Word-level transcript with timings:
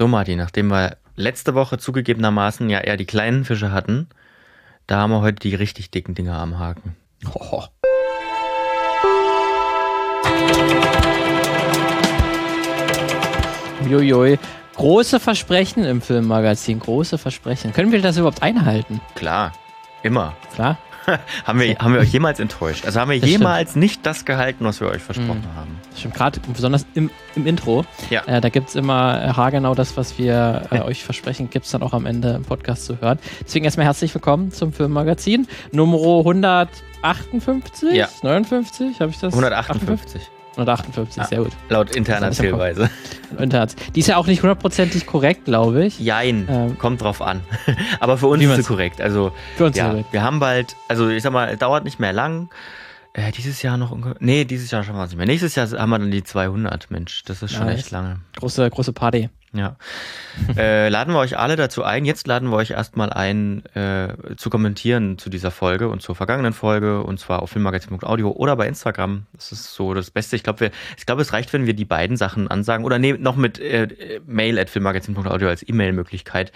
So, 0.00 0.08
Martin, 0.08 0.38
nachdem 0.38 0.68
wir 0.68 0.96
letzte 1.14 1.54
Woche 1.54 1.76
zugegebenermaßen 1.76 2.70
ja 2.70 2.78
eher 2.78 2.96
die 2.96 3.04
kleinen 3.04 3.44
Fische 3.44 3.70
hatten, 3.70 4.08
da 4.86 4.96
haben 4.96 5.10
wir 5.10 5.20
heute 5.20 5.40
die 5.40 5.54
richtig 5.54 5.90
dicken 5.90 6.14
Dinger 6.14 6.38
am 6.38 6.58
Haken. 6.58 6.96
Oh. 7.34 7.64
Uiuiui. 13.84 14.38
Große 14.76 15.20
Versprechen 15.20 15.84
im 15.84 16.00
Filmmagazin, 16.00 16.80
große 16.80 17.18
Versprechen. 17.18 17.74
Können 17.74 17.92
wir 17.92 18.00
das 18.00 18.16
überhaupt 18.16 18.42
einhalten? 18.42 19.02
Klar, 19.16 19.52
immer. 20.02 20.34
Klar. 20.54 20.78
haben, 21.44 21.60
wir, 21.60 21.76
haben 21.78 21.94
wir 21.94 22.00
euch 22.00 22.12
jemals 22.12 22.40
enttäuscht? 22.40 22.84
Also 22.86 23.00
haben 23.00 23.10
wir 23.10 23.20
Das 23.20 23.28
jemals 23.28 23.76
nicht 23.76 24.04
das 24.06 24.24
gehalten, 24.24 24.64
was 24.64 24.80
wir 24.80 24.88
euch 24.88 25.02
versprochen 25.02 25.40
Mhm. 25.52 25.56
haben? 25.56 25.80
Stimmt, 25.96 26.14
gerade 26.14 26.40
besonders 26.52 26.86
im, 26.94 27.10
im 27.36 27.46
Intro. 27.46 27.84
Ja. 28.10 28.22
Äh, 28.26 28.40
da 28.40 28.48
gibt 28.48 28.68
es 28.68 28.74
immer 28.74 29.22
äh, 29.22 29.28
haargenau 29.32 29.74
das, 29.74 29.96
was 29.96 30.18
wir 30.18 30.62
äh, 30.70 30.80
euch 30.80 31.04
versprechen, 31.04 31.50
gibt 31.50 31.66
es 31.66 31.72
dann 31.72 31.82
auch 31.82 31.92
am 31.92 32.06
Ende 32.06 32.30
im 32.30 32.42
Podcast 32.44 32.84
zu 32.86 33.00
hören. 33.00 33.18
Deswegen 33.44 33.64
erstmal 33.64 33.86
herzlich 33.86 34.14
willkommen 34.14 34.50
zum 34.52 34.72
Filmmagazin. 34.72 35.46
Nummer 35.72 35.96
158? 36.18 37.92
Ja. 37.92 38.08
59? 38.22 39.00
Habe 39.00 39.10
ich 39.10 39.18
das? 39.18 39.32
158, 39.34 40.22
158, 40.56 41.16
Ja. 41.16 41.24
sehr 41.24 41.38
gut. 41.42 41.52
laut 41.68 41.94
interner 41.94 42.32
Zählweise. 42.32 42.90
Die 43.94 44.00
ist 44.00 44.06
ja 44.08 44.16
auch 44.16 44.26
nicht 44.26 44.42
hundertprozentig 44.42 45.06
korrekt, 45.06 45.44
glaube 45.44 45.84
ich. 45.86 45.98
Jein, 46.00 46.46
Ähm. 46.50 46.78
kommt 46.78 47.00
drauf 47.02 47.22
an. 47.22 47.40
Aber 48.00 48.18
für 48.18 48.26
uns 48.26 48.42
ist 48.42 48.56
sie 48.56 48.62
korrekt. 48.64 49.00
Also, 49.00 49.32
Für 49.56 49.66
uns 49.66 49.76
ja, 49.76 49.88
korrekt. 49.90 50.12
wir 50.12 50.22
haben 50.22 50.40
bald, 50.40 50.74
also 50.88 51.08
ich 51.08 51.22
sag 51.22 51.32
mal, 51.32 51.48
es 51.48 51.58
dauert 51.58 51.84
nicht 51.84 52.00
mehr 52.00 52.12
lang. 52.12 52.50
Äh, 53.12 53.32
dieses 53.32 53.62
Jahr 53.62 53.76
noch, 53.76 53.96
nee, 54.20 54.44
dieses 54.44 54.70
Jahr 54.70 54.84
schaffen 54.84 54.96
wir 54.98 55.04
es 55.04 55.10
nicht 55.10 55.18
mehr. 55.18 55.26
Nächstes 55.26 55.54
Jahr 55.56 55.68
haben 55.70 55.90
wir 55.90 55.98
dann 55.98 56.10
die 56.12 56.22
200, 56.22 56.90
Mensch, 56.90 57.24
das 57.24 57.42
ist 57.42 57.52
schon 57.54 57.66
Nice. 57.66 57.80
echt 57.80 57.90
lange. 57.90 58.20
Große, 58.38 58.68
große 58.70 58.92
Party. 58.92 59.30
Ja. 59.52 59.76
äh, 60.56 60.88
laden 60.88 61.12
wir 61.12 61.18
euch 61.18 61.36
alle 61.36 61.56
dazu 61.56 61.82
ein. 61.82 62.04
Jetzt 62.04 62.28
laden 62.28 62.50
wir 62.50 62.56
euch 62.56 62.70
erstmal 62.70 63.12
ein, 63.12 63.64
äh, 63.74 64.14
zu 64.36 64.48
kommentieren 64.48 65.18
zu 65.18 65.28
dieser 65.28 65.50
Folge 65.50 65.88
und 65.88 66.02
zur 66.02 66.14
vergangenen 66.14 66.52
Folge 66.52 67.02
und 67.02 67.18
zwar 67.18 67.42
auf 67.42 67.50
filmmagazin.audio 67.50 68.30
oder 68.30 68.54
bei 68.54 68.68
Instagram. 68.68 69.26
Das 69.32 69.50
ist 69.50 69.74
so 69.74 69.92
das 69.92 70.12
Beste. 70.12 70.36
Ich 70.36 70.44
glaube, 70.44 70.70
ich 70.96 71.04
es 71.08 71.32
reicht, 71.32 71.52
wenn 71.52 71.66
wir 71.66 71.74
die 71.74 71.84
beiden 71.84 72.16
Sachen 72.16 72.46
ansagen 72.48 72.84
oder 72.84 73.00
nee, 73.00 73.14
noch 73.14 73.34
mit 73.34 73.58
äh, 73.58 74.20
mail 74.24 74.58
at 74.58 74.70
filmmagazin.audio 74.70 75.48
als 75.48 75.68
E-Mail-Möglichkeit. 75.68 76.52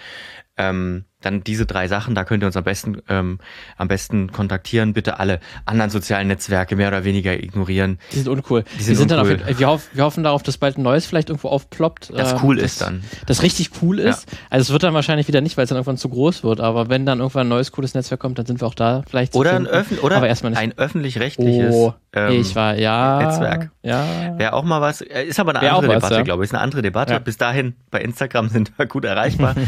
Ähm, 0.57 1.05
dann 1.25 1.43
diese 1.43 1.65
drei 1.65 1.87
Sachen, 1.87 2.13
da 2.13 2.23
könnt 2.23 2.43
ihr 2.43 2.47
uns 2.47 2.55
am 2.55 2.63
besten, 2.63 3.01
ähm, 3.09 3.39
am 3.77 3.87
besten 3.87 4.31
kontaktieren. 4.31 4.93
Bitte 4.93 5.19
alle 5.19 5.39
anderen 5.65 5.89
sozialen 5.89 6.27
Netzwerke 6.27 6.75
mehr 6.75 6.89
oder 6.89 7.03
weniger 7.03 7.33
ignorieren. 7.33 7.99
Die 8.11 8.17
sind 8.17 8.27
uncool. 8.27 8.63
Die 8.77 8.83
sind 8.83 8.99
wir, 8.99 9.07
dann 9.07 9.27
uncool. 9.27 9.41
auf, 9.49 9.59
wir, 9.59 9.67
hoff, 9.67 9.89
wir 9.93 10.03
hoffen 10.03 10.23
darauf, 10.23 10.43
dass 10.43 10.57
bald 10.59 10.77
ein 10.77 10.83
neues 10.83 11.07
vielleicht 11.07 11.29
irgendwo 11.29 11.49
aufploppt. 11.49 12.11
Das 12.15 12.33
ähm, 12.33 12.39
cool 12.43 12.57
das, 12.57 12.73
ist 12.73 12.81
dann. 12.81 13.03
Das 13.25 13.41
richtig 13.41 13.71
cool 13.81 13.97
ist. 13.99 14.27
Also 14.51 14.61
es 14.61 14.69
wird 14.71 14.83
dann 14.83 14.93
wahrscheinlich 14.93 15.27
wieder 15.27 15.41
nicht, 15.41 15.57
weil 15.57 15.63
es 15.63 15.69
dann 15.69 15.77
irgendwann 15.77 15.97
zu 15.97 16.09
groß 16.09 16.43
wird. 16.43 16.59
Aber 16.59 16.89
wenn 16.89 17.07
dann 17.07 17.19
irgendwann 17.19 17.47
ein 17.47 17.49
neues 17.49 17.71
cooles 17.71 17.95
Netzwerk 17.95 18.19
kommt, 18.19 18.37
dann 18.37 18.45
sind 18.45 18.61
wir 18.61 18.67
auch 18.67 18.75
da 18.75 19.01
vielleicht 19.09 19.35
Oder 19.35 19.53
ein, 19.53 19.65
öffn 19.65 19.97
oder 19.99 20.21
ein 20.21 20.77
öffentlich-rechtliches 20.77 21.73
Oh, 21.73 21.93
ähm, 22.13 22.39
ich 22.39 22.55
war, 22.55 22.75
ja. 22.75 23.23
Netzwerk. 23.23 23.71
Ja. 23.81 24.37
Wäre 24.37 24.53
auch 24.53 24.63
mal 24.63 24.79
was, 24.79 25.01
äh, 25.01 25.23
ist 25.23 25.39
aber 25.39 25.51
eine 25.51 25.61
Wär 25.61 25.73
andere 25.73 25.95
was, 25.95 26.03
Debatte, 26.03 26.15
ja. 26.15 26.21
glaube 26.21 26.43
ich. 26.43 26.49
Ist 26.49 26.53
eine 26.53 26.61
andere 26.61 26.83
Debatte. 26.83 27.13
Ja. 27.13 27.19
Bis 27.19 27.37
dahin 27.37 27.75
bei 27.89 28.01
Instagram 28.01 28.49
sind 28.49 28.77
wir 28.77 28.85
gut 28.85 29.05
erreichbar. 29.05 29.55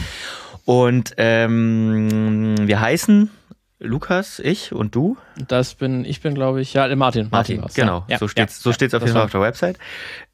und 0.68 1.14
ähm, 1.16 2.56
wir 2.68 2.82
heißen 2.82 3.32
Lukas, 3.80 4.40
ich 4.40 4.74
und 4.74 4.94
du. 4.96 5.16
Das 5.48 5.76
bin, 5.76 6.04
ich 6.04 6.20
bin, 6.22 6.36
glaube 6.36 6.60
ich, 6.60 6.74
ja, 6.74 6.94
Martin. 6.98 7.30
Martin, 7.32 7.62
war's, 7.62 7.74
genau. 7.74 8.04
Ja. 8.10 8.18
so 8.18 8.28
steht's, 8.28 8.58
ja. 8.58 8.64
so 8.64 8.74
steht's 8.74 8.94
auf 8.94 9.02
jeden 9.02 9.14
Fall 9.14 9.24
auf 9.24 9.32
der 9.32 9.40
Website. 9.40 9.80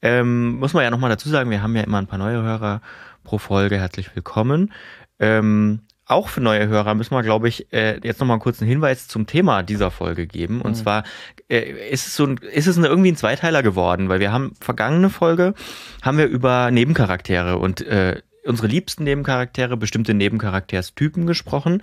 Ähm, 0.02 0.56
muss 0.58 0.72
man 0.72 0.82
ja 0.82 0.90
nochmal 0.90 1.10
dazu 1.10 1.28
sagen, 1.28 1.50
wir 1.50 1.62
haben 1.62 1.76
ja 1.76 1.82
immer 1.82 1.98
ein 1.98 2.08
paar 2.08 2.18
neue 2.18 2.42
Hörer 2.42 2.80
pro 3.22 3.38
Folge. 3.38 3.78
Herzlich 3.78 4.10
willkommen. 4.16 4.72
Ähm, 5.20 5.82
auch 6.04 6.28
für 6.28 6.40
neue 6.40 6.66
Hörer 6.66 6.94
müssen 6.96 7.14
wir, 7.14 7.22
glaube 7.22 7.48
ich, 7.48 7.72
äh, 7.72 8.00
jetzt 8.02 8.18
nochmal 8.18 8.34
einen 8.34 8.42
kurzen 8.42 8.66
Hinweis 8.66 9.06
zum 9.06 9.26
Thema 9.28 9.62
dieser 9.62 9.92
Folge 9.92 10.26
geben. 10.26 10.60
Und 10.60 10.72
Mhm. 10.72 10.76
zwar 10.76 11.04
äh, 11.48 11.90
ist 11.90 12.08
es 12.08 12.16
so 12.16 12.26
ein, 12.26 12.38
ist 12.38 12.66
es 12.66 12.76
eine, 12.76 12.88
irgendwie 12.88 13.12
ein 13.12 13.16
Zweiteiler 13.16 13.62
geworden, 13.62 14.08
weil 14.08 14.18
wir 14.18 14.32
haben 14.32 14.54
vergangene 14.60 15.10
Folge 15.10 15.54
haben 16.02 16.18
wir 16.18 16.26
über 16.26 16.72
Nebencharaktere 16.72 17.56
und 17.56 17.82
äh, 17.86 18.20
unsere 18.46 18.68
liebsten 18.68 19.04
Nebencharaktere, 19.04 19.76
bestimmte 19.76 20.14
Nebencharakterstypen 20.14 21.26
gesprochen, 21.26 21.82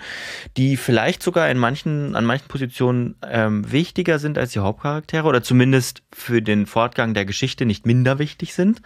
die 0.57 0.77
vielleicht 0.77 1.23
sogar 1.23 1.49
in 1.49 1.57
manchen, 1.57 2.15
an 2.15 2.25
manchen 2.25 2.47
Positionen 2.47 3.15
ähm, 3.27 3.71
wichtiger 3.71 4.19
sind 4.19 4.37
als 4.37 4.53
die 4.53 4.59
Hauptcharaktere 4.59 5.27
oder 5.27 5.43
zumindest 5.43 6.03
für 6.11 6.41
den 6.41 6.65
Fortgang 6.65 7.13
der 7.13 7.25
Geschichte 7.25 7.65
nicht 7.65 7.85
minder 7.85 8.19
wichtig 8.19 8.53
sind. 8.53 8.81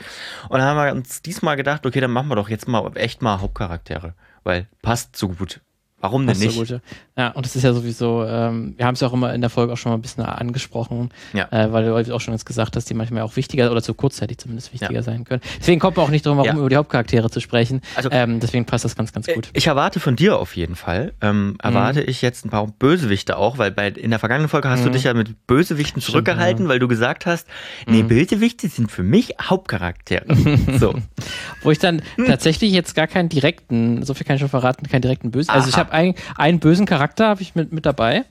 Und 0.49 0.59
dann 0.59 0.67
haben 0.67 0.77
wir 0.77 0.91
uns 0.93 1.21
diesmal 1.21 1.55
gedacht, 1.55 1.85
okay, 1.85 1.99
dann 1.99 2.11
machen 2.11 2.29
wir 2.29 2.35
doch 2.35 2.49
jetzt 2.49 2.67
mal 2.67 2.91
echt 2.95 3.21
mal 3.21 3.41
Hauptcharaktere, 3.41 4.13
weil 4.43 4.67
passt 4.81 5.15
so 5.15 5.29
gut. 5.29 5.61
Warum 6.01 6.27
denn 6.27 6.37
nicht? 6.37 6.55
gut, 6.57 6.69
ja. 6.69 6.79
ja, 7.17 7.29
und 7.31 7.45
das 7.45 7.55
ist 7.55 7.63
ja 7.63 7.73
sowieso, 7.73 8.25
ähm, 8.25 8.75
wir 8.77 8.85
haben 8.85 8.93
es 8.93 8.99
ja 8.99 9.07
auch 9.07 9.13
immer 9.13 9.33
in 9.33 9.41
der 9.41 9.49
Folge 9.49 9.73
auch 9.73 9.77
schon 9.77 9.91
mal 9.91 9.97
ein 9.97 10.01
bisschen 10.01 10.23
angesprochen, 10.23 11.09
Ja. 11.33 11.47
äh, 11.51 11.71
weil 11.73 12.03
du 12.03 12.13
auch 12.15 12.21
schon 12.21 12.33
jetzt 12.33 12.45
gesagt 12.45 12.75
hast, 12.75 12.89
die 12.89 12.93
manchmal 12.93 13.23
auch 13.23 13.35
wichtiger 13.37 13.71
oder 13.71 13.81
zu 13.81 13.93
kurzzeitig 13.95 14.37
zumindest 14.37 14.71
wichtiger 14.73 15.01
sein 15.01 15.23
können. 15.23 15.41
Deswegen 15.59 15.79
kommt 15.79 15.97
man 15.97 16.05
auch 16.05 16.09
nicht 16.11 16.25
drum 16.25 16.35
herum, 16.35 16.47
Ja. 16.47 16.59
über 16.59 16.69
die 16.69 16.75
Hauptcharaktere 16.75 17.31
zu 17.31 17.39
sprechen. 17.39 17.81
Also- 17.95 18.09
ähm, 18.11 18.39
deswegen 18.39 18.65
passt 18.65 18.85
das 18.85 18.95
ganz, 18.95 19.13
ganz 19.13 19.25
gut. 19.27 19.49
Ich 19.53 19.65
erwarte 19.67 19.99
von 19.99 20.15
dir 20.15 20.37
auf 20.37 20.55
jeden 20.55 20.75
Fall, 20.75 21.13
ähm, 21.21 21.55
erwarte 21.63 22.01
ich 22.03 22.21
jetzt 22.21 22.45
ein 22.45 22.49
paar 22.49 22.67
Bösewichte 22.67 23.37
auch, 23.37 23.57
weil 23.57 23.71
bei, 23.71 23.87
in 23.87 24.11
der 24.11 24.19
vergangenen 24.19 24.49
Folge 24.49 24.69
hast 24.69 24.83
du 24.83 24.89
Mhm. 24.89 24.93
dich 24.93 25.03
ja 25.05 25.13
mit 25.15 25.47
Bösewichten 25.47 26.01
Stimmt, 26.01 26.11
zurückgehalten, 26.11 26.67
weil 26.67 26.77
du 26.79 26.87
gesagt 26.87 27.25
hast, 27.25 27.47
nee, 27.87 28.03
Mhm. 28.03 28.09
Bösewichte 28.09 28.67
sind 28.67 28.91
für 28.91 29.03
mich 29.03 29.33
Hauptcharaktere. 29.41 30.25
so. 30.77 30.93
Wo 31.63 31.71
ich 31.71 31.79
dann 31.79 32.01
Hm. 32.17 32.25
tatsächlich 32.27 32.71
jetzt 32.73 32.93
gar 32.95 33.07
keinen 33.07 33.29
direkten, 33.29 34.03
so 34.03 34.13
viel 34.13 34.25
kann 34.27 34.35
ich 34.35 34.39
schon 34.41 34.49
verraten, 34.49 34.87
keinen 34.87 35.01
direkten 35.01 35.31
Bösen. 35.31 35.49
Also 35.49 35.69
ich 35.69 35.75
Aha. 35.75 35.84
Habe 35.85 35.93
einen, 35.93 36.15
einen 36.37 36.59
bösen 36.59 36.85
Charakter 36.85 37.27
habe 37.27 37.41
ich 37.41 37.55
mit, 37.55 37.71
mit 37.71 37.85
dabei. 37.85 38.23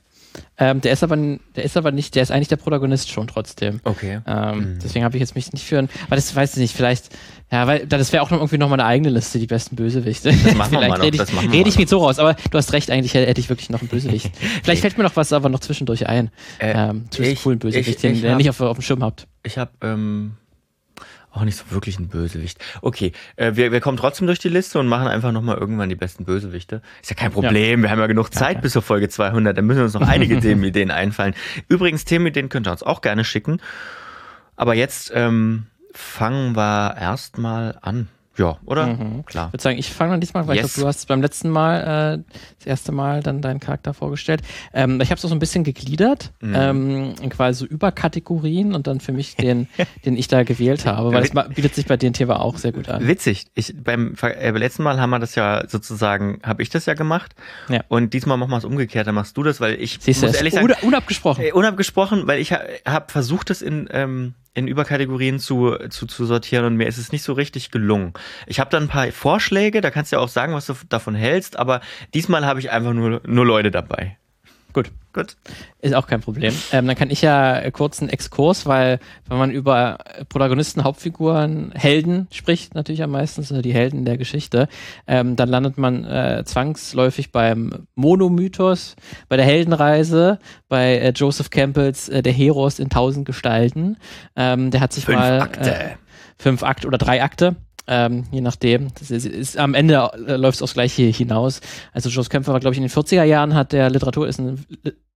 Ähm, 0.57 0.81
der 0.81 0.91
ist 0.91 1.01
aber, 1.01 1.15
der 1.15 1.63
ist 1.63 1.77
aber 1.77 1.93
nicht, 1.93 2.13
der 2.15 2.23
ist 2.23 2.29
eigentlich 2.31 2.49
der 2.49 2.57
Protagonist 2.57 3.09
schon 3.09 3.25
trotzdem. 3.27 3.79
Okay. 3.85 4.19
Ähm, 4.27 4.57
Mhm. 4.75 4.79
Deswegen 4.83 5.05
habe 5.05 5.15
ich 5.15 5.21
jetzt 5.21 5.33
mich 5.33 5.51
nicht 5.53 5.63
für 5.65 5.79
ein, 5.79 5.89
weil 6.09 6.17
das 6.17 6.35
weiß 6.35 6.53
ich 6.53 6.59
nicht, 6.59 6.75
vielleicht, 6.75 7.07
ja, 7.51 7.65
weil 7.67 7.87
das 7.87 8.11
wäre 8.11 8.21
auch 8.21 8.31
noch 8.31 8.39
irgendwie 8.39 8.57
noch 8.57 8.67
mal 8.67 8.73
eine 8.75 8.85
eigene 8.85 9.09
Liste, 9.11 9.39
die 9.39 9.47
besten 9.47 9.77
Bösewichte. 9.77 10.33
Das 10.33 10.55
machen 10.55 10.71
wir 10.73 10.79
mal 10.79 10.89
noch, 10.89 10.99
rede 11.05 11.15
ich, 11.15 11.21
das 11.21 11.31
machen 11.31 11.51
wir 11.51 11.57
red 11.59 11.65
mal 11.65 11.69
ich 11.69 11.77
mich 11.77 11.87
so 11.89 11.99
raus, 11.99 12.19
aber 12.19 12.33
du 12.51 12.57
hast 12.57 12.73
recht, 12.73 12.91
eigentlich 12.91 13.13
hätte 13.13 13.39
ich 13.39 13.47
wirklich 13.47 13.69
noch 13.69 13.79
einen 13.79 13.87
Bösewicht. 13.87 14.29
vielleicht 14.63 14.81
fällt 14.81 14.97
mir 14.97 15.05
noch 15.05 15.15
was 15.15 15.31
aber 15.31 15.47
noch 15.47 15.61
zwischendurch 15.61 16.07
ein. 16.07 16.31
Äh, 16.59 16.71
ähm, 16.73 17.05
zumindest 17.11 17.37
ich- 17.39 17.43
coolen 17.43 17.59
Bösewicht, 17.59 17.87
ich- 17.89 17.95
den 17.97 18.15
ich 18.15 18.23
ihr 18.23 18.31
hab- 18.31 18.37
nicht 18.37 18.49
auf, 18.49 18.59
auf 18.59 18.77
dem 18.77 18.81
Schirm 18.81 19.03
habt. 19.03 19.27
Ich 19.43 19.57
habe 19.57 19.71
ähm, 19.81 20.33
auch 21.35 21.43
nicht 21.43 21.57
so 21.57 21.71
wirklich 21.71 21.97
einen 21.97 22.07
Bösewicht. 22.07 22.63
Okay, 22.81 23.11
äh, 23.35 23.55
wir, 23.55 23.71
wir 23.71 23.81
kommen 23.81 23.97
trotzdem 23.97 24.27
durch 24.27 24.39
die 24.39 24.49
Liste 24.49 24.79
und 24.79 24.87
machen 24.87 25.07
einfach 25.07 25.31
nochmal 25.31 25.57
irgendwann 25.57 25.89
die 25.89 25.95
besten 25.95 26.25
Bösewichte. 26.25 26.81
Ist 27.01 27.09
ja 27.09 27.15
kein 27.15 27.31
Problem, 27.31 27.83
wir 27.83 27.89
haben 27.89 27.99
ja 27.99 28.07
genug 28.07 28.33
Zeit 28.33 28.51
klar. 28.51 28.61
bis 28.61 28.73
zur 28.73 28.81
Folge 28.81 29.09
200, 29.09 29.57
dann 29.57 29.65
müssen 29.65 29.81
uns 29.81 29.93
noch 29.93 30.01
einige 30.07 30.39
Themenideen 30.39 30.91
einfallen. 30.91 31.35
Übrigens, 31.67 32.05
Themenideen 32.05 32.49
könnt 32.49 32.67
ihr 32.67 32.71
uns 32.71 32.83
auch 32.83 33.01
gerne 33.01 33.23
schicken. 33.23 33.59
Aber 34.55 34.73
jetzt 34.73 35.11
ähm, 35.13 35.67
fangen 35.93 36.55
wir 36.55 36.95
erstmal 36.97 37.77
an. 37.81 38.07
Ja, 38.37 38.57
oder? 38.65 38.87
Mhm. 38.87 39.25
Klar. 39.25 39.47
Ich 39.47 39.53
würde 39.53 39.63
sagen, 39.63 39.77
ich 39.77 39.89
fange 39.91 40.11
dann 40.11 40.21
diesmal, 40.21 40.47
weil 40.47 40.55
Yes. 40.57 40.65
ich 40.65 40.73
glaube, 40.73 40.83
du 40.83 40.87
hast 40.87 41.07
beim 41.07 41.21
letzten 41.21 41.49
Mal 41.49 42.17
äh, 42.27 42.33
das 42.59 42.65
erste 42.67 42.91
Mal 42.91 43.21
dann 43.23 43.41
deinen 43.41 43.59
Charakter 43.59 43.93
vorgestellt. 43.93 44.41
Ähm, 44.73 44.99
ich 45.01 45.09
habe 45.11 45.19
es 45.19 45.25
auch 45.25 45.29
so 45.29 45.35
ein 45.35 45.39
bisschen 45.39 45.63
gegliedert, 45.63 46.31
Mhm. 46.41 46.53
ähm, 46.55 47.15
in 47.21 47.29
quasi 47.29 47.59
so 47.59 47.65
Überkategorien 47.65 48.73
und 48.73 48.87
dann 48.87 48.99
für 48.99 49.11
mich 49.11 49.35
den, 49.35 49.67
den 50.05 50.17
ich 50.17 50.27
da 50.27 50.43
gewählt 50.43 50.85
habe, 50.85 51.11
weil 51.11 51.23
es 51.23 51.31
bietet 51.53 51.75
sich 51.75 51.85
bei 51.85 51.97
dir 51.97 52.11
Thema 52.13 52.39
auch 52.39 52.57
sehr 52.57 52.71
gut 52.71 52.89
an. 52.89 53.07
Witzig. 53.07 53.45
Ich, 53.55 53.73
beim, 53.81 54.15
äh, 54.21 54.51
beim 54.51 54.55
letzten 54.57 54.83
Mal 54.83 54.99
haben 54.99 55.09
wir 55.09 55.19
das 55.19 55.35
ja 55.35 55.67
sozusagen, 55.67 56.39
habe 56.43 56.61
ich 56.63 56.69
das 56.69 56.85
ja 56.85 56.93
gemacht. 56.93 57.35
Ja. 57.69 57.81
Und 57.87 58.13
diesmal 58.13 58.37
machen 58.37 58.51
wir 58.51 58.57
es 58.57 58.65
umgekehrt, 58.65 59.07
dann 59.07 59.15
machst 59.15 59.35
du 59.37 59.43
das, 59.43 59.59
weil 59.59 59.75
ich 59.81 59.97
Siehst 60.01 60.21
du, 60.21 60.27
muss 60.27 60.35
es 60.35 60.37
ehrlich 60.37 60.53
sagen, 60.53 60.67
un 60.67 60.73
unabgesprochen. 60.87 61.43
Äh, 61.45 61.51
unabgesprochen, 61.51 62.27
weil 62.27 62.39
ich 62.39 62.51
ha 62.53 62.59
habe 62.85 63.11
versucht, 63.11 63.49
das 63.49 63.61
in, 63.61 63.87
ähm, 63.91 64.33
in 64.55 64.67
Überkategorien 64.67 65.37
zu, 65.37 65.75
zu, 65.89 66.07
zu 66.07 66.25
sortieren 66.25 66.65
und 66.65 66.75
mir 66.77 66.87
ist 66.87 66.97
es 66.97 67.11
nicht 67.11 67.23
so 67.23 67.33
richtig 67.33 67.69
gelungen. 67.69 68.13
Ich 68.47 68.59
habe 68.59 68.69
dann 68.71 68.83
ein 68.83 68.89
paar 68.89 69.11
Vorschläge, 69.11 69.81
da 69.81 69.91
kannst 69.91 70.11
du 70.11 70.15
ja 70.15 70.21
auch 70.21 70.29
sagen, 70.29 70.53
was 70.53 70.65
du 70.65 70.73
davon 70.89 71.13
hältst, 71.13 71.59
aber 71.59 71.81
diesmal 72.13 72.45
habe 72.45 72.59
ich 72.59 72.71
einfach 72.71 72.93
nur, 72.93 73.21
nur 73.25 73.45
Leute 73.45 73.69
dabei. 73.69 74.17
Gut. 74.75 74.91
Gut. 75.13 75.37
Ist 75.79 75.95
auch 75.95 76.05
kein 76.05 76.19
Problem. 76.19 76.53
Ähm, 76.73 76.85
dann 76.87 76.97
kann 76.97 77.09
ich 77.09 77.21
ja 77.21 77.71
kurz 77.71 78.01
einen 78.01 78.09
Exkurs, 78.09 78.65
weil 78.65 78.99
wenn 79.29 79.37
man 79.37 79.49
über 79.49 79.99
Protagonisten, 80.27 80.83
Hauptfiguren, 80.83 81.71
Helden 81.73 82.27
spricht, 82.33 82.75
natürlich 82.75 83.01
am 83.01 83.11
meisten, 83.11 83.39
also 83.39 83.61
die 83.61 83.73
Helden 83.73 84.03
der 84.03 84.17
Geschichte, 84.17 84.67
ähm, 85.07 85.37
dann 85.37 85.47
landet 85.47 85.77
man 85.77 86.03
äh, 86.03 86.43
zwangsläufig 86.43 87.31
beim 87.31 87.87
Monomythos, 87.95 88.97
bei 89.29 89.37
der 89.37 89.45
Heldenreise, 89.45 90.39
bei 90.67 90.97
äh, 90.97 91.13
Joseph 91.15 91.49
Campbells 91.51 92.09
äh, 92.09 92.21
Der 92.21 92.33
Heros 92.33 92.79
in 92.79 92.89
tausend 92.89 93.25
Gestalten. 93.25 93.95
Ähm, 94.35 94.71
der 94.71 94.81
hat 94.81 94.91
sich 94.91 95.05
Fünf 95.05 95.17
mal 95.17 95.39
Akte. 95.39 95.73
Äh, 95.73 95.89
fünf 96.37 96.63
Akte 96.63 96.85
oder 96.87 96.97
drei 96.97 97.23
Akte. 97.23 97.55
Ähm, 97.87 98.23
je 98.31 98.41
nachdem. 98.41 98.87
Das 98.97 99.11
ist, 99.11 99.25
ist, 99.25 99.57
am 99.57 99.73
Ende 99.73 100.09
äh, 100.27 100.37
läuft 100.37 100.55
es 100.55 100.61
aufs 100.61 100.73
Gleiche 100.73 101.03
hinaus. 101.03 101.61
Also 101.93 102.09
Joseph 102.09 102.29
Campbell 102.29 102.53
war, 102.53 102.59
glaube 102.59 102.73
ich, 102.73 102.79
in 102.79 102.87
den 102.87 102.91
40er 102.91 103.23
Jahren 103.23 103.53
hat 103.53 103.73
der 103.73 103.89
Literatur 103.89 104.27
ist 104.27 104.39
ein, 104.39 104.65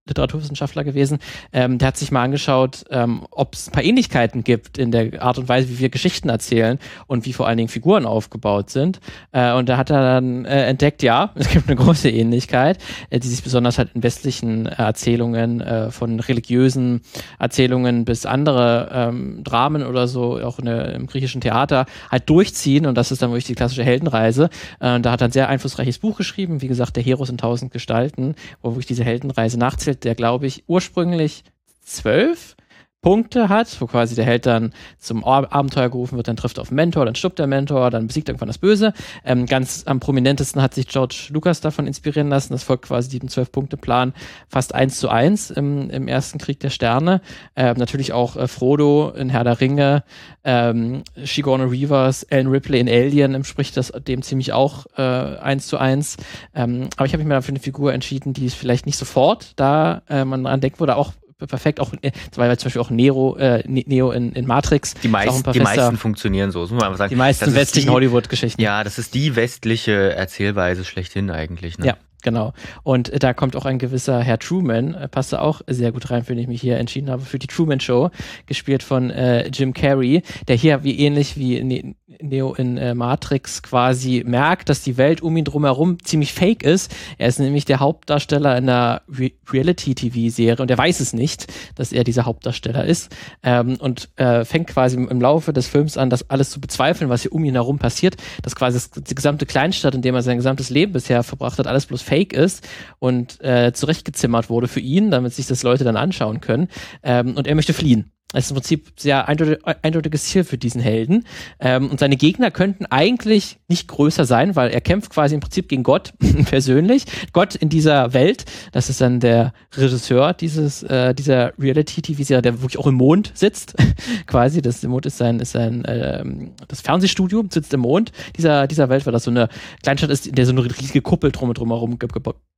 Literaturwissenschaftler 0.08 0.84
gewesen, 0.84 1.20
ähm, 1.54 1.78
der 1.78 1.90
hat 1.90 1.98
sich 1.98 2.12
mal 2.12 2.24
angeschaut, 2.24 2.84
ähm, 2.90 3.26
ob 3.32 3.54
es 3.54 3.68
ein 3.68 3.72
paar 3.72 3.84
Ähnlichkeiten 3.84 4.44
gibt 4.44 4.78
in 4.78 4.92
der 4.92 5.22
Art 5.22 5.38
und 5.38 5.48
Weise, 5.48 5.70
wie 5.70 5.80
wir 5.80 5.90
Geschichten 5.90 6.30
erzählen 6.30 6.80
und 7.08 7.26
wie 7.26 7.34
vor 7.34 7.48
allen 7.48 7.58
Dingen 7.58 7.70
Figuren 7.70 8.06
aufgebaut 8.06 8.70
sind. 8.70 9.00
Äh, 9.32 9.54
und 9.54 9.70
da 9.70 9.78
hat 9.78 9.90
er 9.90 10.02
dann 10.02 10.46
äh, 10.46 10.66
entdeckt, 10.66 11.04
ja, 11.04 11.32
es 11.36 11.50
gibt 11.50 11.68
eine 11.68 11.76
große 11.76 12.10
Ähnlichkeit, 12.10 12.80
äh, 13.10 13.20
die 13.20 13.28
sich 13.28 13.44
besonders 13.44 13.78
halt 13.78 13.92
in 13.94 14.04
westlichen 14.04 14.66
äh, 14.66 14.76
Erzählungen, 14.78 15.62
äh, 15.62 15.92
von 15.92 16.20
religiösen 16.20 17.02
Erzählungen 17.38 18.06
bis 18.06 18.26
andere 18.26 18.90
ähm, 18.92 19.44
Dramen 19.44 19.84
oder 19.84 20.08
so, 20.08 20.40
auch 20.40 20.60
der, 20.60 20.96
im 20.96 21.08
griechischen 21.08 21.42
Theater, 21.42 21.86
halt 22.12 22.30
durchziehen. 22.30 22.86
Und 22.86 22.96
das 22.96 23.12
ist 23.12 23.22
dann 23.22 23.30
wirklich 23.30 23.46
die 23.46 23.56
klassische 23.56 23.84
Heldenreise. 23.84 24.50
Äh, 24.80 24.96
und 24.96 25.06
da 25.06 25.12
hat 25.12 25.22
er 25.22 25.28
ein 25.28 25.32
sehr 25.32 25.50
einflussreiches 25.50 26.00
Buch 26.00 26.18
geschrieben, 26.18 26.62
wie 26.62 26.68
gesagt, 26.68 26.96
der 26.96 27.04
Heros 27.04 27.30
in 27.30 27.38
tausend 27.38 27.72
Gestalten, 27.72 28.36
wo 28.62 28.72
wirklich 28.72 28.88
diese 28.88 29.04
Heldenreise 29.04 29.60
nachzählt 29.60 29.89
der, 29.96 30.16
glaube 30.16 30.48
ich, 30.48 30.64
ursprünglich 30.68 31.44
zwölf 31.82 32.56
Punkte 33.02 33.48
hat, 33.48 33.80
wo 33.80 33.88
quasi 33.88 34.16
der 34.16 34.26
Held 34.26 34.46
dann 34.46 34.74
zum 34.98 35.24
Abenteuer 35.24 35.90
gerufen 35.90 36.18
wird, 36.18 36.28
dann 36.28 36.36
trifft 36.36 36.60
auf 36.60 36.70
Mentor, 36.70 37.06
dann 37.06 37.16
stirbt 37.16 37.40
der 37.40 37.48
Mentor, 37.48 37.92
dann 37.92 38.08
besiegt 38.08 38.28
irgendwann 38.28 38.48
das 38.48 38.58
Böse. 38.58 38.94
Ähm, 39.24 39.46
ganz 39.46 39.84
am 39.86 40.02
prominentesten 40.02 40.62
hat 40.62 40.74
sich 40.74 40.88
George 40.88 41.30
Lucas 41.30 41.62
davon 41.62 41.88
inspirieren 41.88 42.28
lassen. 42.28 42.54
Das 42.54 42.64
folgt 42.64 42.86
quasi 42.86 43.10
diesem 43.10 43.30
Zwölf-Punkte-Plan 43.30 44.14
fast 44.50 44.76
eins 44.76 45.00
zu 45.00 45.08
eins 45.08 45.50
im, 45.50 45.90
im 45.90 46.08
ersten 46.10 46.40
Krieg 46.40 46.60
der 46.60 46.72
Sterne. 46.72 47.22
Ähm, 47.56 47.78
natürlich 47.78 48.12
auch 48.12 48.36
äh, 48.36 48.48
Frodo 48.48 49.12
in 49.16 49.30
Herr 49.30 49.46
der 49.46 49.62
Ringe, 49.62 50.04
ähm, 50.44 51.04
Sigourney 51.16 51.66
Reavers, 51.66 52.24
Ellen 52.24 52.48
Ripley 52.48 52.80
in 52.80 52.90
Alien 52.90 53.34
entspricht 53.34 53.78
das 53.78 53.94
dem 54.08 54.22
ziemlich 54.24 54.52
auch 54.52 54.88
äh, 54.98 55.02
eins 55.02 55.68
zu 55.68 55.78
eins. 55.78 56.18
Ähm, 56.54 56.90
aber 56.98 57.06
ich 57.06 57.14
habe 57.14 57.24
mich 57.24 57.30
mal 57.30 57.36
dafür 57.36 57.54
eine 57.54 57.60
Figur 57.60 57.94
entschieden, 57.94 58.34
die 58.34 58.50
vielleicht 58.50 58.86
nicht 58.86 58.98
sofort 58.98 59.54
da 59.56 60.02
äh, 60.10 60.26
man 60.26 60.44
dran 60.44 60.60
denkt, 60.60 60.80
wurde 60.80 60.98
auch 60.98 61.14
perfekt. 61.48 61.80
Auch 61.80 61.94
äh, 62.02 62.12
zum 62.32 62.42
Beispiel 62.44 62.82
auch 62.82 62.90
Nero, 62.90 63.38
äh, 63.38 63.64
ne-, 63.68 63.86
Neo 63.88 64.12
in, 64.12 64.32
in 64.34 64.46
Matrix. 64.46 64.94
Die, 64.96 65.08
meist, 65.08 65.54
die 65.54 65.60
meisten 65.60 65.98
funktionieren 65.98 66.52
so, 66.52 66.60
muss 66.60 66.72
man 66.72 66.96
sagen. 66.96 67.10
Die 67.10 67.16
meisten 67.16 67.54
westlichen 67.54 67.90
Hollywood-Geschichten. 67.90 68.62
Ja, 68.62 68.84
das 68.84 69.00
ist 69.00 69.14
die 69.14 69.36
westliche 69.36 70.14
Erzählweise 70.14 70.86
schlechthin 70.86 71.32
eigentlich. 71.32 71.78
Ne? 71.78 71.88
Ja. 71.88 71.98
Genau. 72.22 72.54
Und 72.84 73.12
da 73.24 73.34
kommt 73.34 73.56
auch 73.56 73.66
ein 73.66 73.80
gewisser 73.80 74.22
Herr 74.22 74.40
Truman, 74.40 74.94
äh, 74.94 75.08
passt 75.08 75.32
da 75.32 75.40
auch 75.40 75.62
sehr 75.68 75.92
gut 75.92 76.12
rein, 76.12 76.24
für 76.24 76.34
den 76.34 76.42
ich 76.42 76.48
mich 76.48 76.62
hier 76.62 76.78
entschieden 76.78 77.10
habe, 77.10 77.22
für 77.22 77.40
die 77.40 77.48
Truman 77.48 77.80
Show, 77.80 78.10
gespielt 78.46 78.84
von 78.84 79.10
äh, 79.10 79.48
Jim 79.48 79.74
Carrey, 79.74 80.24
der 80.48 80.56
hier 80.56 80.84
wie 80.84 81.00
ähnlich 81.00 81.38
wie 81.38 81.64
ne 81.64 81.96
Neo 82.22 82.54
in 82.54 82.78
äh, 82.78 82.96
Matrix 82.96 83.62
quasi 83.62 84.24
merkt, 84.26 84.68
dass 84.70 84.82
die 84.82 84.98
Welt 84.98 85.22
um 85.22 85.38
ihn 85.38 85.46
drumherum 85.46 86.04
ziemlich 86.04 86.34
fake 86.34 86.64
ist. 86.64 86.94
Er 87.18 87.28
ist 87.28 87.40
nämlich 87.40 87.66
der 87.66 87.80
Hauptdarsteller 87.80 88.58
in 88.58 88.68
einer 88.68 89.04
Re 89.08 89.32
Reality-TV-Serie 89.52 90.62
und 90.62 90.70
er 90.70 90.78
weiß 90.78 91.00
es 91.00 91.14
nicht, 91.14 91.48
dass 91.76 91.92
er 91.92 92.04
dieser 92.04 92.26
Hauptdarsteller 92.26 92.84
ist 92.84 93.16
ähm, 93.44 93.78
und 93.80 94.10
äh, 94.18 94.44
fängt 94.44 94.68
quasi 94.68 94.98
im 94.98 95.22
Laufe 95.22 95.54
des 95.54 95.68
Films 95.68 95.98
an, 95.98 96.10
das 96.10 96.30
alles 96.30 96.50
zu 96.50 96.60
bezweifeln, 96.60 97.10
was 97.10 97.22
hier 97.24 97.32
um 97.32 97.44
ihn 97.46 97.54
herum 97.54 97.80
passiert, 97.80 98.18
dass 98.42 98.56
quasi 98.56 98.78
das, 98.78 98.92
die 98.92 99.16
gesamte 99.16 99.46
Kleinstadt, 99.46 99.96
in 99.96 100.02
dem 100.02 100.16
er 100.16 100.22
sein 100.22 100.38
gesamtes 100.38 100.70
Leben 100.70 100.92
bisher 100.92 101.24
verbracht 101.24 101.58
hat, 101.58 101.68
alles 101.68 101.86
bloß 101.86 102.02
Fake 102.10 102.34
ist 102.34 102.68
und 102.98 103.40
äh, 103.42 103.72
zurechtgezimmert 103.72 104.50
wurde 104.50 104.68
für 104.68 104.80
ihn, 104.80 105.12
damit 105.12 105.34
sich 105.34 105.46
das 105.46 105.62
Leute 105.64 105.84
dann 105.84 105.96
anschauen 105.96 106.42
können. 106.42 106.68
Ähm, 107.04 107.36
und 107.38 107.46
er 107.46 107.56
möchte 107.56 107.74
fliehen. 107.74 108.12
Das 108.32 108.46
ist 108.46 108.52
im 108.52 108.56
Prinzip 108.56 108.92
sehr 108.96 109.28
eindeutig, 109.28 109.58
eindeutiges 109.82 110.26
Ziel 110.26 110.44
für 110.44 110.60
diesen 110.60 110.82
Helden. 110.82 111.26
Ähm, 111.60 111.90
und 111.90 112.00
seine 112.00 112.16
Gegner 112.16 112.52
könnten 112.52 112.86
eigentlich 112.86 113.58
nicht 113.68 113.88
größer 113.88 114.26
sein, 114.26 114.56
weil 114.56 114.70
er 114.70 114.82
kämpft 114.82 115.10
quasi 115.10 115.34
im 115.34 115.42
Prinzip 115.42 115.68
gegen 115.68 115.82
Gott 115.82 116.14
persönlich. 116.46 117.06
Gott 117.34 117.56
in 117.56 117.70
dieser 117.70 118.14
Welt, 118.14 118.46
das 118.72 118.90
ist 118.90 119.02
dann 119.02 119.20
der 119.20 119.54
Regisseur 119.76 120.34
dieses, 120.34 120.84
äh, 120.84 121.16
dieser 121.16 121.54
Reality-TV-Serie, 121.58 122.44
der 122.44 122.62
wirklich 122.62 122.78
auch 122.78 122.86
im 122.86 122.96
Mond 122.96 123.32
sitzt. 123.34 123.74
quasi, 124.28 124.62
das 124.62 124.84
im 124.84 124.92
Mond 124.92 125.08
ist 125.08 125.18
sein, 125.18 125.40
ist 125.40 125.54
sein 125.54 125.84
ähm, 125.88 126.52
das 126.68 126.82
Fernsehstudio, 126.82 127.44
sitzt 127.50 127.74
im 127.74 127.80
Mond 127.80 128.12
dieser, 128.38 128.68
dieser 128.68 128.90
Welt, 128.90 129.08
weil 129.08 129.14
das 129.14 129.24
so 129.24 129.32
eine 129.32 129.50
Kleinstadt 129.82 130.12
ist, 130.12 130.28
in 130.28 130.36
der 130.36 130.46
so 130.46 130.52
eine 130.52 130.64
riesige 130.64 131.02
Kuppel 131.02 131.32
drum 131.32 131.50
und 131.50 131.58
drumherum 131.58 131.98
ge 131.98 132.08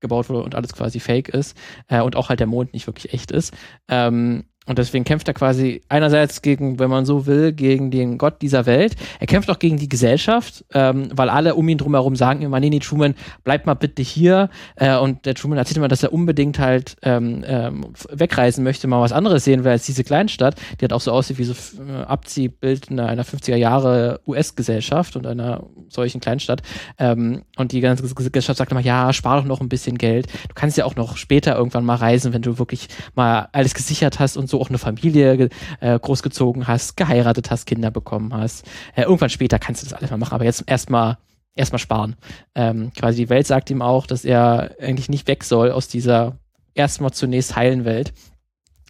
gebaut 0.02 0.30
wurde 0.30 0.44
und 0.44 0.56
alles 0.56 0.74
quasi 0.74 1.00
fake 1.00 1.30
ist. 1.30 1.56
Äh, 1.88 2.02
und 2.02 2.18
auch 2.18 2.28
halt 2.28 2.42
der 2.42 2.48
Mond 2.48 2.74
nicht 2.74 2.88
wirklich 2.88 3.14
echt 3.14 3.32
ist. 3.32 3.54
Ähm, 3.88 4.44
und 4.68 4.78
deswegen 4.78 5.04
kämpft 5.06 5.28
er 5.28 5.34
quasi 5.34 5.82
einerseits 5.90 6.44
gegen, 6.44 6.78
wenn 6.78 6.90
man 6.92 7.04
so 7.04 7.26
will, 7.26 7.52
gegen 7.52 7.90
den 7.90 8.20
Gott 8.20 8.44
dieser 8.44 8.68
Welt. 8.68 8.96
Er 9.20 9.26
kämpft 9.26 9.50
auch 9.50 9.58
gegen 9.58 9.78
die 9.78 9.90
Gesellschaft, 9.90 10.64
ähm, 10.76 11.10
weil 11.16 11.30
alle 11.30 11.56
um 11.56 11.68
ihn 11.68 11.80
drumherum 11.80 12.16
sagen 12.16 12.44
immer, 12.44 12.60
nee, 12.60 12.70
nee, 12.70 12.78
Truman, 12.78 13.16
bleib 13.44 13.66
mal 13.66 13.74
bitte 13.74 14.04
hier. 14.04 14.52
Äh, 14.76 14.96
und 14.98 15.26
der 15.26 15.34
Truman 15.34 15.58
erzählt 15.58 15.78
immer, 15.78 15.88
dass 15.88 16.04
er 16.04 16.14
unbedingt 16.14 16.60
halt 16.60 16.96
ähm, 17.02 17.44
ähm, 17.48 17.88
wegreisen 18.12 18.64
möchte, 18.64 18.88
mal 18.88 19.02
was 19.02 19.12
anderes 19.12 19.46
sehen 19.46 19.64
will 19.64 19.72
als 19.72 19.88
diese 19.88 20.04
Kleinstadt, 20.04 20.56
die 20.80 20.86
hat 20.86 20.94
auch 20.94 21.02
so 21.02 21.12
aussieht 21.12 21.40
wie 21.40 21.44
so 21.44 21.54
äh, 21.82 22.04
Abziehbild 22.04 22.92
einer, 22.92 23.08
einer 23.08 23.26
50er 23.26 23.56
Jahre 23.56 24.22
US-Gesellschaft 24.28 25.16
und 25.16 25.26
einer 25.26 25.64
solchen 25.90 26.22
Kleinstadt. 26.22 26.62
Ähm, 27.00 27.42
und 27.58 27.72
die 27.72 27.82
ganze 27.82 28.04
Gesellschaft 28.04 28.60
sagt 28.60 28.72
immer, 28.72 28.82
ja, 28.82 29.12
spar 29.12 29.38
doch 29.38 29.46
noch 29.46 29.60
ein 29.60 29.70
bisschen 29.70 29.98
Geld. 29.98 30.28
Du 30.48 30.54
kannst 30.54 30.78
ja 30.78 30.86
auch 30.86 30.96
noch 30.96 31.18
später 31.18 31.56
irgendwann 31.56 31.84
mal 31.84 31.96
reisen, 31.96 32.32
wenn 32.32 32.44
du 32.44 32.60
wirklich 32.60 32.90
mal 33.16 33.50
alles 33.54 33.74
gesichert 33.74 34.20
hast 34.20 34.38
und 34.38 34.51
so 34.52 34.62
auch 34.62 34.70
eine 34.70 34.78
Familie 34.78 35.50
äh, 35.80 36.00
großgezogen 36.00 36.68
hast, 36.68 36.98
geheiratet 36.98 37.50
hast, 37.50 37.66
Kinder 37.66 37.92
bekommen 37.92 38.34
hast. 38.34 38.66
Äh, 38.96 39.04
irgendwann 39.04 39.30
später 39.30 39.60
kannst 39.60 39.82
du 39.82 39.88
das 39.88 39.94
alles 39.94 40.12
mal 40.12 40.18
machen, 40.18 40.36
aber 40.36 40.46
jetzt 40.46 40.64
erstmal 40.68 41.18
erstmal 41.56 41.80
sparen. 41.80 42.16
Ähm, 42.56 42.92
quasi 42.98 43.24
die 43.24 43.30
Welt 43.30 43.48
sagt 43.48 43.70
ihm 43.70 43.82
auch, 43.82 44.06
dass 44.08 44.26
er 44.26 44.76
eigentlich 44.80 45.10
nicht 45.10 45.28
weg 45.28 45.44
soll 45.44 45.72
aus 45.72 45.88
dieser 45.88 46.38
erstmal 46.74 47.12
zunächst 47.12 47.56
heilen 47.56 47.86
Welt. 47.86 48.14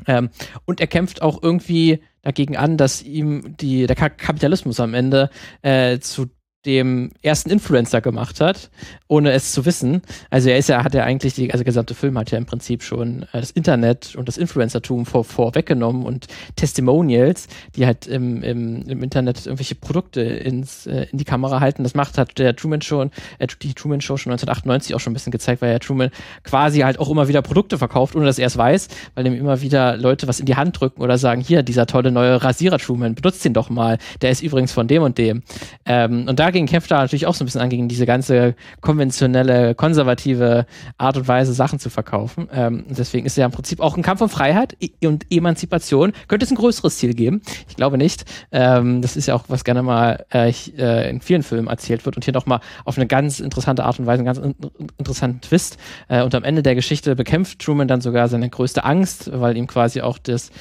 Ähm, 0.08 0.30
und 0.66 0.80
er 0.80 0.88
kämpft 0.88 1.22
auch 1.22 1.42
irgendwie 1.42 2.02
dagegen 2.22 2.58
an, 2.58 2.78
dass 2.78 3.02
ihm 3.02 3.56
die, 3.58 3.88
der 3.88 3.96
Kapitalismus 3.96 4.80
am 4.80 4.94
Ende 4.94 5.30
äh, 5.62 6.00
zu 6.00 6.28
dem 6.66 7.12
ersten 7.24 7.50
Influencer 7.50 8.02
gemacht 8.02 8.40
hat, 8.40 8.70
ohne 9.08 9.32
es 9.32 9.52
zu 9.52 9.66
wissen. 9.66 10.02
Also 10.30 10.50
er 10.50 10.58
ist 10.58 10.70
ja, 10.70 10.84
hat 10.84 10.94
ja 10.94 11.04
eigentlich 11.04 11.34
die, 11.34 11.52
also 11.52 11.64
der 11.64 11.66
gesamte 11.66 11.96
Film 11.96 12.18
hat 12.18 12.30
ja 12.32 12.38
im 12.38 12.46
Prinzip 12.46 12.84
schon 12.84 13.24
äh, 13.34 13.40
das 13.40 13.52
Internet 13.52 14.16
und 14.16 14.28
das 14.28 14.38
Influencertum 14.38 15.06
vor, 15.06 15.24
vorweggenommen 15.24 16.06
und 16.06 16.28
Testimonials, 16.56 17.48
die 17.76 17.86
halt 17.86 18.06
im, 18.06 18.44
im, 18.44 18.84
im 18.84 19.02
Internet 19.02 19.46
irgendwelche 19.46 19.76
Produkte 19.76 20.22
ins, 20.22 20.86
äh, 20.86 21.08
in 21.12 21.18
die 21.18 21.26
Kamera 21.26 21.62
halten. 21.62 21.84
Das 21.84 21.96
macht 21.96 22.18
hat 22.20 22.38
der 22.38 22.56
Truman 22.56 22.82
Show, 22.82 23.10
äh, 23.40 23.48
die 23.62 23.74
Truman 23.74 24.02
Show 24.02 24.18
schon 24.18 24.32
1998 24.32 24.94
auch 24.94 25.00
schon 25.00 25.12
ein 25.12 25.16
bisschen 25.16 25.32
gezeigt, 25.32 25.64
weil 25.64 25.72
ja 25.72 25.80
Truman 25.80 26.12
quasi 26.44 26.82
halt 26.82 27.00
auch 27.00 27.10
immer 27.10 27.28
wieder 27.28 27.42
Produkte 27.42 27.80
verkauft, 27.80 28.16
ohne 28.16 28.26
dass 28.26 28.38
er 28.38 28.48
es 28.48 28.58
weiß, 28.58 28.88
weil 29.16 29.26
ihm 29.26 29.34
immer 29.34 29.62
wieder 29.62 29.98
Leute 29.98 30.28
was 30.28 30.40
in 30.40 30.46
die 30.46 30.56
Hand 30.56 30.80
drücken 30.80 31.02
oder 31.02 31.18
sagen, 31.18 31.42
hier, 31.42 31.64
dieser 31.64 31.88
tolle 31.88 32.12
neue 32.12 32.44
Rasierer 32.44 32.78
Truman, 32.78 33.16
benutzt 33.16 33.44
den 33.44 33.54
doch 33.54 33.72
mal. 33.72 33.98
Der 34.22 34.30
ist 34.30 34.44
übrigens 34.44 34.72
von 34.72 34.88
dem 34.88 35.02
und 35.02 35.18
dem. 35.18 35.42
Ähm, 35.86 36.28
und 36.28 36.40
da 36.40 36.51
dagegen 36.52 36.68
kämpft 36.68 36.92
er 36.92 36.98
natürlich 36.98 37.26
auch 37.26 37.34
so 37.34 37.44
ein 37.44 37.48
bisschen 37.48 37.62
an, 37.62 37.70
gegen 37.70 37.88
diese 37.88 38.06
ganze 38.06 38.56
konventionelle, 38.82 39.74
konservative 39.74 40.66
Art 40.98 41.18
und 41.18 41.28
Weise, 41.28 41.54
Sachen 41.54 41.80
zu 41.80 41.90
verkaufen. 41.90 42.50
Ähm, 42.54 42.86
deswegen 42.90 43.26
ist 43.26 43.38
er 43.38 43.46
im 43.46 43.52
Prinzip 43.52 43.80
auch 43.80 43.96
ein 43.96 44.04
Kampf 44.04 44.22
um 44.22 44.30
Freiheit 44.30 44.76
und 45.04 45.26
Emanzipation. 45.30 46.12
Könnte 46.28 46.46
es 46.46 46.52
ein 46.52 46.56
größeres 46.56 46.98
Ziel 46.98 47.14
geben? 47.14 47.42
Ich 47.70 47.76
glaube 47.78 47.98
nicht. 47.98 48.26
Ähm, 48.52 49.02
das 49.02 49.16
ist 49.16 49.28
ja 49.28 49.36
auch, 49.36 49.46
was 49.48 49.64
gerne 49.64 49.82
mal 49.82 50.26
äh, 50.34 50.52
äh 50.78 51.10
in 51.10 51.22
vielen 51.22 51.44
Filmen 51.44 51.68
erzählt 51.68 52.06
wird 52.06 52.18
und 52.18 52.26
hier 52.26 52.34
nochmal 52.34 52.60
auf 52.84 52.98
eine 52.98 53.08
ganz 53.08 53.40
interessante 53.40 53.86
Art 53.86 54.00
und 54.00 54.06
Weise, 54.06 54.20
einen 54.20 54.26
ganz 54.26 54.38
in 54.38 54.56
interessanten 54.98 55.42
Twist. 55.42 55.78
Äh, 56.10 56.24
und 56.24 56.36
am 56.36 56.44
Ende 56.44 56.64
der 56.64 56.76
Geschichte 56.76 57.16
bekämpft 57.16 57.60
Truman 57.60 57.88
dann 57.88 58.02
sogar 58.02 58.28
seine 58.28 58.50
größte 58.50 58.84
Angst, 58.84 59.32
weil 59.34 59.56
ihm 59.56 59.68
quasi 59.68 60.02
auch 60.02 60.18
das, 60.18 60.52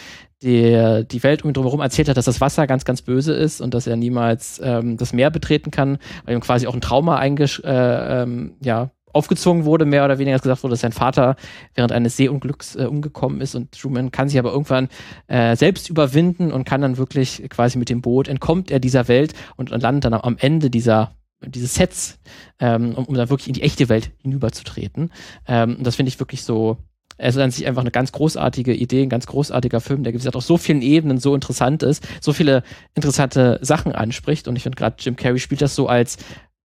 die, 0.42 1.04
die 1.11 1.23
Welt 1.23 1.42
um 1.42 1.50
ihn 1.50 1.54
drumherum 1.54 1.80
erzählt 1.80 2.09
hat, 2.09 2.16
dass 2.16 2.25
das 2.25 2.40
Wasser 2.40 2.66
ganz, 2.66 2.85
ganz 2.85 3.02
böse 3.02 3.35
ist 3.35 3.61
und 3.61 3.75
dass 3.75 3.87
er 3.87 3.97
niemals 3.97 4.61
ähm, 4.62 4.97
das 4.97 5.12
Meer 5.12 5.30
betreten 5.30 5.70
kann, 5.70 5.99
weil 6.25 6.35
ihm 6.35 6.40
quasi 6.40 6.66
auch 6.66 6.75
ein 6.75 6.80
Trauma 6.80 7.16
eingesch 7.16 7.61
äh, 7.64 8.23
ähm, 8.23 8.54
ja, 8.62 8.90
aufgezwungen 9.12 9.64
wurde, 9.64 9.85
mehr 9.85 10.04
oder 10.04 10.18
weniger 10.18 10.38
gesagt 10.38 10.62
wurde, 10.62 10.73
dass 10.73 10.80
sein 10.80 10.92
Vater 10.92 11.37
während 11.75 11.92
eines 11.92 12.16
Seeunglücks 12.16 12.76
äh, 12.76 12.85
umgekommen 12.85 13.40
ist 13.40 13.54
und 13.54 13.73
Truman 13.73 14.12
kann 14.12 14.28
sich 14.28 14.38
aber 14.38 14.52
irgendwann 14.52 14.88
äh, 15.26 15.56
selbst 15.56 15.90
überwinden 15.90 16.52
und 16.52 16.64
kann 16.64 16.80
dann 16.80 16.97
wirklich 16.97 17.42
quasi 17.50 17.78
mit 17.78 17.88
dem 17.88 18.02
Boot 18.02 18.28
entkommt 18.28 18.70
er 18.70 18.80
dieser 18.80 19.09
Welt 19.09 19.35
und, 19.56 19.73
und 19.73 19.82
landet 19.82 20.04
dann 20.04 20.14
am 20.14 20.37
Ende 20.38 20.70
dieser 20.70 21.14
dieses 21.42 21.75
Sets, 21.75 22.18
ähm, 22.59 22.92
um, 22.94 23.06
um 23.06 23.14
dann 23.14 23.30
wirklich 23.30 23.49
in 23.49 23.54
die 23.54 23.62
echte 23.62 23.88
Welt 23.88 24.11
hinüberzutreten. 24.18 25.11
Ähm, 25.49 25.76
und 25.76 25.87
das 25.87 25.97
finde 25.97 26.09
ich 26.09 26.20
wirklich 26.20 26.44
so 26.44 26.76
es 27.21 27.37
ist 27.37 27.43
an 27.43 27.50
sich 27.50 27.67
einfach 27.67 27.83
eine 27.83 27.91
ganz 27.91 28.12
großartige 28.12 28.75
Idee, 28.75 29.03
ein 29.03 29.09
ganz 29.09 29.27
großartiger 29.27 29.81
Film, 29.81 30.03
der 30.03 30.12
wie 30.12 30.17
gesagt 30.17 30.37
auf 30.37 30.45
so 30.45 30.57
vielen 30.57 30.83
Ebenen 30.83 31.19
so 31.19 31.35
interessant 31.35 31.83
ist, 31.83 32.07
so 32.21 32.33
viele 32.33 32.62
interessante 32.95 33.59
Sachen 33.62 33.93
anspricht. 33.93 34.49
Und 34.49 34.57
ich 34.57 34.62
finde 34.62 34.77
gerade 34.77 34.97
Jim 34.99 35.17
Carrey 35.17 35.39
spielt 35.39 35.61
das 35.61 35.75
so 35.75 35.87
als 35.87 36.17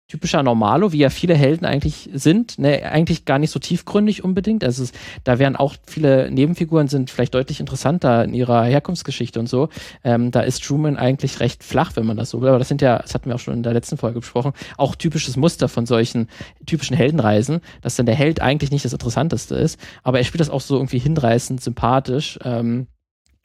typischer 0.07 0.43
Normalo, 0.43 0.93
wie 0.93 0.99
ja 0.99 1.09
viele 1.09 1.35
Helden 1.35 1.65
eigentlich 1.65 2.11
sind, 2.13 2.59
ne, 2.59 2.83
eigentlich 2.85 3.25
gar 3.25 3.39
nicht 3.39 3.51
so 3.51 3.59
tiefgründig 3.59 4.23
unbedingt. 4.23 4.63
Also 4.63 4.83
es, 4.83 4.93
da 5.25 5.39
wären 5.39 5.57
auch 5.57 5.75
viele 5.87 6.31
Nebenfiguren 6.31 6.89
sind 6.89 7.11
vielleicht 7.11 7.35
deutlich 7.35 7.59
interessanter 7.59 8.23
in 8.25 8.35
ihrer 8.35 8.65
Herkunftsgeschichte 8.65 9.41
und 9.41 9.49
so. 9.49 9.71
Ähm, 10.05 10.31
da 10.31 10.41
ist 10.41 10.63
Truman 10.63 10.99
eigentlich 10.99 11.41
recht 11.41 11.65
flach, 11.65 11.93
wenn 11.97 12.05
man 12.05 12.19
das 12.19 12.31
so 12.31 12.43
will. 12.43 12.49
Aber 12.51 12.59
das 12.59 12.69
sind 12.69 12.83
ja, 12.83 12.99
das 12.99 13.15
hatten 13.15 13.31
wir 13.31 13.35
auch 13.35 13.41
schon 13.41 13.55
in 13.55 13.63
der 13.63 13.73
letzten 13.73 13.97
Folge 13.97 14.21
besprochen, 14.21 14.53
auch 14.77 14.95
typisches 14.95 15.39
Muster 15.39 15.69
von 15.69 15.87
solchen 15.87 16.29
typischen 16.67 16.97
Heldenreisen, 16.97 17.61
dass 17.81 17.97
dann 17.97 18.07
der 18.07 18.15
Held 18.15 18.43
eigentlich 18.43 18.71
nicht 18.71 18.85
das 18.85 18.93
Interessanteste 18.93 19.55
ist, 19.55 19.81
aber 20.03 20.19
er 20.19 20.25
spielt 20.25 20.41
das 20.41 20.51
auch 20.51 20.61
so 20.61 20.77
irgendwie 20.77 20.99
hinreißend, 20.99 21.63
sympathisch. 21.63 22.39
Ähm, 22.45 22.89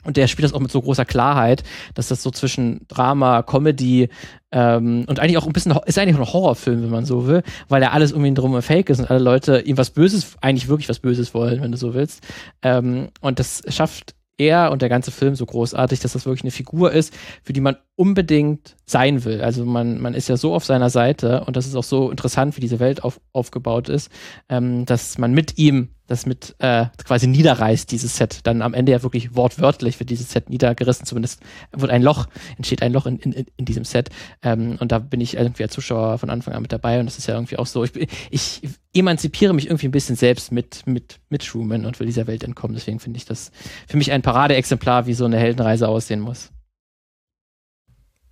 und 0.06 0.18
der 0.18 0.28
spielt 0.28 0.46
das 0.46 0.54
auch 0.54 0.60
mit 0.60 0.72
so 0.72 0.82
großer 0.82 1.06
Klarheit, 1.06 1.64
dass 1.94 2.08
das 2.08 2.24
so 2.24 2.32
zwischen 2.32 2.82
Drama, 2.88 3.44
Comedy 3.44 4.10
ähm, 4.52 5.06
und 5.08 5.20
eigentlich 5.20 5.38
auch 5.38 5.46
ein 5.46 5.54
bisschen, 5.54 5.76
ist 5.86 6.00
eigentlich 6.00 6.16
auch 6.16 6.28
ein 6.28 6.34
Horrorfilm, 6.34 6.84
wenn 6.84 6.90
man 6.90 7.06
so 7.06 7.28
will, 7.28 7.44
weil 7.68 7.82
er 7.82 7.94
alles 7.94 8.12
irgendwie 8.12 8.34
drum 8.34 8.60
fake 8.62 8.90
ist 8.90 9.00
und 9.00 9.10
alle 9.10 9.20
Leute 9.20 9.60
ihm 9.60 9.78
was 9.78 9.90
Böses, 9.90 10.38
eigentlich 10.42 10.70
wirklich 10.70 10.90
was 10.90 11.00
Böses 11.00 11.34
wollen, 11.34 11.62
wenn 11.62 11.72
du 11.72 11.78
so 11.78 11.94
willst. 11.94 12.26
Ähm, 12.62 13.10
und 13.22 13.40
das 13.40 13.64
schafft 13.68 14.16
er 14.38 14.72
und 14.72 14.82
der 14.82 14.90
ganze 14.90 15.12
Film 15.12 15.36
so 15.36 15.46
großartig, 15.46 16.00
dass 16.00 16.14
das 16.14 16.26
wirklich 16.26 16.44
eine 16.44 16.52
Figur 16.52 16.92
ist, 16.92 17.14
für 17.44 17.54
die 17.54 17.62
man 17.62 17.76
unbedingt 17.96 18.78
sein 18.86 19.26
will. 19.26 19.42
Also 19.42 19.66
man, 19.66 20.00
man 20.02 20.14
ist 20.14 20.30
ja 20.30 20.38
so 20.38 20.54
auf 20.56 20.66
seiner 20.66 20.90
Seite 20.90 21.44
und 21.44 21.56
das 21.56 21.68
ist 21.68 21.76
auch 21.76 21.84
so 21.84 22.10
interessant, 22.10 22.56
wie 22.56 22.62
diese 22.62 22.80
Welt 22.80 23.04
auf, 23.04 23.20
aufgebaut 23.34 23.90
ist, 23.90 24.10
ähm, 24.48 24.86
dass 24.86 25.18
man 25.18 25.34
mit 25.34 25.58
ihm 25.58 25.90
das 26.10 26.26
mit 26.26 26.56
äh, 26.60 26.86
quasi 27.06 27.28
niederreißt, 27.28 27.92
dieses 27.92 28.18
Set. 28.18 28.40
Dann 28.44 28.62
am 28.62 28.74
Ende 28.74 28.92
ja 28.92 29.04
wirklich 29.04 29.36
wortwörtlich 29.36 30.00
wird 30.00 30.10
dieses 30.10 30.32
Set 30.32 30.50
niedergerissen, 30.50 31.06
zumindest 31.06 31.42
wird 31.72 31.92
ein 31.92 32.02
Loch, 32.02 32.28
entsteht 32.58 32.82
ein 32.82 32.94
Loch 32.94 33.06
in, 33.06 33.20
in, 33.20 33.46
in 33.56 33.66
diesem 33.66 33.84
Set. 33.84 34.10
Ähm, 34.42 34.78
und 34.80 34.92
da 34.92 35.00
bin 35.00 35.22
ich 35.22 35.36
irgendwie 35.36 35.64
als 35.64 35.74
Zuschauer 35.74 36.18
von 36.18 36.30
Anfang 36.30 36.54
an 36.54 36.62
mit 36.62 36.72
dabei 36.72 37.00
und 37.00 37.06
das 37.06 37.18
ist 37.18 37.28
ja 37.28 37.36
irgendwie 37.36 37.58
auch 37.58 37.68
so. 37.68 37.84
Ich, 37.84 37.92
ich 38.32 38.62
emanzipiere 38.94 39.54
mich 39.54 39.68
irgendwie 39.68 39.88
ein 39.88 39.92
bisschen 39.92 40.16
selbst 40.16 40.52
mit, 40.52 40.88
mit, 40.88 41.20
mit 41.30 41.46
Truman 41.46 41.86
und 41.86 42.00
will 42.00 42.08
dieser 42.08 42.28
Welt 42.28 42.44
entkommen. 42.44 42.76
Deswegen 42.76 43.00
finde 43.00 43.18
ich 43.18 43.26
das 43.26 43.52
für 43.88 43.98
mich 43.98 44.12
ein 44.12 44.22
Paradeexemplar, 44.22 45.06
wie 45.06 45.14
so 45.14 45.26
eine 45.26 45.38
Heldenreise 45.38 45.88
aussehen 45.88 46.20
muss. 46.20 46.52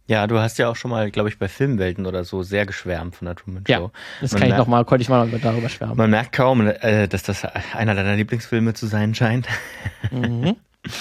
Ja, 0.07 0.25
du 0.25 0.39
hast 0.39 0.57
ja 0.57 0.69
auch 0.69 0.75
schon 0.77 0.89
mal, 0.89 1.11
glaube 1.11 1.27
ich, 1.27 1.37
bei 1.37 1.49
Filmwelten 1.49 2.05
oder 2.05 2.23
so 2.23 2.41
sehr 2.41 2.65
geschwärmt 2.65 3.15
von 3.15 3.25
der 3.25 3.35
Truman 3.35 3.63
Show. 3.67 3.71
Ja, 3.73 3.91
das 4.21 4.31
man 4.31 4.41
kann 4.41 4.51
ich 4.51 4.57
noch 4.57 4.67
mal, 4.67 4.85
konnte 4.85 5.01
ich 5.01 5.09
mal 5.09 5.27
darüber 5.27 5.67
schwärmen. 5.67 5.97
Man 5.97 6.09
merkt 6.09 6.31
kaum, 6.31 6.65
äh, 6.65 7.07
dass 7.09 7.23
das 7.23 7.43
einer 7.43 7.93
deiner 7.93 8.15
Lieblingsfilme 8.15 8.73
zu 8.73 8.87
sein 8.87 9.13
scheint. 9.13 9.47
Mhm. 10.09 10.55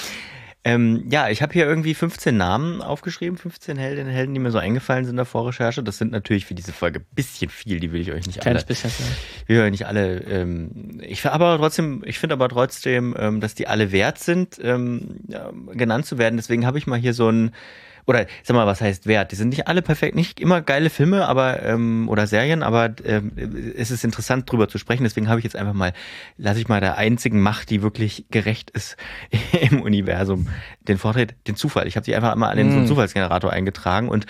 ähm, 0.65 1.05
ja, 1.09 1.29
ich 1.29 1.41
habe 1.41 1.53
hier 1.53 1.67
irgendwie 1.67 1.95
15 1.95 2.37
Namen 2.37 2.83
aufgeschrieben, 2.83 3.39
15 3.39 3.77
Heldinnen 3.77 4.13
Helden, 4.13 4.35
die 4.35 4.41
mir 4.41 4.51
so 4.51 4.59
eingefallen 4.59 5.05
sind 5.05 5.13
in 5.13 5.19
der 5.19 5.25
Vorrecherche. 5.25 5.85
Das 5.85 5.99
sind 5.99 6.11
natürlich 6.11 6.45
für 6.45 6.55
diese 6.55 6.73
Folge 6.73 6.99
ein 6.99 7.07
bisschen 7.15 7.49
viel, 7.49 7.79
die 7.79 7.93
will 7.93 8.01
ich 8.01 8.11
euch 8.11 8.27
nicht 8.27 8.41
Kleines 8.41 8.63
alle. 8.63 8.67
bisschen, 8.67 8.91
ja. 8.91 9.49
will 9.55 9.61
euch 9.61 9.71
nicht 9.71 9.87
alle. 9.87 10.17
Ähm, 10.23 11.01
ich 11.01 11.25
aber 11.25 11.59
trotzdem, 11.59 12.03
ich 12.05 12.19
finde 12.19 12.33
aber 12.33 12.49
trotzdem, 12.49 13.15
ähm, 13.17 13.41
dass 13.41 13.55
die 13.55 13.69
alle 13.69 13.93
wert 13.93 14.19
sind, 14.19 14.59
ähm, 14.61 15.21
genannt 15.75 16.07
zu 16.07 16.19
werden. 16.19 16.37
Deswegen 16.39 16.67
habe 16.67 16.79
ich 16.79 16.89
mal 16.89 16.99
hier 16.99 17.15
so 17.15 17.31
ein 17.31 17.53
oder 18.07 18.27
sag 18.43 18.55
mal, 18.55 18.67
was 18.67 18.81
heißt 18.81 19.07
wert? 19.07 19.33
Die 19.33 19.37
sind 19.37 19.51
nicht 19.51 19.69
alle 19.69 19.83
perfekt, 19.83 20.15
nicht 20.15 20.41
immer 20.41 20.63
geile 20.63 20.91
Filme, 20.91 21.27
aber 21.27 21.63
ähm, 21.63 22.09
oder 22.09 22.27
Serien, 22.27 22.63
aber 22.63 22.95
ähm, 23.05 23.33
es 23.77 23.91
ist 23.91 24.05
interessant 24.05 24.51
drüber 24.51 24.69
zu 24.69 24.79
sprechen. 24.79 25.05
Deswegen 25.05 25.29
habe 25.29 25.41
ich 25.41 25.45
jetzt 25.45 25.57
einfach 25.57 25.75
mal, 25.75 25.93
lasse 26.37 26.61
ich 26.61 26.69
mal 26.69 26.81
der 26.81 26.97
einzigen 26.97 27.41
Macht, 27.41 27.71
die 27.71 27.83
wirklich 27.83 28.27
gerecht 28.31 28.71
ist 28.71 28.97
im 29.71 29.83
Universum, 29.83 30.49
den 30.87 30.99
Vortritt, 30.99 31.35
den 31.47 31.57
Zufall. 31.57 31.87
Ich 31.87 31.97
habe 31.97 32.05
die 32.05 32.15
einfach 32.15 32.35
mal 32.37 32.49
an 32.49 32.59
den 32.59 32.69
mm. 32.69 32.83
so 32.83 32.95
Zufallsgenerator 32.95 33.53
eingetragen 33.53 34.09
und 34.09 34.27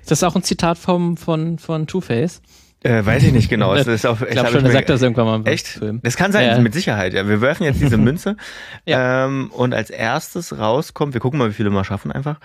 ist 0.00 0.10
das 0.10 0.22
auch 0.22 0.36
ein 0.36 0.42
Zitat 0.42 0.76
vom, 0.76 1.16
von, 1.16 1.58
von 1.58 1.86
Two-Face? 1.86 2.42
Äh, 2.84 3.06
weiß 3.06 3.22
ich 3.22 3.32
nicht 3.32 3.48
genau. 3.48 3.74
Das 3.76 3.86
ist 3.86 4.04
auch, 4.04 4.20
ich 4.20 4.28
glaube 4.28 4.50
schon, 4.50 4.66
er 4.66 4.70
sagt 4.70 4.90
das 4.90 5.00
irgendwann 5.00 5.24
mal 5.24 5.36
im 5.36 5.46
Echt? 5.46 5.66
Film. 5.66 6.00
Das 6.02 6.16
kann 6.16 6.30
sein, 6.30 6.46
ja. 6.46 6.58
mit 6.58 6.74
Sicherheit. 6.74 7.14
Ja, 7.14 7.26
wir 7.26 7.40
werfen 7.40 7.64
jetzt 7.64 7.80
diese 7.80 7.96
Münze 7.98 8.36
ja. 8.84 9.24
ähm, 9.24 9.50
und 9.50 9.72
als 9.72 9.88
erstes 9.88 10.58
rauskommt, 10.58 11.14
wir 11.14 11.22
gucken 11.22 11.38
mal, 11.38 11.48
wie 11.48 11.54
viele 11.54 11.70
wir 11.70 11.84
schaffen 11.84 12.12
einfach. 12.12 12.38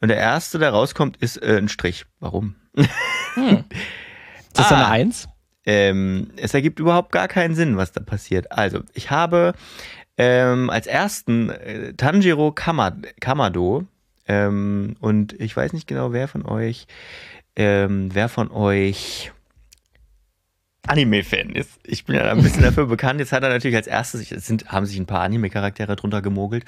Und 0.00 0.08
der 0.08 0.16
erste, 0.16 0.58
der 0.58 0.70
rauskommt, 0.70 1.16
ist 1.18 1.36
äh, 1.42 1.58
ein 1.58 1.68
Strich. 1.68 2.06
Warum? 2.20 2.56
Hm. 3.34 3.64
Ist 4.48 4.58
das 4.58 4.72
ah, 4.72 4.76
eine 4.76 4.88
Eins? 4.88 5.28
Ähm, 5.64 6.32
es 6.36 6.54
ergibt 6.54 6.80
überhaupt 6.80 7.12
gar 7.12 7.28
keinen 7.28 7.54
Sinn, 7.54 7.76
was 7.76 7.92
da 7.92 8.00
passiert. 8.00 8.50
Also, 8.50 8.80
ich 8.94 9.10
habe 9.10 9.52
ähm, 10.16 10.68
als 10.70 10.86
ersten 10.86 11.50
äh, 11.50 11.94
Tanjiro 11.94 12.52
Kamado. 12.52 13.86
Ähm, 14.26 14.96
und 15.00 15.32
ich 15.40 15.56
weiß 15.56 15.72
nicht 15.72 15.86
genau, 15.86 16.12
wer 16.12 16.28
von 16.28 16.44
euch, 16.44 16.86
ähm, 17.56 18.10
wer 18.12 18.28
von 18.28 18.50
euch 18.50 19.32
Anime-Fan 20.86 21.50
ist. 21.50 21.78
Ich 21.84 22.04
bin 22.04 22.16
ja 22.16 22.30
ein 22.30 22.42
bisschen 22.42 22.62
dafür 22.62 22.86
bekannt. 22.86 23.20
Jetzt 23.20 23.32
hat 23.32 23.42
er 23.42 23.50
natürlich 23.50 23.76
als 23.76 23.86
erstes, 23.86 24.32
es 24.32 24.46
sind, 24.46 24.68
haben 24.68 24.86
sich 24.86 24.98
ein 24.98 25.06
paar 25.06 25.20
Anime-Charaktere 25.20 25.94
drunter 25.96 26.22
gemogelt, 26.22 26.64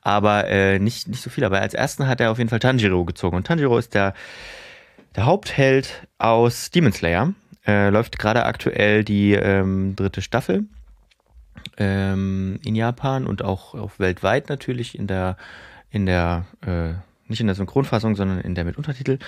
aber 0.00 0.48
äh, 0.48 0.78
nicht, 0.78 1.08
nicht 1.08 1.22
so 1.22 1.30
viel. 1.30 1.44
Aber 1.44 1.60
als 1.60 1.74
ersten 1.74 2.06
hat 2.06 2.20
er 2.20 2.30
auf 2.30 2.38
jeden 2.38 2.50
Fall 2.50 2.60
Tanjiro 2.60 3.04
gezogen. 3.04 3.36
Und 3.36 3.46
Tanjiro 3.46 3.76
ist 3.78 3.94
der, 3.94 4.14
der 5.16 5.26
Hauptheld 5.26 6.06
aus 6.18 6.70
Demon 6.70 6.92
Slayer. 6.92 7.34
Äh, 7.66 7.90
läuft 7.90 8.18
gerade 8.18 8.46
aktuell 8.46 9.04
die 9.04 9.34
ähm, 9.34 9.94
dritte 9.94 10.22
Staffel 10.22 10.64
ähm, 11.76 12.60
in 12.64 12.74
Japan 12.74 13.26
und 13.26 13.44
auch, 13.44 13.74
auch 13.74 13.92
weltweit 13.98 14.48
natürlich 14.48 14.98
in 14.98 15.06
der, 15.06 15.36
in 15.90 16.06
der 16.06 16.46
äh, 16.66 16.94
nicht 17.28 17.40
in 17.40 17.46
der 17.46 17.56
Synchronfassung, 17.56 18.16
sondern 18.16 18.40
in 18.40 18.54
der 18.54 18.64
mit 18.64 18.78
Untertitel. 18.78 19.18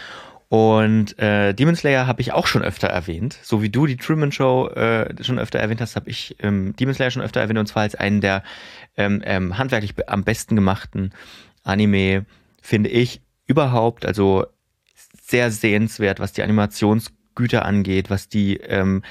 Und 0.51 1.17
äh, 1.21 1.55
Demon 1.55 1.77
Slayer 1.77 2.09
habe 2.09 2.21
ich 2.21 2.33
auch 2.33 2.49
schon 2.49 2.63
öfter 2.63 2.89
erwähnt. 2.89 3.39
So 3.41 3.63
wie 3.63 3.69
du 3.69 3.87
die 3.87 3.97
Truman 3.97 4.33
Show 4.33 4.67
äh, 4.67 5.15
schon 5.23 5.39
öfter 5.39 5.61
erwähnt 5.61 5.81
hast, 5.81 5.95
habe 5.95 6.11
ich 6.11 6.35
ähm, 6.41 6.75
Demon 6.75 6.93
Slayer 6.93 7.13
schon 7.13 7.23
öfter 7.23 7.41
erwähnt 7.41 7.61
und 7.61 7.67
zwar 7.67 7.83
als 7.83 7.95
einen 7.95 8.21
der 8.21 8.43
ähm, 8.97 9.23
ähm, 9.25 9.59
handwerklich 9.59 9.95
am 10.09 10.25
besten 10.25 10.57
gemachten 10.57 11.15
Anime, 11.63 12.27
finde 12.61 12.91
ich, 12.91 13.23
überhaupt. 13.47 14.05
Also 14.05 14.45
sehr 15.23 15.53
sehenswert, 15.53 16.19
was 16.19 16.33
die 16.33 16.43
Animationsgüter 16.43 17.65
angeht, 17.65 18.11
was 18.11 18.29
die 18.29 18.57
ähm, 18.57 19.05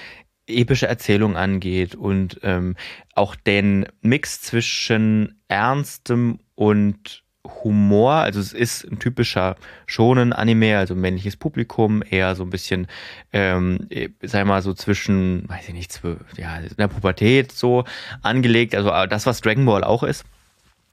epische 0.45 0.87
Erzählung 0.87 1.37
angeht 1.37 1.95
und 1.95 2.41
ähm, 2.43 2.75
auch 3.15 3.35
den 3.35 3.87
Mix 4.01 4.41
zwischen 4.41 5.39
ernstem 5.47 6.39
und 6.55 7.23
Humor, 7.47 8.15
also 8.15 8.39
es 8.39 8.51
ist 8.51 8.83
ein 8.83 8.99
typischer 8.99 9.55
schonen 9.85 10.33
Anime, 10.33 10.77
also 10.77 10.93
männliches 10.93 11.37
Publikum, 11.37 12.03
eher 12.07 12.35
so 12.35 12.43
ein 12.43 12.49
bisschen, 12.49 12.87
ähm, 13.31 13.87
sei 14.21 14.43
mal 14.43 14.61
so 14.61 14.73
zwischen, 14.73 15.47
weiß 15.47 15.69
ich 15.69 15.73
nicht, 15.73 16.01
ja, 16.35 16.57
in 16.57 16.75
der 16.77 16.89
Pubertät 16.89 17.51
so 17.51 17.85
angelegt, 18.21 18.75
also 18.75 18.91
äh, 18.91 19.07
das, 19.07 19.25
was 19.25 19.39
Dragon 19.39 19.65
Ball 19.65 19.83
auch 19.83 20.03
ist. 20.03 20.25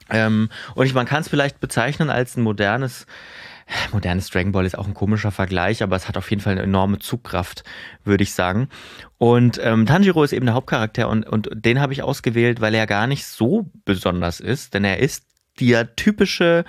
Ähm, 0.09 0.49
und 0.75 0.85
ich, 0.85 0.93
man 0.93 1.05
kann 1.05 1.21
es 1.21 1.27
vielleicht 1.27 1.59
bezeichnen 1.59 2.09
als 2.09 2.37
ein 2.37 2.43
modernes, 2.43 3.07
modernes 3.91 4.29
Dragon 4.29 4.53
Ball 4.53 4.65
ist 4.65 4.77
auch 4.77 4.87
ein 4.87 4.93
komischer 4.93 5.31
Vergleich, 5.31 5.83
aber 5.83 5.97
es 5.97 6.07
hat 6.07 6.15
auf 6.15 6.29
jeden 6.29 6.41
Fall 6.41 6.53
eine 6.53 6.61
enorme 6.61 6.99
Zugkraft, 6.99 7.65
würde 8.05 8.23
ich 8.23 8.33
sagen. 8.33 8.69
Und 9.17 9.59
ähm, 9.61 9.85
Tanjiro 9.85 10.23
ist 10.23 10.31
eben 10.31 10.45
der 10.45 10.55
Hauptcharakter 10.55 11.09
und, 11.09 11.27
und 11.27 11.49
den 11.53 11.81
habe 11.81 11.91
ich 11.91 12.03
ausgewählt, 12.03 12.61
weil 12.61 12.73
er 12.73 12.87
gar 12.87 13.07
nicht 13.07 13.25
so 13.25 13.69
besonders 13.83 14.39
ist, 14.39 14.73
denn 14.73 14.85
er 14.85 14.99
ist 14.99 15.25
der 15.59 15.95
typische 15.95 16.65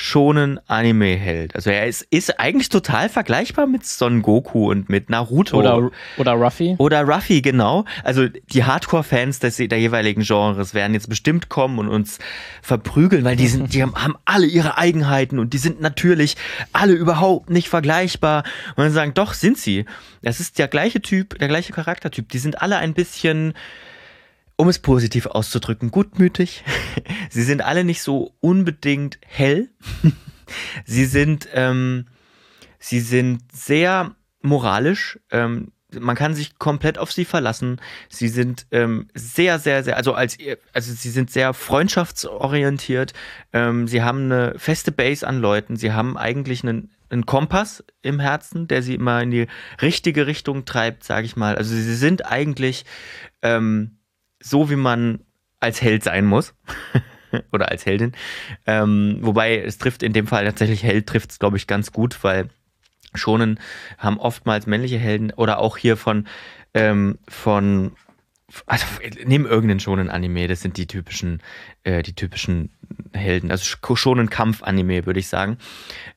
schonen 0.00 0.58
Anime-Held. 0.66 1.54
Also 1.54 1.70
er 1.70 1.86
ist, 1.86 2.02
ist 2.10 2.40
eigentlich 2.40 2.70
total 2.70 3.08
vergleichbar 3.08 3.66
mit 3.66 3.84
Son 3.84 4.22
Goku 4.22 4.70
und 4.70 4.88
mit 4.88 5.10
Naruto. 5.10 5.58
Oder, 5.58 5.90
oder 6.16 6.32
Ruffy. 6.32 6.74
Oder 6.78 7.02
Ruffy, 7.02 7.42
genau. 7.42 7.84
Also 8.02 8.28
die 8.28 8.64
Hardcore-Fans 8.64 9.40
der 9.40 9.50
jeweiligen 9.78 10.22
Genres 10.22 10.74
werden 10.74 10.94
jetzt 10.94 11.08
bestimmt 11.08 11.48
kommen 11.48 11.78
und 11.78 11.88
uns 11.88 12.18
verprügeln, 12.62 13.24
weil 13.24 13.36
die 13.36 13.48
sind, 13.48 13.74
die 13.74 13.82
haben, 13.82 13.94
haben 13.94 14.16
alle 14.24 14.46
ihre 14.46 14.78
Eigenheiten 14.78 15.38
und 15.38 15.52
die 15.52 15.58
sind 15.58 15.80
natürlich 15.80 16.36
alle 16.72 16.94
überhaupt 16.94 17.50
nicht 17.50 17.68
vergleichbar. 17.68 18.44
Und 18.76 18.84
dann 18.84 18.92
sagen, 18.92 19.14
doch, 19.14 19.34
sind 19.34 19.58
sie. 19.58 19.84
Das 20.22 20.40
ist 20.40 20.58
der 20.58 20.68
gleiche 20.68 21.02
Typ, 21.02 21.38
der 21.38 21.48
gleiche 21.48 21.72
Charaktertyp. 21.72 22.28
Die 22.30 22.38
sind 22.38 22.62
alle 22.62 22.78
ein 22.78 22.94
bisschen, 22.94 23.54
um 24.60 24.68
es 24.68 24.78
positiv 24.78 25.24
auszudrücken, 25.24 25.90
gutmütig. 25.90 26.64
Sie 27.30 27.42
sind 27.42 27.62
alle 27.62 27.82
nicht 27.82 28.02
so 28.02 28.34
unbedingt 28.40 29.18
hell. 29.26 29.70
sie 30.84 31.06
sind, 31.06 31.48
ähm, 31.54 32.04
sie 32.78 33.00
sind 33.00 33.40
sehr 33.52 34.14
moralisch. 34.42 35.18
Ähm, 35.30 35.72
man 35.98 36.14
kann 36.14 36.34
sich 36.34 36.58
komplett 36.58 36.98
auf 36.98 37.10
sie 37.10 37.24
verlassen. 37.24 37.80
Sie 38.10 38.28
sind 38.28 38.66
ähm, 38.70 39.08
sehr, 39.14 39.58
sehr, 39.58 39.82
sehr, 39.82 39.96
also 39.96 40.12
als 40.12 40.36
also 40.74 40.92
sie 40.92 41.10
sind 41.10 41.30
sehr 41.30 41.54
freundschaftsorientiert. 41.54 43.14
Ähm, 43.54 43.88
sie 43.88 44.02
haben 44.02 44.24
eine 44.24 44.58
feste 44.58 44.92
Base 44.92 45.26
an 45.26 45.40
Leuten. 45.40 45.76
Sie 45.76 45.92
haben 45.92 46.18
eigentlich 46.18 46.62
einen, 46.62 46.90
einen 47.08 47.24
Kompass 47.24 47.82
im 48.02 48.20
Herzen, 48.20 48.68
der 48.68 48.82
sie 48.82 48.94
immer 48.94 49.22
in 49.22 49.30
die 49.30 49.46
richtige 49.80 50.26
Richtung 50.26 50.66
treibt, 50.66 51.02
sage 51.02 51.24
ich 51.24 51.34
mal. 51.34 51.56
Also 51.56 51.74
sie 51.74 51.96
sind 51.96 52.26
eigentlich 52.26 52.84
ähm, 53.42 53.96
so, 54.40 54.70
wie 54.70 54.76
man 54.76 55.20
als 55.60 55.82
Held 55.82 56.02
sein 56.02 56.26
muss. 56.26 56.54
Oder 57.52 57.70
als 57.70 57.86
Heldin. 57.86 58.12
Ähm, 58.66 59.18
wobei 59.20 59.58
es 59.58 59.78
trifft 59.78 60.02
in 60.02 60.12
dem 60.12 60.26
Fall 60.26 60.44
tatsächlich 60.44 60.82
Held 60.82 61.06
trifft 61.06 61.30
es, 61.30 61.38
glaube 61.38 61.56
ich, 61.56 61.68
ganz 61.68 61.92
gut, 61.92 62.24
weil 62.24 62.48
Schonen 63.14 63.60
haben 63.98 64.18
oftmals 64.18 64.66
männliche 64.66 64.98
Helden 64.98 65.32
oder 65.32 65.58
auch 65.58 65.76
hier 65.76 65.96
von, 65.96 66.26
ähm, 66.74 67.18
von 67.28 67.92
also 68.66 68.84
nimm 69.24 69.46
irgendeinen 69.46 69.80
schonen 69.80 70.10
Anime, 70.10 70.48
das 70.48 70.60
sind 70.60 70.76
die 70.76 70.86
typischen, 70.86 71.42
äh, 71.84 72.02
die 72.02 72.14
typischen 72.14 72.70
Helden, 73.12 73.50
also 73.50 73.64
schonen 73.94 74.30
Kampf-Anime, 74.30 75.06
würde 75.06 75.20
ich 75.20 75.28
sagen. 75.28 75.58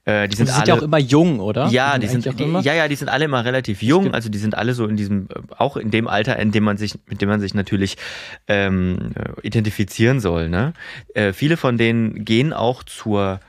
Äh, 0.05 0.27
die 0.27 0.35
sind, 0.35 0.47
die 0.47 0.51
sind 0.51 0.61
alle, 0.61 0.67
ja 0.69 0.75
auch 0.75 0.81
immer 0.81 0.97
jung, 0.97 1.39
oder? 1.39 1.67
Ja, 1.67 1.97
die 1.97 2.07
sind, 2.07 2.25
die, 2.25 2.43
ja, 2.61 2.73
ja, 2.73 2.87
die 2.87 2.95
sind 2.95 3.09
alle 3.09 3.25
immer 3.25 3.45
relativ 3.45 3.81
jung, 3.81 4.13
also 4.13 4.29
die 4.29 4.37
sind 4.37 4.55
alle 4.55 4.73
so 4.73 4.85
in 4.87 4.95
diesem, 4.95 5.27
auch 5.57 5.77
in 5.77 5.91
dem 5.91 6.07
Alter, 6.07 6.37
in 6.39 6.51
dem 6.51 6.63
man 6.63 6.77
sich, 6.77 6.95
mit 7.07 7.21
dem 7.21 7.29
man 7.29 7.39
sich 7.39 7.53
natürlich 7.53 7.97
ähm, 8.47 9.11
identifizieren 9.41 10.19
soll. 10.19 10.49
Ne? 10.49 10.73
Äh, 11.13 11.33
viele 11.33 11.57
von 11.57 11.77
denen 11.77 12.25
gehen 12.25 12.53
auch 12.53 12.83
zur 12.83 13.39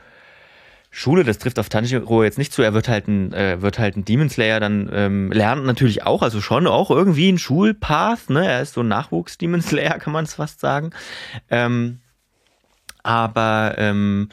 Schule, 0.97 1.25
das 1.25 1.39
trifft 1.39 1.59
auf 1.59 1.69
Tanjiro 1.69 2.23
jetzt 2.23 2.39
nicht 2.39 2.53
zu. 2.53 2.63
Er 2.63 2.73
wird 2.73 2.89
halt 2.89 3.09
ein, 3.09 3.33
äh, 3.33 3.61
wird 3.61 3.81
halt 3.81 3.97
ein 3.97 4.05
Demon 4.05 4.31
Slayer, 4.31 4.61
dann 4.61 4.89
ähm, 4.93 5.33
lernt 5.33 5.65
natürlich 5.67 6.05
auch, 6.05 6.23
also 6.23 6.41
schon 6.41 6.69
auch 6.69 6.89
irgendwie 6.89 7.33
ein 7.33 7.39
Schulpath, 7.39 8.31
ne? 8.31 8.47
Er 8.47 8.63
ist 8.63 8.75
so 8.75 8.83
ein 8.83 8.89
Nachwuchs-Demon 8.89 9.61
Slayer, 9.61 9.99
kann 9.99 10.13
man 10.13 10.25
es 10.25 10.35
fast 10.35 10.61
sagen. 10.61 10.91
Ähm, 11.51 11.99
aber 13.03 13.75
ähm, 13.77 14.29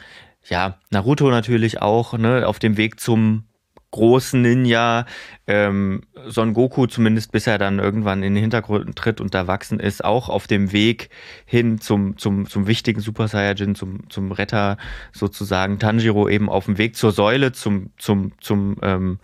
ja, 0.48 0.78
Naruto 0.90 1.30
natürlich 1.30 1.82
auch, 1.82 2.16
ne, 2.16 2.46
auf 2.46 2.60
dem 2.60 2.76
Weg 2.76 3.00
zum 3.00 3.48
großen 3.92 4.42
Ninja, 4.42 5.06
ähm, 5.46 6.02
Son 6.26 6.54
Goku 6.54 6.86
zumindest 6.86 7.30
bis 7.30 7.46
er 7.46 7.58
dann 7.58 7.78
irgendwann 7.78 8.22
in 8.22 8.34
den 8.34 8.40
Hintergrund 8.40 8.96
tritt 8.96 9.20
und 9.20 9.34
erwachsen 9.34 9.78
ist, 9.78 10.04
auch 10.04 10.28
auf 10.28 10.46
dem 10.46 10.72
Weg 10.72 11.10
hin 11.44 11.80
zum, 11.80 12.18
zum, 12.18 12.48
zum 12.48 12.66
wichtigen 12.66 13.00
Super 13.00 13.28
Saiyajin, 13.28 13.74
zum, 13.74 14.10
zum 14.10 14.32
Retter 14.32 14.78
sozusagen, 15.12 15.78
Tanjiro 15.78 16.28
eben 16.28 16.48
auf 16.48 16.64
dem 16.64 16.78
Weg 16.78 16.96
zur 16.96 17.12
Säule, 17.12 17.52
zum, 17.52 17.90
zum, 17.96 18.32
zum, 18.40 18.76
ähm, 18.82 19.18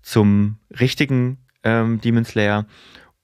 zum 0.00 0.56
richtigen 0.80 1.38
ähm, 1.62 2.00
Demon 2.00 2.24
Slayer. 2.24 2.66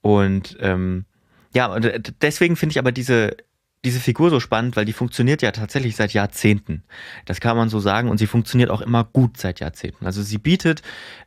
Und 0.01 0.57
ähm, 0.59 1.05
ja, 1.53 1.67
und 1.67 2.13
deswegen 2.21 2.55
finde 2.55 2.71
ich 2.73 2.79
aber 2.79 2.91
diese 2.91 3.35
diese 3.83 3.99
Figur 3.99 4.29
so 4.29 4.39
spannend, 4.39 4.75
weil 4.75 4.85
die 4.85 4.93
funktioniert 4.93 5.41
ja 5.41 5.51
tatsächlich 5.51 5.95
seit 5.95 6.13
Jahrzehnten. 6.13 6.83
Das 7.25 7.39
kann 7.39 7.57
man 7.57 7.69
so 7.69 7.79
sagen 7.79 8.09
und 8.09 8.17
sie 8.17 8.27
funktioniert 8.27 8.69
auch 8.69 8.81
immer 8.81 9.03
gut 9.03 9.37
seit 9.37 9.59
Jahrzehnten. 9.59 10.05
Also 10.05 10.21
sie 10.21 10.37
bietet 10.37 10.81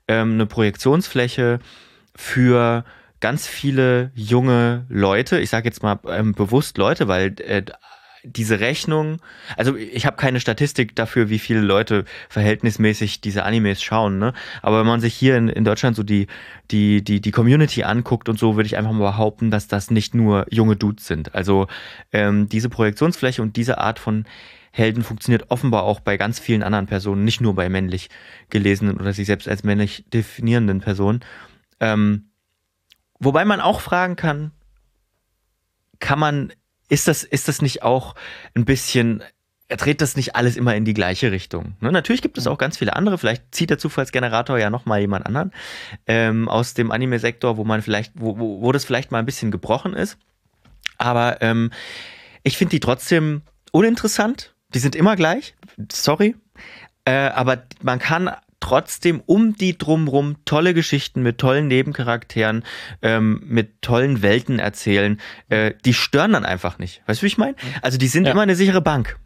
ähm, 0.07 0.35
eine 0.35 0.47
Projektionsfläche 0.47 1.59
für 2.15 2.85
ganz 3.21 3.47
viele 3.47 4.13
junge 4.15 4.87
Leute. 4.89 5.41
Ich 5.41 5.51
sage 5.51 5.67
jetzt 5.67 5.83
mal 5.83 5.99
ähm, 6.09 6.33
bewusst 6.33 6.79
Leute, 6.79 7.09
weil 7.09 7.35
äh, 7.41 7.65
diese 8.25 8.61
Rechnung, 8.61 9.19
also 9.57 9.77
ich 9.77 10.07
habe 10.07 10.17
keine 10.17 10.41
Statistik 10.41 10.97
dafür, 10.97 11.29
wie 11.29 11.39
viele 11.39 11.61
Leute 11.61 12.05
verhältnismäßig 12.29 13.21
diese 13.21 13.45
Animes 13.45 13.83
schauen, 13.83 14.19
ne? 14.19 14.33
Aber 14.63 14.81
wenn 14.81 14.87
man 14.87 15.01
sich 15.01 15.15
hier 15.15 15.37
in, 15.37 15.49
in 15.49 15.65
Deutschland 15.65 15.97
so 15.97 16.03
die, 16.03 16.27
die, 16.71 17.05
die, 17.05 17.21
die 17.21 17.31
Community 17.31 17.85
anguckt 17.85 18.29
und 18.29 18.39
so, 18.39 18.57
würde 18.57 18.67
ich 18.67 18.77
einfach 18.77 18.93
mal 18.93 19.11
behaupten, 19.11 19.51
dass 19.51 19.69
das 19.69 19.91
nicht 19.91 20.15
nur 20.15 20.47
junge 20.51 20.77
Dudes 20.77 21.07
sind. 21.07 21.35
Also 21.35 21.67
ähm, 22.13 22.49
diese 22.49 22.69
Projektionsfläche 22.69 23.43
und 23.43 23.57
diese 23.57 23.79
Art 23.79 23.99
von 23.99 24.25
Helden 24.73 25.05
funktioniert 25.05 25.51
offenbar 25.51 25.85
auch 25.85 26.01
bei 26.01 26.17
ganz 26.17 26.41
vielen 26.41 26.65
anderen 26.65 26.87
Personen, 26.87 27.25
nicht 27.25 27.41
nur 27.41 27.55
bei 27.55 27.69
männlich 27.69 28.11
gelesenen 28.51 28.97
oder 28.99 29.13
sich 29.13 29.27
selbst 29.27 29.47
als 29.47 29.63
männlich 29.63 30.05
definierenden 30.13 30.81
Personen. 30.81 31.21
Ähm, 31.79 32.31
wobei 33.21 33.45
man 33.45 33.61
auch 33.61 33.81
fragen 33.81 34.17
kann, 34.17 34.51
kann 36.01 36.19
man 36.19 36.53
ist 36.89 37.09
das, 37.09 37.25
ist 37.25 37.49
das 37.49 37.63
nicht 37.63 37.83
auch 37.83 38.15
ein 38.55 38.65
bisschen, 38.65 39.23
er 39.69 39.77
dreht 39.77 40.01
das 40.01 40.17
nicht 40.17 40.37
alles 40.37 40.57
immer 40.57 40.75
in 40.75 40.85
die 40.85 40.95
gleiche 40.95 41.33
Richtung? 41.33 41.77
Ne? 41.81 41.93
Natürlich 41.93 42.23
gibt 42.23 42.39
es 42.39 42.47
auch 42.47 42.59
ganz 42.59 42.79
viele 42.79 42.95
andere, 42.95 43.19
vielleicht 43.19 43.55
zieht 43.55 43.71
der 43.71 43.79
Zufallsgenerator 43.79 44.59
ja 44.59 44.71
nochmal 44.71 45.01
jemand 45.01 45.27
anderen 45.27 45.53
ähm, 46.07 46.49
aus 46.49 46.75
dem 46.75 46.91
Anime-Sektor, 46.91 47.57
wo 47.57 47.65
man 47.65 47.83
vielleicht, 47.83 48.13
wo, 48.15 48.39
wo, 48.39 48.63
wo 48.63 48.73
das 48.73 48.85
vielleicht 48.85 49.11
mal 49.11 49.19
ein 49.19 49.27
bisschen 49.27 49.51
gebrochen 49.51 49.95
ist. 49.95 50.19
Aber 50.99 51.43
ähm, 51.43 51.71
ich 52.43 52.57
finde 52.57 52.71
die 52.71 52.81
trotzdem 52.81 53.43
uninteressant. 53.73 54.55
Die 54.75 54.79
sind 54.79 54.95
immer 54.95 55.17
gleich. 55.17 55.55
Sorry. 55.91 56.37
Äh, 57.05 57.13
aber 57.13 57.65
man 57.83 57.99
kann 57.99 58.31
trotzdem 58.65 59.23
um 59.27 59.55
die 59.55 59.77
drumrum 59.77 60.37
tolle 60.47 60.73
Geschichten 60.73 61.23
mit 61.23 61.37
tollen 61.37 61.69
Nebencharakteren, 61.69 62.65
ähm, 63.03 63.43
mit 63.45 63.83
tollen 63.83 64.23
Welten 64.23 64.59
erzählen. 64.59 65.21
Äh, 65.51 65.75
die 65.85 65.93
stören 65.93 66.33
dann 66.33 66.47
einfach 66.47 66.79
nicht. 66.79 67.03
Weißt 67.07 67.21
du, 67.21 67.25
wie 67.25 67.29
ich 67.29 67.37
meine? 67.37 67.57
Also 67.83 67.99
die 67.99 68.09
sind 68.09 68.25
ja. 68.25 68.33
immer 68.33 68.41
eine 68.41 68.57
sichere 68.57 68.81
Bank. 68.81 69.19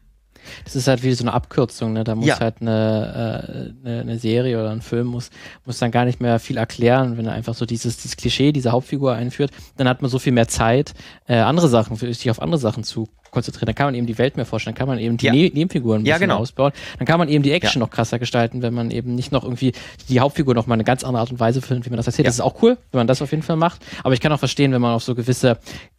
Das 0.65 0.75
ist 0.75 0.89
halt 0.89 1.05
wie 1.05 1.13
so 1.13 1.23
eine 1.23 1.35
Abkürzung, 1.35 1.93
ne? 1.93 2.03
Da 2.03 2.17
muss 2.17 2.27
ja. 2.27 2.41
halt 2.41 2.61
eine, 2.61 3.75
äh, 3.85 3.89
eine, 3.89 4.01
eine, 4.01 4.19
Serie 4.19 4.59
oder 4.59 4.71
ein 4.71 4.83
Film 4.83 5.07
muss, 5.07 5.31
muss 5.65 5.79
dann 5.79 5.91
gar 5.91 6.05
nicht 6.05 6.21
mehr 6.21 6.41
viel 6.41 6.57
erklären, 6.57 7.17
wenn 7.17 7.27
er 7.27 7.33
einfach 7.33 7.55
so 7.55 7.65
dieses, 7.65 7.99
dieses 7.99 8.17
Klischee, 8.17 8.51
diese 8.51 8.73
Hauptfigur 8.73 9.15
einführt, 9.15 9.53
dann 9.77 9.89
hat 9.89 10.03
man 10.03 10.11
so 10.11 10.19
viel 10.19 10.33
mehr 10.33 10.49
Zeit, 10.49 10.95
äh, 11.27 11.37
andere 11.37 11.69
Sachen, 11.69 11.97
sich 11.97 12.31
auf 12.31 12.43
andere 12.43 12.59
Sachen 12.59 12.83
zu 12.83 13.09
konzentrieren. 13.31 13.67
Dann 13.67 13.75
kann 13.75 13.87
man 13.87 13.95
eben 13.95 14.07
die 14.07 14.19
Welt 14.19 14.37
mehr 14.37 14.47
vorstellen, 14.47 14.75
dann 14.75 14.79
kann 14.79 14.89
man 14.89 14.99
eben 14.99 15.17
die 15.17 15.27
ja. 15.27 15.33
ne 15.33 15.51
Nebenfiguren 15.53 16.01
ein 16.01 16.05
bisschen 16.05 16.13
ja, 16.13 16.19
genau. 16.19 16.39
ausbauen. 16.39 16.73
Dann 16.99 17.07
kann 17.07 17.19
man 17.19 17.29
eben 17.29 17.43
die 17.43 17.53
Action 17.53 17.81
ja. 17.81 17.87
noch 17.87 17.91
krasser 17.91 18.19
gestalten, 18.19 18.63
wenn 18.63 18.75
man 18.75 18.91
eben 18.91 19.15
nicht 19.15 19.33
noch 19.33 19.45
irgendwie 19.45 19.73
die 20.09 20.21
Hauptfigur 20.21 20.55
noch 20.55 20.67
mal 20.67 20.75
eine 20.75 20.85
ganz 20.85 21.05
andere 21.05 21.21
Art 21.21 21.31
und 21.31 21.41
Weise 21.41 21.61
findet, 21.63 21.87
wie 21.87 21.91
man 21.91 21.97
das 21.97 22.07
erzählt. 22.07 22.27
Das 22.27 22.35
ist 22.35 22.41
auch 22.41 22.63
cool, 22.63 22.77
wenn 22.93 22.99
man 22.99 23.07
das 23.07 23.23
auf 23.23 23.31
jeden 23.31 23.43
Fall 23.43 23.57
macht. 23.57 23.85
Aber 24.05 24.15
ich 24.15 24.21
kann 24.21 24.33
auch 24.33 24.39
verstehen, 24.39 24.73
wenn 24.73 24.81
man 24.81 24.95
auf 24.95 25.03
so 25.03 25.15
gewisse 25.15 25.59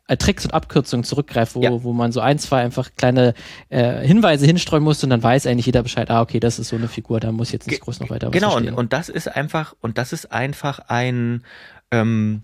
äh, 0.10 0.18
Tricks 0.18 0.46
und 0.46 0.54
Abkürzungen 0.54 1.04
zurückgreift, 1.04 1.56
wo, 1.56 1.84
wo 1.84 1.94
man 1.94 2.12
so 2.12 2.20
ein, 2.20 2.40
zwei 2.40 2.62
einfach 2.62 2.90
kleine 2.98 3.36
äh, 3.70 4.06
Hinweise 4.06 4.46
hinstreuen 4.46 4.84
muss 4.84 5.04
und 5.04 5.12
dann 5.12 5.22
weiß 5.22 5.46
eigentlich 5.46 5.68
jeder 5.68 5.84
Bescheid, 5.84 6.10
ah, 6.10 6.22
okay, 6.22 6.40
das 6.40 6.58
ist 6.58 6.70
so 6.70 6.76
eine 6.76 6.88
Figur, 6.88 7.20
da 7.20 7.32
muss 7.32 7.52
jetzt 7.52 7.68
nicht 7.68 7.82
groß 7.82 8.00
noch 8.00 8.10
weiter 8.10 8.28
was 8.28 8.34
Genau, 8.34 8.58
und, 8.58 8.70
und 8.72 8.92
das 8.92 9.10
ist 9.10 9.28
einfach, 9.28 9.76
und 9.82 9.98
das 9.98 10.12
ist 10.12 10.32
einfach 10.32 10.80
ein 10.88 11.44
ähm, 11.92 12.44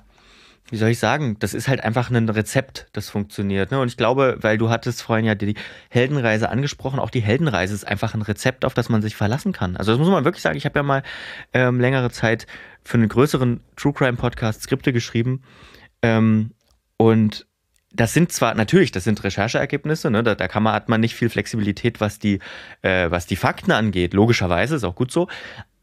wie 0.72 0.78
soll 0.78 0.90
ich 0.90 1.00
sagen, 1.00 1.38
das 1.40 1.54
ist 1.54 1.68
halt 1.68 1.84
einfach 1.84 2.10
ein 2.10 2.28
Rezept, 2.28 2.88
das 2.94 3.10
funktioniert. 3.10 3.72
Ne? 3.72 3.80
Und 3.80 3.88
ich 3.88 3.98
glaube, 3.98 4.38
weil 4.42 4.58
du 4.58 4.70
hattest 4.70 5.04
vorhin 5.04 5.26
ja 5.26 5.36
die 5.36 5.56
Heldenreise 5.90 6.50
angesprochen, 6.50 7.00
auch 7.00 7.12
die 7.12 7.22
Heldenreise 7.22 7.74
ist 7.74 7.88
einfach 7.88 8.16
ein 8.16 8.24
Rezept, 8.24 8.66
auf 8.66 8.74
das 8.74 8.90
man 8.90 9.02
sich 9.02 9.16
verlassen 9.16 9.54
kann. 9.54 9.78
Also 9.78 9.92
das 9.92 10.00
muss 10.00 10.10
man 10.10 10.26
wirklich 10.26 10.42
sagen. 10.42 10.58
Ich 10.58 10.66
habe 10.66 10.80
ja 10.80 10.84
mal 10.84 11.04
ähm, 11.54 11.80
längere 11.80 12.10
Zeit 12.10 12.48
für 12.84 12.98
einen 12.98 13.10
größeren 13.10 13.62
True 13.76 13.94
Crime 13.94 14.18
Podcast 14.18 14.64
Skripte 14.64 14.92
geschrieben 14.92 15.44
ähm, 16.02 16.52
und 16.98 17.46
das 17.96 18.14
sind 18.14 18.32
zwar 18.32 18.56
natürlich, 18.56 18.92
das 18.92 19.06
sind 19.06 19.24
Rechercheergebnisse, 19.24 20.12
ne? 20.12 20.22
da, 20.22 20.36
da 20.36 20.48
kann 20.48 20.64
man, 20.64 20.74
hat 20.74 20.90
man 20.90 21.00
nicht 21.00 21.16
viel 21.16 21.30
Flexibilität, 21.30 22.02
was 22.02 22.20
die, 22.20 22.40
äh, 22.82 23.10
was 23.10 23.26
die 23.26 23.38
Fakten 23.38 23.72
angeht. 23.72 24.14
Logischerweise 24.14 24.76
ist 24.76 24.84
auch 24.84 24.96
gut 24.96 25.12
so, 25.12 25.30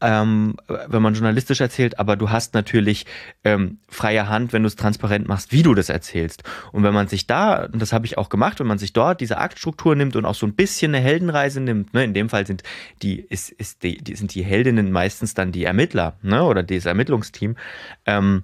ähm, 0.03 0.57
wenn 0.67 1.01
man 1.01 1.13
journalistisch 1.13 1.61
erzählt, 1.61 1.97
aber 1.97 2.17
du 2.17 2.29
hast 2.29 2.53
natürlich 2.53 3.05
ähm, 3.45 3.79
freie 3.87 4.27
Hand, 4.27 4.51
wenn 4.51 4.61
du 4.61 4.67
es 4.67 4.75
transparent 4.75 5.29
machst, 5.29 5.53
wie 5.53 5.63
du 5.63 5.73
das 5.73 5.87
erzählst. 5.87 6.43
Und 6.73 6.83
wenn 6.83 6.93
man 6.93 7.07
sich 7.07 7.25
da, 7.25 7.65
und 7.65 7.81
das 7.81 7.93
habe 7.93 8.05
ich 8.05 8.17
auch 8.17 8.27
gemacht, 8.27 8.59
wenn 8.59 8.67
man 8.67 8.77
sich 8.77 8.91
dort 8.91 9.21
diese 9.21 9.37
Aktstruktur 9.37 9.95
nimmt 9.95 10.17
und 10.17 10.25
auch 10.25 10.35
so 10.35 10.45
ein 10.45 10.55
bisschen 10.55 10.93
eine 10.93 11.03
Heldenreise 11.03 11.61
nimmt, 11.61 11.93
ne? 11.93 12.03
in 12.03 12.13
dem 12.13 12.27
Fall 12.27 12.45
sind 12.45 12.63
die, 13.01 13.21
ist, 13.21 13.49
ist 13.49 13.83
die, 13.83 13.97
die 13.97 14.15
sind 14.15 14.35
die 14.35 14.43
Heldinnen 14.43 14.91
meistens 14.91 15.33
dann 15.35 15.53
die 15.53 15.63
Ermittler 15.63 16.17
ne? 16.21 16.43
oder 16.43 16.63
das 16.63 16.85
Ermittlungsteam. 16.85 17.55
Ähm, 18.05 18.43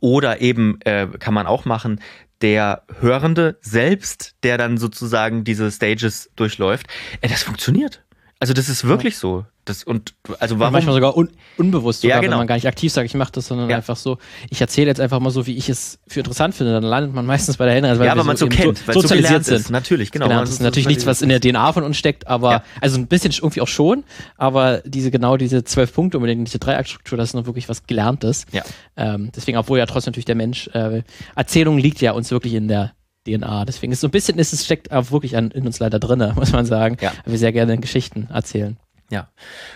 oder 0.00 0.42
eben 0.42 0.80
äh, 0.82 1.08
kann 1.18 1.32
man 1.32 1.46
auch 1.46 1.64
machen, 1.64 2.00
der 2.42 2.82
Hörende 3.00 3.56
selbst, 3.62 4.34
der 4.42 4.58
dann 4.58 4.76
sozusagen 4.76 5.44
diese 5.44 5.70
Stages 5.70 6.30
durchläuft, 6.36 6.88
äh, 7.22 7.28
das 7.28 7.42
funktioniert. 7.42 8.03
Also 8.44 8.52
das 8.52 8.68
ist 8.68 8.84
wirklich 8.84 9.14
ja. 9.14 9.20
so. 9.20 9.44
Das, 9.64 9.84
und 9.84 10.12
also 10.38 10.58
warum? 10.58 10.74
manchmal 10.74 10.94
sogar 10.94 11.16
un 11.16 11.30
unbewusst, 11.56 12.02
sogar, 12.02 12.16
ja, 12.16 12.20
genau. 12.20 12.32
wenn 12.32 12.38
man 12.40 12.46
gar 12.46 12.56
nicht 12.56 12.66
aktiv 12.66 12.92
sagt, 12.92 13.06
ich 13.06 13.14
mache 13.14 13.32
das, 13.32 13.46
sondern 13.46 13.70
ja. 13.70 13.76
einfach 13.76 13.96
so, 13.96 14.18
ich 14.50 14.60
erzähle 14.60 14.88
jetzt 14.88 15.00
einfach 15.00 15.18
mal 15.18 15.30
so, 15.30 15.46
wie 15.46 15.56
ich 15.56 15.70
es 15.70 15.98
für 16.06 16.20
interessant 16.20 16.54
finde. 16.54 16.74
Dann 16.74 16.82
landet 16.82 17.14
man 17.14 17.24
meistens 17.24 17.56
bei 17.56 17.64
der 17.64 17.72
Heldenreise, 17.72 18.00
weil 18.00 18.06
ja, 18.08 18.12
aber 18.12 18.22
man 18.22 18.36
so, 18.36 18.44
so 18.44 18.50
kennt, 18.50 18.76
so 18.76 19.00
sozialisiert 19.00 19.46
so 19.46 19.56
sind. 19.56 19.70
Natürlich, 19.70 20.10
genau. 20.10 20.28
Das 20.28 20.50
ist 20.50 20.60
natürlich 20.60 20.88
nichts, 20.88 21.06
was 21.06 21.22
in 21.22 21.30
der 21.30 21.40
DNA 21.40 21.72
von 21.72 21.84
uns 21.84 21.96
steckt, 21.96 22.26
aber 22.26 22.64
also 22.82 22.98
ein 22.98 23.06
bisschen 23.06 23.32
irgendwie 23.32 23.62
auch 23.62 23.68
schon, 23.68 24.04
aber 24.36 24.82
diese 24.84 25.10
genau 25.10 25.38
diese 25.38 25.64
zwölf 25.64 25.94
Punkte 25.94 26.18
unbedingt, 26.18 26.46
diese 26.46 26.58
Dreiaktstruktur, 26.58 27.16
das 27.16 27.30
ist 27.30 27.34
noch 27.34 27.46
wirklich 27.46 27.70
was 27.70 27.86
Gelerntes. 27.86 28.44
Ja. 28.52 28.62
Ähm, 28.98 29.30
deswegen, 29.34 29.56
obwohl 29.56 29.78
ja 29.78 29.86
trotzdem 29.86 30.10
natürlich 30.10 30.26
der 30.26 30.34
Mensch, 30.34 30.68
äh, 30.74 31.02
Erzählung 31.34 31.78
liegt 31.78 32.02
ja 32.02 32.12
uns 32.12 32.30
wirklich 32.30 32.52
in 32.52 32.68
der 32.68 32.92
DNA. 33.26 33.64
Deswegen 33.64 33.92
ist 33.92 34.00
so 34.00 34.08
ein 34.08 34.10
bisschen, 34.10 34.38
ist 34.38 34.52
es 34.52 34.64
steckt 34.64 34.92
auch 34.92 35.10
wirklich 35.10 35.36
an, 35.36 35.50
in 35.50 35.66
uns 35.66 35.78
leider 35.78 35.98
drin, 35.98 36.32
muss 36.36 36.52
man 36.52 36.66
sagen, 36.66 36.96
ja. 37.00 37.12
weil 37.24 37.32
wir 37.32 37.38
sehr 37.38 37.52
gerne 37.52 37.78
Geschichten 37.78 38.28
erzählen. 38.32 38.76
Ja. 39.10 39.28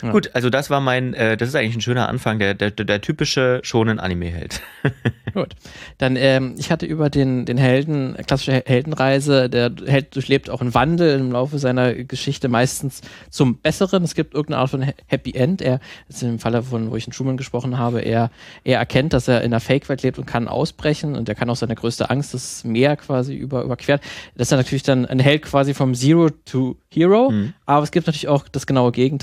ja. 0.03 0.11
Gut, 0.11 0.31
also 0.35 0.51
das 0.51 0.71
war 0.71 0.81
mein, 0.81 1.15
äh, 1.15 1.37
das 1.37 1.51
ist 1.51 1.55
eigentlich 1.55 1.77
ein 1.77 1.81
schöner 1.81 2.09
Anfang, 2.09 2.39
der, 2.39 2.55
der, 2.55 2.71
der 2.71 3.01
typische 3.01 3.61
schonen 3.63 4.01
Anime-Held. 4.01 4.63
Gut. 5.35 5.55
Dann, 5.99 6.17
ähm, 6.17 6.55
ich 6.59 6.73
hatte 6.73 6.87
über 6.87 7.11
den, 7.11 7.45
den 7.45 7.59
Helden, 7.59 8.17
klassische 8.27 8.63
Heldenreise, 8.65 9.51
der 9.51 9.71
Held 9.87 10.15
durchlebt 10.15 10.51
auch 10.51 10.61
einen 10.61 10.75
Wandel 10.75 11.21
im 11.21 11.33
Laufe 11.33 11.59
seiner 11.59 11.95
Geschichte, 11.95 12.49
meistens 12.49 13.03
zum 13.31 13.59
Besseren. 13.59 14.03
Es 14.03 14.15
gibt 14.15 14.35
irgendeine 14.35 14.63
Art 14.63 14.71
von 14.71 14.83
Happy 15.07 15.35
End. 15.35 15.61
Er, 15.61 15.81
ist 16.09 16.23
im 16.23 16.39
Falle 16.39 16.63
von, 16.63 16.91
wo 16.91 16.97
ich 16.97 17.07
in 17.07 17.13
Schumann 17.13 17.37
gesprochen 17.37 17.79
habe, 17.79 18.01
er, 18.01 18.31
er 18.65 18.79
erkennt, 18.79 19.13
dass 19.13 19.29
er 19.29 19.43
in 19.43 19.53
einer 19.53 19.61
Fake-Welt 19.61 20.03
lebt 20.03 20.19
und 20.19 20.27
kann 20.27 20.49
ausbrechen 20.49 21.15
und 21.15 21.29
er 21.29 21.35
kann 21.35 21.51
auch 21.51 21.57
seine 21.57 21.75
größte 21.75 22.11
Angst, 22.11 22.35
das 22.35 22.65
Meer 22.65 22.97
quasi 22.97 23.35
über, 23.35 23.63
überquert. 23.63 24.03
Das 24.35 24.47
ist 24.47 24.53
dann 24.53 24.59
natürlich 24.59 24.83
dann 24.83 25.07
ein 25.07 25.21
Held 25.21 25.43
quasi 25.43 25.75
vom 25.75 25.95
Zero 25.95 26.31
to 26.31 26.77
Hero, 26.91 27.31
mhm. 27.31 27.53
aber 27.67 27.85
es 27.85 27.91
gibt 27.91 28.07
natürlich 28.07 28.29
auch 28.29 28.49
das 28.49 28.67
genaue 28.67 28.93
Gegenteil, 28.93 29.18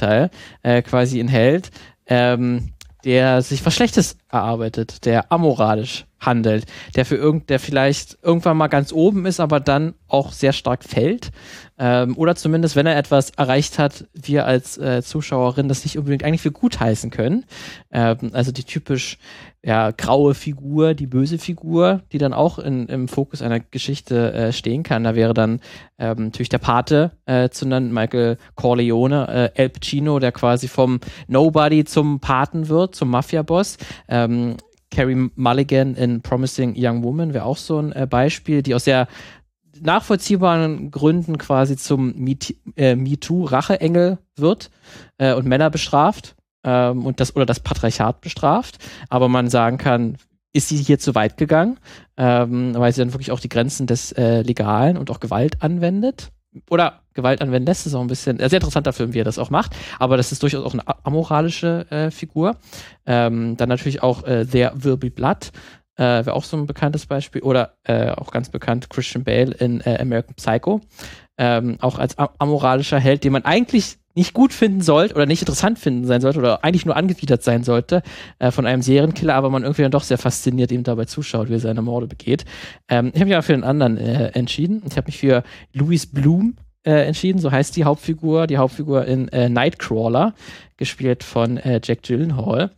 äh, 0.63 0.81
quasi 0.81 1.19
Held, 1.27 1.71
ähm, 2.07 2.73
der 3.03 3.41
sich 3.41 3.65
was 3.65 3.75
Schlechtes 3.75 4.17
erarbeitet, 4.29 5.05
der 5.05 5.31
amoralisch 5.31 6.05
handelt, 6.19 6.65
der 6.95 7.05
für 7.05 7.15
irgend, 7.15 7.49
der 7.49 7.59
vielleicht 7.59 8.17
irgendwann 8.23 8.57
mal 8.57 8.67
ganz 8.67 8.91
oben 8.91 9.25
ist, 9.27 9.39
aber 9.39 9.59
dann 9.59 9.93
auch 10.07 10.31
sehr 10.31 10.53
stark 10.53 10.83
fällt. 10.83 11.31
Ähm, 11.77 12.17
oder 12.17 12.35
zumindest, 12.35 12.75
wenn 12.75 12.87
er 12.87 12.97
etwas 12.97 13.29
erreicht 13.31 13.77
hat, 13.77 14.05
wir 14.13 14.45
als 14.45 14.77
äh, 14.77 15.03
Zuschauerin 15.03 15.67
das 15.67 15.83
nicht 15.83 15.97
unbedingt 15.97 16.23
eigentlich 16.23 16.41
für 16.41 16.51
gut 16.51 16.79
heißen 16.79 17.11
können. 17.11 17.45
Ähm, 17.91 18.31
also 18.33 18.51
die 18.51 18.63
typisch 18.63 19.19
ja, 19.65 19.89
graue 19.89 20.35
Figur, 20.35 20.93
die 20.93 21.07
böse 21.07 21.39
Figur, 21.39 22.03
die 22.11 22.19
dann 22.19 22.33
auch 22.33 22.59
in, 22.59 22.85
im 22.85 23.07
Fokus 23.07 23.41
einer 23.41 23.59
Geschichte 23.59 24.31
äh, 24.31 24.53
stehen 24.53 24.83
kann. 24.83 25.03
Da 25.03 25.15
wäre 25.15 25.33
dann 25.33 25.59
ähm, 25.97 26.25
natürlich 26.25 26.49
der 26.49 26.59
Pate 26.59 27.13
äh, 27.25 27.49
zu 27.49 27.67
nennen, 27.67 27.91
Michael 27.91 28.37
Corleone, 28.53 29.51
äh, 29.55 29.59
El 29.59 29.69
Pacino, 29.69 30.19
der 30.19 30.31
quasi 30.31 30.67
vom 30.67 30.99
Nobody 31.27 31.83
zum 31.83 32.19
Paten 32.19 32.69
wird, 32.69 32.93
zum 32.93 33.09
Mafia-Boss. 33.09 33.77
Ähm, 34.07 34.57
Carrie 34.91 35.31
Mulligan 35.35 35.95
in 35.95 36.21
Promising 36.21 36.75
Young 36.77 37.01
Woman 37.03 37.33
wäre 37.33 37.45
auch 37.45 37.57
so 37.57 37.79
ein 37.79 37.91
äh, 37.91 38.05
Beispiel, 38.07 38.61
die 38.61 38.75
aus 38.75 38.83
sehr 38.83 39.07
nachvollziehbaren 39.81 40.91
Gründen 40.91 41.39
quasi 41.39 41.75
zum 41.75 42.13
MeToo-Racheengel 42.15 44.11
äh, 44.11 44.17
wird 44.39 44.69
äh, 45.17 45.33
und 45.33 45.47
Männer 45.47 45.71
bestraft 45.71 46.35
ähm, 46.65 47.05
und 47.05 47.21
das 47.21 47.35
oder 47.35 47.45
das 47.45 47.61
Patriarchat 47.61 48.19
bestraft, 48.19 48.79
aber 49.09 49.29
man 49.29 49.49
sagen 49.49 49.77
kann, 49.77 50.17
ist 50.51 50.69
sie 50.69 50.77
hier 50.77 50.99
zu 50.99 51.15
weit 51.15 51.37
gegangen, 51.37 51.77
ähm, 52.17 52.73
weil 52.75 52.91
sie 52.93 53.01
dann 53.01 53.13
wirklich 53.13 53.31
auch 53.31 53.39
die 53.39 53.49
Grenzen 53.49 53.87
des 53.87 54.11
äh, 54.13 54.41
Legalen 54.41 54.97
und 54.97 55.09
auch 55.11 55.19
Gewalt 55.19 55.61
anwendet. 55.61 56.31
Oder 56.69 57.01
Gewalt 57.13 57.41
anwenden 57.41 57.67
lässt, 57.67 57.85
ist 57.85 57.93
auch 57.95 58.01
ein 58.01 58.07
bisschen, 58.07 58.39
ein 58.39 58.49
sehr 58.49 58.57
interessanter 58.61 58.93
Film, 58.93 59.13
wie 59.13 59.19
er 59.19 59.25
das 59.25 59.37
auch 59.37 59.49
macht, 59.49 59.75
aber 59.99 60.15
das 60.15 60.31
ist 60.31 60.41
durchaus 60.41 60.63
auch 60.63 60.73
eine 60.73 60.83
amoralische 61.03 61.85
äh, 61.91 62.11
Figur. 62.11 62.55
Ähm, 63.05 63.57
dann 63.57 63.67
natürlich 63.67 64.01
auch 64.01 64.23
äh, 64.23 64.45
There 64.45 64.71
Will 64.75 64.95
Be 64.95 65.11
Blood, 65.11 65.51
äh, 65.97 66.25
wäre 66.25 66.33
auch 66.33 66.45
so 66.45 66.55
ein 66.55 66.65
bekanntes 66.65 67.05
Beispiel, 67.07 67.41
oder 67.41 67.75
äh, 67.83 68.11
auch 68.11 68.31
ganz 68.31 68.49
bekannt 68.49 68.89
Christian 68.89 69.25
Bale 69.25 69.51
in 69.51 69.81
äh, 69.81 69.97
American 69.99 70.35
Psycho, 70.35 70.79
ähm, 71.37 71.77
auch 71.81 71.99
als 71.99 72.17
amoralischer 72.17 72.99
Held, 72.99 73.25
den 73.25 73.33
man 73.33 73.43
eigentlich 73.43 73.97
nicht 74.15 74.33
gut 74.33 74.53
finden 74.53 74.81
sollte 74.81 75.15
oder 75.15 75.25
nicht 75.25 75.41
interessant 75.41 75.77
finden 75.77 76.05
sein 76.05 76.21
sollte 76.21 76.39
oder 76.39 76.63
eigentlich 76.63 76.85
nur 76.85 76.95
angewidert 76.95 77.43
sein 77.43 77.63
sollte 77.63 78.01
äh, 78.39 78.51
von 78.51 78.65
einem 78.65 78.81
Serienkiller, 78.81 79.35
aber 79.35 79.49
man 79.49 79.63
irgendwie 79.63 79.81
dann 79.81 79.91
doch 79.91 80.03
sehr 80.03 80.17
fasziniert 80.17 80.71
ihm 80.71 80.83
dabei 80.83 81.05
zuschaut, 81.05 81.49
wie 81.49 81.53
er 81.55 81.59
seine 81.59 81.81
Morde 81.81 82.07
begeht. 82.07 82.45
Ähm, 82.87 83.11
ich 83.13 83.19
habe 83.19 83.25
mich 83.25 83.35
aber 83.35 83.43
für 83.43 83.53
einen 83.53 83.63
anderen 83.63 83.97
äh, 83.97 84.27
entschieden. 84.29 84.81
Ich 84.89 84.97
habe 84.97 85.07
mich 85.07 85.17
für 85.17 85.43
Louis 85.73 86.05
Bloom 86.05 86.55
äh, 86.83 87.05
entschieden, 87.05 87.39
so 87.39 87.51
heißt 87.51 87.75
die 87.75 87.83
Hauptfigur, 87.83 88.47
die 88.47 88.57
Hauptfigur 88.57 89.05
in 89.05 89.27
äh, 89.29 89.49
Nightcrawler, 89.49 90.33
gespielt 90.77 91.23
von 91.23 91.57
äh, 91.57 91.81
Jack 91.83 92.03
Gyllenhaal 92.03 92.71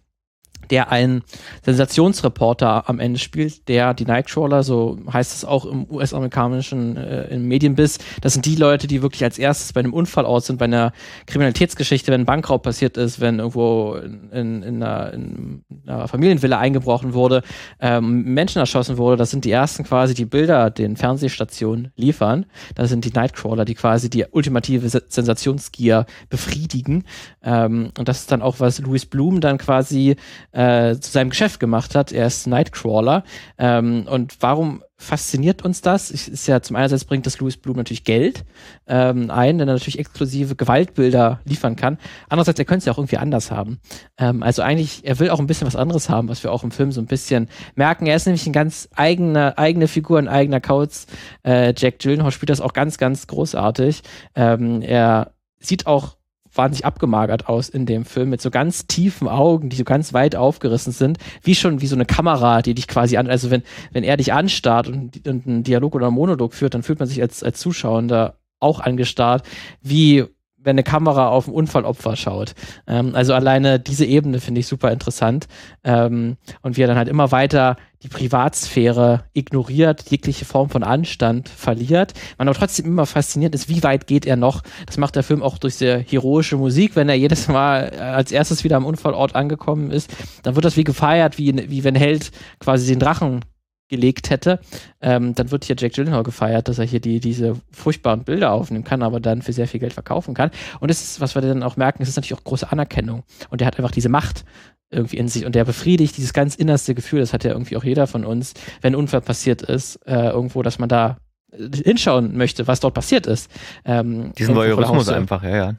der 0.70 0.92
einen 0.92 1.24
Sensationsreporter 1.64 2.90
am 2.90 3.00
Ende 3.00 3.20
spielt, 3.20 3.68
der 3.68 3.94
die 3.94 4.06
Nightcrawler, 4.06 4.64
so 4.64 5.00
heißt 5.12 5.34
es 5.34 5.46
auch 5.46 5.66
im 5.66 5.90
US-amerikanischen 5.90 6.98
äh, 6.98 7.28
im 7.28 7.48
Medienbiss, 7.48 8.00
das 8.22 8.34
sind 8.34 8.46
die 8.46 8.56
Leute, 8.56 8.88
die 8.88 9.02
wirklich 9.02 9.24
als 9.24 9.38
erstes 9.38 9.74
bei 9.74 9.80
einem 9.80 9.94
Unfall 9.94 10.26
aus 10.26 10.48
sind, 10.48 10.58
bei 10.58 10.66
einer 10.66 10.94
Kriminalitätsgeschichte, 11.26 12.12
wenn 12.12 12.22
ein 12.22 12.26
Bankraub 12.26 12.64
passiert 12.64 12.98
ist, 12.98 13.20
wenn 13.20 13.40
irgendwo 13.40 13.96
in, 13.96 14.30
in, 14.32 14.64
in, 14.64 14.84
einer, 14.84 15.14
in 15.14 15.64
einer, 15.86 16.08
Familienvilla 16.08 16.58
eingebrochen 16.60 17.14
wurde, 17.14 17.44
ähm, 17.80 18.34
Menschen 18.34 18.60
erschossen 18.60 18.98
wurde, 18.98 19.18
das 19.18 19.32
sind 19.32 19.46
die 19.46 19.52
ersten 19.52 19.84
quasi, 19.84 20.14
die 20.14 20.26
Bilder 20.26 20.70
den 20.70 20.96
Fernsehstationen 20.98 21.92
liefern. 21.96 22.46
Das 22.76 22.90
sind 22.90 23.06
die 23.06 23.12
Nightcrawler, 23.12 23.66
die 23.66 23.76
quasi 23.76 24.10
die 24.10 24.26
ultimative 24.30 24.90
Sensationsgier 24.90 26.06
befriedigen. 26.30 27.04
Ähm, 27.44 27.92
und 27.98 28.08
das 28.08 28.22
ist 28.22 28.32
dann 28.32 28.42
auch, 28.42 28.60
was 28.60 28.80
Louis 28.80 29.06
Blum 29.06 29.42
dann 29.42 29.58
quasi 29.58 30.16
äh, 30.58 31.00
zu 31.00 31.12
seinem 31.12 31.30
Geschäft 31.30 31.60
gemacht 31.60 31.94
hat. 31.94 32.12
Er 32.12 32.26
ist 32.26 32.48
Nightcrawler. 32.48 33.24
Ähm, 33.60 34.08
und 34.10 34.38
warum 34.40 34.84
fasziniert 34.98 35.64
uns 35.64 35.82
das? 35.82 36.10
Ich, 36.10 36.28
ist 36.28 36.48
ja 36.48 36.62
zum 36.62 36.76
einerseits 36.76 37.06
bringt 37.06 37.28
das 37.28 37.38
Louis 37.40 37.58
Bloom 37.58 37.78
natürlich 37.78 38.04
Geld 38.04 38.44
ähm, 38.88 39.30
ein, 39.30 39.60
denn 39.60 39.68
er 39.68 39.76
natürlich 39.76 40.00
exklusive 40.00 40.56
Gewaltbilder 40.56 41.42
liefern 41.46 41.76
kann. 41.76 42.00
Andererseits, 42.28 42.58
er 42.58 42.66
könnte 42.66 42.80
es 42.80 42.86
ja 42.86 42.94
auch 42.94 42.98
irgendwie 42.98 43.18
anders 43.18 43.52
haben. 43.52 43.80
Ähm, 44.18 44.42
also 44.42 44.64
eigentlich, 44.64 45.06
er 45.06 45.20
will 45.20 45.30
auch 45.30 45.40
ein 45.40 45.46
bisschen 45.46 45.68
was 45.68 45.76
anderes 45.76 46.10
haben, 46.10 46.28
was 46.28 46.42
wir 46.42 46.52
auch 46.52 46.64
im 46.64 46.72
Film 46.72 46.92
so 46.92 47.02
ein 47.02 47.06
bisschen 47.06 47.50
merken. 47.76 48.08
Er 48.08 48.16
ist 48.16 48.26
nämlich 48.26 48.48
ein 48.48 48.54
ganz 48.54 48.90
eigener, 48.96 49.60
eigene 49.60 49.88
Figur, 49.88 50.18
ein 50.18 50.28
eigener 50.28 50.60
Kauz. 50.60 51.06
Äh, 51.44 51.76
Jack 51.78 52.00
Gyllenhaal 52.00 52.32
spielt 52.32 52.50
das 52.50 52.62
auch 52.62 52.74
ganz, 52.74 52.98
ganz 52.98 53.28
großartig. 53.28 54.02
Ähm, 54.34 54.82
er 54.82 55.34
sieht 55.60 55.86
auch 55.86 56.17
wahnsinnig 56.58 56.86
abgemagert 56.86 57.48
aus 57.48 57.70
in 57.70 57.86
dem 57.86 58.06
Film 58.06 58.30
mit 58.30 58.42
so 58.42 58.50
ganz 58.50 58.88
tiefen 58.88 59.28
Augen, 59.28 59.70
die 59.70 59.78
so 59.78 59.84
ganz 59.84 60.14
weit 60.14 60.36
aufgerissen 60.36 60.92
sind, 60.92 61.18
wie 61.44 61.56
schon 61.56 61.82
wie 61.82 61.88
so 61.88 61.96
eine 61.96 62.06
Kamera, 62.06 62.62
die 62.62 62.74
dich 62.74 62.88
quasi 62.88 63.18
an, 63.18 63.28
also 63.28 63.52
wenn, 63.52 63.64
wenn 63.92 64.04
er 64.04 64.18
dich 64.18 64.34
anstarrt 64.34 64.88
und, 64.88 65.28
und 65.28 65.48
einen 65.48 65.64
Dialog 65.64 65.96
oder 65.96 66.08
einen 66.08 66.16
Monolog 66.16 66.54
führt, 66.54 66.74
dann 66.74 66.84
fühlt 66.84 67.00
man 67.00 67.08
sich 67.08 67.22
als, 67.22 67.44
als 67.44 67.60
Zuschauer 67.60 68.36
auch 68.60 68.80
angestarrt, 68.80 69.46
wie 69.82 70.26
wenn 70.68 70.76
eine 70.76 70.84
Kamera 70.84 71.30
auf 71.30 71.48
ein 71.48 71.54
Unfallopfer 71.54 72.16
schaut. 72.16 72.54
Ähm, 72.88 73.16
also 73.16 73.34
alleine 73.34 73.80
diese 73.80 74.06
Ebene 74.06 74.40
finde 74.40 74.60
ich 74.60 74.68
super 74.68 74.92
interessant. 74.92 75.48
Ähm, 75.84 76.38
und 76.62 76.78
wie 76.78 76.82
er 76.82 76.88
dann 76.88 76.98
halt 76.98 77.08
immer 77.08 77.32
weiter 77.32 77.78
die 78.04 78.10
Privatsphäre 78.10 79.24
ignoriert, 79.34 80.04
jegliche 80.10 80.46
Form 80.46 80.70
von 80.70 80.84
Anstand 80.84 81.50
verliert. 81.50 82.14
Man 82.38 82.48
aber 82.48 82.58
trotzdem 82.58 82.86
immer 82.86 83.06
fasziniert 83.06 83.56
ist, 83.56 83.70
wie 83.70 83.82
weit 83.82 84.06
geht 84.06 84.28
er 84.28 84.36
noch. 84.36 84.62
Das 84.86 84.98
macht 84.98 85.16
der 85.16 85.24
Film 85.24 85.42
auch 85.42 85.58
durch 85.58 85.76
sehr 85.76 86.00
heroische 86.00 86.58
Musik, 86.58 86.96
wenn 86.96 87.10
er 87.10 87.16
jedes 87.16 87.48
Mal 87.48 87.92
äh, 87.94 88.00
als 88.00 88.32
erstes 88.32 88.64
wieder 88.64 88.76
am 88.76 88.86
Unfallort 88.86 89.36
angekommen 89.36 89.90
ist. 89.90 90.14
Dann 90.44 90.56
wird 90.56 90.66
das 90.66 90.78
wie 90.78 90.84
gefeiert, 90.84 91.38
wie, 91.38 91.70
wie 91.70 91.84
wenn 91.84 91.96
Held 91.96 92.32
quasi 92.60 92.88
den 92.88 93.00
Drachen 93.00 93.42
gelegt 93.90 94.30
hätte, 94.30 94.60
ähm, 95.02 95.36
dann 95.36 95.52
wird 95.52 95.66
hier 95.66 95.76
Jack 95.78 95.94
Gyllenhaal 95.94 96.24
gefeiert, 96.24 96.68
dass 96.68 96.80
er 96.80 96.86
hier 96.86 97.00
die, 97.00 97.20
diese 97.20 97.56
furchtbaren 97.72 98.24
Bilder 98.24 98.52
aufnehmen 98.52 98.84
kann, 98.84 99.02
aber 99.02 99.20
dann 99.20 99.42
für 99.42 99.54
sehr 99.54 99.68
viel 99.68 99.80
Geld 99.80 99.94
verkaufen 99.94 100.34
kann. 100.34 100.52
Und 100.80 100.90
das 100.90 101.02
ist, 101.02 101.22
was 101.22 101.36
wir 101.36 101.42
dann 101.42 101.64
auch 101.64 101.78
merken, 101.78 102.04
es 102.04 102.10
ist 102.10 102.16
natürlich 102.16 102.40
auch 102.40 102.44
große 102.44 102.72
Anerkennung. 102.72 103.24
Und 103.50 103.62
er 103.62 103.68
hat 103.68 103.78
einfach 103.78 103.92
diese 103.92 104.10
Macht 104.10 104.44
irgendwie 104.90 105.18
in 105.18 105.28
sich 105.28 105.46
und 105.46 105.56
der 105.56 105.66
befriedigt 105.66 106.16
dieses 106.18 106.34
ganz 106.34 106.56
innerste 106.56 106.96
Gefühl, 106.96 107.20
das 107.20 107.34
hat 107.34 107.44
ja 107.44 107.52
irgendwie 107.52 107.76
auch 107.76 107.84
jeder 107.84 108.08
von 108.08 108.24
uns, 108.24 108.54
wenn 108.82 108.94
ein 108.94 108.96
Unfall 108.96 109.22
passiert 109.22 109.62
ist, 109.62 109.98
äh, 110.06 110.30
irgendwo, 110.30 110.62
dass 110.62 110.80
man 110.80 110.88
da 110.88 111.18
äh, 111.52 111.68
hinschauen 111.84 112.38
möchte, 112.38 112.68
was 112.68 112.80
dort 112.80 112.94
passiert 112.94 113.28
ist. 113.28 113.52
Ähm, 113.84 114.32
Diesen 114.38 114.56
Voyeurismus 114.56 115.10
einfach, 115.10 115.44
ja, 115.44 115.56
ja. 115.56 115.74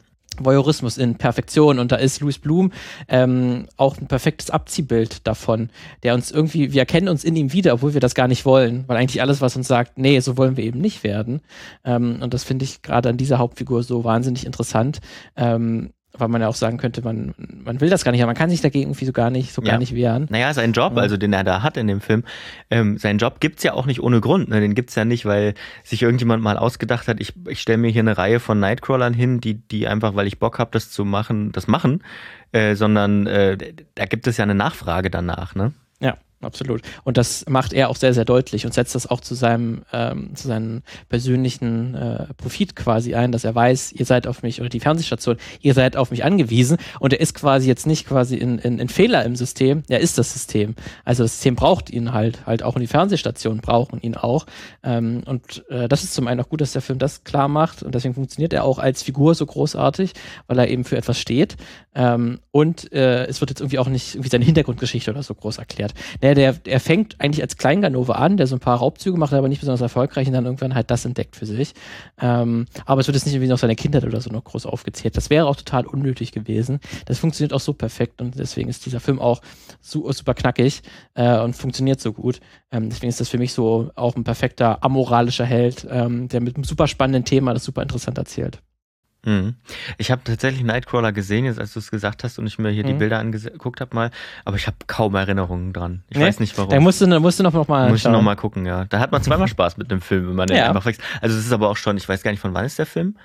Voyeurismus 0.45 0.99
in 0.99 1.17
Perfektion 1.17 1.79
und 1.79 1.93
da 1.93 1.97
ist 1.97 2.21
Louis 2.21 2.39
Blum 2.39 2.73
ähm, 3.09 3.67
auch 3.77 3.99
ein 3.99 4.07
perfektes 4.07 4.51
Abziehbild 4.51 5.27
davon, 5.27 5.71
der 6.03 6.15
uns 6.15 6.31
irgendwie, 6.31 6.73
wir 6.73 6.81
erkennen 6.81 7.09
uns 7.09 7.25
in 7.25 7.37
ihm 7.37 7.53
wieder, 7.53 7.75
obwohl 7.75 7.95
wir 7.95 8.01
das 8.01 8.15
gar 8.15 8.29
nicht 8.29 8.45
wollen, 8.45 8.85
weil 8.87 8.97
eigentlich 8.97 9.23
alles, 9.23 9.41
was 9.41 9.57
uns 9.57 9.69
sagt, 9.69 9.99
nee, 9.99 10.21
so 10.21 10.37
wollen 10.37 10.57
wir 10.57 10.65
eben 10.65 10.81
nicht 10.81 11.05
werden. 11.05 11.41
Ähm, 11.85 12.19
und 12.23 12.35
das 12.35 12.45
finde 12.45 12.65
ich 12.65 12.83
gerade 12.83 13.09
an 13.09 13.17
dieser 13.17 13.39
Hauptfigur 13.39 13.83
so 13.83 14.05
wahnsinnig 14.05 14.47
interessant. 14.47 15.01
Ähm, 15.37 15.91
weil 16.17 16.29
man 16.29 16.41
ja 16.41 16.49
auch 16.49 16.55
sagen 16.55 16.79
könnte, 16.79 17.03
man, 17.03 17.35
man 17.37 17.81
will 17.81 17.91
das 17.91 18.05
gar 18.05 18.13
nicht, 18.13 18.23
aber 18.23 18.29
man 18.29 18.37
kann 18.37 18.51
sich 18.51 18.61
dagegen 18.61 18.87
irgendwie 18.89 19.05
so 19.05 19.13
gar 19.13 19.31
nicht, 19.31 19.53
so 19.53 19.63
ja. 19.63 19.73
gar 19.73 19.79
nicht 19.79 19.95
wehren. 19.95 20.27
Naja, 20.31 20.53
sein 20.55 20.73
Job, 20.73 20.97
also 20.97 21.17
den 21.17 21.33
er 21.33 21.45
da 21.45 21.63
hat 21.63 21.77
in 21.77 21.87
dem 21.87 22.01
Film, 22.01 22.25
ähm, 22.71 22.99
sein 22.99 23.19
Job 23.19 23.41
gibt's 23.41 23.63
ja 23.63 23.75
auch 23.75 23.87
nicht 23.87 24.03
ohne 24.03 24.21
Grund. 24.21 24.49
Ne? 24.49 24.61
Den 24.61 24.75
gibt's 24.75 24.95
ja 24.95 25.05
nicht, 25.05 25.27
weil 25.27 25.55
sich 25.85 26.03
irgendjemand 26.03 26.43
mal 26.43 26.57
ausgedacht 26.57 27.09
hat, 27.09 27.21
ich, 27.21 27.35
ich 27.49 27.61
stelle 27.61 27.79
mir 27.79 27.91
hier 27.91 28.03
eine 28.03 28.17
Reihe 28.17 28.41
von 28.41 28.59
Nightcrawlern 28.59 29.15
hin, 29.15 29.41
die, 29.41 29.55
die 29.55 29.87
einfach, 29.87 30.15
weil 30.15 30.27
ich 30.27 30.39
Bock 30.39 30.59
habe, 30.59 30.71
das 30.73 30.91
zu 30.91 31.05
machen, 31.05 31.53
das 31.53 31.67
machen, 31.67 32.03
äh, 32.53 32.75
sondern 32.75 33.27
äh, 33.27 33.57
da 33.95 34.07
gibt 34.07 34.27
es 34.27 34.39
ja 34.39 34.45
eine 34.45 34.55
Nachfrage 34.55 35.11
danach, 35.11 35.55
ne? 35.55 35.73
Absolut. 36.41 36.83
Und 37.03 37.17
das 37.17 37.45
macht 37.49 37.73
er 37.73 37.89
auch 37.89 37.97
sehr, 37.97 38.15
sehr 38.15 38.25
deutlich 38.25 38.65
und 38.65 38.73
setzt 38.73 38.95
das 38.95 39.09
auch 39.09 39.21
zu 39.21 39.35
seinem, 39.35 39.83
ähm, 39.93 40.37
zu 40.37 40.47
seinem 40.47 40.83
persönlichen 41.09 41.97
äh, 41.97 42.27
Profit 42.37 42.77
quasi 42.77 43.17
ein, 43.17 43.33
dass 43.33 43.43
er 43.43 43.57
weiß, 43.57 43.93
ihr 43.93 44.07
seid 44.07 44.29
auf 44.29 44.43
mich, 44.43 44.61
oder 44.61 44.69
die 44.69 44.79
Fernsehstation, 44.79 45.37
ihr 45.61 45.75
seid 45.75 45.97
auf 45.97 46.13
mich 46.13 46.23
angewiesen 46.23 46.77
und 47.01 47.13
er 47.13 47.21
ist 47.21 47.35
quasi 47.35 47.67
jetzt 47.67 47.89
nicht 47.89 48.07
quasi 48.07 48.37
in, 48.37 48.59
in, 48.59 48.79
in 48.79 48.89
Fehler 48.89 49.25
im 49.25 49.35
System, 49.35 49.83
er 49.89 49.99
ist 49.99 50.17
das 50.17 50.33
System. 50.33 50.77
Also 51.05 51.25
das 51.25 51.33
System 51.33 51.57
braucht 51.57 51.91
ihn 51.91 52.13
halt, 52.13 52.47
halt 52.47 52.63
auch 52.63 52.77
in 52.77 52.83
die 52.83 52.87
Fernsehstationen 52.87 53.61
brauchen 53.61 54.01
ihn 54.01 54.15
auch. 54.15 54.47
Ähm, 54.85 55.23
und 55.27 55.65
äh, 55.71 55.89
das 55.89 56.05
ist 56.05 56.15
zum 56.15 56.29
einen 56.29 56.41
auch 56.41 56.49
gut, 56.49 56.61
dass 56.61 56.73
der 56.73 56.83
Film 56.83 57.01
das 57.01 57.25
klar 57.25 57.49
macht 57.49 57.83
und 57.83 57.97
deswegen 57.97 58.15
funktioniert 58.15 58.53
er 58.53 58.63
auch 58.63 58.79
als 58.79 59.03
Figur 59.03 59.35
so 59.35 59.45
großartig, 59.45 60.13
weil 60.47 60.61
er 60.61 60.69
eben 60.69 60.85
für 60.85 60.97
etwas 60.97 61.19
steht. 61.19 61.57
Ähm, 61.97 62.39
und 62.53 62.93
äh, 62.93 63.27
es 63.27 63.41
wird 63.41 63.51
jetzt 63.51 63.61
irgendwie 63.61 63.81
auch 63.81 63.89
nicht 63.89 64.15
irgendwie 64.15 64.31
seine 64.31 64.45
Hintergrundgeschichte 64.45 65.11
oder 65.11 65.25
so 65.25 65.35
groß 65.35 65.59
erklärt. 65.59 65.95
Der, 66.29 66.35
der, 66.35 66.53
der 66.53 66.79
fängt 66.79 67.19
eigentlich 67.21 67.41
als 67.41 67.57
Kleinganove 67.57 68.15
an, 68.17 68.37
der 68.37 68.47
so 68.47 68.55
ein 68.55 68.61
paar 68.61 68.77
Raubzüge 68.77 69.17
macht, 69.17 69.33
aber 69.33 69.49
nicht 69.49 69.61
besonders 69.61 69.81
erfolgreich 69.81 70.27
und 70.27 70.35
dann 70.35 70.45
irgendwann 70.45 70.75
halt 70.75 70.91
das 70.91 71.07
entdeckt 71.07 71.37
für 71.37 71.47
sich. 71.47 71.73
Ähm, 72.21 72.67
aber 72.85 73.01
es 73.01 73.07
wird 73.07 73.15
jetzt 73.15 73.25
nicht 73.25 73.35
irgendwie 73.35 73.49
noch 73.49 73.57
seine 73.57 73.77
Kindheit 73.77 74.05
oder 74.05 74.21
so 74.21 74.29
noch 74.29 74.45
groß 74.45 74.67
aufgezählt. 74.67 75.17
Das 75.17 75.31
wäre 75.31 75.47
auch 75.47 75.57
total 75.57 75.87
unnötig 75.87 76.33
gewesen. 76.33 76.81
Das 77.07 77.19
funktioniert 77.19 77.55
auch 77.55 77.61
so 77.61 77.73
perfekt 77.73 78.21
und 78.21 78.39
deswegen 78.39 78.69
ist 78.69 78.85
dieser 78.85 79.01
Film 79.01 79.19
auch 79.21 79.41
su 79.81 80.13
super 80.13 80.35
knackig 80.35 80.83
äh, 81.15 81.41
und 81.41 81.57
funktioniert 81.57 81.99
so 81.99 82.13
gut. 82.13 82.41
Ähm, 82.71 82.91
deswegen 82.91 83.09
ist 83.09 83.21
das 83.21 83.31
für 83.31 83.39
mich 83.39 83.55
so 83.55 83.91
auch 83.95 84.15
ein 84.15 84.25
perfekter 84.25 84.85
amoralischer 84.85 85.47
Held, 85.47 85.87
ähm, 85.91 86.29
der 86.29 86.43
mit 86.43 86.57
einem 86.57 86.65
super 86.65 86.89
spannenden 86.89 87.25
Thema 87.25 87.55
das 87.55 87.65
super 87.65 87.81
interessant 87.81 88.19
erzählt. 88.19 88.61
Hm. 89.29 89.55
Ich 89.99 90.11
habe 90.11 90.23
tatsächlich 90.25 90.63
Nightcrawler 90.65 91.13
gesehen, 91.13 91.45
jetzt 91.45 91.61
als 91.61 91.75
du 91.75 91.81
es 91.81 91.91
gesagt 91.91 92.25
hast 92.25 92.39
und 92.39 92.47
ich 92.47 92.59
mir 92.59 92.71
hier 92.71 92.83
die 92.83 92.95
Mhm. 92.95 92.99
Bilder 92.99 93.19
angeguckt 93.19 93.83
habe 93.83 93.95
mal, 93.95 94.11
aber 94.47 94.57
ich 94.57 94.67
habe 94.67 94.77
kaum 94.87 95.15
Erinnerungen 95.15 95.75
dran. 95.75 96.03
Ich 96.09 96.17
Nee? 96.17 96.25
weiß 96.25 96.41
nicht 96.41 96.57
warum. 96.57 96.71
Da 96.71 96.81
musst 96.81 97.03
du, 97.03 97.07
musst 97.21 97.39
du 97.39 97.43
noch, 97.43 97.53
noch 97.53 97.69
mal 97.69 97.91
Muss 97.91 97.99
ich 97.99 98.05
noch 98.11 98.23
mal 98.23 98.37
gucken, 98.37 98.65
ja. 98.65 98.87
Da 98.87 99.01
hat 99.01 99.13
man 99.13 99.23
zweimal 99.23 99.47
Spaß 99.49 99.77
mit 99.77 99.91
einem 99.91 100.01
Film, 100.01 100.29
wenn 100.29 100.35
man 100.37 100.49
den 100.49 100.57
Ja. 100.57 100.69
einfach 100.69 100.87
wechselt. 100.87 101.05
Also 101.21 101.37
es 101.37 101.45
ist 101.45 101.53
aber 101.53 101.69
auch 101.69 101.77
schon, 101.77 101.97
ich 101.99 102.09
weiß 102.09 102.23
gar 102.23 102.31
nicht, 102.31 102.41
von 102.41 102.55
wann 102.55 102.65
ist 102.65 102.79
der 102.79 102.87
Film? 102.87 103.17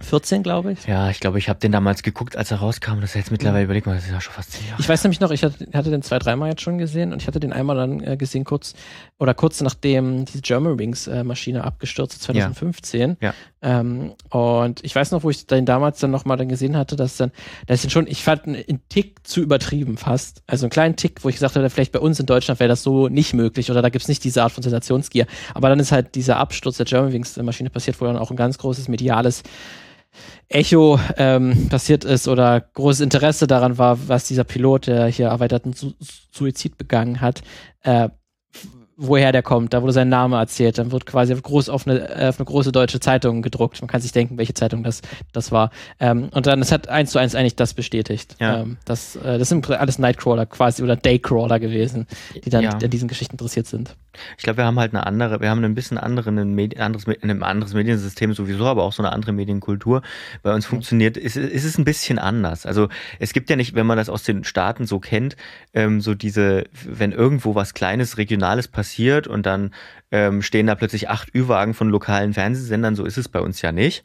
14, 0.00 0.42
glaube 0.42 0.72
ich. 0.72 0.86
Ja, 0.86 1.10
ich 1.10 1.20
glaube, 1.20 1.38
ich 1.38 1.48
habe 1.48 1.60
den 1.60 1.72
damals 1.72 2.02
geguckt, 2.02 2.36
als 2.36 2.50
er 2.50 2.58
rauskam. 2.58 3.00
Das 3.00 3.10
ist 3.10 3.14
jetzt 3.14 3.30
mittlerweile, 3.30 3.64
überleg 3.64 3.86
mal, 3.86 3.94
das 3.94 4.04
ist 4.04 4.10
ja 4.10 4.20
schon 4.20 4.32
fast 4.32 4.52
zehn 4.52 4.66
Jahre. 4.66 4.80
Ich 4.80 4.88
weiß 4.88 5.02
nämlich 5.04 5.20
noch, 5.20 5.30
ich 5.30 5.44
hatte, 5.44 5.90
den 5.90 6.02
zwei, 6.02 6.18
dreimal 6.18 6.50
jetzt 6.50 6.62
schon 6.62 6.78
gesehen 6.78 7.12
und 7.12 7.22
ich 7.22 7.28
hatte 7.28 7.40
den 7.40 7.52
einmal 7.52 7.76
dann 7.76 8.02
äh, 8.02 8.16
gesehen, 8.16 8.44
kurz 8.44 8.74
oder 9.18 9.34
kurz 9.34 9.60
nachdem 9.60 10.24
diese 10.24 10.40
Germanwings 10.40 11.06
äh, 11.06 11.24
Maschine 11.24 11.64
abgestürzt 11.64 12.14
ist, 12.14 12.22
2015. 12.22 13.16
Ja. 13.20 13.34
Ähm, 13.62 14.14
und 14.30 14.84
ich 14.84 14.94
weiß 14.94 15.12
noch, 15.12 15.22
wo 15.22 15.30
ich 15.30 15.46
den 15.46 15.66
damals 15.66 16.00
dann 16.00 16.10
nochmal 16.10 16.36
dann 16.36 16.48
gesehen 16.48 16.76
hatte, 16.76 16.96
dass 16.96 17.16
dann, 17.16 17.30
das 17.66 17.84
ist 17.84 17.92
schon, 17.92 18.06
ich 18.06 18.24
fand 18.24 18.46
einen 18.46 18.80
Tick 18.88 19.26
zu 19.26 19.40
übertrieben 19.40 19.96
fast. 19.96 20.42
Also 20.46 20.66
einen 20.66 20.70
kleinen 20.70 20.96
Tick, 20.96 21.22
wo 21.22 21.28
ich 21.28 21.36
gesagt 21.36 21.54
hatte, 21.54 21.70
vielleicht 21.70 21.92
bei 21.92 22.00
uns 22.00 22.18
in 22.18 22.26
Deutschland 22.26 22.58
wäre 22.58 22.68
das 22.68 22.82
so 22.82 23.08
nicht 23.08 23.34
möglich 23.34 23.70
oder 23.70 23.82
da 23.82 23.88
gibt's 23.88 24.08
nicht 24.08 24.24
diese 24.24 24.42
Art 24.42 24.52
von 24.52 24.62
Sensationsgier. 24.62 25.26
Aber 25.54 25.68
dann 25.68 25.78
ist 25.78 25.92
halt 25.92 26.14
dieser 26.16 26.38
Absturz 26.38 26.78
der 26.78 26.86
Germanwings 26.86 27.36
Maschine 27.36 27.70
passiert, 27.70 28.00
wo 28.00 28.04
dann 28.04 28.16
auch 28.16 28.30
ein 28.30 28.36
ganz 28.36 28.58
großes 28.58 28.88
mediales 28.88 29.42
Echo 30.48 30.98
ähm, 31.16 31.68
passiert 31.68 32.04
ist 32.04 32.28
oder 32.28 32.60
großes 32.60 33.00
Interesse 33.00 33.46
daran 33.46 33.78
war, 33.78 34.08
was 34.08 34.26
dieser 34.26 34.44
Pilot, 34.44 34.86
der 34.86 35.06
hier 35.06 35.28
erweiterten 35.28 35.72
Su 35.72 35.92
Suizid 36.30 36.78
begangen 36.78 37.20
hat, 37.20 37.42
äh, 37.82 38.08
woher 39.02 39.32
der 39.32 39.42
kommt. 39.42 39.74
Da 39.74 39.82
wurde 39.82 39.92
sein 39.92 40.08
Name 40.08 40.36
erzählt. 40.36 40.78
Dann 40.78 40.92
wird 40.92 41.06
quasi 41.06 41.34
groß 41.34 41.68
auf 41.68 41.86
eine, 41.86 42.08
äh, 42.08 42.28
auf 42.28 42.38
eine 42.38 42.46
große 42.46 42.72
deutsche 42.72 43.00
Zeitung 43.00 43.42
gedruckt. 43.42 43.80
Man 43.82 43.88
kann 43.88 44.00
sich 44.00 44.12
denken, 44.12 44.38
welche 44.38 44.54
Zeitung 44.54 44.82
das, 44.84 45.02
das 45.32 45.52
war. 45.52 45.70
Ähm, 46.00 46.28
und 46.32 46.46
dann, 46.46 46.62
es 46.62 46.72
hat 46.72 46.88
eins 46.88 47.10
zu 47.10 47.18
eins 47.18 47.34
eigentlich 47.34 47.56
das 47.56 47.74
bestätigt. 47.74 48.36
Ja. 48.38 48.60
Ähm, 48.60 48.76
das, 48.84 49.16
äh, 49.16 49.38
das 49.38 49.48
sind 49.48 49.68
alles 49.70 49.98
Nightcrawler 49.98 50.46
quasi 50.46 50.82
oder 50.82 50.96
Daycrawler 50.96 51.58
gewesen, 51.58 52.06
die 52.44 52.50
dann 52.50 52.62
Ja. 52.62 52.70
an 52.70 52.90
diesen 52.90 53.08
Geschichten 53.08 53.34
interessiert 53.34 53.66
sind. 53.66 53.96
Ich 54.36 54.44
glaube, 54.44 54.58
wir 54.58 54.66
haben 54.66 54.78
halt 54.78 54.94
eine 54.94 55.06
andere, 55.06 55.40
wir 55.40 55.50
haben 55.50 55.64
ein 55.64 55.74
bisschen 55.74 55.98
anderen, 55.98 56.38
ein 56.38 56.54
Medi 56.54 56.78
anderes, 56.78 57.06
ein 57.08 57.42
anderes 57.42 57.72
Mediensystem 57.74 58.34
sowieso, 58.34 58.66
aber 58.66 58.82
auch 58.84 58.92
so 58.92 59.02
eine 59.02 59.10
andere 59.10 59.32
Medienkultur. 59.32 60.02
Bei 60.42 60.54
uns 60.54 60.66
funktioniert, 60.66 61.16
ist, 61.16 61.36
ist 61.36 61.64
es 61.64 61.78
ein 61.78 61.84
bisschen 61.84 62.18
anders. 62.18 62.66
Also 62.66 62.88
es 63.18 63.32
gibt 63.32 63.48
ja 63.50 63.56
nicht, 63.56 63.74
wenn 63.74 63.86
man 63.86 63.96
das 63.96 64.10
aus 64.10 64.22
den 64.22 64.44
Staaten 64.44 64.86
so 64.86 65.00
kennt, 65.00 65.36
ähm, 65.72 66.00
so 66.02 66.14
diese, 66.14 66.64
wenn 66.84 67.12
irgendwo 67.12 67.54
was 67.54 67.72
Kleines, 67.74 68.18
Regionales 68.18 68.68
passiert 68.68 68.91
und 69.28 69.46
dann 69.46 69.72
ähm, 70.10 70.42
stehen 70.42 70.66
da 70.66 70.74
plötzlich 70.74 71.08
acht 71.08 71.34
Ü-Wagen 71.34 71.74
von 71.74 71.88
lokalen 71.88 72.34
Fernsehsendern, 72.34 72.94
so 72.96 73.04
ist 73.04 73.18
es 73.18 73.28
bei 73.28 73.40
uns 73.40 73.62
ja 73.62 73.72
nicht. 73.72 74.04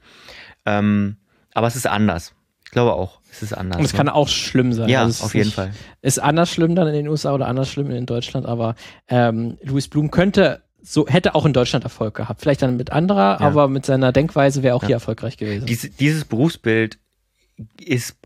Ähm, 0.66 1.18
aber 1.54 1.68
es 1.68 1.76
ist 1.76 1.88
anders. 1.88 2.34
Ich 2.66 2.72
glaube 2.72 2.94
auch, 2.94 3.20
es 3.32 3.42
ist 3.42 3.54
anders. 3.54 3.80
Und 3.80 3.86
es 3.86 3.94
ne? 3.94 3.98
kann 3.98 4.10
auch 4.10 4.28
schlimm 4.28 4.74
sein. 4.74 4.90
ja, 4.90 5.02
Also 5.04 5.24
auf 5.26 5.34
jeden 5.34 5.48
nicht- 5.48 5.56
Fall. 5.56 5.72
ist 6.02 6.20
anders 6.20 6.50
schlimm 6.52 6.76
dann 6.76 6.88
in 6.88 6.94
den 6.94 7.08
USA 7.08 7.34
oder 7.34 7.48
anders 7.48 7.70
schlimm 7.70 7.92
in 7.92 8.06
Deutschland, 8.06 8.46
aber 8.46 8.76
ähm, 9.08 9.58
Louis 9.64 9.88
Blum 9.88 10.12
könnte 10.12 10.62
so 10.82 11.06
hätte 11.08 11.36
auch 11.36 11.46
in 11.46 11.52
Deutschland 11.54 11.84
Erfolg 11.84 12.14
gehabt. 12.16 12.40
Vielleicht 12.42 12.62
dann 12.62 12.78
mit 12.78 12.92
anderer, 12.94 13.40
Ja. 13.42 13.48
aber 13.48 13.68
mit 13.68 13.86
seiner 13.86 14.14
Denkweise 14.14 14.64
wäre 14.64 14.76
auch 14.76 14.84
Ja. 14.84 14.88
hier 14.88 14.96
erfolgreich 14.98 15.36
gewesen. 15.38 15.66
Diese, 15.66 15.90
dieses 15.90 16.24
Berufsbild 16.24 16.98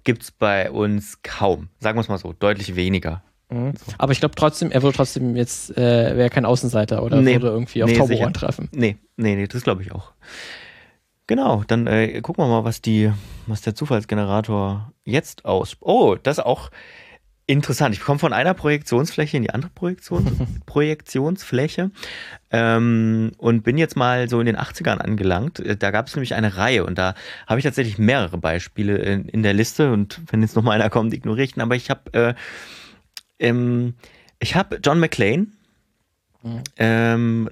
gibt 0.03 0.23
es 0.23 0.31
bei 0.31 0.69
uns 0.69 1.19
kaum. 1.23 1.69
Sagen 1.79 1.97
wir 1.97 2.01
es 2.01 2.09
mal 2.09 2.17
so, 2.17 2.33
deutlich 2.33 2.75
weniger. 2.75 3.23
Mhm. 3.51 3.73
Aber 3.97 4.11
ich 4.13 4.19
glaube 4.19 4.35
trotzdem, 4.35 4.71
er 4.71 4.81
würde 4.81 4.95
trotzdem 4.95 5.35
jetzt, 5.35 5.75
äh, 5.77 6.15
wäre 6.15 6.29
kein 6.29 6.45
Außenseiter 6.45 7.03
oder 7.03 7.21
Nee. 7.21 7.33
würde 7.33 7.47
irgendwie 7.47 7.83
auf 7.83 7.89
Nee, 7.89 7.97
Tauberohren 7.97 8.33
sicher. 8.33 8.45
treffen. 8.47 8.69
Nee, 8.71 8.97
nee, 9.17 9.35
nee, 9.35 9.47
das 9.47 9.63
glaube 9.63 9.81
ich 9.83 9.91
auch. 9.91 10.13
Genau, 11.27 11.63
dann 11.67 11.87
äh, 11.87 12.21
gucken 12.21 12.43
wir 12.43 12.49
mal, 12.49 12.63
was 12.65 12.81
die, 12.81 13.11
was 13.47 13.61
der 13.61 13.75
Zufallsgenerator 13.75 14.91
jetzt 15.05 15.45
aus. 15.45 15.77
Oh, 15.79 16.15
das 16.21 16.39
ist 16.39 16.43
auch 16.45 16.71
interessant. 17.47 17.95
Ich 17.95 18.01
komme 18.01 18.19
von 18.19 18.33
einer 18.33 18.53
Projektionsfläche 18.53 19.37
in 19.37 19.43
die 19.43 19.49
andere 19.49 19.71
Projektion, 19.71 20.25
Projektionsfläche 20.65 21.91
ähm, 22.51 23.31
und 23.37 23.63
bin 23.63 23.77
jetzt 23.77 23.95
mal 23.95 24.29
so 24.29 24.39
in 24.39 24.45
den 24.45 24.57
80ern 24.57 24.97
angelangt. 24.97 25.59
Äh, 25.59 25.75
Da 25.77 25.91
gab 25.91 26.07
es 26.07 26.15
nämlich 26.15 26.33
eine 26.35 26.57
Reihe 26.57 26.85
und 26.85 26.97
da 26.97 27.13
habe 27.47 27.59
ich 27.59 27.63
tatsächlich 27.65 27.97
mehrere 27.97 28.37
Beispiele 28.37 28.97
in, 28.97 29.25
in 29.27 29.43
der 29.43 29.53
Liste 29.53 29.91
und 29.91 30.21
wenn 30.31 30.41
jetzt 30.41 30.55
noch 30.55 30.63
mal 30.63 30.71
einer 30.73 30.89
kommt, 30.89 31.13
ignoriere 31.13 31.43
ich 31.45 31.55
ihn. 31.57 31.61
Aber 31.61 31.75
ich 31.75 31.89
habe 31.89 32.13
äh, 32.13 32.33
ähm, 33.41 33.95
ich 34.39 34.55
habe 34.55 34.79
John 34.83 34.99
McClane. 34.99 35.47
Mhm. 36.43 36.63
Ähm, 36.77 37.49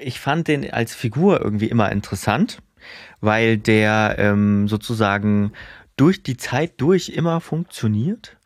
ich 0.00 0.20
fand 0.20 0.48
den 0.48 0.70
als 0.70 0.94
Figur 0.94 1.40
irgendwie 1.40 1.68
immer 1.68 1.90
interessant, 1.92 2.58
weil 3.20 3.56
der 3.56 4.16
ähm, 4.18 4.68
sozusagen 4.68 5.52
durch 5.96 6.22
die 6.22 6.36
Zeit 6.36 6.74
durch 6.78 7.08
immer 7.08 7.40
funktioniert. 7.40 8.36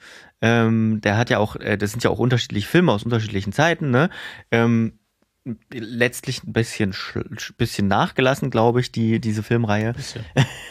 Ähm, 0.41 1.01
der 1.03 1.17
hat 1.17 1.31
ja 1.31 1.39
auch, 1.39 1.57
äh, 1.57 1.77
das 1.77 1.91
sind 1.93 2.05
ja 2.05 2.11
auch 2.11 2.19
unterschiedliche 2.19 2.69
Filme 2.69 2.93
aus 2.93 3.03
unterschiedlichen 3.05 3.53
Zeiten, 3.53 3.91
ne? 3.91 4.09
Ähm, 4.51 4.99
letztlich 5.73 6.45
ein 6.45 6.53
bisschen, 6.53 6.93
sch- 6.93 7.57
bisschen 7.57 7.89
nachgelassen, 7.89 8.51
glaube 8.51 8.81
ich, 8.81 8.93
die, 8.93 9.21
diese 9.21 9.43
Filmreihe. 9.43 9.93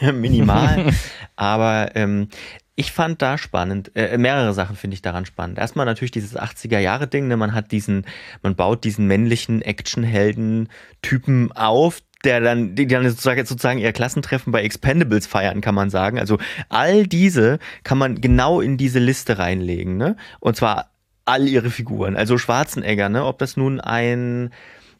Minimal. 0.14 0.90
Aber 1.36 1.94
ähm, 1.94 2.28
ich 2.74 2.92
fand 2.92 3.20
da 3.20 3.36
spannend, 3.36 3.92
äh, 3.94 4.16
mehrere 4.16 4.54
Sachen 4.54 4.76
finde 4.76 4.94
ich 4.94 5.02
daran 5.02 5.26
spannend. 5.26 5.58
Erstmal 5.58 5.84
natürlich 5.84 6.10
dieses 6.10 6.36
80er-Jahre-Ding, 6.36 7.28
ne? 7.28 7.36
man 7.36 7.52
hat 7.54 7.70
diesen, 7.70 8.06
man 8.42 8.56
baut 8.56 8.84
diesen 8.84 9.06
männlichen 9.06 9.60
Actionhelden-Typen 9.60 11.52
auf, 11.52 12.00
der 12.24 12.40
dann, 12.40 12.74
die 12.74 12.86
dann 12.86 13.08
sozusagen, 13.08 13.44
sozusagen 13.44 13.78
ihr 13.78 13.92
Klassentreffen 13.92 14.52
bei 14.52 14.62
Expendables 14.62 15.26
feiern, 15.26 15.60
kann 15.60 15.74
man 15.74 15.90
sagen. 15.90 16.18
Also 16.18 16.38
all 16.68 17.06
diese 17.06 17.58
kann 17.84 17.98
man 17.98 18.20
genau 18.20 18.60
in 18.60 18.76
diese 18.78 19.00
Liste 19.00 19.38
reinlegen, 19.38 19.96
ne? 19.96 20.16
Und 20.40 20.56
zwar 20.56 20.92
all 21.24 21.48
ihre 21.48 21.70
Figuren. 21.70 22.16
Also 22.16 22.38
Schwarzenegger, 22.38 23.08
ne? 23.08 23.24
Ob 23.24 23.38
das 23.38 23.56
nun 23.56 23.80
ein 23.80 24.50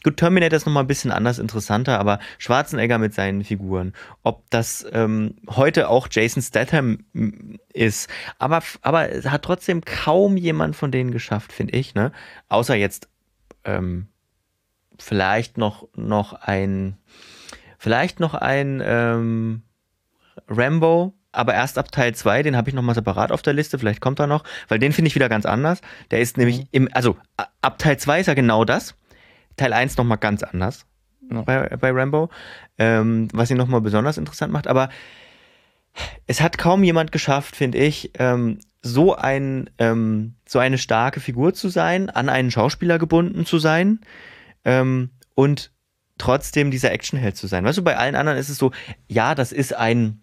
Gut, 0.04 0.16
Terminator 0.16 0.56
ist 0.56 0.66
nochmal 0.66 0.82
ein 0.82 0.88
bisschen 0.88 1.12
anders 1.12 1.38
interessanter, 1.38 1.98
aber 1.98 2.18
Schwarzenegger 2.38 2.98
mit 2.98 3.14
seinen 3.14 3.44
Figuren. 3.44 3.92
Ob 4.22 4.48
das 4.50 4.84
ähm, 4.92 5.36
heute 5.48 5.88
auch 5.88 6.08
Jason 6.10 6.42
Statham 6.42 7.04
mm, 7.12 7.56
ist, 7.72 8.10
aber, 8.38 8.62
aber 8.82 9.10
es 9.10 9.26
hat 9.26 9.42
trotzdem 9.42 9.84
kaum 9.84 10.36
jemand 10.36 10.74
von 10.74 10.90
denen 10.90 11.12
geschafft, 11.12 11.52
finde 11.52 11.74
ich, 11.74 11.94
ne? 11.94 12.12
Außer 12.48 12.74
jetzt 12.74 13.08
ähm, 13.64 14.08
vielleicht 14.98 15.56
noch, 15.56 15.88
noch 15.94 16.32
ein, 16.32 16.96
vielleicht 17.78 18.18
noch 18.18 18.34
ein 18.34 18.82
ähm, 18.84 19.62
Rambo, 20.48 21.14
aber 21.32 21.54
erst 21.54 21.78
ab 21.78 21.90
Teil 21.90 22.14
2, 22.14 22.42
den 22.42 22.56
habe 22.56 22.68
ich 22.68 22.74
nochmal 22.74 22.94
separat 22.94 23.32
auf 23.32 23.42
der 23.42 23.54
Liste, 23.54 23.78
vielleicht 23.78 24.00
kommt 24.00 24.20
er 24.20 24.26
noch, 24.26 24.44
weil 24.68 24.78
den 24.78 24.92
finde 24.92 25.08
ich 25.08 25.14
wieder 25.14 25.28
ganz 25.28 25.46
anders. 25.46 25.80
Der 26.10 26.20
ist 26.20 26.36
nämlich 26.36 26.66
im, 26.72 26.88
also 26.92 27.16
ab 27.62 27.78
Teil 27.78 27.98
2 27.98 28.20
ist 28.20 28.28
er 28.28 28.34
genau 28.34 28.64
das. 28.64 28.94
Teil 29.56 29.72
1 29.72 29.96
nochmal 29.96 30.18
ganz 30.18 30.42
anders 30.42 30.86
Ja. 31.30 31.42
bei, 31.42 31.68
bei 31.76 31.90
Rambo, 31.90 32.30
ähm, 32.78 33.28
was 33.32 33.50
ihn 33.50 33.56
nochmal 33.56 33.80
besonders 33.80 34.18
interessant 34.18 34.52
macht. 34.52 34.66
Aber 34.66 34.88
es 36.26 36.40
hat 36.40 36.58
kaum 36.58 36.84
jemand 36.84 37.12
geschafft, 37.12 37.56
finde 37.56 37.78
ich, 37.78 38.12
ähm, 38.18 38.58
so, 38.80 39.14
ein, 39.14 39.70
ähm, 39.78 40.34
so 40.48 40.58
eine 40.58 40.78
starke 40.78 41.20
Figur 41.20 41.54
zu 41.54 41.68
sein, 41.68 42.10
an 42.10 42.28
einen 42.28 42.50
Schauspieler 42.50 42.98
gebunden 42.98 43.46
zu 43.46 43.58
sein 43.58 44.00
ähm, 44.64 45.10
und 45.34 45.70
trotzdem 46.18 46.70
dieser 46.70 46.92
Actionheld 46.92 47.36
zu 47.36 47.46
sein. 47.46 47.64
Weißt 47.64 47.78
du, 47.78 47.82
bei 47.84 47.96
allen 47.96 48.14
anderen 48.16 48.38
ist 48.38 48.48
es 48.48 48.56
so, 48.58 48.72
ja, 49.08 49.34
das 49.34 49.52
ist 49.52 49.74
ein, 49.74 50.22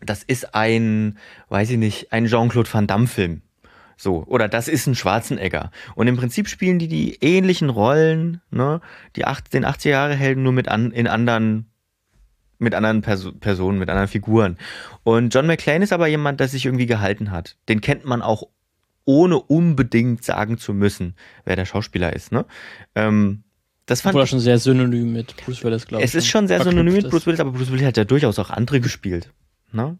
das 0.00 0.22
ist 0.22 0.54
ein, 0.54 1.18
weiß 1.48 1.70
ich 1.70 1.78
nicht, 1.78 2.12
ein 2.12 2.26
Jean-Claude 2.26 2.72
Van 2.72 2.86
Damme-Film. 2.86 3.42
So, 3.96 4.24
oder 4.26 4.48
das 4.48 4.68
ist 4.68 4.86
ein 4.86 4.94
Schwarzenegger. 4.94 5.70
Und 5.94 6.06
im 6.06 6.16
Prinzip 6.16 6.48
spielen 6.48 6.78
die 6.78 6.88
die 6.88 7.18
ähnlichen 7.20 7.70
Rollen, 7.70 8.40
ne, 8.50 8.80
die 9.16 9.24
acht, 9.24 9.52
den 9.52 9.64
80er-Jahre-Helden 9.64 10.42
nur 10.42 10.52
mit 10.52 10.68
an, 10.68 10.90
in 10.92 11.06
anderen, 11.06 11.66
mit 12.58 12.74
anderen 12.74 13.02
Perso 13.02 13.32
Personen, 13.32 13.78
mit 13.78 13.88
anderen 13.88 14.08
Figuren. 14.08 14.58
Und 15.04 15.34
John 15.34 15.46
McClane 15.46 15.84
ist 15.84 15.92
aber 15.92 16.06
jemand, 16.06 16.40
der 16.40 16.48
sich 16.48 16.66
irgendwie 16.66 16.86
gehalten 16.86 17.30
hat. 17.30 17.56
Den 17.68 17.80
kennt 17.80 18.04
man 18.04 18.22
auch 18.22 18.44
ohne 19.04 19.38
unbedingt 19.38 20.24
sagen 20.24 20.58
zu 20.58 20.74
müssen, 20.74 21.14
wer 21.44 21.56
der 21.56 21.64
Schauspieler 21.64 22.12
ist, 22.12 22.32
ne? 22.32 22.46
Ähm, 22.94 23.42
das 23.86 24.00
fand 24.00 24.14
Obwohl 24.14 24.24
ich, 24.24 24.30
schon 24.30 24.40
sehr 24.40 24.58
synonym 24.58 25.12
mit 25.12 25.36
Bruce 25.36 25.64
Willis, 25.64 25.86
glaube 25.86 26.04
ich. 26.04 26.10
es 26.10 26.14
ist 26.14 26.28
schon 26.28 26.46
sehr 26.46 26.62
synonym 26.62 26.94
mit 26.94 27.10
Bruce 27.10 27.26
Willis, 27.26 27.40
aber 27.40 27.50
Bruce 27.50 27.72
Willis 27.72 27.84
hat 27.84 27.96
ja 27.96 28.04
durchaus 28.04 28.38
auch 28.38 28.50
andere 28.50 28.80
gespielt. 28.80 29.32
Ne? 29.72 29.98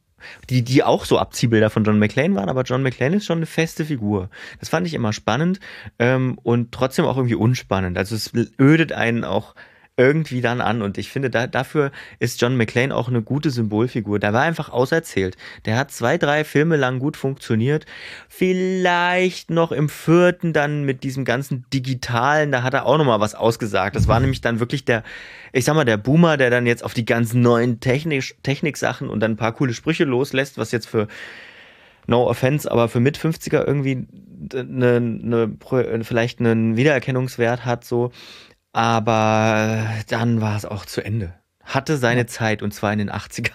Die, 0.50 0.62
die 0.62 0.82
auch 0.82 1.04
so 1.04 1.18
Abziehbilder 1.18 1.70
von 1.70 1.84
John 1.84 1.98
McClane 1.98 2.34
waren, 2.34 2.48
aber 2.48 2.62
John 2.62 2.82
McClane 2.82 3.16
ist 3.16 3.26
schon 3.26 3.38
eine 3.38 3.46
feste 3.46 3.84
Figur. 3.84 4.30
Das 4.60 4.68
fand 4.68 4.86
ich 4.86 4.94
immer 4.94 5.12
spannend 5.12 5.60
ähm, 5.98 6.38
und 6.42 6.72
trotzdem 6.72 7.04
auch 7.04 7.16
irgendwie 7.16 7.34
unspannend. 7.34 7.98
Also 7.98 8.14
es 8.14 8.32
ödet 8.58 8.92
einen 8.92 9.24
auch 9.24 9.54
irgendwie 9.96 10.40
dann 10.40 10.60
an. 10.60 10.80
Und 10.80 10.96
ich 10.96 11.10
finde, 11.10 11.28
da, 11.28 11.46
dafür 11.46 11.92
ist 12.18 12.40
John 12.40 12.56
McClane 12.56 12.94
auch 12.94 13.08
eine 13.08 13.22
gute 13.22 13.50
Symbolfigur. 13.50 14.18
Der 14.18 14.32
war 14.32 14.42
einfach 14.42 14.70
auserzählt. 14.70 15.36
Der 15.66 15.76
hat 15.76 15.90
zwei, 15.90 16.16
drei 16.16 16.44
Filme 16.44 16.76
lang 16.76 16.98
gut 16.98 17.16
funktioniert. 17.16 17.84
Vielleicht 18.28 19.50
noch 19.50 19.70
im 19.70 19.88
vierten 19.88 20.52
dann 20.52 20.84
mit 20.84 21.04
diesem 21.04 21.24
ganzen 21.24 21.66
Digitalen, 21.72 22.52
da 22.52 22.62
hat 22.62 22.74
er 22.74 22.86
auch 22.86 22.96
nochmal 22.96 23.20
was 23.20 23.34
ausgesagt. 23.34 23.94
Das 23.94 24.08
war 24.08 24.18
nämlich 24.20 24.40
dann 24.40 24.60
wirklich 24.60 24.84
der, 24.84 25.02
ich 25.52 25.64
sag 25.64 25.74
mal, 25.74 25.84
der 25.84 25.98
Boomer, 25.98 26.36
der 26.36 26.50
dann 26.50 26.66
jetzt 26.66 26.84
auf 26.84 26.94
die 26.94 27.04
ganzen 27.04 27.42
neuen 27.42 27.80
Technik, 27.80 28.36
Techniksachen 28.42 29.10
und 29.10 29.20
dann 29.20 29.32
ein 29.32 29.36
paar 29.36 29.52
coole 29.52 29.74
Sprüche 29.74 30.04
loslässt, 30.04 30.56
was 30.56 30.72
jetzt 30.72 30.88
für 30.88 31.06
no 32.06 32.28
offense, 32.28 32.70
aber 32.70 32.88
für 32.88 33.00
mit 33.00 33.18
50er 33.18 33.64
irgendwie 33.66 34.06
eine, 34.54 34.96
eine, 34.96 36.04
vielleicht 36.04 36.40
einen 36.40 36.76
Wiedererkennungswert 36.76 37.64
hat, 37.64 37.84
so. 37.84 38.10
Aber 38.72 39.86
dann 40.08 40.40
war 40.40 40.56
es 40.56 40.64
auch 40.64 40.86
zu 40.86 41.04
Ende. 41.04 41.34
Hatte 41.62 41.96
seine 41.98 42.22
ja. 42.22 42.26
Zeit 42.26 42.62
und 42.62 42.72
zwar 42.72 42.92
in 42.92 42.98
den 42.98 43.10
80ern. 43.10 43.52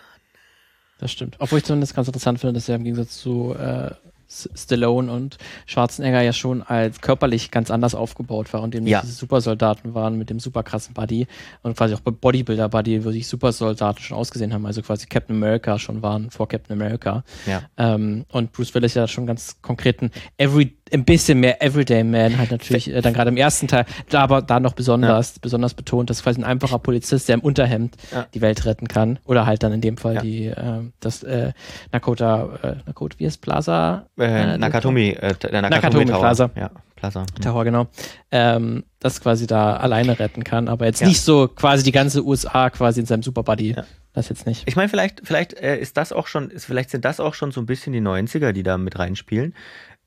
Das 0.99 1.11
stimmt. 1.11 1.35
Obwohl 1.39 1.59
ich 1.59 1.65
zumindest 1.65 1.95
ganz 1.95 2.07
interessant 2.07 2.39
finde, 2.39 2.53
dass 2.53 2.69
er 2.69 2.75
im 2.75 2.83
Gegensatz 2.83 3.17
zu 3.17 3.53
äh, 3.53 3.91
Stallone 4.29 5.11
und 5.11 5.37
Schwarzenegger 5.65 6.21
ja 6.21 6.33
schon 6.33 6.61
als 6.61 6.99
körperlich 7.01 7.49
ganz 7.49 7.71
anders 7.71 7.95
aufgebaut 7.95 8.51
war 8.51 8.61
und 8.61 8.75
eben 8.75 8.85
ja. 8.85 9.01
diese 9.01 9.13
Supersoldaten 9.13 9.93
waren 9.93 10.17
mit 10.17 10.29
dem 10.29 10.39
super 10.39 10.63
krassen 10.63 10.93
Buddy 10.93 11.27
und 11.61 11.77
quasi 11.77 11.93
auch 11.93 12.01
Bodybuilder 12.01 12.67
Buddy, 12.69 13.05
wo 13.05 13.11
sich 13.11 13.27
Supersoldaten 13.27 14.03
schon 14.03 14.17
ausgesehen 14.17 14.53
haben, 14.53 14.65
also 14.65 14.81
quasi 14.81 15.07
Captain 15.07 15.35
America 15.35 15.79
schon 15.79 16.01
waren 16.01 16.29
vor 16.29 16.47
Captain 16.47 16.75
America. 16.75 17.23
Ja. 17.45 17.63
Ähm, 17.77 18.25
und 18.29 18.51
Bruce 18.51 18.73
Willis 18.73 18.95
ja 18.95 19.07
schon 19.07 19.27
ganz 19.27 19.61
konkreten 19.61 20.11
Every 20.37 20.76
ein 20.93 21.05
bisschen 21.05 21.39
mehr 21.39 21.61
Everyday 21.61 22.03
Man 22.03 22.37
halt 22.37 22.51
natürlich 22.51 22.93
äh, 22.93 23.01
dann 23.01 23.13
gerade 23.13 23.29
im 23.29 23.37
ersten 23.37 23.67
Teil, 23.67 23.85
da 24.09 24.21
aber 24.21 24.41
da 24.41 24.59
noch 24.59 24.73
besonders, 24.73 25.35
ja. 25.35 25.39
besonders 25.41 25.73
betont, 25.73 26.09
dass 26.09 26.23
quasi 26.23 26.41
ein 26.41 26.43
einfacher 26.43 26.79
Polizist, 26.79 27.27
der 27.27 27.35
im 27.35 27.41
Unterhemd 27.41 27.95
ja. 28.11 28.25
die 28.33 28.41
Welt 28.41 28.65
retten 28.65 28.87
kann. 28.87 29.19
Oder 29.25 29.45
halt 29.45 29.63
dann 29.63 29.73
in 29.73 29.81
dem 29.81 29.97
Fall 29.97 30.15
ja. 30.15 30.21
die, 30.21 30.45
äh, 30.47 30.81
das 30.99 31.23
äh, 31.23 31.53
Nakota, 31.91 32.49
äh, 32.61 32.75
Nakota, 32.85 33.19
wie 33.19 33.25
ist 33.25 33.37
Plaza? 33.37 34.07
Äh, 34.17 34.53
äh 34.53 34.57
Nakatomi, 34.57 35.09
äh, 35.09 35.33
der 35.35 35.61
Nakatomi, 35.61 35.69
Nakatomi 35.69 36.05
Tower. 36.05 36.19
Plaza. 36.19 36.49
Ja, 36.55 36.71
Plaza. 36.95 37.21
Mhm. 37.21 37.41
Tower, 37.41 37.63
genau. 37.63 37.87
Ähm, 38.31 38.83
das 38.99 39.21
quasi 39.21 39.47
da 39.47 39.77
alleine 39.77 40.19
retten 40.19 40.43
kann, 40.43 40.67
aber 40.67 40.85
jetzt 40.85 41.03
nicht 41.03 41.21
so 41.21 41.47
quasi 41.47 41.83
die 41.83 41.91
ganze 41.91 42.25
USA 42.25 42.69
quasi 42.69 42.99
in 42.99 43.05
seinem 43.05 43.23
Superbuddy. 43.23 43.75
Das 44.13 44.29
jetzt 44.29 44.47
nicht. 44.47 44.63
Ich 44.65 44.75
meine, 44.75 44.89
vielleicht, 44.89 45.21
vielleicht 45.23 45.53
äh, 45.53 45.77
ist 45.77 45.95
das 45.95 46.11
auch 46.11 46.25
schon, 46.25 46.49
ist, 46.49 46.65
vielleicht 46.65 46.89
sind 46.89 47.05
das 47.05 47.19
auch 47.19 47.35
schon 47.35 47.51
so 47.51 47.61
ein 47.61 47.67
bisschen 47.67 47.93
die 47.93 48.01
90er, 48.01 48.51
die 48.51 48.63
da 48.63 48.79
mit 48.79 48.97
reinspielen. 48.97 49.53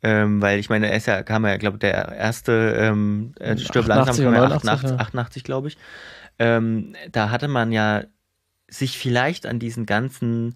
Ähm, 0.02 0.40
weil 0.40 0.58
ich 0.58 0.70
meine, 0.70 0.88
er 0.90 0.96
ist 0.96 1.06
ja, 1.06 1.22
kam 1.22 1.44
ja, 1.44 1.56
glaube 1.56 1.78
der 1.78 2.12
erste 2.12 2.74
ähm, 2.78 3.34
äh, 3.38 3.56
Stirb 3.58 3.86
langsam 3.86 4.16
kam 4.16 4.34
ja 4.34 4.44
88, 4.44 4.98
88 4.98 5.44
glaube 5.44 5.68
ich. 5.68 5.76
Ähm, 6.38 6.94
da 7.12 7.30
hatte 7.30 7.48
man 7.48 7.70
ja 7.70 8.04
sich 8.68 8.96
vielleicht 8.96 9.46
an 9.46 9.58
diesen 9.58 9.84
ganzen 9.84 10.54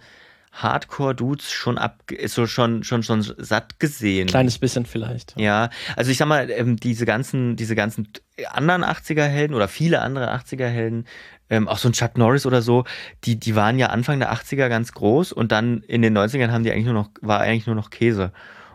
Hardcore-Dudes 0.54 1.50
schon 1.50 1.78
ab, 1.78 2.04
so 2.26 2.46
schon, 2.46 2.84
schon, 2.84 3.02
schon 3.02 3.22
satt 3.22 3.80
gesehen. 3.80 4.28
Kleines 4.28 4.58
bisschen 4.58 4.86
vielleicht. 4.86 5.34
Ja, 5.36 5.68
also 5.96 6.10
ich 6.12 6.16
sag 6.16 6.28
mal, 6.28 6.48
ähm, 6.50 6.76
diese 6.76 7.06
ganzen, 7.06 7.56
diese 7.56 7.74
ganzen 7.74 8.08
anderen 8.50 8.84
80er-Helden 8.84 9.54
oder 9.54 9.66
viele 9.66 10.00
andere 10.00 10.32
80er-Helden, 10.32 11.06
ähm, 11.50 11.66
auch 11.68 11.78
so 11.78 11.88
ein 11.88 11.92
Chuck 11.92 12.16
Norris 12.16 12.46
oder 12.46 12.62
so, 12.62 12.84
die, 13.24 13.38
die 13.38 13.56
waren 13.56 13.78
ja 13.78 13.88
Anfang 13.88 14.20
der 14.20 14.32
80er 14.32 14.68
ganz 14.68 14.92
groß 14.92 15.32
und 15.32 15.50
dann 15.50 15.82
in 15.82 16.02
den 16.02 16.16
90ern 16.16 16.50
haben 16.50 16.62
die 16.62 16.70
eigentlich 16.70 16.86
nur 16.86 16.94
noch, 16.94 17.10
war 17.20 17.40
eigentlich 17.40 17.66
nur 17.66 17.76
noch 17.76 17.90
Käse. 17.90 18.32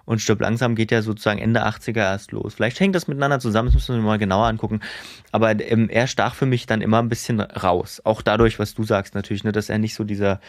Und 0.10 0.22
Stirb 0.22 0.42
langsam 0.42 0.74
geht 0.74 0.90
ja 0.90 1.04
sozusagen 1.04 1.38
Ende 1.38 1.68
80er 1.68 2.00
erst 2.00 2.32
los. 2.32 2.56
Vielleicht 2.56 2.80
hängt 2.80 2.96
das 2.96 3.08
miteinander 3.08 3.40
zusammen, 3.40 3.68
das 3.68 3.76
müssen 3.76 3.96
wir 3.96 4.02
mal 4.02 4.18
genauer 4.18 4.48
angucken. 4.48 4.80
Aber 5.32 5.52
ähm, 5.52 5.88
er 5.88 6.08
stach 6.08 6.34
für 6.34 6.48
mich 6.48 6.66
dann 6.66 6.82
immer 6.82 6.98
ein 6.98 7.10
bisschen 7.10 7.40
raus. 7.40 8.02
Auch 8.04 8.24
dadurch, 8.24 8.58
was 8.58 8.74
du 8.74 8.84
sagst 8.84 9.14
natürlich, 9.14 9.44
ne, 9.44 9.52
dass 9.52 9.70
er 9.70 9.78
nicht 9.78 9.94
so 9.94 10.04
dieser, 10.04 10.40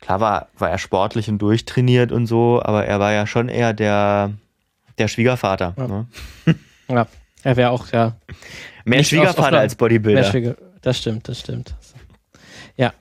klar 0.00 0.20
war, 0.20 0.48
war 0.56 0.70
er 0.70 0.78
sportlich 0.78 1.28
und 1.28 1.40
durchtrainiert 1.40 2.10
und 2.10 2.26
so, 2.26 2.62
aber 2.64 2.86
er 2.86 2.98
war 3.00 3.12
ja 3.12 3.26
schon 3.26 3.50
eher 3.50 3.74
der, 3.74 4.32
der 4.96 5.08
Schwiegervater. 5.08 5.74
Ja, 5.76 5.86
ne? 5.86 6.06
ja. 6.88 7.06
er 7.42 7.56
wäre 7.56 7.70
auch, 7.70 7.92
ja. 7.92 8.16
Mehr 8.86 9.04
Schwiegervater 9.04 9.58
als 9.58 9.74
Bodybuilder. 9.74 10.24
Schwieger 10.24 10.56
das 10.80 10.96
stimmt, 10.96 11.28
das 11.28 11.38
stimmt. 11.38 11.74
Ja, 12.78 12.94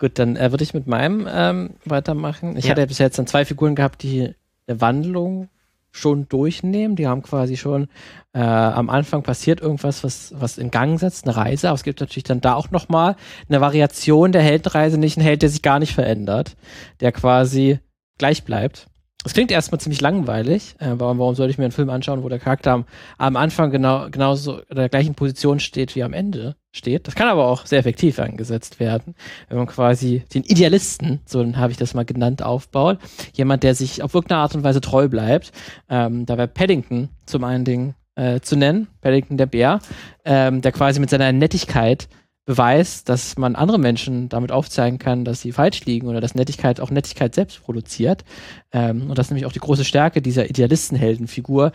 gut, 0.00 0.18
dann 0.18 0.34
äh, 0.34 0.50
würde 0.50 0.64
ich 0.64 0.74
mit 0.74 0.88
meinem 0.88 1.28
ähm, 1.32 1.74
weitermachen. 1.84 2.56
Ich 2.56 2.64
ja. 2.64 2.72
hatte 2.72 2.80
ja 2.80 2.86
bis 2.86 2.98
jetzt 2.98 3.16
dann 3.16 3.28
zwei 3.28 3.44
Figuren 3.44 3.76
gehabt, 3.76 4.02
die 4.02 4.34
eine 4.66 4.80
Wandlung 4.80 5.48
schon 5.90 6.28
durchnehmen. 6.28 6.96
Die 6.96 7.06
haben 7.06 7.22
quasi 7.22 7.56
schon 7.56 7.88
äh, 8.32 8.40
am 8.40 8.90
Anfang 8.90 9.22
passiert 9.22 9.60
irgendwas, 9.60 10.02
was, 10.02 10.34
was 10.36 10.58
in 10.58 10.70
Gang 10.70 10.98
setzt, 10.98 11.24
eine 11.24 11.36
Reise. 11.36 11.68
Aber 11.68 11.76
es 11.76 11.84
gibt 11.84 12.00
natürlich 12.00 12.24
dann 12.24 12.40
da 12.40 12.54
auch 12.54 12.70
nochmal 12.70 13.16
eine 13.48 13.60
Variation 13.60 14.32
der 14.32 14.42
Heldenreise, 14.42 14.98
nicht 14.98 15.16
ein 15.16 15.22
Held, 15.22 15.42
der 15.42 15.48
sich 15.48 15.62
gar 15.62 15.78
nicht 15.78 15.94
verändert, 15.94 16.56
der 17.00 17.12
quasi 17.12 17.78
gleich 18.18 18.44
bleibt. 18.44 18.88
Es 19.24 19.32
klingt 19.32 19.50
erstmal 19.50 19.80
ziemlich 19.80 20.00
langweilig. 20.00 20.74
Äh, 20.80 20.94
warum, 20.98 21.18
warum 21.18 21.34
sollte 21.34 21.52
ich 21.52 21.58
mir 21.58 21.64
einen 21.64 21.72
Film 21.72 21.90
anschauen, 21.90 22.24
wo 22.24 22.28
der 22.28 22.40
Charakter 22.40 22.72
am, 22.72 22.84
am 23.16 23.36
Anfang 23.36 23.70
genau 23.70 24.08
genauso 24.10 24.58
in 24.58 24.76
der 24.76 24.88
gleichen 24.88 25.14
Position 25.14 25.60
steht 25.60 25.94
wie 25.94 26.02
am 26.02 26.12
Ende 26.12 26.56
steht? 26.74 27.06
Das 27.06 27.14
kann 27.14 27.28
aber 27.28 27.46
auch 27.46 27.66
sehr 27.66 27.78
effektiv 27.78 28.18
eingesetzt 28.18 28.80
werden, 28.80 29.14
wenn 29.48 29.58
man 29.58 29.66
quasi 29.66 30.24
den 30.34 30.42
Idealisten, 30.42 31.20
so 31.24 31.44
habe 31.56 31.72
ich 31.72 31.78
das 31.78 31.94
mal 31.94 32.04
genannt, 32.04 32.42
aufbaut. 32.42 32.98
Jemand, 33.32 33.62
der 33.62 33.74
sich 33.74 34.02
auf 34.02 34.14
irgendeine 34.14 34.40
Art 34.40 34.54
und 34.54 34.64
Weise 34.64 34.80
treu 34.80 35.08
bleibt. 35.08 35.52
Ähm, 35.88 36.26
da 36.26 36.36
wäre 36.36 36.48
Paddington 36.48 37.08
zum 37.26 37.44
einen 37.44 37.64
Ding 37.64 37.94
äh, 38.16 38.40
zu 38.40 38.56
nennen, 38.56 38.88
Paddington 39.00 39.36
der 39.36 39.46
Bär, 39.46 39.80
ähm, 40.24 40.60
der 40.60 40.72
quasi 40.72 41.00
mit 41.00 41.10
seiner 41.10 41.32
Nettigkeit 41.32 42.08
Beweis, 42.46 43.04
dass 43.04 43.38
man 43.38 43.56
andere 43.56 43.78
Menschen 43.78 44.28
damit 44.28 44.52
aufzeigen 44.52 44.98
kann, 44.98 45.24
dass 45.24 45.40
sie 45.40 45.52
falsch 45.52 45.86
liegen 45.86 46.08
oder 46.08 46.20
dass 46.20 46.34
Nettigkeit 46.34 46.78
auch 46.78 46.90
Nettigkeit 46.90 47.34
selbst 47.34 47.64
produziert. 47.64 48.22
Ähm, 48.70 49.08
und 49.08 49.16
das 49.16 49.26
ist 49.26 49.30
nämlich 49.30 49.46
auch 49.46 49.52
die 49.52 49.60
große 49.60 49.84
Stärke 49.84 50.20
dieser 50.20 50.50
Idealistenheldenfigur. 50.50 51.72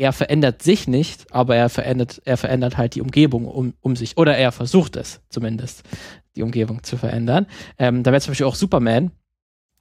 Er 0.00 0.12
verändert 0.12 0.62
sich 0.62 0.86
nicht, 0.86 1.26
aber 1.34 1.56
er 1.56 1.68
verändert, 1.68 2.22
er 2.24 2.36
verändert 2.36 2.78
halt 2.78 2.94
die 2.94 3.02
Umgebung 3.02 3.46
um, 3.46 3.74
um 3.80 3.96
sich. 3.96 4.16
Oder 4.16 4.36
er 4.36 4.52
versucht 4.52 4.94
es 4.94 5.20
zumindest, 5.28 5.82
die 6.36 6.42
Umgebung 6.42 6.84
zu 6.84 6.96
verändern. 6.96 7.46
Ähm, 7.78 8.04
da 8.04 8.12
wäre 8.12 8.20
zum 8.20 8.30
Beispiel 8.30 8.46
auch 8.46 8.54
Superman, 8.54 9.10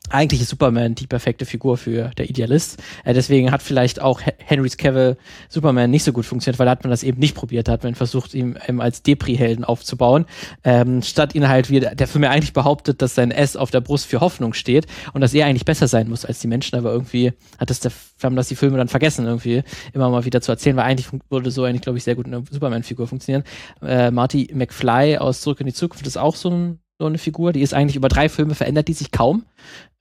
eigentlich 0.10 0.41
ist 0.41 0.49
Superman 0.49 0.95
die 0.95 1.07
perfekte 1.07 1.45
Figur 1.45 1.77
für 1.77 2.12
der 2.17 2.29
Idealist. 2.29 2.81
Äh, 3.03 3.13
deswegen 3.13 3.51
hat 3.51 3.62
vielleicht 3.62 4.01
auch 4.01 4.21
Henrys 4.38 4.77
Cavill 4.77 5.17
Superman 5.49 5.91
nicht 5.91 6.03
so 6.03 6.13
gut 6.13 6.25
funktioniert, 6.25 6.60
weil 6.60 6.69
hat 6.69 6.83
man 6.83 6.91
das 6.91 7.03
eben 7.03 7.19
nicht 7.19 7.36
probiert, 7.36 7.67
da 7.67 7.73
hat 7.73 7.83
man 7.83 7.95
versucht, 7.95 8.33
ihn 8.33 8.57
eben 8.67 8.81
als 8.81 9.03
Depri-Helden 9.03 9.65
aufzubauen, 9.65 10.25
ähm, 10.63 11.01
statt 11.01 11.36
ihn 11.36 11.47
halt 11.47 11.69
wie 11.69 11.79
der 11.79 12.07
Film 12.07 12.23
ja 12.23 12.31
eigentlich 12.31 12.53
behauptet, 12.53 13.01
dass 13.01 13.15
sein 13.15 13.31
S 13.31 13.55
auf 13.55 13.71
der 13.71 13.81
Brust 13.81 14.05
für 14.05 14.21
Hoffnung 14.21 14.53
steht 14.53 14.88
und 15.13 15.21
dass 15.21 15.33
er 15.33 15.45
eigentlich 15.45 15.65
besser 15.65 15.88
sein 15.88 16.10
muss 16.10 16.25
als 16.25 16.39
die 16.39 16.47
Menschen, 16.47 16.77
aber 16.77 16.91
irgendwie 16.91 17.33
hat 17.57 17.69
das 17.69 17.79
der, 17.79 17.91
haben 18.23 18.36
das 18.36 18.47
die 18.47 18.55
Filme 18.55 18.77
dann 18.77 18.88
vergessen, 18.88 19.25
irgendwie 19.25 19.63
immer 19.93 20.10
mal 20.10 20.25
wieder 20.25 20.41
zu 20.41 20.51
erzählen, 20.51 20.77
weil 20.77 20.86
eigentlich 20.86 21.07
würde 21.29 21.51
so 21.51 21.63
eigentlich, 21.63 21.81
glaube 21.81 21.97
ich, 21.97 22.03
sehr 22.03 22.15
gut 22.15 22.27
eine 22.27 22.43
Superman-Figur 22.49 23.07
funktionieren. 23.07 23.43
Äh, 23.81 24.12
Marty 24.12 24.49
McFly 24.53 25.17
aus 25.17 25.41
Zurück 25.41 25.60
in 25.60 25.67
die 25.67 25.73
Zukunft 25.73 26.07
ist 26.07 26.17
auch 26.17 26.36
so 26.36 26.49
ein 26.49 26.79
so 26.99 27.05
eine 27.05 27.17
Figur. 27.17 27.53
Die 27.53 27.62
ist 27.62 27.73
eigentlich 27.73 27.95
über 27.95 28.07
drei 28.07 28.29
Filme 28.29 28.55
verändert 28.55 28.88
die 28.88 28.93
sich 28.93 29.12
kaum. 29.12 29.45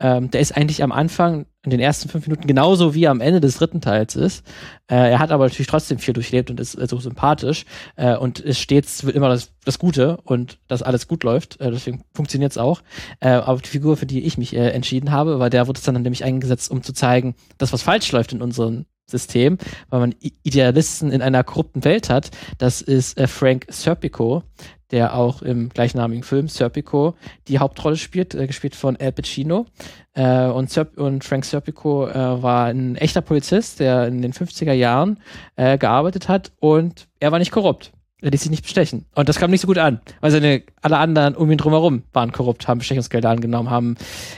Ähm, 0.01 0.31
der 0.31 0.41
ist 0.41 0.57
eigentlich 0.57 0.83
am 0.83 0.93
Anfang, 0.93 1.47
in 1.65 1.71
den 1.71 1.81
ersten 1.81 2.09
fünf 2.09 2.27
Minuten, 2.27 2.47
genauso 2.47 2.95
wie 2.95 3.05
er 3.05 3.11
am 3.11 3.21
Ende 3.21 3.41
des 3.41 3.57
dritten 3.57 3.81
Teils 3.81 4.15
ist. 4.15 4.47
Äh, 4.89 5.11
er 5.11 5.19
hat 5.19 5.31
aber 5.31 5.45
natürlich 5.45 5.67
trotzdem 5.67 5.99
viel 5.99 6.15
durchlebt 6.15 6.51
und 6.51 6.61
ist 6.61 6.75
äh, 6.75 6.87
so 6.87 6.99
sympathisch. 6.99 7.65
Äh, 7.97 8.17
und 8.17 8.41
es 8.41 8.59
stets 8.59 9.03
immer 9.03 9.29
das, 9.29 9.53
das 9.65 9.79
Gute 9.79 10.19
und 10.25 10.59
dass 10.69 10.83
alles 10.83 11.09
gut 11.09 11.25
läuft. 11.25 11.61
Äh, 11.61 11.71
deswegen 11.71 12.05
funktioniert 12.15 12.53
es 12.53 12.59
auch. 12.59 12.83
Äh, 13.21 13.29
aber 13.29 13.61
die 13.61 13.69
Figur, 13.69 13.97
für 13.97 14.07
die 14.07 14.23
ich 14.23 14.39
mich 14.39 14.55
äh, 14.55 14.71
entschieden 14.71 15.11
habe, 15.11 15.39
weil 15.39 15.51
der 15.51 15.67
wurde 15.67 15.79
es 15.79 15.85
dann 15.85 16.01
nämlich 16.01 16.25
eingesetzt, 16.25 16.71
um 16.71 16.83
zu 16.83 16.93
zeigen, 16.93 17.35
dass 17.59 17.73
was 17.73 17.83
falsch 17.83 18.11
läuft 18.13 18.33
in 18.33 18.43
unserem 18.43 18.87
System, 19.09 19.59
weil 19.89 20.01
man 20.01 20.15
Idealisten 20.43 21.13
in 21.13 21.23
einer 21.23 21.45
korrupten 21.45 21.85
Welt 21.85 22.11
hat. 22.11 22.31
Das 22.59 22.83
ist 22.83 23.19
äh, 23.19 23.29
Frank 23.29 23.67
Serpico, 23.69 24.43
der 24.91 25.15
auch 25.15 25.43
im 25.43 25.69
gleichnamigen 25.69 26.23
Film 26.23 26.49
Serpico 26.49 27.15
die 27.49 27.59
Hauptrolle 27.59 27.97
spielt, 27.97 28.35
äh, 28.35 28.47
gespielt 28.47 28.75
von 28.75 28.97
Al 28.97 29.13
Pacino. 29.13 29.67
Äh, 30.15 30.47
und, 30.47 30.71
Serp 30.71 30.97
und 30.99 31.25
Frank 31.25 31.45
Serpico 31.45 32.07
äh, 32.09 32.43
war 32.43 32.67
ein 32.67 32.97
echter 32.97 33.21
Polizist, 33.21 33.81
der 33.81 34.07
in 34.07 34.23
den 34.23 34.33
50er 34.33 34.73
Jahren 34.73 35.21
äh, 35.57 35.79
gearbeitet 35.79 36.29
hat 36.29 36.53
und 36.61 37.09
er 37.21 37.33
war 37.33 37.39
nicht 37.39 37.53
korrupt. 37.53 37.93
Er 38.23 38.31
ließ 38.31 38.41
sich 38.41 38.51
nicht 38.51 38.63
bestechen. 38.63 39.05
Und 39.15 39.29
das 39.29 39.39
kam 39.39 39.51
nicht 39.51 39.61
so 39.61 39.67
gut 39.67 39.77
an, 39.77 40.01
weil 40.23 40.31
seine, 40.31 40.63
alle 40.81 40.97
anderen 40.97 41.35
um 41.37 41.51
ihn 41.51 41.59
drumherum 41.59 42.03
waren 42.15 42.33
korrupt, 42.33 42.67
haben 42.67 42.79
Bestechungsgelder 42.79 43.29
angenommen, 43.29 43.69
haben 43.69 43.97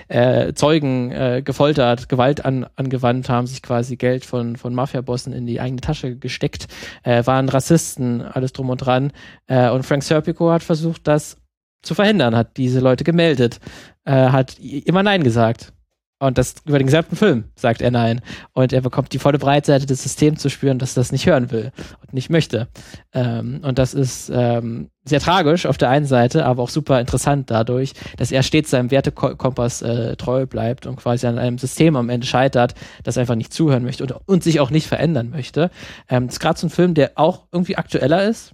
äh, 0.08 0.52
Zeugen 0.54 1.12
äh, 1.12 1.42
gefoltert, 1.44 2.08
Gewalt 2.08 2.44
an, 2.44 2.66
angewandt, 2.74 3.28
haben 3.28 3.46
sich 3.46 3.62
quasi 3.62 3.96
Geld 3.96 4.24
von, 4.24 4.56
von 4.56 4.74
Mafiabossen 4.74 5.32
in 5.32 5.46
die 5.46 5.60
eigene 5.60 5.80
Tasche 5.80 6.16
gesteckt, 6.16 6.66
äh, 7.04 7.24
waren 7.24 7.48
Rassisten, 7.48 8.20
alles 8.20 8.52
drum 8.52 8.68
und 8.70 8.78
dran. 8.78 9.12
Äh, 9.46 9.70
und 9.70 9.86
Frank 9.86 10.02
Serpico 10.02 10.50
hat 10.50 10.64
versucht, 10.64 11.06
das 11.06 11.36
zu 11.82 11.94
verhindern, 11.94 12.34
hat 12.34 12.56
diese 12.56 12.80
Leute 12.80 13.04
gemeldet, 13.04 13.60
äh, 14.04 14.10
hat 14.10 14.58
immer 14.58 15.04
Nein 15.04 15.22
gesagt. 15.22 15.72
Und 16.20 16.36
das 16.36 16.56
über 16.66 16.78
den 16.78 16.86
gesamten 16.86 17.14
Film 17.14 17.44
sagt 17.54 17.80
er 17.80 17.92
nein. 17.92 18.20
Und 18.52 18.72
er 18.72 18.80
bekommt 18.80 19.12
die 19.12 19.20
volle 19.20 19.38
Breitseite 19.38 19.86
des 19.86 20.02
Systems 20.02 20.40
zu 20.40 20.50
spüren, 20.50 20.78
dass 20.80 20.94
das 20.94 21.12
nicht 21.12 21.26
hören 21.26 21.52
will 21.52 21.70
und 22.02 22.12
nicht 22.12 22.28
möchte. 22.28 22.66
Ähm, 23.12 23.60
und 23.62 23.78
das 23.78 23.94
ist 23.94 24.28
ähm, 24.34 24.90
sehr 25.04 25.20
tragisch 25.20 25.64
auf 25.64 25.78
der 25.78 25.90
einen 25.90 26.06
Seite, 26.06 26.44
aber 26.44 26.62
auch 26.64 26.70
super 26.70 27.00
interessant 27.00 27.50
dadurch, 27.50 27.92
dass 28.16 28.32
er 28.32 28.42
stets 28.42 28.70
seinem 28.70 28.90
Wertekompass 28.90 29.82
äh, 29.82 30.16
treu 30.16 30.46
bleibt 30.46 30.86
und 30.86 30.96
quasi 30.96 31.26
an 31.28 31.38
einem 31.38 31.58
System 31.58 31.94
am 31.94 32.10
Ende 32.10 32.26
scheitert, 32.26 32.74
das 33.04 33.16
einfach 33.16 33.36
nicht 33.36 33.52
zuhören 33.52 33.84
möchte 33.84 34.02
und, 34.02 34.14
und 34.26 34.42
sich 34.42 34.58
auch 34.58 34.70
nicht 34.70 34.88
verändern 34.88 35.30
möchte. 35.30 35.70
Ähm, 36.08 36.26
das 36.26 36.34
ist 36.34 36.40
gerade 36.40 36.58
so 36.58 36.66
ein 36.66 36.70
Film, 36.70 36.94
der 36.94 37.12
auch 37.14 37.46
irgendwie 37.52 37.76
aktueller 37.76 38.24
ist. 38.24 38.52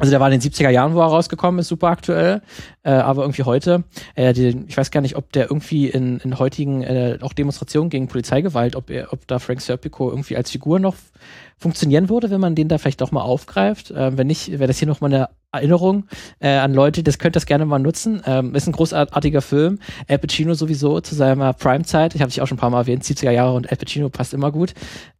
Also 0.00 0.10
der 0.10 0.20
war 0.20 0.32
in 0.32 0.40
den 0.40 0.50
70er 0.50 0.70
Jahren, 0.70 0.94
wo 0.94 1.00
er 1.00 1.06
rausgekommen 1.06 1.60
ist, 1.60 1.68
super 1.68 1.88
aktuell, 1.88 2.40
äh, 2.82 2.90
aber 2.90 3.22
irgendwie 3.22 3.42
heute, 3.42 3.84
äh, 4.14 4.32
die, 4.32 4.64
ich 4.66 4.76
weiß 4.76 4.90
gar 4.90 5.02
nicht, 5.02 5.14
ob 5.14 5.30
der 5.32 5.44
irgendwie 5.44 5.88
in, 5.88 6.18
in 6.20 6.38
heutigen 6.38 6.82
äh, 6.82 7.18
auch 7.20 7.34
Demonstrationen 7.34 7.90
gegen 7.90 8.08
Polizeigewalt, 8.08 8.76
ob 8.76 8.88
er, 8.88 9.12
ob 9.12 9.26
da 9.26 9.38
Frank 9.38 9.60
Serpico 9.60 10.08
irgendwie 10.08 10.36
als 10.36 10.50
Figur 10.50 10.80
noch 10.80 10.96
funktionieren 11.60 12.08
würde, 12.08 12.30
wenn 12.30 12.40
man 12.40 12.54
den 12.54 12.68
da 12.68 12.78
vielleicht 12.78 13.02
doch 13.02 13.12
mal 13.12 13.20
aufgreift. 13.20 13.92
Ähm, 13.94 14.16
wenn 14.16 14.26
nicht, 14.26 14.50
wäre 14.50 14.66
das 14.66 14.78
hier 14.78 14.88
nochmal 14.88 15.12
eine 15.12 15.28
Erinnerung 15.52 16.06
äh, 16.38 16.48
an 16.48 16.72
Leute, 16.72 17.02
das 17.02 17.18
könnt 17.18 17.36
das 17.36 17.44
gerne 17.44 17.66
mal 17.66 17.78
nutzen. 17.78 18.22
Ähm, 18.24 18.54
ist 18.54 18.66
ein 18.66 18.72
großartiger 18.72 19.42
Film. 19.42 19.78
Al 20.08 20.18
Pacino 20.18 20.54
sowieso 20.54 21.00
zu 21.00 21.14
seiner 21.14 21.52
Prime-Zeit. 21.52 22.14
Ich 22.14 22.22
habe 22.22 22.30
dich 22.30 22.40
auch 22.40 22.46
schon 22.46 22.56
ein 22.56 22.60
paar 22.60 22.70
Mal 22.70 22.80
erwähnt, 22.80 23.04
70er 23.04 23.30
Jahre 23.30 23.54
und 23.54 23.70
Al 23.70 23.76
Pacino 23.76 24.08
passt 24.08 24.32
immer 24.32 24.52
gut. 24.52 24.72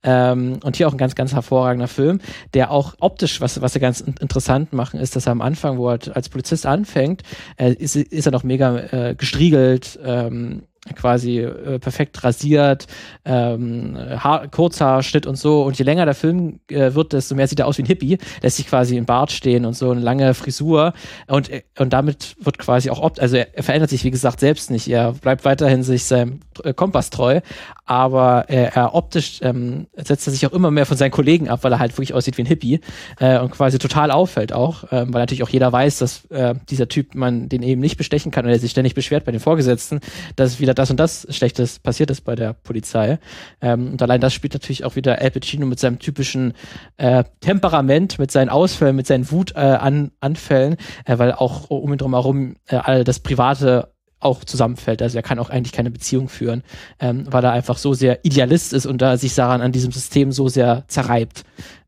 Ähm, 0.02 0.60
und 0.62 0.76
hier 0.76 0.88
auch 0.88 0.92
ein 0.92 0.98
ganz, 0.98 1.14
ganz 1.14 1.34
hervorragender 1.34 1.88
Film, 1.88 2.20
der 2.54 2.70
auch 2.70 2.94
optisch, 3.00 3.40
was, 3.40 3.60
was 3.60 3.74
er 3.74 3.80
ganz 3.80 4.00
interessant 4.00 4.72
machen, 4.72 4.98
ist, 4.98 5.16
dass 5.16 5.26
er 5.26 5.32
am 5.32 5.42
Anfang, 5.42 5.76
wo 5.76 5.90
er 5.90 5.98
als 6.14 6.30
Polizist 6.30 6.64
anfängt, 6.64 7.22
äh, 7.56 7.72
ist, 7.72 7.96
ist 7.96 8.24
er 8.24 8.32
noch 8.32 8.44
mega 8.44 8.78
äh, 8.78 9.14
gestriegelt, 9.14 9.98
ähm, 10.02 10.62
quasi 10.96 11.40
äh, 11.40 11.78
perfekt 11.78 12.24
rasiert, 12.24 12.86
ähm, 13.24 13.96
Haar, 13.96 14.48
Kurzhaarschnitt 14.48 15.26
und 15.26 15.36
so. 15.36 15.62
Und 15.62 15.78
je 15.78 15.84
länger 15.84 16.06
der 16.06 16.14
Film 16.14 16.60
äh, 16.68 16.94
wird, 16.94 17.12
desto 17.12 17.34
mehr 17.34 17.46
sieht 17.46 17.60
er 17.60 17.66
aus 17.66 17.78
wie 17.78 17.82
ein 17.82 17.86
Hippie, 17.86 18.18
lässt 18.42 18.56
sich 18.56 18.66
quasi 18.66 18.96
im 18.96 19.04
Bart 19.04 19.30
stehen 19.30 19.66
und 19.66 19.74
so 19.74 19.90
eine 19.90 20.00
lange 20.00 20.32
Frisur. 20.34 20.94
Und, 21.26 21.50
und 21.78 21.92
damit 21.92 22.36
wird 22.40 22.58
quasi 22.58 22.90
auch 22.90 23.00
opt, 23.00 23.20
also 23.20 23.36
er, 23.36 23.54
er 23.56 23.62
verändert 23.62 23.90
sich, 23.90 24.04
wie 24.04 24.10
gesagt, 24.10 24.40
selbst 24.40 24.70
nicht. 24.70 24.88
Er 24.88 25.12
bleibt 25.12 25.44
weiterhin 25.44 25.82
sich 25.82 26.04
seinem 26.04 26.40
äh, 26.64 26.72
Kompass 26.72 27.10
treu, 27.10 27.40
aber 27.84 28.46
äh, 28.48 28.70
er 28.74 28.94
optisch 28.94 29.40
ähm, 29.42 29.86
setzt 29.96 30.26
er 30.26 30.32
sich 30.32 30.46
auch 30.46 30.52
immer 30.52 30.70
mehr 30.70 30.86
von 30.86 30.96
seinen 30.96 31.10
Kollegen 31.10 31.48
ab, 31.48 31.60
weil 31.62 31.72
er 31.72 31.78
halt 31.78 31.92
wirklich 31.92 32.14
aussieht 32.14 32.38
wie 32.38 32.42
ein 32.42 32.46
Hippie 32.46 32.80
äh, 33.18 33.38
und 33.38 33.50
quasi 33.50 33.78
total 33.78 34.10
auffällt 34.10 34.52
auch, 34.52 34.84
äh, 34.84 35.06
weil 35.08 35.20
natürlich 35.20 35.42
auch 35.42 35.48
jeder 35.48 35.72
weiß, 35.72 35.98
dass 35.98 36.24
äh, 36.26 36.54
dieser 36.70 36.88
Typ 36.88 37.14
man 37.14 37.48
den 37.48 37.62
eben 37.62 37.80
nicht 37.80 37.96
bestechen 37.96 38.30
kann 38.30 38.46
und 38.46 38.50
er 38.50 38.58
sich 38.58 38.70
ständig 38.70 38.94
beschwert 38.94 39.24
bei 39.24 39.32
den 39.32 39.40
Vorgesetzten, 39.40 40.00
dass 40.36 40.60
wieder 40.60 40.69
das 40.74 40.90
und 40.90 40.98
das 40.98 41.26
Schlechtes 41.30 41.78
passiert 41.78 42.10
ist 42.10 42.22
bei 42.22 42.34
der 42.34 42.52
Polizei. 42.52 43.18
Ähm, 43.60 43.92
und 43.92 44.02
allein 44.02 44.20
das 44.20 44.34
spielt 44.34 44.54
natürlich 44.54 44.84
auch 44.84 44.96
wieder 44.96 45.20
Al 45.20 45.30
Pacino 45.30 45.66
mit 45.66 45.78
seinem 45.78 45.98
typischen 45.98 46.54
äh, 46.96 47.24
Temperament, 47.40 48.18
mit 48.18 48.30
seinen 48.30 48.48
Ausfällen, 48.48 48.96
mit 48.96 49.06
seinen 49.06 49.30
Wutanfällen, 49.30 50.76
äh, 51.04 51.12
äh, 51.12 51.18
weil 51.18 51.32
auch 51.32 51.70
um 51.70 51.92
ihn 51.92 51.98
drum 51.98 52.14
herum 52.14 52.56
äh, 52.66 52.76
all 52.76 53.04
das 53.04 53.20
Private 53.20 53.92
auch 54.20 54.44
zusammenfällt. 54.44 55.02
Also 55.02 55.16
er 55.16 55.22
kann 55.22 55.38
auch 55.38 55.50
eigentlich 55.50 55.72
keine 55.72 55.90
Beziehung 55.90 56.28
führen, 56.28 56.62
ähm, 57.00 57.24
weil 57.28 57.42
er 57.42 57.52
einfach 57.52 57.78
so 57.78 57.94
sehr 57.94 58.24
Idealist 58.24 58.72
ist 58.72 58.86
und 58.86 59.00
da 59.00 59.16
sich 59.16 59.34
Saran 59.34 59.62
an 59.62 59.72
diesem 59.72 59.92
System 59.92 60.30
so 60.30 60.48
sehr 60.48 60.84
zerreibt. 60.88 61.44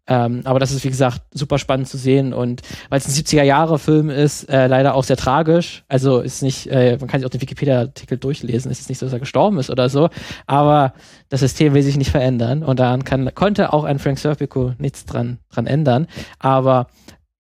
Ähm, 0.08 0.40
aber 0.44 0.58
das 0.58 0.72
ist, 0.72 0.84
wie 0.84 0.88
gesagt, 0.88 1.22
super 1.32 1.58
spannend 1.58 1.86
zu 1.86 1.96
sehen 1.96 2.32
und 2.32 2.62
weil 2.88 2.98
es 2.98 3.06
ein 3.06 3.12
70er-Jahre-Film 3.12 4.10
ist, 4.10 4.48
äh, 4.48 4.66
leider 4.66 4.94
auch 4.94 5.04
sehr 5.04 5.16
tragisch. 5.16 5.84
Also 5.86 6.20
ist 6.20 6.42
nicht, 6.42 6.66
äh, 6.66 6.96
man 6.98 7.08
kann 7.08 7.20
sich 7.20 7.26
auch 7.26 7.30
den 7.30 7.40
Wikipedia-Artikel 7.40 8.18
durchlesen, 8.18 8.70
es 8.72 8.80
ist 8.80 8.88
nicht 8.88 8.98
so, 8.98 9.06
dass 9.06 9.12
er 9.12 9.20
gestorben 9.20 9.58
ist 9.58 9.70
oder 9.70 9.88
so, 9.88 10.10
aber 10.46 10.94
das 11.28 11.40
System 11.40 11.72
will 11.74 11.82
sich 11.82 11.96
nicht 11.96 12.10
verändern 12.10 12.64
und 12.64 12.80
daran 12.80 13.04
kann, 13.04 13.32
konnte 13.34 13.72
auch 13.72 13.84
ein 13.84 14.00
Frank 14.00 14.18
Serpico 14.18 14.72
nichts 14.78 15.04
dran, 15.04 15.38
dran 15.50 15.66
ändern. 15.66 16.08
Aber 16.40 16.88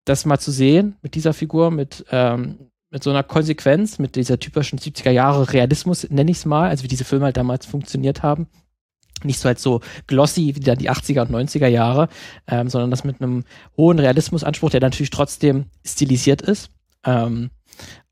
das 0.05 0.27
mal 0.27 0.39
zu 0.39 0.51
sehen 0.51 0.97
mit 1.01 1.15
dieser 1.15 1.33
Figur, 1.33 1.71
mit 1.71 2.05
ähm, 2.11 2.59
mit 2.93 3.03
so 3.03 3.09
einer 3.09 3.23
Konsequenz, 3.23 3.99
mit 3.99 4.17
dieser 4.17 4.39
typischen 4.39 4.79
70er 4.79 5.11
Jahre 5.11 5.51
Realismus, 5.51 6.07
nenne 6.11 6.31
ich 6.31 6.37
es 6.37 6.45
mal, 6.45 6.69
also 6.69 6.85
wie 6.85 6.89
diese 6.89 7.05
Filme 7.05 7.25
halt 7.25 7.39
damals 7.39 7.65
funktioniert 7.65 8.23
haben. 8.23 8.49
Nicht 9.25 9.41
so 9.41 9.47
halt 9.47 9.59
so 9.59 9.81
glossy 10.07 10.55
wie 10.55 10.61
dann 10.61 10.79
die 10.79 10.91
80er 10.91 11.23
und 11.23 11.31
90er 11.31 11.68
Jahre, 11.68 12.09
ähm, 12.49 12.68
sondern 12.68 12.91
das 12.91 13.05
mit 13.05 13.20
einem 13.20 13.45
hohen 13.77 13.99
Realismusanspruch, 13.99 14.70
der 14.70 14.81
natürlich 14.81 15.11
trotzdem 15.11 15.66
stilisiert 15.85 16.43
ist. 16.43 16.70
Ähm, 17.05 17.51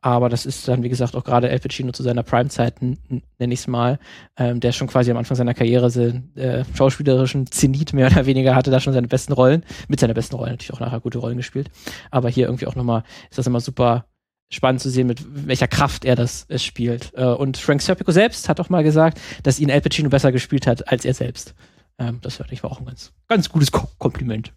aber 0.02 0.30
das 0.30 0.46
ist 0.46 0.66
dann, 0.66 0.82
wie 0.82 0.88
gesagt, 0.88 1.14
auch 1.14 1.24
gerade 1.24 1.50
El 1.50 1.58
Pacino 1.58 1.92
zu 1.92 2.02
seiner 2.02 2.22
Prime-Zeit, 2.22 2.80
nenne 2.80 3.20
ich 3.38 3.60
es 3.60 3.66
mal, 3.66 3.98
ähm, 4.38 4.58
der 4.58 4.72
schon 4.72 4.88
quasi 4.88 5.10
am 5.10 5.18
Anfang 5.18 5.36
seiner 5.36 5.52
Karriere 5.52 5.90
den 5.90 6.34
äh, 6.36 6.64
schauspielerischen 6.74 7.50
Zenit 7.50 7.92
mehr 7.92 8.06
oder 8.06 8.24
weniger 8.24 8.54
hatte, 8.54 8.70
da 8.70 8.80
schon 8.80 8.94
seine 8.94 9.08
besten 9.08 9.34
Rollen, 9.34 9.62
mit 9.88 10.00
seiner 10.00 10.14
besten 10.14 10.36
Rolle 10.36 10.52
natürlich 10.52 10.72
auch 10.72 10.80
nachher 10.80 11.00
gute 11.00 11.18
Rollen 11.18 11.36
gespielt. 11.36 11.70
Aber 12.10 12.30
hier 12.30 12.46
irgendwie 12.46 12.66
auch 12.66 12.76
nochmal 12.76 13.02
ist 13.28 13.38
das 13.38 13.46
immer 13.46 13.60
super 13.60 14.06
spannend 14.50 14.80
zu 14.80 14.90
sehen, 14.90 15.06
mit 15.06 15.24
welcher 15.46 15.68
Kraft 15.68 16.04
er 16.04 16.16
das 16.16 16.48
äh, 16.50 16.58
spielt. 16.58 17.12
Äh, 17.14 17.24
und 17.24 17.56
Frank 17.56 17.80
Serpico 17.80 18.12
selbst 18.12 18.48
hat 18.48 18.60
auch 18.60 18.68
mal 18.68 18.82
gesagt, 18.82 19.20
dass 19.42 19.60
ihn 19.60 19.70
Al 19.70 19.80
Pacino 19.80 20.10
besser 20.10 20.32
gespielt 20.32 20.66
hat 20.66 20.88
als 20.88 21.04
er 21.04 21.14
selbst. 21.14 21.54
Ähm, 21.98 22.18
das 22.22 22.36
fand 22.36 22.52
ich 22.52 22.62
war 22.62 22.70
auch 22.70 22.80
ein 22.80 22.86
ganz, 22.86 23.12
ganz 23.28 23.48
gutes 23.48 23.70
Ko 23.70 23.88
Kompliment. 23.98 24.52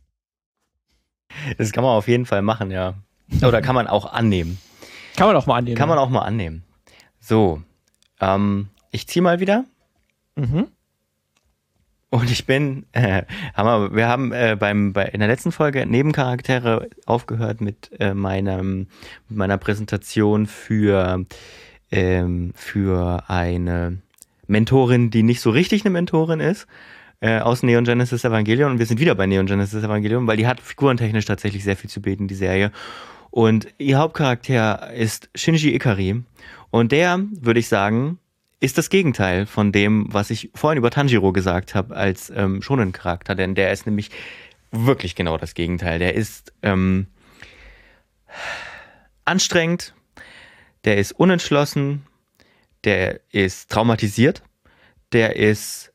Das 1.58 1.72
kann 1.72 1.84
man 1.84 1.96
auf 1.96 2.08
jeden 2.08 2.26
Fall 2.26 2.41
machen, 2.41 2.72
ja. 2.72 2.96
Oder 3.41 3.62
kann 3.62 3.76
man 3.76 3.88
auch 3.88 4.12
annehmen. 4.12 4.60
Kann 5.16 5.28
man 5.28 5.36
auch 5.36 5.46
mal 5.46 5.58
annehmen. 5.58 5.78
Kann 5.78 5.89
man 5.89 5.98
auch 5.98 6.10
mal 6.10 6.22
annehmen. 6.22 6.64
So, 7.20 7.62
ähm, 8.20 8.70
ich 8.91 9.08
ziehe 9.08 9.24
mal 9.24 9.39
wieder. 9.39 9.66
Mhm. 10.36 10.68
Und 12.14 12.30
ich 12.30 12.45
bin, 12.45 12.86
äh, 12.91 13.24
haben 13.55 13.95
wir, 13.95 14.07
haben 14.07 14.32
äh, 14.34 14.55
beim, 14.59 14.93
bei, 14.93 15.05
in 15.05 15.20
der 15.20 15.28
letzten 15.28 15.51
Folge 15.51 15.84
Nebencharaktere 15.88 16.88
aufgehört 17.07 17.59
mit, 17.59 17.89
äh, 17.99 18.14
meinem, 18.14 18.86
mit 19.30 19.38
meiner 19.39 19.57
Präsentation 19.57 20.45
für, 20.45 21.26
ähm, 21.89 22.51
für 22.53 23.24
eine 23.30 23.97
Mentorin, 24.45 25.09
die 25.09 25.24
nicht 25.24 25.41
so 25.41 25.49
richtig 25.49 25.86
eine 25.86 25.89
Mentorin 25.91 26.39
ist, 26.39 26.68
äh, 27.20 27.39
aus 27.39 27.64
Neon 27.64 27.84
Genesis 27.84 28.24
Evangelion. 28.24 28.74
Und 28.74 28.78
wir 28.78 28.86
sind 28.86 28.99
wieder 28.99 29.16
bei 29.16 29.26
Neon 29.26 29.47
Genesis 29.47 29.84
Evangelion, 29.84 30.28
weil 30.28 30.38
die 30.38 30.45
hat 30.45 30.59
figurentechnisch 30.59 31.26
tatsächlich 31.26 31.64
sehr 31.64 31.78
viel 31.78 31.89
zu 31.89 31.99
bieten, 31.99 32.28
die 32.28 32.36
Serie. 32.36 32.72
Und 33.32 33.70
ihr 33.80 33.97
Hauptcharakter 33.97 34.93
ist 34.93 35.32
Shinji 35.34 35.74
Ikari. 35.74 36.22
Und 36.70 36.91
der, 36.91 37.20
würde 37.41 37.59
ich 37.59 37.68
sagen, 37.68 38.20
ist 38.64 38.78
das 38.78 38.89
Gegenteil 38.89 39.45
von 39.45 39.74
dem, 39.74 40.07
was 40.09 40.30
ich 40.30 40.49
vorhin 40.55 40.78
über 40.78 40.89
Tanjiro 40.89 41.34
gesagt 41.34 41.76
habe 41.76 41.97
als 41.97 42.32
ähm, 42.34 42.61
schonen 42.61 42.93
Charakter, 42.93 43.36
denn 43.36 43.55
der 43.55 43.74
ist 43.74 43.86
nämlich 43.86 44.09
wirklich 44.72 45.16
genau 45.16 45.38
das 45.38 45.53
Gegenteil. 45.53 45.99
Der 45.99 46.16
ist 46.16 46.53
ähm, 46.61 47.07
anstrengend, 49.26 49.93
der 50.86 50.97
ist 50.97 51.11
unentschlossen, 51.11 52.03
der 52.86 53.20
ist 53.32 53.70
traumatisiert, 53.70 54.43
der 55.11 55.36
ist 55.36 55.91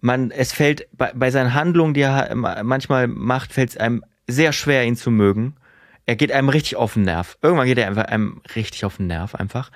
man, 0.00 0.30
es 0.30 0.52
fällt 0.52 0.86
bei, 0.92 1.12
bei 1.16 1.32
seinen 1.32 1.52
Handlungen, 1.52 1.94
die 1.94 2.02
er 2.02 2.32
manchmal 2.36 3.08
macht, 3.08 3.52
fällt 3.52 3.70
es 3.70 3.76
einem 3.76 4.04
sehr 4.28 4.52
schwer, 4.52 4.84
ihn 4.84 4.94
zu 4.94 5.10
mögen. 5.10 5.56
Er 6.06 6.14
geht 6.14 6.30
einem 6.30 6.48
richtig 6.48 6.76
auf 6.76 6.94
den 6.94 7.02
Nerv. 7.02 7.38
Irgendwann 7.42 7.66
geht 7.66 7.78
er 7.78 7.88
einfach 7.88 8.04
einem 8.04 8.40
richtig 8.54 8.84
auf 8.84 8.98
den 8.98 9.08
Nerv 9.08 9.34
einfach. 9.34 9.72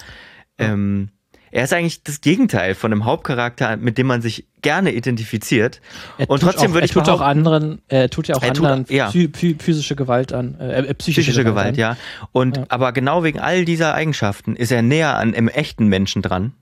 Ähm, 0.59 1.11
er 1.51 1.65
ist 1.65 1.73
eigentlich 1.73 2.03
das 2.03 2.21
Gegenteil 2.21 2.75
von 2.75 2.93
einem 2.93 3.05
Hauptcharakter, 3.05 3.77
mit 3.77 3.99
dem 3.99 4.09
man 4.09 4.21
sich 4.21 4.47
gerne 4.63 4.93
identifiziert. 4.93 5.81
Er 6.19 6.29
und 6.29 6.41
trotzdem 6.41 6.71
auch, 6.71 6.75
würde 6.75 6.87
ich 6.87 6.95
er 6.95 7.05
tut 7.05 7.09
auch 7.09 7.21
anderen, 7.21 7.81
er 7.89 8.11
tut 8.11 8.29
ja 8.29 8.35
auch 8.35 8.43
anderen 8.43 8.85
tut, 8.85 8.95
ja. 8.95 9.11
physische 9.11 9.97
Gewalt 9.97 10.33
an, 10.33 10.59
äh, 10.61 10.81
äh, 10.81 10.95
psychische, 10.95 11.23
psychische 11.23 11.45
Gewalt, 11.45 11.77
Gewalt 11.77 11.79
ja. 11.79 11.97
Und 12.33 12.57
ja. 12.57 12.65
aber 12.69 12.93
genau 12.93 13.23
wegen 13.23 13.39
all 13.39 13.65
dieser 13.65 13.95
Eigenschaften 13.95 14.57
ist 14.57 14.73
er 14.73 14.83
näher 14.83 15.17
an 15.17 15.35
einem 15.35 15.49
echten 15.49 15.87
Menschen 15.87 16.21
dran 16.21 16.53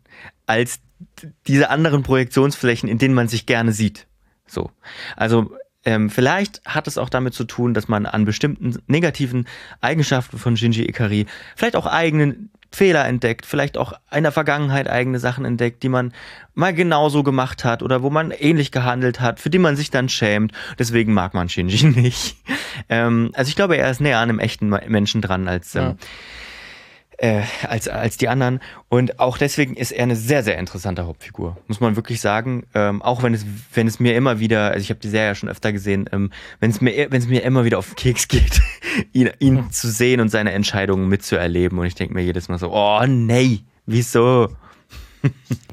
als 0.47 0.81
diese 1.47 1.71
anderen 1.71 2.03
Projektionsflächen, 2.03 2.89
in 2.89 2.99
denen 2.99 3.15
man 3.15 3.29
sich 3.29 3.47
gerne 3.47 3.73
sieht. 3.73 4.07
So, 4.47 4.71
also 5.17 5.57
ähm, 5.85 6.09
vielleicht 6.11 6.63
hat 6.65 6.87
es 6.87 6.99
auch 6.99 7.09
damit 7.09 7.35
zu 7.35 7.45
tun, 7.45 7.75
dass 7.75 7.89
man 7.89 8.07
an 8.07 8.25
bestimmten 8.25 8.79
negativen 8.87 9.47
Eigenschaften 9.81 10.39
von 10.39 10.57
Shinji 10.57 10.85
Ikari 10.89 11.27
vielleicht 11.57 11.77
auch 11.77 11.87
eigenen 11.87 12.51
Fehler 12.75 13.07
entdeckt, 13.07 13.47
vielleicht 13.47 13.79
auch 13.79 13.93
in 14.13 14.23
der 14.25 14.33
Vergangenheit 14.33 14.89
eigene 14.89 15.19
Sachen 15.19 15.45
entdeckt, 15.45 15.83
die 15.83 15.89
man 15.89 16.13
mal 16.55 16.75
genauso 16.75 17.23
gemacht 17.23 17.65
hat 17.65 17.83
oder 17.83 18.03
wo 18.03 18.11
man 18.11 18.31
ähnlich 18.31 18.73
gehandelt 18.73 19.21
hat, 19.21 19.41
für 19.41 19.51
die 19.51 19.59
man 19.59 19.77
sich 19.77 19.91
dann 19.91 20.09
schämt. 20.09 20.53
Deswegen 20.79 21.13
mag 21.13 21.35
man 21.35 21.49
Shinji 21.49 21.85
nicht. 21.97 22.37
Ähm, 22.89 23.31
also 23.35 23.49
ich 23.49 23.57
glaube, 23.57 23.77
er 23.77 23.91
ist 23.91 24.01
näher 24.01 24.19
an 24.19 24.29
einem 24.29 24.39
echten 24.39 24.69
Menschen 24.69 25.21
dran 25.21 25.49
als 25.49 25.75
ähm, 25.75 25.83
ja 25.83 25.97
äh, 27.19 27.43
als, 27.63 27.89
als 27.89 28.17
die 28.17 28.29
anderen. 28.29 28.61
Und 28.89 29.21
auch 29.21 29.39
deswegen 29.39 29.75
ist 29.75 29.93
er 29.93 30.05
eine 30.05 30.17
sehr, 30.17 30.43
sehr 30.43 30.59
interessante 30.59 31.07
Hauptfigur, 31.07 31.57
muss 31.69 31.81
man 31.81 31.97
wirklich 31.97 32.21
sagen. 32.21 32.65
Ähm, 32.75 33.03
auch 33.03 33.23
wenn 33.23 33.35
es, 33.35 33.45
wenn 33.73 33.87
es 33.87 34.01
mir 34.01 34.17
immer 34.17 34.41
wieder, 34.41 34.71
also 34.71 34.81
ich 34.81 34.91
habe 34.91 35.01
die 35.01 35.09
Serie 35.09 35.29
ja 35.29 35.35
schon 35.35 35.49
öfter 35.49 35.73
gesehen, 35.73 36.09
ähm, 36.13 36.31
wenn 36.61 36.71
es 36.71 36.81
mir, 36.81 37.11
wenn 37.11 37.21
es 37.21 37.29
mir 37.29 37.43
immer 37.43 37.65
wieder 37.65 37.79
auf 37.79 37.89
den 37.89 37.97
Keks 37.97 38.29
geht, 38.29 38.61
ihn, 39.13 39.31
ihn 39.39 39.55
mhm. 39.55 39.71
zu 39.71 39.91
sehen 39.91 40.21
und 40.21 40.29
seine 40.29 40.53
Entscheidungen 40.53 41.09
mitzuerleben. 41.09 41.79
Und 41.79 41.87
ich 41.87 41.95
denke 41.95 42.15
mir 42.15 42.23
jedes 42.23 42.49
Mal 42.49 42.59
so, 42.59 42.73
oh 42.73 43.05
nee, 43.07 43.61
wieso? 43.87 44.49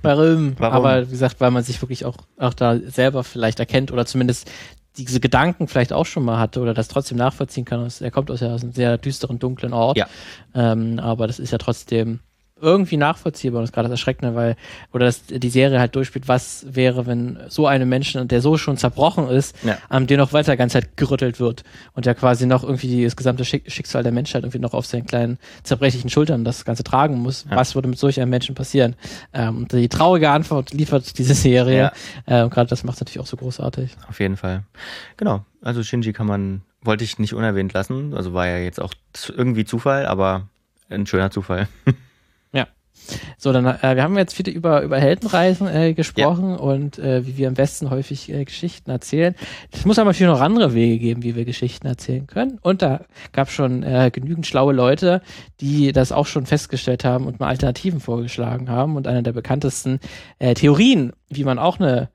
Warum? 0.01 0.55
Warum? 0.57 0.75
Aber 0.75 1.07
wie 1.07 1.11
gesagt, 1.11 1.39
weil 1.39 1.51
man 1.51 1.63
sich 1.63 1.81
wirklich 1.81 2.05
auch, 2.05 2.17
auch 2.37 2.53
da 2.53 2.77
selber 2.77 3.23
vielleicht 3.23 3.59
erkennt 3.59 3.91
oder 3.91 4.05
zumindest 4.05 4.49
diese 4.97 5.19
Gedanken 5.19 5.67
vielleicht 5.67 5.93
auch 5.93 6.05
schon 6.05 6.25
mal 6.25 6.37
hatte 6.39 6.59
oder 6.59 6.73
das 6.73 6.87
trotzdem 6.87 7.17
nachvollziehen 7.17 7.65
kann. 7.65 7.87
Er 7.99 8.11
kommt 8.11 8.29
aus, 8.29 8.41
ja, 8.41 8.53
aus 8.53 8.63
einem 8.63 8.73
sehr 8.73 8.97
düsteren, 8.97 9.39
dunklen 9.39 9.73
Ort. 9.73 9.97
Ja. 9.97 10.07
Ähm, 10.53 10.99
aber 10.99 11.27
das 11.27 11.39
ist 11.39 11.51
ja 11.51 11.57
trotzdem 11.57 12.19
irgendwie 12.61 12.97
nachvollziehbar 12.97 13.59
und 13.59 13.63
das 13.63 13.69
ist 13.69 13.73
gerade 13.73 13.87
das 13.89 13.99
Erschreckende, 13.99 14.35
weil, 14.35 14.55
oder 14.93 15.05
dass 15.05 15.23
die 15.25 15.49
Serie 15.49 15.79
halt 15.79 15.95
durchspielt, 15.95 16.27
was 16.27 16.65
wäre, 16.69 17.05
wenn 17.07 17.39
so 17.49 17.67
einem 17.67 17.89
Menschen, 17.89 18.27
der 18.27 18.41
so 18.41 18.57
schon 18.57 18.77
zerbrochen 18.77 19.27
ist, 19.29 19.55
Ja. 19.63 19.77
am 19.89 20.07
den 20.07 20.17
noch 20.17 20.33
weiter 20.33 20.55
ganz 20.57 20.73
Zeit 20.73 20.95
gerüttelt 20.97 21.39
wird 21.39 21.63
und 21.93 22.05
der 22.05 22.15
quasi 22.15 22.45
noch 22.45 22.63
irgendwie 22.63 23.03
das 23.03 23.15
gesamte 23.15 23.43
Schick 23.45 23.69
Schicksal 23.71 24.03
der 24.03 24.11
Menschheit 24.11 24.43
irgendwie 24.43 24.59
noch 24.59 24.73
auf 24.73 24.85
seinen 24.85 25.05
kleinen 25.05 25.37
zerbrechlichen 25.63 26.09
Schultern 26.09 26.43
das 26.45 26.63
Ganze 26.65 26.83
tragen 26.83 27.17
muss. 27.19 27.45
Ja. 27.49 27.55
Was 27.57 27.75
würde 27.75 27.87
mit 27.87 27.97
solch 27.99 28.19
einem 28.21 28.29
Menschen 28.29 28.55
passieren? 28.55 28.95
Ähm, 29.33 29.57
und 29.57 29.71
die 29.71 29.89
traurige 29.89 30.29
Antwort 30.29 30.71
liefert 30.73 31.17
diese 31.17 31.33
Serie. 31.33 31.91
Ähm, 32.27 32.49
gerade 32.49 32.69
das 32.69 32.83
macht 32.83 32.95
es 32.95 33.01
natürlich 33.01 33.19
auch 33.19 33.27
so 33.27 33.37
großartig. 33.37 33.91
Auf 34.07 34.19
jeden 34.19 34.37
Fall. 34.37 34.63
Genau. 35.17 35.45
Also 35.61 35.83
Shinji 35.83 36.13
kann 36.13 36.27
man, 36.27 36.61
wollte 36.81 37.03
ich 37.03 37.19
nicht 37.19 37.33
unerwähnt 37.33 37.73
lassen. 37.73 38.13
Also 38.13 38.33
war 38.33 38.47
ja 38.47 38.57
jetzt 38.57 38.79
auch 38.81 38.93
irgendwie 39.35 39.65
Zufall, 39.65 40.05
aber 40.05 40.47
ein 40.89 41.05
schöner 41.07 41.31
Zufall. 41.31 41.67
So, 43.37 43.51
dann, 43.51 43.65
äh, 43.65 43.95
wir 43.95 44.03
haben 44.03 44.17
jetzt 44.17 44.35
viel 44.35 44.47
über, 44.49 44.81
über 44.83 44.99
Heldenreisen 44.99 45.67
äh, 45.67 45.93
gesprochen 45.93 46.55
und 46.55 46.99
äh, 46.99 47.25
wie 47.25 47.37
wir 47.37 47.47
am 47.47 47.55
besten 47.55 47.89
häufig 47.89 48.31
äh, 48.31 48.45
Geschichten 48.45 48.91
erzählen. 48.91 49.35
Es 49.71 49.85
muss 49.85 49.99
aber 49.99 50.11
natürlich 50.11 50.31
noch 50.31 50.41
andere 50.41 50.73
Wege 50.73 50.99
geben, 50.99 51.23
wie 51.23 51.35
wir 51.35 51.45
Geschichten 51.45 51.87
erzählen 51.87 52.27
können. 52.27 52.59
Und 52.61 52.81
da 52.81 53.01
gab 53.31 53.47
es 53.47 53.53
schon 53.53 53.83
äh, 53.83 54.11
genügend 54.13 54.45
schlaue 54.45 54.73
Leute, 54.73 55.21
die 55.59 55.91
das 55.91 56.11
auch 56.11 56.27
schon 56.27 56.45
festgestellt 56.45 57.03
haben 57.03 57.25
und 57.25 57.39
mal 57.39 57.47
Alternativen 57.47 57.99
vorgeschlagen 57.99 58.69
haben. 58.69 58.95
Und 58.95 59.07
eine 59.07 59.23
der 59.23 59.33
bekanntesten 59.33 59.99
äh, 60.39 60.53
Theorien, 60.53 61.11
wie 61.29 61.43
man 61.43 61.59
auch 61.59 61.79
eine 61.79 62.09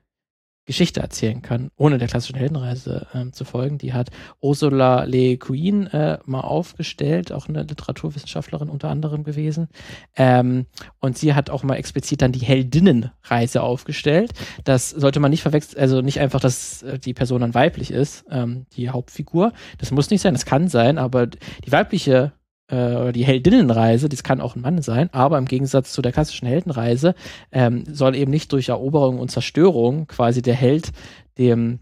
Geschichte 0.66 1.00
erzählen 1.00 1.42
kann, 1.42 1.70
ohne 1.76 1.98
der 1.98 2.08
klassischen 2.08 2.36
Heldenreise 2.36 3.06
ähm, 3.14 3.32
zu 3.32 3.44
folgen. 3.44 3.78
Die 3.78 3.92
hat 3.92 4.10
Ursula 4.40 5.04
Le 5.04 5.36
Guin 5.36 5.86
äh, 5.86 6.18
mal 6.26 6.40
aufgestellt, 6.40 7.32
auch 7.32 7.48
eine 7.48 7.62
Literaturwissenschaftlerin 7.62 8.68
unter 8.68 8.90
anderem 8.90 9.22
gewesen. 9.22 9.68
Ähm, 10.16 10.66
und 10.98 11.16
sie 11.16 11.34
hat 11.34 11.50
auch 11.50 11.62
mal 11.62 11.76
explizit 11.76 12.20
dann 12.20 12.32
die 12.32 12.40
Heldinnenreise 12.40 13.62
aufgestellt. 13.62 14.32
Das 14.64 14.90
sollte 14.90 15.20
man 15.20 15.30
nicht 15.30 15.42
verwechseln, 15.42 15.80
also 15.80 16.00
nicht 16.00 16.20
einfach, 16.20 16.40
dass 16.40 16.82
äh, 16.82 16.98
die 16.98 17.14
Person 17.14 17.40
dann 17.40 17.54
weiblich 17.54 17.92
ist, 17.92 18.24
ähm, 18.30 18.66
die 18.76 18.90
Hauptfigur. 18.90 19.52
Das 19.78 19.92
muss 19.92 20.10
nicht 20.10 20.20
sein, 20.20 20.34
das 20.34 20.46
kann 20.46 20.68
sein, 20.68 20.98
aber 20.98 21.28
die 21.28 21.70
weibliche 21.70 22.32
äh, 22.32 22.35
oder 22.74 23.12
die 23.12 23.24
Heldinnenreise, 23.24 24.08
das 24.08 24.22
kann 24.22 24.40
auch 24.40 24.56
ein 24.56 24.62
Mann 24.62 24.82
sein, 24.82 25.08
aber 25.12 25.38
im 25.38 25.44
Gegensatz 25.44 25.92
zu 25.92 26.02
der 26.02 26.12
klassischen 26.12 26.48
Heldenreise 26.48 27.14
ähm, 27.52 27.84
soll 27.92 28.16
eben 28.16 28.30
nicht 28.30 28.52
durch 28.52 28.70
Eroberung 28.70 29.18
und 29.18 29.30
Zerstörung 29.30 30.06
quasi 30.06 30.42
der 30.42 30.54
Held 30.54 30.92
dem 31.38 31.78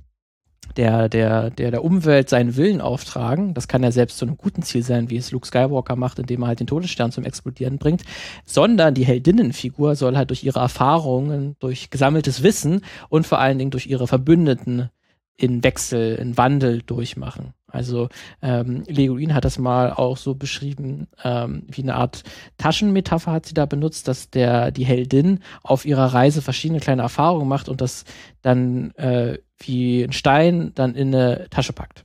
der, 0.77 1.09
der, 1.09 1.51
der, 1.51 1.71
der 1.71 1.85
Umwelt 1.85 2.29
seinen 2.29 2.57
Willen 2.57 2.81
auftragen. 2.81 3.55
Das 3.55 3.69
kann 3.69 3.83
ja 3.83 3.93
selbst 3.93 4.19
zu 4.19 4.25
einem 4.25 4.37
guten 4.37 4.63
Ziel 4.63 4.83
sein, 4.83 5.11
wie 5.11 5.17
es 5.17 5.31
Luke 5.31 5.47
Skywalker 5.47 5.97
macht, 5.97 6.19
indem 6.19 6.43
er 6.43 6.49
halt 6.49 6.61
den 6.61 6.67
Todesstern 6.67 7.13
zum 7.13 7.25
Explodieren 7.25 7.79
bringt. 7.79 8.03
Sondern 8.45 8.95
die 8.95 9.05
Heldinnenfigur 9.05 9.95
soll 9.95 10.17
halt 10.17 10.31
durch 10.31 10.43
ihre 10.45 10.61
Erfahrungen, 10.61 11.57
durch 11.61 11.91
gesammeltes 11.91 12.43
Wissen 12.43 12.81
und 13.09 13.27
vor 13.27 13.39
allen 13.39 13.59
Dingen 13.59 13.71
durch 13.71 13.87
ihre 13.87 14.07
Verbündeten 14.07 14.91
in 15.37 15.63
Wechsel, 15.63 16.17
in 16.17 16.37
Wandel 16.37 16.83
durchmachen. 16.83 17.55
Also 17.75 18.09
ähm, 18.41 18.85
Leguin 18.87 19.35
hat 19.35 19.45
das 19.45 19.59
mal 19.59 19.93
auch 19.93 20.17
so 20.17 20.35
beschrieben, 20.35 21.09
ähm, 21.23 21.65
wie 21.69 21.83
eine 21.83 21.97
Art 21.97 22.23
Taschenmetapher 22.59 23.33
hat 23.33 23.47
sie 23.47 23.55
da 23.55 23.67
benutzt, 23.67 24.09
dass 24.09 24.31
der 24.31 24.71
die 24.71 24.85
Heldin 24.85 25.41
auf 25.63 25.85
ihrer 25.85 26.15
Reise 26.15 26.41
verschiedene 26.41 26.81
kleine 26.81 27.03
Erfahrungen 27.03 27.49
macht 27.49 27.69
und 27.69 27.81
das 27.81 28.05
dann 28.43 28.93
äh, 28.93 29.39
wie 29.59 30.03
ein 30.03 30.13
Stein 30.13 30.73
dann 30.75 30.95
in 30.95 31.15
eine 31.15 31.49
Tasche 31.51 31.73
packt. 31.73 32.05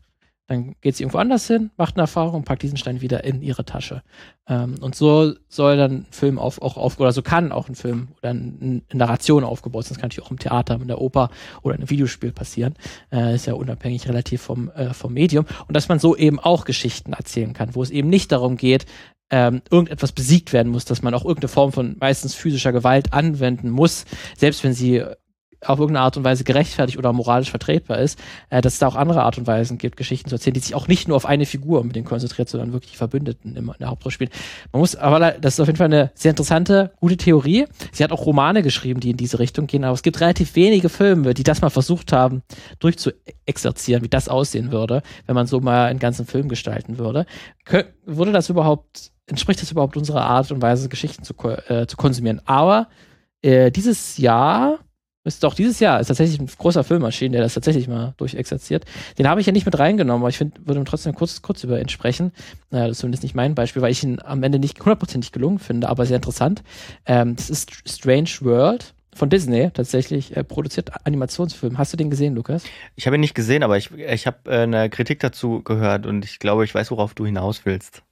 Dann 0.50 0.76
geht 0.82 0.96
sie 0.96 1.04
irgendwo 1.04 1.20
anders 1.20 1.46
hin, 1.46 1.70
macht 1.78 1.96
eine 1.96 2.02
Erfahrung 2.02 2.44
packt 2.44 2.64
diesen 2.64 2.78
Stein 2.78 3.02
wieder 3.02 3.24
in 3.24 3.44
ihre 3.44 3.66
Tasche. 3.66 4.02
Ähm, 4.48 4.78
und 4.82 4.96
so 4.96 5.34
soll 5.48 5.78
dann 5.78 5.92
ein 5.92 6.06
Film 6.10 6.40
auf, 6.40 6.60
auch 6.60 6.76
auf, 6.76 7.00
oder 7.00 7.12
so 7.12 7.22
kann 7.22 7.52
auch 7.52 7.70
ein 7.70 7.76
Film 7.76 8.10
oder 8.18 8.32
ein, 8.32 8.82
eine 8.92 8.98
Narration 8.98 9.44
aufgebaut 9.44 9.86
sein. 9.86 9.94
Das 9.94 10.02
kann 10.02 10.08
natürlich 10.08 10.26
auch 10.26 10.32
im 10.32 10.40
Theater, 10.40 10.80
in 10.82 10.88
der 10.88 11.00
Oper 11.00 11.30
oder 11.62 11.76
in 11.76 11.82
einem 11.82 11.92
Videospiel 11.92 12.32
passieren. 12.32 12.74
Äh, 13.12 13.36
ist 13.36 13.46
ja 13.46 13.54
unabhängig 13.54 14.08
relativ 14.10 14.42
vom, 14.42 14.72
äh, 14.72 14.92
vom 14.96 15.14
Medium. 15.14 15.46
Und 15.68 15.76
dass 15.76 15.88
man 15.88 16.00
so 16.00 16.16
eben 16.16 16.40
auch 16.40 16.66
Geschichten 16.66 17.14
erzählen 17.14 17.54
kann, 17.54 17.76
wo 17.76 17.84
es 17.84 17.92
eben 17.92 18.10
nicht 18.10 18.32
darum 18.32 18.58
geht, 18.58 18.88
ähm, 19.30 19.62
irgendetwas 19.70 20.14
besiegt 20.14 20.52
werden 20.52 20.72
muss, 20.72 20.86
dass 20.86 21.04
man 21.04 21.14
auch 21.14 21.26
irgendeine 21.26 21.50
Form 21.50 21.72
von 21.72 21.96
meistens 22.00 22.34
physischer 22.34 22.72
Gewalt 22.72 23.14
anwenden 23.14 23.70
muss, 23.70 24.06
selbst 24.36 24.64
wenn 24.64 24.74
sie 24.74 25.04
auf 25.66 25.80
irgendeine 25.80 26.06
Art 26.06 26.18
und 26.18 26.24
Weise 26.24 26.44
gerechtfertigt 26.44 26.98
oder 26.98 27.12
moralisch 27.12 27.50
vertretbar 27.50 28.00
ist, 28.00 28.20
äh, 28.50 28.62
dass 28.62 28.74
es 28.74 28.80
da 28.80 28.88
auch 28.88 28.96
andere 28.96 29.24
Art 29.24 29.38
und 29.38 29.48
Weisen 29.48 29.78
gibt, 29.78 29.98
Geschichten 29.98 30.30
zu 30.30 30.36
erzählen, 30.36 30.54
die 30.54 30.60
sich 30.62 30.76
auch 30.76 30.88
nicht 30.88 31.08
nur 31.08 31.18
auf 31.18 31.26
eine 31.26 31.46
Figur 31.46 31.82
unbedingt 31.82 32.08
konzentriert, 32.08 32.50
sondern 32.50 32.74
wirklich 32.74 32.98
Verbündeten 32.98 33.56
in 33.56 33.72
der 33.80 33.90
Hauptrolle 33.90 34.12
spielen. 34.12 34.32
Man 34.72 34.80
muss, 34.80 34.96
aber 34.96 35.32
das 35.32 35.56
ist 35.56 35.60
auf 35.60 35.68
jeden 35.68 35.78
Fall 35.78 35.86
eine 35.86 36.12
sehr 36.16 36.32
interessante, 36.32 36.92
gute 37.00 37.18
Theorie. 37.18 37.66
Sie 37.92 38.04
hat 38.04 38.12
auch 38.12 38.26
Romane 38.26 38.64
geschrieben, 38.64 39.00
die 39.00 39.12
in 39.12 39.18
diese 39.18 39.40
Richtung 39.40 39.68
gehen, 39.68 39.84
aber 39.84 39.94
es 39.94 40.04
gibt 40.04 40.22
relativ 40.22 40.56
wenige 40.56 40.90
Filme, 40.90 41.34
die 41.34 41.44
das 41.44 41.62
mal 41.62 41.70
versucht 41.70 42.14
haben, 42.14 42.42
durchzuexerzieren, 42.80 44.04
wie 44.04 44.10
das 44.10 44.30
aussehen 44.30 44.72
würde, 44.72 45.02
wenn 45.26 45.36
man 45.36 45.48
so 45.48 45.60
mal 45.60 45.86
einen 45.86 46.00
ganzen 46.00 46.26
Film 46.26 46.48
gestalten 46.48 46.98
würde. 46.98 47.26
Kö 47.66 47.84
würde 48.06 48.32
das 48.32 48.50
überhaupt, 48.50 49.12
entspricht 49.28 49.62
das 49.62 49.72
überhaupt 49.72 49.98
unserer 49.98 50.26
Art 50.26 50.52
und 50.52 50.62
Weise, 50.62 50.90
Geschichten 50.90 51.24
zu, 51.24 51.34
äh, 51.68 51.86
zu 51.86 51.98
konsumieren? 51.98 52.42
Aber 52.46 52.88
äh, 53.42 53.72
dieses 53.72 54.18
Jahr 54.18 54.80
ist 55.30 55.44
doch 55.44 55.54
dieses 55.54 55.80
Jahr 55.80 56.00
ist 56.00 56.08
tatsächlich 56.08 56.40
ein 56.40 56.48
großer 56.48 56.84
Film 56.84 57.04
erschienen, 57.04 57.34
der 57.34 57.42
das 57.42 57.54
tatsächlich 57.54 57.88
mal 57.88 58.14
durchexerziert. 58.18 58.86
Den 59.18 59.28
habe 59.28 59.40
ich 59.40 59.48
ja 59.48 59.54
nicht 59.54 59.66
mit 59.66 59.78
reingenommen, 59.78 60.24
aber 60.24 60.30
ich 60.30 60.38
find, 60.38 60.68
würde 60.68 60.84
trotzdem 60.84 61.14
kurz, 61.16 61.42
kurz 61.42 61.64
über 61.64 61.80
ihn 61.80 61.90
sprechen. 61.90 62.32
Äh, 62.72 62.80
das 62.80 62.92
ist 62.92 63.00
zumindest 63.00 63.24
nicht 63.24 63.36
mein 63.36 63.56
Beispiel, 63.56 63.82
weil 63.82 63.92
ich 63.92 64.04
ihn 64.04 64.20
am 64.24 64.44
Ende 64.44 64.60
nicht 64.60 64.80
hundertprozentig 64.80 65.32
gelungen 65.32 65.60
finde, 65.60 65.88
aber 65.88 66.06
sehr 66.06 66.18
interessant. 66.18 66.64
Ähm, 67.06 67.36
das 67.36 67.50
ist 67.50 67.72
Strange 67.88 68.30
World 68.42 68.94
von 69.14 69.30
Disney, 69.30 69.70
tatsächlich 69.72 70.36
äh, 70.36 70.44
produziert 70.44 70.92
Animationsfilm. 71.06 71.78
Hast 71.78 71.94
du 71.94 71.98
den 71.98 72.10
gesehen, 72.10 72.36
Lukas? 72.36 72.64
Ich 72.96 73.06
habe 73.06 73.18
ihn 73.18 73.22
nicht 73.22 73.36
gesehen, 73.36 73.64
aber 73.64 73.78
ich, 73.78 73.92
ich 73.92 74.28
habe 74.28 74.38
äh, 74.46 74.64
eine 74.64 74.90
Kritik 74.90 75.20
dazu 75.20 75.62
gehört 75.62 76.06
und 76.06 76.26
ich 76.26 76.40
glaube, 76.40 76.64
ich 76.66 76.74
weiß, 76.74 76.92
worauf 76.92 77.14
du 77.14 77.26
hinaus 77.26 77.66
willst. 77.66 78.04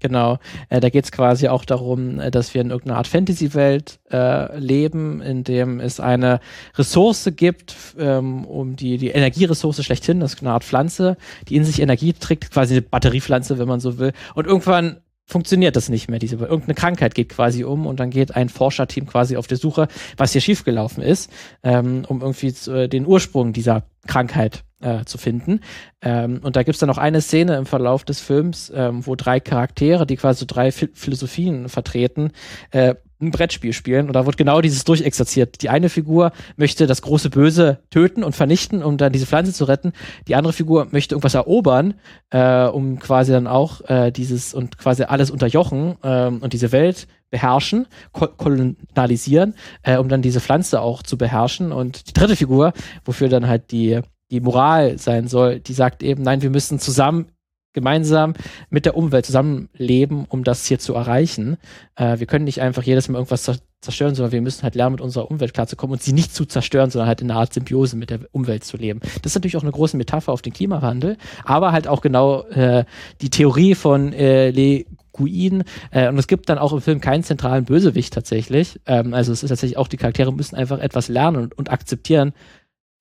Genau. 0.00 0.38
Äh, 0.68 0.80
da 0.80 0.88
geht 0.90 1.04
es 1.04 1.12
quasi 1.12 1.48
auch 1.48 1.64
darum, 1.64 2.20
äh, 2.20 2.30
dass 2.30 2.54
wir 2.54 2.60
in 2.60 2.70
irgendeiner 2.70 2.98
Art 2.98 3.06
Fantasy-Welt 3.06 4.00
äh, 4.10 4.58
leben, 4.58 5.20
in 5.20 5.44
dem 5.44 5.80
es 5.80 6.00
eine 6.00 6.40
Ressource 6.76 7.30
gibt, 7.36 7.74
ähm, 7.98 8.44
um 8.44 8.76
die, 8.76 8.98
die 8.98 9.10
Energieressource 9.10 9.84
schlechthin, 9.84 10.20
das 10.20 10.34
ist 10.34 10.40
eine 10.40 10.52
Art 10.52 10.64
Pflanze, 10.64 11.16
die 11.48 11.56
in 11.56 11.64
sich 11.64 11.80
Energie 11.80 12.12
trägt, 12.12 12.50
quasi 12.50 12.74
eine 12.74 12.82
Batteriepflanze, 12.82 13.58
wenn 13.58 13.68
man 13.68 13.80
so 13.80 13.98
will. 13.98 14.12
Und 14.34 14.46
irgendwann 14.46 14.98
funktioniert 15.26 15.76
das 15.76 15.88
nicht 15.88 16.08
mehr. 16.08 16.18
Diese, 16.18 16.36
irgendeine 16.36 16.74
Krankheit 16.74 17.14
geht 17.14 17.30
quasi 17.30 17.64
um 17.64 17.86
und 17.86 18.00
dann 18.00 18.10
geht 18.10 18.36
ein 18.36 18.48
Forscherteam 18.48 19.06
quasi 19.06 19.36
auf 19.36 19.46
der 19.46 19.58
Suche, 19.58 19.88
was 20.16 20.32
hier 20.32 20.40
schiefgelaufen 20.40 21.02
ist, 21.02 21.30
ähm, 21.62 22.04
um 22.06 22.20
irgendwie 22.20 22.52
zu, 22.52 22.72
äh, 22.72 22.88
den 22.88 23.06
Ursprung 23.06 23.52
dieser 23.52 23.84
Krankheit 24.06 24.64
äh, 24.82 25.04
zu 25.04 25.18
finden. 25.18 25.60
Ähm, 26.02 26.40
und 26.42 26.56
da 26.56 26.62
gibt's 26.62 26.80
dann 26.80 26.88
noch 26.88 26.98
eine 26.98 27.20
Szene 27.20 27.56
im 27.56 27.66
Verlauf 27.66 28.04
des 28.04 28.20
Films, 28.20 28.72
ähm, 28.74 29.06
wo 29.06 29.16
drei 29.16 29.40
Charaktere, 29.40 30.06
die 30.06 30.16
quasi 30.16 30.40
so 30.40 30.46
drei 30.46 30.72
Phi 30.72 30.88
Philosophien 30.92 31.68
vertreten, 31.68 32.32
äh, 32.70 32.94
ein 33.22 33.30
Brettspiel 33.30 33.72
spielen 33.72 34.08
und 34.08 34.14
da 34.14 34.26
wird 34.26 34.36
genau 34.36 34.60
dieses 34.60 34.84
durchexerziert. 34.84 35.62
Die 35.62 35.70
eine 35.70 35.88
Figur 35.88 36.32
möchte 36.56 36.86
das 36.86 37.02
große 37.02 37.30
Böse 37.30 37.78
töten 37.90 38.24
und 38.24 38.34
vernichten, 38.34 38.82
um 38.82 38.98
dann 38.98 39.12
diese 39.12 39.26
Pflanze 39.26 39.52
zu 39.52 39.64
retten. 39.64 39.92
Die 40.26 40.34
andere 40.34 40.52
Figur 40.52 40.88
möchte 40.90 41.14
irgendwas 41.14 41.34
erobern, 41.34 41.94
äh, 42.30 42.64
um 42.64 42.98
quasi 42.98 43.32
dann 43.32 43.46
auch 43.46 43.80
äh, 43.88 44.10
dieses 44.10 44.54
und 44.54 44.76
quasi 44.76 45.04
alles 45.04 45.30
unterjochen 45.30 45.96
ähm, 46.02 46.38
und 46.42 46.52
diese 46.52 46.72
Welt 46.72 47.06
beherrschen, 47.30 47.86
ko 48.12 48.28
kolonialisieren, 48.28 49.54
äh, 49.82 49.96
um 49.96 50.08
dann 50.08 50.22
diese 50.22 50.40
Pflanze 50.40 50.80
auch 50.80 51.02
zu 51.02 51.16
beherrschen. 51.16 51.72
Und 51.72 52.08
die 52.08 52.12
dritte 52.12 52.36
Figur, 52.36 52.72
wofür 53.04 53.28
dann 53.28 53.48
halt 53.48 53.70
die, 53.72 54.00
die 54.32 54.40
Moral 54.40 54.98
sein 54.98 55.28
soll, 55.28 55.60
die 55.60 55.74
sagt 55.74 56.02
eben, 56.02 56.22
nein, 56.22 56.42
wir 56.42 56.50
müssen 56.50 56.78
zusammen 56.78 57.26
gemeinsam 57.74 58.34
mit 58.70 58.84
der 58.84 58.96
Umwelt 58.96 59.26
zusammenleben, 59.26 60.26
um 60.28 60.44
das 60.44 60.66
hier 60.66 60.78
zu 60.78 60.94
erreichen. 60.94 61.56
Äh, 61.96 62.18
wir 62.18 62.26
können 62.26 62.44
nicht 62.44 62.60
einfach 62.60 62.82
jedes 62.82 63.08
Mal 63.08 63.18
irgendwas 63.18 63.44
zer 63.44 63.56
zerstören, 63.80 64.14
sondern 64.14 64.30
wir 64.30 64.42
müssen 64.42 64.62
halt 64.62 64.76
lernen, 64.76 64.92
mit 64.92 65.00
unserer 65.00 65.28
Umwelt 65.28 65.54
klarzukommen 65.54 65.94
und 65.94 66.02
sie 66.02 66.12
nicht 66.12 66.32
zu 66.32 66.44
zerstören, 66.44 66.90
sondern 66.90 67.08
halt 67.08 67.20
in 67.20 67.28
einer 67.28 67.40
Art 67.40 67.52
Symbiose 67.52 67.96
mit 67.96 68.10
der 68.10 68.20
Umwelt 68.30 68.62
zu 68.62 68.76
leben. 68.76 69.00
Das 69.00 69.32
ist 69.32 69.34
natürlich 69.34 69.56
auch 69.56 69.62
eine 69.62 69.72
große 69.72 69.96
Metapher 69.96 70.30
auf 70.30 70.40
den 70.40 70.52
Klimawandel, 70.52 71.16
aber 71.44 71.72
halt 71.72 71.88
auch 71.88 72.00
genau 72.00 72.42
äh, 72.44 72.84
die 73.22 73.30
Theorie 73.30 73.74
von 73.74 74.12
äh, 74.12 74.50
Le 74.50 74.84
Guin. 75.10 75.64
Äh, 75.90 76.08
und 76.08 76.16
es 76.16 76.28
gibt 76.28 76.48
dann 76.48 76.58
auch 76.58 76.72
im 76.72 76.80
Film 76.80 77.00
keinen 77.00 77.24
zentralen 77.24 77.64
Bösewicht 77.64 78.14
tatsächlich. 78.14 78.80
Ähm, 78.86 79.14
also 79.14 79.32
es 79.32 79.42
ist 79.42 79.48
tatsächlich 79.48 79.78
auch, 79.78 79.88
die 79.88 79.96
Charaktere 79.96 80.32
müssen 80.32 80.54
einfach 80.54 80.78
etwas 80.78 81.08
lernen 81.08 81.42
und, 81.42 81.58
und 81.58 81.70
akzeptieren, 81.72 82.34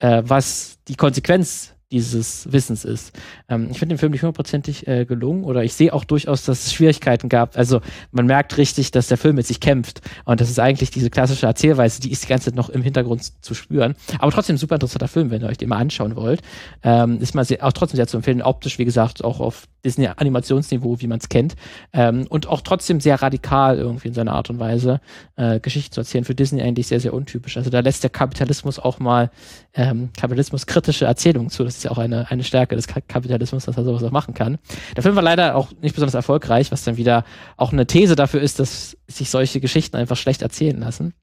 äh, 0.01 0.23
was 0.25 0.77
die 0.87 0.95
Konsequenz 0.95 1.73
dieses 1.91 2.51
Wissens 2.51 2.85
ist. 2.85 3.11
Ähm, 3.49 3.67
ich 3.71 3.79
finde 3.79 3.95
den 3.95 3.99
Film 3.99 4.11
nicht 4.11 4.21
hundertprozentig 4.21 4.87
äh, 4.87 5.05
gelungen 5.05 5.43
oder 5.43 5.63
ich 5.63 5.73
sehe 5.73 5.93
auch 5.93 6.03
durchaus, 6.03 6.45
dass 6.45 6.65
es 6.65 6.73
Schwierigkeiten 6.73 7.29
gab. 7.29 7.57
Also 7.57 7.81
man 8.11 8.25
merkt 8.25 8.57
richtig, 8.57 8.91
dass 8.91 9.07
der 9.07 9.17
Film 9.17 9.35
mit 9.35 9.47
sich 9.47 9.59
kämpft 9.59 10.01
und 10.25 10.41
das 10.41 10.49
ist 10.49 10.59
eigentlich 10.59 10.91
diese 10.91 11.09
klassische 11.09 11.45
Erzählweise, 11.45 12.01
die 12.01 12.11
ist 12.11 12.23
die 12.23 12.27
ganze 12.27 12.45
Zeit 12.45 12.55
noch 12.55 12.69
im 12.69 12.81
Hintergrund 12.81 13.43
zu 13.43 13.53
spüren. 13.53 13.95
Aber 14.19 14.31
trotzdem 14.31 14.57
super 14.57 14.75
interessanter 14.75 15.07
Film, 15.07 15.31
wenn 15.31 15.41
ihr 15.41 15.47
euch 15.47 15.57
den 15.57 15.69
mal 15.69 15.77
anschauen 15.77 16.15
wollt. 16.15 16.41
Ähm, 16.83 17.19
ist 17.19 17.35
mal 17.35 17.45
auch 17.61 17.73
trotzdem 17.73 17.97
sehr 17.97 18.07
zu 18.07 18.17
empfehlen, 18.17 18.41
optisch, 18.41 18.77
wie 18.79 18.85
gesagt, 18.85 19.23
auch 19.23 19.39
auf 19.39 19.67
Disney-Animationsniveau, 19.83 21.01
wie 21.01 21.07
man 21.07 21.19
es 21.19 21.29
kennt. 21.29 21.55
Ähm, 21.93 22.25
und 22.29 22.47
auch 22.47 22.61
trotzdem 22.61 22.99
sehr 22.99 23.21
radikal 23.21 23.77
irgendwie 23.77 24.09
in 24.09 24.13
seiner 24.13 24.33
Art 24.33 24.49
und 24.49 24.59
Weise, 24.59 25.01
äh, 25.35 25.59
Geschichte 25.59 25.91
zu 25.91 26.01
erzählen. 26.01 26.23
Für 26.23 26.35
Disney 26.35 26.61
eigentlich 26.61 26.87
sehr, 26.87 26.99
sehr 26.99 27.13
untypisch. 27.13 27.57
Also 27.57 27.69
da 27.69 27.79
lässt 27.79 28.03
der 28.03 28.09
Kapitalismus 28.09 28.79
auch 28.79 28.99
mal 28.99 29.31
ähm, 29.73 30.09
kapitalismuskritische 30.17 31.05
Erzählungen 31.05 31.49
zu. 31.49 31.63
Das 31.63 31.80
ist 31.81 31.85
ja 31.85 31.91
auch 31.91 31.97
eine, 31.97 32.29
eine 32.29 32.43
Stärke 32.43 32.75
des 32.75 32.87
Kapitalismus, 32.87 33.65
dass 33.65 33.77
er 33.77 33.83
sowas 33.83 34.03
auch 34.03 34.11
machen 34.11 34.33
kann. 34.33 34.59
Der 34.95 35.03
Film 35.03 35.15
war 35.15 35.23
leider 35.23 35.55
auch 35.55 35.71
nicht 35.81 35.95
besonders 35.95 36.13
erfolgreich, 36.13 36.71
was 36.71 36.83
dann 36.83 36.97
wieder 36.97 37.25
auch 37.57 37.73
eine 37.73 37.87
These 37.87 38.15
dafür 38.15 38.41
ist, 38.41 38.59
dass 38.59 38.97
sich 39.07 39.29
solche 39.29 39.59
Geschichten 39.59 39.97
einfach 39.97 40.17
schlecht 40.17 40.41
erzählen 40.41 40.79
lassen. 40.79 41.13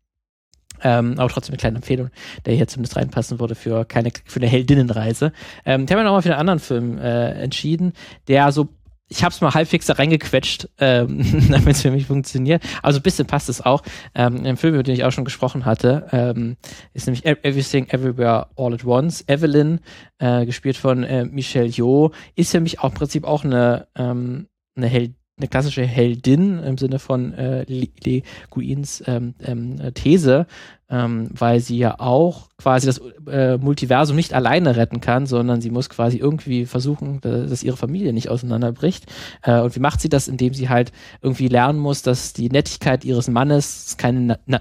Ähm, 0.83 1.15
aber 1.19 1.29
trotzdem 1.29 1.55
eine 1.55 1.59
kleine 1.59 1.77
Empfehlung, 1.77 2.11
der 2.47 2.55
hier 2.55 2.69
zumindest 2.69 2.97
reinpassen 2.97 3.41
würde 3.41 3.55
für 3.55 3.85
keine 3.85 4.11
für 4.25 4.39
eine 4.39 4.47
Heldinnenreise. 4.47 5.33
Ähm, 5.65 5.85
ich 5.85 5.91
habe 5.91 6.03
mich 6.03 6.07
nochmal 6.07 6.23
für 6.23 6.31
einen 6.31 6.41
anderen 6.41 6.61
Film 6.61 6.99
äh, 6.99 7.31
entschieden, 7.43 7.93
der 8.29 8.53
so 8.53 8.69
ich 9.09 9.25
habe 9.25 9.33
es 9.33 9.41
mal 9.41 9.55
halbwegs 9.55 9.87
da 9.87 9.95
reingequetscht, 9.95 10.69
ähm, 10.79 11.49
damit 11.51 11.77
es 11.77 11.83
für 11.83 11.91
mich 11.91 12.07
funktioniert. 12.07 12.63
Also 12.83 13.01
ein 13.01 13.03
bisschen 13.03 13.27
passt 13.27 13.49
es 13.49 13.65
auch. 13.65 13.83
Ähm, 14.15 14.45
Im 14.45 14.57
Film, 14.57 14.75
über 14.75 14.83
den 14.83 14.95
ich 14.95 15.05
auch 15.05 15.13
schon 15.13 15.25
gesprochen 15.25 15.65
hatte, 15.65 16.07
ähm, 16.13 16.57
ist 16.93 17.07
nämlich 17.07 17.25
e-, 17.25 17.37
Everything 17.43 17.89
Everywhere 17.89 18.49
All 18.57 18.75
at 18.75 18.85
Once. 18.85 19.25
Evelyn, 19.27 19.81
äh, 20.19 20.45
gespielt 20.47 20.77
von 20.77 21.05
äh, 21.05 21.25
Michelle 21.25 21.69
Yeoh, 21.69 22.13
ist 22.37 22.53
für 22.53 22.61
mich 22.61 22.81
auch 22.81 22.91
im 22.91 22.95
Prinzip 22.95 23.25
auch 23.25 23.45
eine, 23.45 23.89
ähm, 23.97 24.49
eine 24.77 24.87
Held 24.87 25.15
eine 25.39 25.47
klassische 25.47 25.85
Heldin 25.85 26.59
im 26.65 26.79
Sinne 26.79 26.99
von 26.99 27.33
äh, 27.33 27.65
Le 27.69 28.23
Guins 28.51 29.05
ähm, 29.07 29.35
ähm, 29.41 29.77
These, 29.95 30.49
ähm, 30.91 31.29
weil 31.33 31.61
sie 31.61 31.79
ja 31.79 32.01
auch 32.01 32.48
quasi 32.61 32.87
das 32.87 33.01
äh, 33.31 33.57
Multiversum 33.57 34.17
nicht 34.17 34.35
alleine 34.35 34.75
retten 34.75 35.01
kann, 35.01 35.27
sondern 35.27 35.61
sie 35.61 35.71
muss 35.71 35.89
quasi 35.89 36.17
irgendwie 36.17 36.67
versuchen, 36.67 37.21
dass 37.21 37.63
ihre 37.63 37.77
Familie 37.77 38.13
nicht 38.13 38.31
auseinanderbricht. 38.31 39.07
Äh, 39.43 39.61
und 39.61 39.77
wie 39.77 39.81
macht 39.81 40.01
sie 40.01 40.09
das? 40.09 40.27
Indem 40.27 40.55
sie 40.55 40.69
halt 40.69 40.91
irgendwie 41.23 41.47
lernen 41.47 41.79
muss, 41.79 42.03
dass 42.03 42.33
die 42.33 42.51
Nettigkeit 42.51 43.05
ihres 43.05 43.29
Mannes 43.29 43.95
keine 43.97 44.21
Na 44.21 44.39
Na 44.47 44.61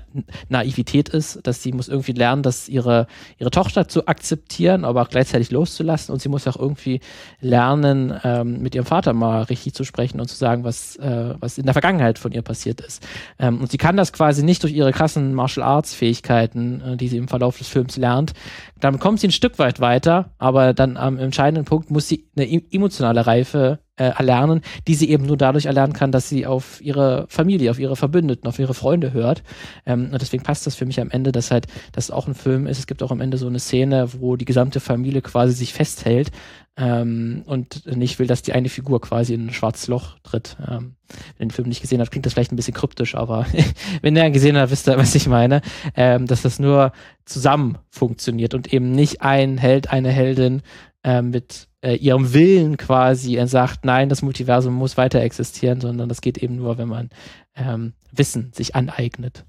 Naivität 0.50 1.10
ist, 1.10 1.40
dass 1.48 1.64
sie 1.64 1.72
muss 1.72 1.88
irgendwie 1.88 2.12
lernen, 2.12 2.44
dass 2.44 2.70
ihre, 2.70 3.08
ihre 3.40 3.50
Tochter 3.50 3.88
zu 3.88 4.08
akzeptieren, 4.08 4.86
aber 4.86 5.02
auch 5.02 5.10
gleichzeitig 5.10 5.50
loszulassen. 5.50 6.14
Und 6.14 6.22
sie 6.22 6.30
muss 6.30 6.48
auch 6.48 6.58
irgendwie 6.58 7.00
lernen, 7.42 8.14
ähm, 8.24 8.62
mit 8.62 8.76
ihrem 8.76 8.86
Vater 8.86 9.14
mal 9.14 9.42
richtig 9.44 9.74
zu 9.74 9.84
sprechen 9.84 10.20
und 10.20 10.28
zu 10.28 10.36
sagen, 10.36 10.64
was, 10.64 10.98
äh, 10.98 11.34
was 11.40 11.58
in 11.58 11.66
der 11.66 11.74
Vergangenheit 11.74 12.20
von 12.20 12.32
ihr 12.32 12.44
passiert 12.44 12.80
ist. 12.80 13.02
Ähm, 13.40 13.60
und 13.60 13.72
sie 13.72 13.78
kann 13.78 13.98
das 13.98 14.14
quasi 14.14 14.44
nicht 14.44 14.62
durch 14.62 14.74
ihre 14.74 14.92
krassen 14.92 15.34
Martial 15.34 15.66
Arts 15.66 15.96
Fähigkeiten, 15.96 16.82
äh, 16.82 16.98
die 16.98 17.08
sie 17.08 17.18
im 17.18 17.28
Verlauf 17.28 17.58
des 17.58 17.68
Films 17.68 17.87
Films 17.88 17.98
lernt. 17.98 18.34
Dann 18.80 19.00
kommt 19.00 19.20
sie 19.20 19.28
ein 19.28 19.32
Stück 19.32 19.60
weit 19.60 19.80
weiter, 19.80 20.32
aber 20.38 20.74
dann 20.74 20.98
am 20.98 21.18
entscheidenden 21.18 21.66
Punkt 21.66 21.90
muss 21.90 22.08
sie 22.08 22.30
eine 22.36 22.48
emotionale 22.72 23.26
Reife 23.26 23.80
äh, 23.98 24.06
erlernen, 24.06 24.62
die 24.88 24.96
sie 24.96 25.10
eben 25.10 25.26
nur 25.26 25.38
dadurch 25.38 25.66
erlernen 25.66 25.94
kann, 25.94 26.12
dass 26.12 26.30
sie 26.30 26.46
auf 26.46 26.82
ihre 26.82 27.26
Familie, 27.30 27.72
auf 27.72 27.80
ihre 27.80 27.96
Verbündeten, 27.96 28.48
auf 28.48 28.60
ihre 28.60 28.74
Freunde 28.74 29.14
hört. 29.14 29.44
Ähm, 29.86 30.10
und 30.12 30.22
deswegen 30.22 30.44
passt 30.44 30.66
das 30.66 30.76
für 30.76 30.86
mich 30.86 31.02
am 31.02 31.10
Ende, 31.10 31.32
dass 31.32 31.52
halt 31.52 31.68
das 31.92 32.12
auch 32.12 32.28
ein 32.28 32.36
Film 32.36 32.68
ist. 32.68 32.80
Es 32.80 32.88
gibt 32.88 33.04
auch 33.04 33.12
am 33.12 33.22
Ende 33.22 33.38
so 33.38 33.48
eine 33.48 33.60
Szene, 33.60 34.08
wo 34.20 34.36
die 34.36 34.46
gesamte 34.46 34.80
Familie 34.80 35.22
quasi 35.22 35.54
sich 35.54 35.74
festhält 35.74 36.32
ähm, 36.78 37.42
und 37.46 37.86
nicht 37.88 38.20
will, 38.20 38.28
dass 38.28 38.44
die 38.44 38.54
eine 38.54 38.70
Figur 38.70 39.02
quasi 39.02 39.34
in 39.34 39.48
ein 39.48 39.54
schwarzes 39.54 39.88
Loch 39.88 40.20
tritt. 40.22 40.58
Ähm, 40.60 40.96
wenn 41.38 41.48
den 41.48 41.52
Film 41.52 41.68
nicht 41.68 41.82
gesehen 41.82 42.00
hat, 42.00 42.12
klingt 42.12 42.26
das 42.26 42.34
vielleicht 42.34 42.52
ein 42.52 42.56
bisschen 42.56 42.76
kryptisch, 42.76 43.16
aber 43.16 43.48
wenn 44.02 44.16
ihr 44.16 44.26
ihn 44.26 44.34
gesehen 44.34 44.58
habt, 44.58 44.72
wisst 44.72 44.88
ihr, 44.88 44.98
was 44.98 45.16
ich 45.16 45.28
meine. 45.28 45.62
Ähm, 45.96 46.28
dass 46.28 46.44
das 46.44 46.60
nur 46.60 46.92
zusammen 47.26 47.80
funktioniert 47.90 48.54
und 48.54 48.72
eben 48.72 48.92
nicht 48.92 49.22
ein 49.22 49.58
Held, 49.58 49.90
eine 49.90 50.12
Heldin 50.12 50.62
äh, 51.04 51.24
mit 51.24 51.68
äh, 51.88 51.96
ihrem 51.96 52.34
Willen 52.34 52.76
quasi 52.76 53.40
sagt, 53.48 53.86
nein, 53.86 54.10
das 54.10 54.22
Multiversum 54.22 54.74
muss 54.74 54.98
weiter 54.98 55.22
existieren, 55.22 55.80
sondern 55.80 56.10
das 56.10 56.20
geht 56.20 56.38
eben 56.38 56.58
nur, 56.58 56.78
wenn 56.78 56.90
man 56.90 57.10
ähm, 57.56 57.94
Wissen 58.12 58.52
sich 58.54 58.76
aneignet 58.76 59.46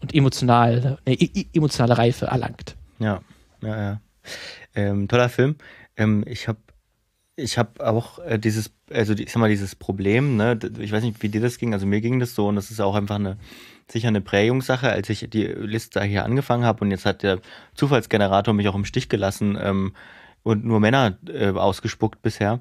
und 0.00 0.14
emotional, 0.14 0.98
eine 1.04 1.18
emotionale 1.52 1.98
Reife 1.98 2.26
erlangt. 2.26 2.76
Ja, 3.00 3.22
ja, 3.62 3.82
ja. 3.82 4.00
Ähm, 4.74 5.08
toller 5.08 5.28
Film. 5.28 5.56
Ähm, 5.96 6.22
ich 6.28 6.46
habe 6.46 6.60
ich 7.34 7.58
habe 7.58 7.84
auch 7.84 8.18
äh, 8.20 8.38
dieses, 8.38 8.70
also 8.90 9.14
ich 9.14 9.32
sag 9.32 9.40
mal, 9.40 9.48
dieses 9.48 9.74
Problem, 9.74 10.36
ne, 10.36 10.58
ich 10.78 10.92
weiß 10.92 11.02
nicht, 11.02 11.22
wie 11.22 11.28
dir 11.28 11.40
das 11.40 11.58
ging, 11.58 11.72
also 11.72 11.86
mir 11.86 12.00
ging 12.00 12.20
das 12.20 12.34
so 12.34 12.46
und 12.48 12.56
das 12.56 12.70
ist 12.70 12.80
auch 12.80 12.94
einfach 12.94 13.16
eine, 13.16 13.38
sicher 13.90 14.08
eine 14.08 14.20
Prägungssache, 14.20 14.90
als 14.90 15.08
ich 15.08 15.28
die 15.30 15.46
Liste 15.46 16.02
hier 16.02 16.24
angefangen 16.24 16.64
habe 16.64 16.84
und 16.84 16.90
jetzt 16.90 17.06
hat 17.06 17.22
der 17.22 17.40
Zufallsgenerator 17.74 18.54
mich 18.54 18.68
auch 18.68 18.74
im 18.74 18.84
Stich 18.84 19.08
gelassen 19.08 19.58
ähm, 19.60 19.94
und 20.42 20.64
nur 20.64 20.80
Männer 20.80 21.18
äh, 21.28 21.50
ausgespuckt 21.50 22.22
bisher. 22.22 22.60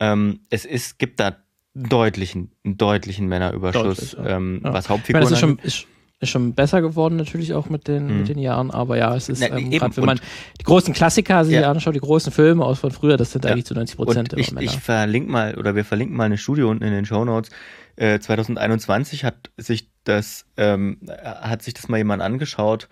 Ähm, 0.00 0.40
es 0.50 0.64
ist, 0.64 0.98
gibt 0.98 1.20
da 1.20 1.36
deutlichen, 1.74 2.52
deutlichen 2.64 3.28
Männerüberschuss, 3.28 4.12
Deutlich, 4.12 4.12
ja. 4.12 4.36
ähm, 4.36 4.60
ja. 4.64 4.72
was 4.72 4.88
Hauptfiguren 4.88 5.24
ich 5.24 5.30
meine, 5.30 5.30
das 5.30 5.32
ist 5.32 5.38
schon, 5.40 5.58
ist, 5.58 5.86
ist 6.20 6.30
schon 6.30 6.54
besser 6.54 6.80
geworden 6.80 7.16
natürlich 7.16 7.52
auch 7.52 7.68
mit 7.68 7.88
den, 7.88 8.06
mhm. 8.06 8.18
mit 8.18 8.28
den 8.28 8.38
Jahren, 8.38 8.70
aber 8.70 8.96
ja, 8.96 9.14
es 9.14 9.28
ist, 9.28 9.40
Na, 9.40 9.56
ähm, 9.56 9.70
gerade 9.70 9.96
wenn 9.96 10.04
man 10.04 10.20
die 10.58 10.64
großen 10.64 10.94
Klassiker 10.94 11.44
sich 11.44 11.54
ja. 11.54 11.70
anschaut, 11.70 11.94
die 11.94 12.00
großen 12.00 12.32
Filme 12.32 12.64
aus 12.64 12.78
von 12.78 12.90
früher, 12.90 13.16
das 13.16 13.32
sind 13.32 13.44
ja. 13.44 13.52
eigentlich 13.52 13.66
zu 13.66 13.74
90 13.74 13.96
Prozent 13.96 14.32
immer 14.32 14.40
ich, 14.40 14.52
Männer. 14.52 14.64
Ich 14.64 14.78
verlinke 14.78 15.30
mal, 15.30 15.54
oder 15.56 15.74
wir 15.74 15.84
verlinken 15.84 16.16
mal 16.16 16.24
eine 16.24 16.38
Studie 16.38 16.62
unten 16.62 16.84
in 16.84 16.92
den 16.92 17.04
Show 17.04 17.24
Notes. 17.24 17.50
Äh, 17.96 18.18
2021 18.18 19.24
hat 19.24 19.50
sich 19.56 19.90
das, 20.04 20.46
ähm, 20.56 20.98
hat 21.22 21.62
sich 21.62 21.74
das 21.74 21.88
mal 21.88 21.98
jemand 21.98 22.22
angeschaut, 22.22 22.88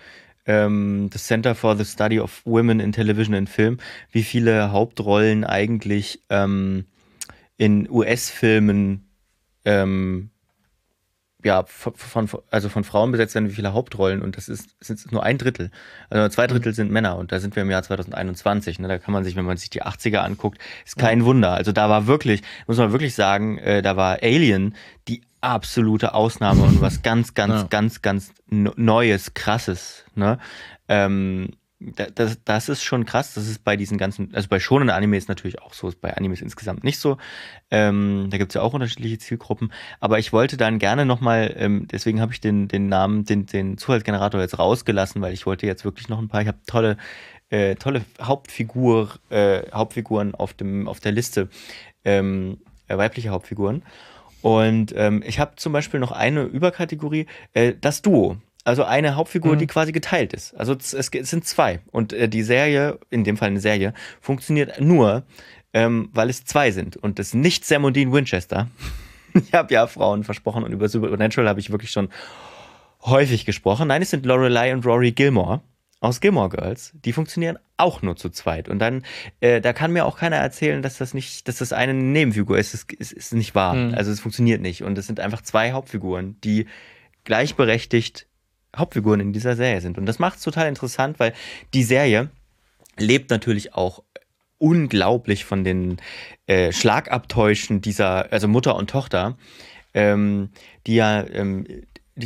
ähm, 0.47 1.09
das 1.13 1.27
Center 1.27 1.55
for 1.55 1.77
the 1.77 1.85
Study 1.85 2.21
of 2.21 2.43
Women 2.45 2.81
in 2.81 2.93
Television 2.93 3.35
and 3.35 3.49
Film, 3.49 3.79
wie 4.11 4.23
viele 4.23 4.73
Hauptrollen 4.73 5.45
eigentlich 5.45 6.21
ähm, 6.31 6.87
in 7.57 7.89
US-Filmen 7.91 9.09
ähm, 9.65 10.31
ja, 11.45 11.65
von, 11.67 12.29
also 12.51 12.71
von 12.71 12.85
Frauen 12.85 13.13
besetzt 13.13 13.35
werden, 13.35 13.51
wie 13.51 13.55
viele 13.55 13.75
Hauptrollen 13.75 14.23
und 14.23 14.37
das 14.39 14.49
ist, 14.49 14.77
ist 14.81 15.13
nur 15.13 15.23
ein 15.23 15.37
Drittel. 15.37 15.71
Also 16.09 16.27
zwei 16.35 16.47
Drittel 16.47 16.73
mhm. 16.73 16.77
sind 16.77 16.91
Männer 16.91 17.19
und 17.19 17.33
da 17.33 17.39
sind 17.39 17.55
wir 17.55 17.63
im 17.63 17.71
Jahr 17.71 17.83
2021. 17.83 18.79
Ne? 18.79 18.89
Da 18.89 18.99
kann 18.99 19.13
man 19.13 19.25
sich, 19.25 19.37
wenn 19.37 19.45
man 19.45 19.59
sich 19.59 19.69
die 19.69 19.83
80er 19.83 20.19
anguckt, 20.19 20.59
ist 20.87 20.97
kein 20.97 21.21
ja. 21.21 21.25
Wunder. 21.27 21.53
Also 21.53 21.73
da 21.73 21.91
war 21.91 22.07
wirklich, 22.07 22.43
muss 22.67 22.79
man 22.79 22.93
wirklich 22.93 23.15
sagen, 23.15 23.59
äh, 23.59 23.83
da 23.83 23.95
war 23.97 24.23
Alien 24.23 24.75
die 25.07 25.21
absolute 25.45 26.15
Ausnahme 26.15 26.63
und 26.63 26.81
was 26.81 27.03
ganz, 27.03 27.35
ganz, 27.35 27.63
ja. 27.63 27.67
ganz, 27.69 28.03
ganz 28.03 28.33
Neues, 28.49 29.35
Krasses. 29.35 30.05
Ne? 30.15 30.39
Ähm, 30.89 31.51
das, 32.15 32.39
das 32.45 32.69
ist 32.69 32.83
schon 32.83 33.05
krass. 33.05 33.35
Das 33.35 33.49
ist 33.49 33.65
bei 33.65 33.77
diesen 33.77 33.99
ganzen, 33.99 34.35
also 34.35 34.49
bei 34.49 34.61
schonen 34.61 34.91
Animes 34.91 35.29
natürlich 35.29 35.61
auch 35.61 35.75
so, 35.75 35.89
ist 35.89 36.01
bei 36.01 36.17
Animes 36.17 36.41
insgesamt 36.41 36.85
nicht 36.85 36.99
so. 36.99 37.19
Ähm, 37.71 38.29
da 38.31 38.39
gibt's 38.39 38.55
ja 38.55 38.63
auch 38.63 38.73
unterschiedliche 38.73 39.19
Zielgruppen. 39.19 39.73
Aber 40.01 40.19
ich 40.19 40.33
wollte 40.33 40.57
dann 40.57 40.79
gerne 40.79 41.05
nochmal, 41.05 41.55
ähm, 41.59 41.87
deswegen 41.91 42.21
habe 42.21 42.33
ich 42.33 42.41
den, 42.41 42.69
den 42.69 42.89
Namen, 42.89 43.25
den, 43.25 43.47
den 43.47 43.77
Zufallsgenerator 43.77 44.41
jetzt 44.41 44.59
rausgelassen, 44.59 45.21
weil 45.21 45.35
ich 45.35 45.47
wollte 45.47 45.67
jetzt 45.67 45.85
wirklich 45.85 46.09
noch 46.09 46.19
ein 46.19 46.29
paar, 46.29 46.43
ich 46.43 46.49
habe 46.49 46.59
tolle, 46.67 46.97
äh, 47.51 47.75
tolle 47.75 48.05
Hauptfigur, 48.21 49.11
äh, 49.31 49.63
Hauptfiguren 49.73 50.35
auf, 50.35 50.55
dem, 50.55 50.89
auf 50.89 51.01
der 51.01 51.13
Liste, 51.13 51.49
ähm, 52.05 52.59
äh, 52.89 52.97
weibliche 52.97 53.31
Hauptfiguren. 53.31 53.83
Und 54.45 54.93
ähm, 54.95 55.23
ich 55.27 55.39
habe 55.39 55.53
zum 55.57 55.73
Beispiel 55.73 55.99
noch 55.99 56.13
eine 56.13 56.43
Überkategorie, 56.43 57.25
äh, 57.55 57.73
das 57.81 58.03
Duo. 58.03 58.37
Also 58.63 58.85
eine 58.85 59.17
Hauptfigur, 59.17 59.55
mhm. 59.55 59.59
die 59.59 59.67
quasi 59.67 59.91
geteilt 59.91 60.35
ist. 60.35 60.55
Also 60.55 60.75
es, 60.75 60.93
es 60.93 61.09
sind 61.31 61.47
zwei. 61.47 61.81
Und 61.93 62.13
äh, 62.13 62.29
die 62.29 62.43
Serie, 62.43 62.99
in 63.09 63.25
dem 63.25 63.39
Fall 63.39 63.49
eine 63.49 63.61
Serie, 63.61 63.95
funktioniert 64.21 64.83
nur, 64.83 65.23
ähm, 65.73 66.11
weil 66.13 66.29
es 66.29 66.45
zwei 66.45 66.73
sind. 66.73 66.99
Und 66.99 67.19
das 67.19 67.29
ist 67.29 67.35
nicht 67.37 67.65
Sam 67.65 67.85
und 67.85 67.97
Dean 67.97 68.13
Winchester. 68.13 68.69
ich 69.33 69.55
habe 69.55 69.73
ja 69.73 69.87
Frauen 69.87 70.25
versprochen 70.25 70.63
und 70.63 70.73
über 70.73 70.91
Supernatural 70.91 71.49
habe 71.49 71.61
ich 71.61 71.71
wirklich 71.71 71.91
schon 71.91 72.11
häufig 73.03 73.47
gesprochen. 73.47 73.89
Nein, 73.89 74.03
es 74.03 74.11
sind 74.11 74.27
Lorelei 74.27 74.75
und 74.75 74.85
Rory 74.85 75.13
Gilmore 75.13 75.63
aus 76.05 76.21
Gilmore 76.21 76.51
Girls. 76.51 76.93
Die 77.05 77.13
funktionieren 77.13 77.59
auch 77.77 78.03
nur 78.03 78.17
zu 78.17 78.31
zweit. 78.31 78.69
Und 78.69 78.79
dann, 78.79 79.05
äh, 79.41 79.61
da 79.61 79.73
kann 79.73 79.93
mir 79.93 80.05
auch 80.05 80.19
keiner 80.19 80.37
erzählen, 80.37 80.83
dass 80.83 80.99
das 80.99 81.15
nicht, 81.15 81.49
dass 81.49 81.59
das 81.59 81.73
eine 81.73 81.95
Nebenfigur 81.95 82.59
ist. 82.59 82.75
Es 82.75 82.87
ist, 82.99 83.13
ist, 83.13 83.33
nicht 83.33 83.55
wahr. 83.55 83.75
Mhm. 83.75 83.95
Also 83.95 84.13
es 84.13 84.21
funktioniert 84.21 84.61
nicht. 84.61 84.83
Und 84.83 84.97
es 84.99 85.07
sind 85.07 85.21
einfach 85.21 85.43
zwei 85.43 85.73
Hauptfiguren, 85.73 86.37
die 86.43 86.67
gleichberechtigt 87.25 88.27
Hauptfiguren 88.77 89.21
in 89.21 89.33
dieser 89.33 89.57
Serie 89.57 89.81
sind. 89.81 89.99
Und 89.99 90.07
das 90.07 90.19
macht 90.19 90.39
es 90.39 90.43
total 90.43 90.69
interessant, 90.69 91.19
weil 91.19 91.33
die 91.73 91.85
Serie 91.85 92.31
lebt 92.99 93.31
natürlich 93.31 93.75
auch 93.75 94.03
unglaublich 94.59 95.45
von 95.45 95.65
den 95.65 95.99
äh, 96.47 96.73
Schlagabtäuschen 96.73 97.81
dieser, 97.81 98.33
also 98.33 98.49
Mutter 98.49 98.77
und 98.77 98.91
Tochter, 98.91 99.37
ähm, 99.95 100.51
die 100.87 100.95
ja, 100.95 101.25
ähm, 101.27 101.67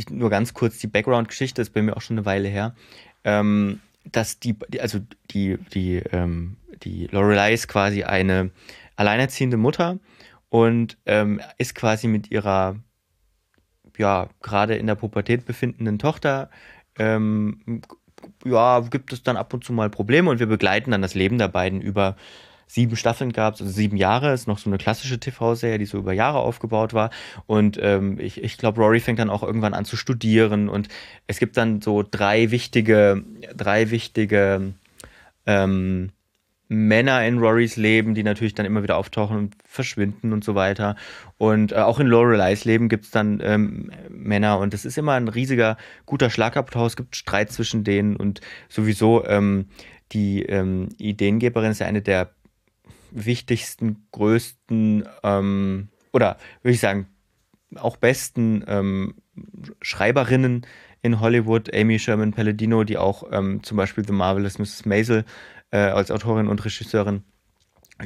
nur 0.09 0.29
ganz 0.29 0.53
kurz 0.53 0.77
die 0.77 0.87
Background-Geschichte 0.87 1.61
ist 1.61 1.71
bei 1.71 1.81
mir 1.81 1.97
auch 1.97 2.01
schon 2.01 2.17
eine 2.17 2.25
Weile 2.25 2.47
her. 2.47 2.75
Ähm, 3.23 3.79
dass 4.05 4.39
die, 4.39 4.55
also 4.79 4.99
die, 5.31 5.57
die, 5.73 5.97
ähm, 6.11 6.57
die 6.83 7.07
Lorelei 7.07 7.53
ist 7.53 7.67
quasi 7.67 8.03
eine 8.03 8.51
alleinerziehende 8.95 9.57
Mutter 9.57 9.99
und 10.49 10.97
ähm, 11.05 11.41
ist 11.57 11.75
quasi 11.75 12.07
mit 12.07 12.31
ihrer, 12.31 12.77
ja, 13.97 14.29
gerade 14.41 14.75
in 14.75 14.87
der 14.87 14.95
Pubertät 14.95 15.45
befindenden 15.45 15.99
Tochter, 15.99 16.49
ähm, 16.97 17.81
ja, 18.45 18.81
gibt 18.81 19.13
es 19.13 19.23
dann 19.23 19.37
ab 19.37 19.53
und 19.53 19.63
zu 19.63 19.73
mal 19.73 19.89
Probleme 19.89 20.29
und 20.29 20.39
wir 20.39 20.47
begleiten 20.47 20.91
dann 20.91 21.01
das 21.01 21.15
Leben 21.15 21.37
der 21.37 21.47
beiden 21.47 21.81
über 21.81 22.15
sieben 22.69 22.95
Staffeln 22.95 23.33
gab 23.33 23.55
es, 23.55 23.61
also 23.61 23.73
sieben 23.73 23.97
Jahre, 23.97 24.31
ist 24.31 24.47
noch 24.47 24.59
so 24.59 24.69
eine 24.69 24.77
klassische 24.77 25.19
TV-Serie, 25.19 25.79
die 25.79 25.85
so 25.85 25.97
über 25.97 26.13
Jahre 26.13 26.37
aufgebaut 26.37 26.93
war. 26.93 27.09
Und 27.47 27.79
ähm, 27.81 28.19
ich, 28.19 28.43
ich 28.43 28.59
glaube, 28.59 28.79
Rory 28.79 28.99
fängt 28.99 29.17
dann 29.17 29.31
auch 29.31 29.41
irgendwann 29.41 29.73
an 29.73 29.85
zu 29.85 29.97
studieren 29.97 30.69
und 30.69 30.87
es 31.25 31.39
gibt 31.39 31.57
dann 31.57 31.81
so 31.81 32.03
drei 32.09 32.51
wichtige, 32.51 33.23
drei 33.55 33.89
wichtige 33.89 34.73
ähm, 35.47 36.11
Männer 36.67 37.25
in 37.25 37.39
Rorys 37.39 37.75
Leben, 37.75 38.13
die 38.13 38.21
natürlich 38.21 38.53
dann 38.53 38.67
immer 38.67 38.83
wieder 38.83 38.97
auftauchen 38.97 39.35
und 39.35 39.55
verschwinden 39.65 40.31
und 40.31 40.43
so 40.43 40.53
weiter. 40.53 40.95
Und 41.39 41.71
äh, 41.71 41.77
auch 41.77 41.99
in 41.99 42.05
Loreleis 42.05 42.65
Leben 42.65 42.87
gibt 42.87 43.05
es 43.05 43.11
dann 43.11 43.39
ähm, 43.43 43.91
Männer 44.09 44.59
und 44.59 44.75
es 44.75 44.85
ist 44.85 44.99
immer 44.99 45.13
ein 45.13 45.27
riesiger, 45.27 45.75
guter 46.05 46.29
Schlagabtausch. 46.29 46.91
Es 46.91 46.97
gibt 46.97 47.15
Streit 47.15 47.51
zwischen 47.51 47.83
denen 47.83 48.15
und 48.15 48.41
sowieso 48.69 49.25
ähm, 49.25 49.69
die 50.11 50.43
ähm, 50.43 50.89
Ideengeberin 50.99 51.71
ist 51.71 51.79
ja 51.79 51.87
eine 51.87 52.03
der 52.03 52.29
wichtigsten, 53.11 54.07
größten 54.11 55.07
ähm, 55.23 55.89
oder 56.11 56.37
würde 56.61 56.73
ich 56.73 56.79
sagen 56.79 57.07
auch 57.75 57.97
besten 57.97 58.63
ähm, 58.67 59.15
Schreiberinnen 59.81 60.65
in 61.01 61.19
Hollywood, 61.19 61.73
Amy 61.73 61.99
Sherman 61.99 62.33
Palladino, 62.33 62.83
die 62.83 62.97
auch 62.97 63.23
ähm, 63.31 63.63
zum 63.63 63.77
Beispiel 63.77 64.05
The 64.05 64.13
Marvelous 64.13 64.59
Mrs. 64.59 64.85
Maisel 64.85 65.25
äh, 65.71 65.77
als 65.77 66.11
Autorin 66.11 66.47
und 66.47 66.63
Regisseurin 66.65 67.23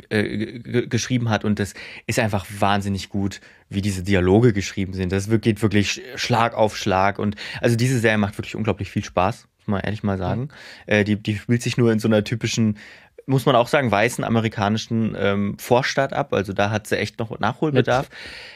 äh, 0.09 0.87
geschrieben 0.87 1.29
hat 1.29 1.45
und 1.45 1.59
das 1.59 1.73
ist 2.07 2.19
einfach 2.19 2.45
wahnsinnig 2.59 3.09
gut, 3.09 3.41
wie 3.69 3.81
diese 3.81 4.03
Dialoge 4.03 4.51
geschrieben 4.51 4.93
sind. 4.93 5.11
Das 5.11 5.29
geht 5.41 5.61
wirklich 5.61 6.01
Schlag 6.15 6.55
auf 6.55 6.75
Schlag 6.75 7.19
und 7.19 7.35
also 7.61 7.75
diese 7.75 7.99
Serie 7.99 8.17
macht 8.17 8.37
wirklich 8.37 8.55
unglaublich 8.55 8.89
viel 8.89 9.03
Spaß, 9.03 9.47
muss 9.59 9.67
man 9.67 9.81
ehrlich 9.81 10.01
mal 10.03 10.17
sagen. 10.17 10.41
Mhm. 10.41 10.49
Äh, 10.87 11.03
die, 11.03 11.21
die 11.21 11.35
spielt 11.35 11.61
sich 11.61 11.77
nur 11.77 11.91
in 11.91 11.99
so 11.99 12.07
einer 12.07 12.23
typischen 12.23 12.77
muss 13.25 13.45
man 13.45 13.55
auch 13.55 13.67
sagen, 13.67 13.91
weißen 13.91 14.23
amerikanischen 14.23 15.15
ähm, 15.17 15.57
Vorstadt 15.59 16.13
ab. 16.13 16.33
Also 16.33 16.53
da 16.53 16.69
hat 16.69 16.87
sie 16.87 16.97
echt 16.97 17.19
noch 17.19 17.37
Nachholbedarf. 17.39 18.09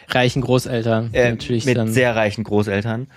Mit 0.05 0.15
reichen 0.15 0.41
Großeltern, 0.41 1.09
äh, 1.13 1.31
natürlich. 1.31 1.65
Mit 1.65 1.77
dann 1.77 1.87
sehr 1.87 2.15
reichen 2.15 2.43
Großeltern. 2.43 3.07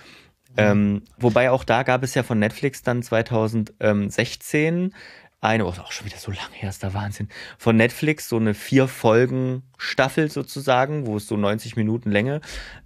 Ähm, 0.57 1.03
wobei 1.17 1.49
auch 1.49 1.63
da 1.63 1.83
gab 1.83 2.03
es 2.03 2.13
ja 2.13 2.23
von 2.23 2.37
Netflix 2.39 2.83
dann 2.83 3.01
2016 3.03 4.93
eine, 5.41 5.65
oh, 5.65 5.69
auch 5.69 5.91
schon 5.91 6.05
wieder 6.05 6.17
so 6.17 6.31
lange 6.31 6.53
her, 6.53 6.69
ist 6.69 6.83
der 6.83 6.93
Wahnsinn, 6.93 7.27
von 7.57 7.75
Netflix 7.75 8.29
so 8.29 8.37
eine 8.37 8.53
vier 8.53 8.87
Folgen 8.87 9.63
Staffel 9.79 10.29
sozusagen, 10.29 11.07
wo 11.07 11.17
es 11.17 11.27
so 11.27 11.35
90 11.35 11.75
Minuten 11.75 12.11
Länge 12.11 12.41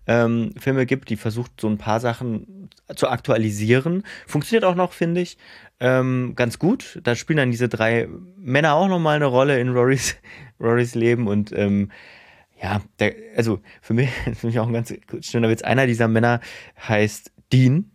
ähm, 0.08 0.54
Filme 0.58 0.86
gibt, 0.86 1.10
die 1.10 1.18
versucht 1.18 1.60
so 1.60 1.68
ein 1.68 1.78
paar 1.78 2.00
Sachen 2.00 2.70
zu 2.96 3.10
aktualisieren. 3.10 4.04
Funktioniert 4.26 4.64
auch 4.64 4.76
noch, 4.76 4.94
finde 4.94 5.20
ich 5.20 5.38
ähm, 5.82 6.34
ganz 6.36 6.58
gut. 6.58 7.02
Da 7.04 7.16
spielen 7.16 7.38
dann 7.38 7.52
diese 7.52 7.68
drei 7.68 8.08
Männer 8.38 8.76
auch 8.76 8.88
nochmal 8.88 9.18
eine 9.18 9.26
Rolle 9.26 9.60
in 9.60 9.70
Rorys, 9.70 10.16
Rorys 10.60 10.96
Leben 10.96 11.28
und 11.28 11.52
ähm, 11.52 11.92
ja, 12.62 12.82
der, 13.00 13.16
also 13.36 13.60
für 13.82 13.94
mich, 13.94 14.10
für 14.34 14.48
mich 14.48 14.60
auch 14.60 14.68
ein 14.68 14.74
ganz 14.74 14.94
schöner 15.20 15.50
Witz. 15.50 15.62
Einer 15.62 15.88
dieser 15.88 16.08
Männer 16.08 16.40
heißt 16.88 17.34
Dean 17.52 17.92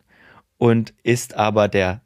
und 0.58 0.92
ist 1.02 1.32
aber 1.34 1.68
der 1.68 2.02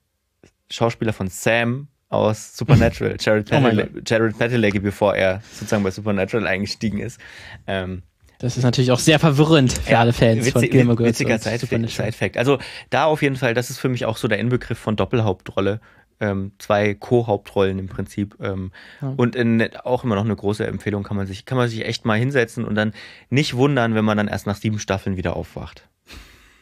Schauspieler 0.71 1.13
von 1.13 1.27
Sam 1.27 1.89
aus 2.15 2.57
Supernatural, 2.57 3.17
Jared, 3.21 3.51
oh 3.53 4.01
Jared 4.07 4.39
Padalecki, 4.39 4.79
bevor 4.79 5.15
er 5.15 5.43
sozusagen 5.53 5.83
bei 5.83 5.91
Supernatural 5.91 6.47
eingestiegen 6.47 6.99
ist. 6.99 7.21
Ähm, 7.67 8.03
das 8.39 8.57
ist 8.57 8.65
natürlich 8.65 8.91
auch 8.93 8.99
sehr 8.99 9.19
verwirrend 9.19 9.73
für 9.73 9.93
ja, 9.93 10.01
alle 10.01 10.12
Fans 10.12 10.41
witzig, 10.41 10.53
von 10.53 10.62
Gilmore 10.62 10.97
Girls. 10.97 11.21
Witziger 11.21 11.39
Side-Fact. 11.39 12.37
Also 12.37 12.59
da 12.91 13.05
auf 13.05 13.23
jeden 13.23 13.37
Fall, 13.37 13.55
das 13.55 13.71
ist 13.71 13.79
für 13.79 13.89
mich 13.89 14.05
auch 14.05 14.17
so 14.17 14.29
der 14.29 14.39
Inbegriff 14.39 14.79
von 14.79 14.97
Doppelhauptrolle. 14.97 15.81
Ähm, 16.21 16.53
zwei 16.59 16.95
Co-Hauptrollen 16.95 17.79
im 17.79 17.89
Prinzip. 17.89 18.37
Ähm, 18.41 18.71
ja. 19.01 19.15
Und 19.17 19.35
in, 19.35 19.67
auch 19.85 20.05
immer 20.05 20.15
noch 20.15 20.25
eine 20.25 20.37
große 20.37 20.67
Empfehlung, 20.67 21.03
kann 21.03 21.17
man, 21.17 21.27
sich, 21.27 21.45
kann 21.45 21.59
man 21.59 21.69
sich 21.69 21.85
echt 21.85 22.05
mal 22.05 22.19
hinsetzen 22.19 22.65
und 22.65 22.75
dann 22.75 22.93
nicht 23.31 23.55
wundern, 23.57 23.95
wenn 23.95 24.05
man 24.05 24.17
dann 24.17 24.29
erst 24.29 24.47
nach 24.47 24.57
sieben 24.57 24.79
Staffeln 24.79 25.17
wieder 25.17 25.37
aufwacht. 25.37 25.89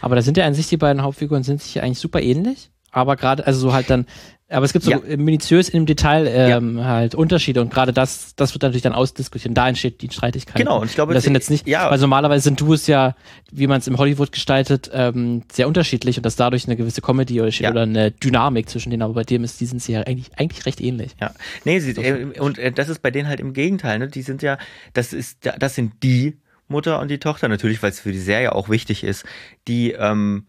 Aber 0.00 0.14
da 0.14 0.22
sind 0.22 0.36
ja 0.36 0.46
an 0.46 0.54
sich 0.54 0.68
die 0.68 0.76
beiden 0.76 1.02
Hauptfiguren 1.02 1.42
sind 1.42 1.60
sich 1.60 1.74
ja 1.74 1.82
eigentlich 1.82 1.98
super 1.98 2.22
ähnlich. 2.22 2.70
Aber 2.96 3.16
gerade, 3.16 3.46
also 3.46 3.60
so 3.60 3.74
halt 3.74 3.90
dann 3.90 4.06
aber 4.48 4.64
es 4.64 4.72
gibt 4.72 4.84
so 4.84 4.92
ja. 4.92 5.00
minutiös 5.16 5.68
im 5.68 5.86
Detail 5.86 6.28
ähm, 6.28 6.78
ja. 6.78 6.84
halt 6.84 7.16
Unterschiede 7.16 7.60
und 7.60 7.72
gerade 7.72 7.92
das, 7.92 8.36
das 8.36 8.54
wird 8.54 8.62
natürlich 8.62 8.82
dann 8.82 8.92
ausdiskutiert. 8.92 9.56
Da 9.56 9.68
entsteht 9.68 10.00
die 10.02 10.08
Streitigkeit. 10.08 10.54
Genau, 10.54 10.80
und 10.80 10.86
ich 10.86 10.94
glaube, 10.94 11.10
und 11.10 11.14
das 11.16 11.24
sind 11.24 11.34
jetzt 11.34 11.50
nicht, 11.50 11.66
ja. 11.66 11.90
weil 11.90 11.98
normalerweise 11.98 12.44
sind 12.44 12.60
Duos 12.60 12.86
ja, 12.86 13.16
wie 13.50 13.66
man 13.66 13.80
es 13.80 13.88
im 13.88 13.98
Hollywood 13.98 14.30
gestaltet, 14.30 14.88
ähm, 14.94 15.42
sehr 15.50 15.66
unterschiedlich 15.66 16.16
und 16.16 16.24
dass 16.24 16.36
dadurch 16.36 16.66
eine 16.66 16.76
gewisse 16.76 17.02
Comedy 17.02 17.40
oder, 17.40 17.50
ja. 17.50 17.72
oder 17.72 17.82
eine 17.82 18.12
Dynamik 18.12 18.68
zwischen 18.68 18.90
denen, 18.90 19.02
aber 19.02 19.14
bei 19.14 19.24
dem 19.24 19.42
ist 19.42 19.60
die 19.60 19.66
sind 19.66 19.82
sie 19.82 19.94
ja 19.94 20.02
eigentlich, 20.02 20.30
eigentlich 20.38 20.64
recht 20.64 20.80
ähnlich. 20.80 21.16
Ja, 21.20 21.32
nee, 21.64 21.80
sie, 21.80 22.00
äh, 22.00 22.38
und 22.38 22.56
äh, 22.58 22.70
das 22.70 22.88
ist 22.88 23.02
bei 23.02 23.10
denen 23.10 23.28
halt 23.28 23.40
im 23.40 23.52
Gegenteil, 23.52 23.98
ne? 23.98 24.06
Die 24.06 24.22
sind 24.22 24.42
ja, 24.42 24.58
das 24.92 25.12
ist, 25.12 25.38
das 25.58 25.74
sind 25.74 26.04
die 26.04 26.36
Mutter 26.68 27.00
und 27.00 27.08
die 27.08 27.18
Tochter, 27.18 27.48
natürlich, 27.48 27.82
weil 27.82 27.90
es 27.90 27.98
für 27.98 28.12
die 28.12 28.20
Serie 28.20 28.54
auch 28.54 28.68
wichtig 28.68 29.02
ist, 29.02 29.24
die 29.66 29.90
ähm, 29.90 30.44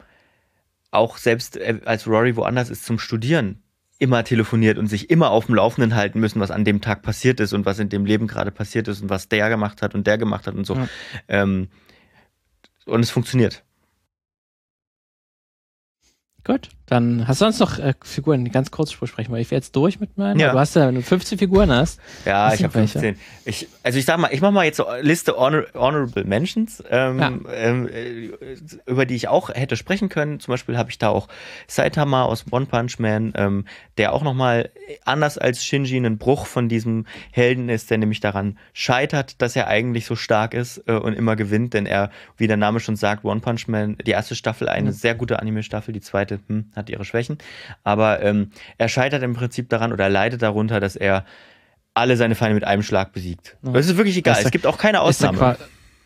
auch 0.92 1.18
selbst 1.18 1.58
äh, 1.58 1.82
als 1.86 2.08
Rory 2.08 2.36
woanders 2.36 2.70
ist 2.70 2.86
zum 2.86 3.00
Studieren 3.00 3.64
immer 4.00 4.24
telefoniert 4.24 4.78
und 4.78 4.88
sich 4.88 5.10
immer 5.10 5.32
auf 5.32 5.48
dem 5.48 5.56
Laufenden 5.56 5.96
halten 5.96 6.20
müssen, 6.20 6.40
was 6.40 6.52
an 6.52 6.66
dem 6.66 6.82
Tag 6.82 7.02
passiert 7.02 7.40
ist 7.40 7.54
und 7.54 7.66
was 7.66 7.80
in 7.80 7.90
dem 7.90 8.06
Leben 8.06 8.28
gerade 8.28 8.52
passiert 8.52 8.88
ist 8.88 9.02
und 9.02 9.10
was 9.10 9.28
der 9.28 9.50
gemacht 9.50 9.82
hat 9.82 9.96
und 9.96 10.06
der 10.06 10.18
gemacht 10.18 10.46
hat 10.48 10.54
und 10.54 10.66
so. 10.66 10.76
Ja. 10.76 10.88
Ähm, 11.28 11.70
und 12.86 13.02
es 13.02 13.10
funktioniert. 13.10 13.64
Gut, 16.44 16.70
dann 16.88 17.28
hast 17.28 17.42
du 17.42 17.46
sonst 17.46 17.60
noch 17.60 17.80
äh, 17.80 17.94
Figuren, 18.02 18.50
ganz 18.50 18.72
kurz 18.72 18.94
sprechen, 18.94 19.30
weil 19.32 19.42
ich 19.42 19.52
wäre 19.52 19.58
jetzt 19.58 19.76
durch 19.76 20.00
mit 20.00 20.18
meinen. 20.18 20.40
Ja. 20.40 20.54
Du 20.54 20.60
hast 20.60 20.74
ja, 20.76 20.88
wenn 20.88 20.96
du 20.96 21.02
15 21.02 21.38
Figuren 21.38 21.70
hast. 21.70 22.00
Ja, 22.26 22.54
ich 22.54 22.64
habe 22.64 22.72
15. 22.72 23.18
Ich, 23.44 23.68
also 23.84 24.00
ich 24.00 24.06
sag 24.06 24.18
mal, 24.18 24.30
ich 24.32 24.40
mache 24.40 24.54
mal 24.54 24.64
jetzt 24.64 24.78
so 24.78 24.86
Liste 25.02 25.36
Honor, 25.36 25.66
Honorable 25.74 26.24
Mentions, 26.24 26.82
ähm, 26.90 27.20
ja. 27.20 27.34
ähm, 27.54 27.90
äh, 27.90 28.30
über 28.86 29.06
die 29.06 29.16
ich 29.16 29.28
auch 29.28 29.50
hätte 29.50 29.76
sprechen 29.76 30.08
können. 30.08 30.40
Zum 30.40 30.54
Beispiel 30.54 30.78
habe 30.78 30.90
ich 30.90 30.98
da 30.98 31.10
auch 31.10 31.28
Saitama 31.68 32.24
aus 32.24 32.46
One 32.52 32.68
Punch 32.68 33.00
Man, 33.00 33.34
ähm, 33.36 33.66
der 33.98 34.14
auch 34.14 34.24
nochmal 34.24 34.70
anders 35.04 35.38
als 35.38 35.66
Shinji 35.66 35.98
ein 35.98 36.18
Bruch 36.18 36.46
von 36.46 36.70
diesem 36.70 37.06
Helden 37.32 37.68
ist, 37.68 37.92
der 37.92 37.98
nämlich 37.98 38.22
daran 38.22 38.58
scheitert, 38.72 39.42
dass 39.42 39.58
er 39.58 39.68
eigentlich 39.68 40.06
so 40.06 40.16
stark 40.16 40.54
ist 40.54 40.84
äh, 40.88 40.94
und 40.94 41.16
immer 41.16 41.36
gewinnt, 41.36 41.74
denn 41.74 41.86
er, 41.86 42.12
wie 42.38 42.48
der 42.48 42.56
Name 42.56 42.80
schon 42.80 42.96
sagt, 42.96 43.26
One 43.26 43.42
Punch 43.42 43.68
Man, 43.68 43.98
die 44.06 44.12
erste 44.12 44.36
Staffel 44.36 44.70
eine 44.70 44.92
mhm. 44.92 44.94
sehr 44.94 45.16
gute 45.16 45.40
Anime-Staffel, 45.40 45.94
die 45.94 46.00
zweite 46.00 46.40
hm, 46.48 46.72
hat 46.78 46.90
ihre 46.90 47.04
Schwächen. 47.04 47.38
Aber 47.84 48.22
ähm, 48.22 48.52
er 48.78 48.88
scheitert 48.88 49.24
im 49.24 49.34
Prinzip 49.34 49.70
daran 49.70 49.92
oder 49.92 50.08
leidet 50.10 50.42
darunter, 50.42 50.80
dass 50.80 50.96
er 50.96 51.26
alle 51.94 52.16
seine 52.16 52.36
Feinde 52.36 52.56
mit 52.56 52.64
einem 52.64 52.84
Schlag 52.84 53.12
besiegt. 53.12 53.58
Ja. 53.64 53.72
Das 53.72 53.88
ist 53.88 53.98
wirklich 53.98 54.18
egal. 54.18 54.38
Ist 54.38 54.46
es 54.46 54.52
gibt 54.52 54.68
auch 54.68 54.78
keine 54.78 55.02
Ausnahme. 55.02 55.58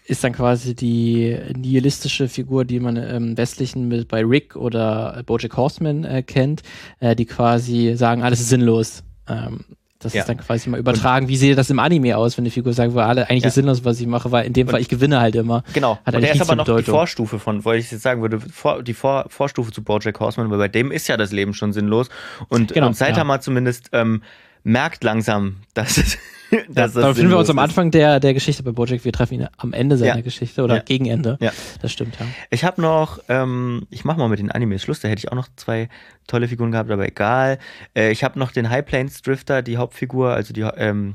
Ist 0.06 0.24
dann 0.24 0.34
quasi 0.34 0.76
die 0.76 1.38
nihilistische 1.56 2.28
Figur, 2.28 2.66
die 2.66 2.80
man 2.80 2.98
im 2.98 3.38
Westlichen 3.38 3.88
mit, 3.88 4.08
bei 4.08 4.26
Rick 4.26 4.56
oder 4.56 5.22
Bojack 5.26 5.56
Horseman 5.56 6.04
äh, 6.04 6.24
kennt, 6.24 6.64
äh, 7.00 7.16
die 7.16 7.26
quasi 7.26 7.94
sagen, 7.96 8.24
alles 8.24 8.40
ist 8.42 8.50
sinnlos. 8.50 9.04
Ähm, 9.30 9.64
das 10.02 10.14
ja. 10.14 10.22
ist 10.22 10.28
dann 10.28 10.38
quasi 10.38 10.70
mal 10.70 10.80
übertragen. 10.80 11.28
Wie 11.28 11.38
sieht 11.38 11.58
das 11.58 11.70
im 11.70 11.80
Anime 11.80 12.18
aus, 12.18 12.38
wenn 12.38 12.46
die 12.46 12.52
Figur 12.52 12.74
sagt, 12.74 12.96
wir 12.96 13.06
alle 13.06 13.30
eigentlich 13.30 13.44
ja. 13.44 13.48
ist 13.50 13.56
sinnlos, 13.56 13.86
was 13.86 14.00
ich 14.00 14.08
mache, 14.08 14.32
weil 14.32 14.46
in 14.46 14.54
dem 14.54 14.68
und 14.68 14.72
Fall 14.72 14.82
ich 14.82 14.90
gewinne 14.90 15.20
halt 15.20 15.36
immer. 15.36 15.64
Genau. 15.74 16.00
Hat 16.06 16.16
und 16.16 16.24
er 16.24 16.34
ist 16.34 16.42
aber 16.42 16.56
noch 16.56 16.66
Bedeutung. 16.66 16.86
die 16.86 16.92
Vorstufe 16.92 17.40
von, 17.40 17.64
wollte 17.64 17.80
ich 17.80 17.92
jetzt 17.92 18.02
sagen 18.02 18.22
würde, 18.22 18.40
vor, 18.40 18.84
die 18.84 18.94
vor, 18.94 19.26
Vorstufe 19.30 19.72
zu 19.72 19.84
Bojack 19.84 20.20
Horseman, 20.20 20.50
weil 20.50 20.58
bei 20.58 20.68
dem 20.68 20.92
ist 20.92 21.08
ja 21.08 21.18
das 21.18 21.32
Leben 21.32 21.54
schon 21.54 21.74
sinnlos. 21.74 22.10
Und, 22.50 22.74
genau, 22.74 22.88
und 22.88 22.98
Saitama 22.98 23.36
ja. 23.36 23.42
zumindest 23.42 23.90
ähm, 23.94 24.22
merkt 24.64 25.04
langsam, 25.04 25.58
dass 25.74 25.98
es 25.98 26.18
das 26.70 26.96
ja, 26.96 27.02
da 27.02 27.08
befinden 27.10 27.32
wir 27.32 27.38
uns 27.38 27.50
am 27.50 27.60
Anfang 27.60 27.92
der, 27.92 28.20
der 28.20 28.34
Geschichte 28.34 28.64
bei 28.64 28.72
Bojack. 28.72 29.06
Wir 29.06 29.14
treffen 29.14 29.36
ihn 29.36 29.48
am 29.58 29.74
Ende 29.74 29.98
seiner 29.98 30.18
ja. 30.18 30.22
Geschichte 30.22 30.64
oder 30.64 30.78
ja. 30.78 30.82
gegen 30.82 31.06
Ende. 31.06 31.38
Ja. 31.40 31.52
Das 31.82 31.92
stimmt, 31.92 32.18
ja. 32.20 32.26
Ich 32.50 32.64
habe 32.64 32.82
noch, 32.82 33.20
ähm, 33.30 33.88
ich 33.90 34.04
mache 34.04 34.20
mal 34.20 34.28
mit 34.28 34.40
den 34.40 34.52
Animes 34.52 34.84
Schluss, 34.84 35.00
da 35.00 35.08
hätte 35.08 35.20
ich 35.20 35.32
auch 35.32 35.36
noch 35.36 35.48
zwei 35.56 35.88
tolle 36.28 36.48
Figuren 36.48 36.72
gehabt, 36.72 36.92
aber 36.92 37.08
egal. 37.08 37.58
Äh, 37.96 38.12
ich 38.12 38.24
habe 38.24 38.38
noch 38.38 38.52
den 38.52 38.70
High 38.70 38.86
Plains 38.86 39.22
Drifter, 39.22 39.62
die 39.62 39.78
Hauptfigur, 39.78 40.32
also 40.32 40.54
die, 40.54 40.62
ähm, 40.62 41.14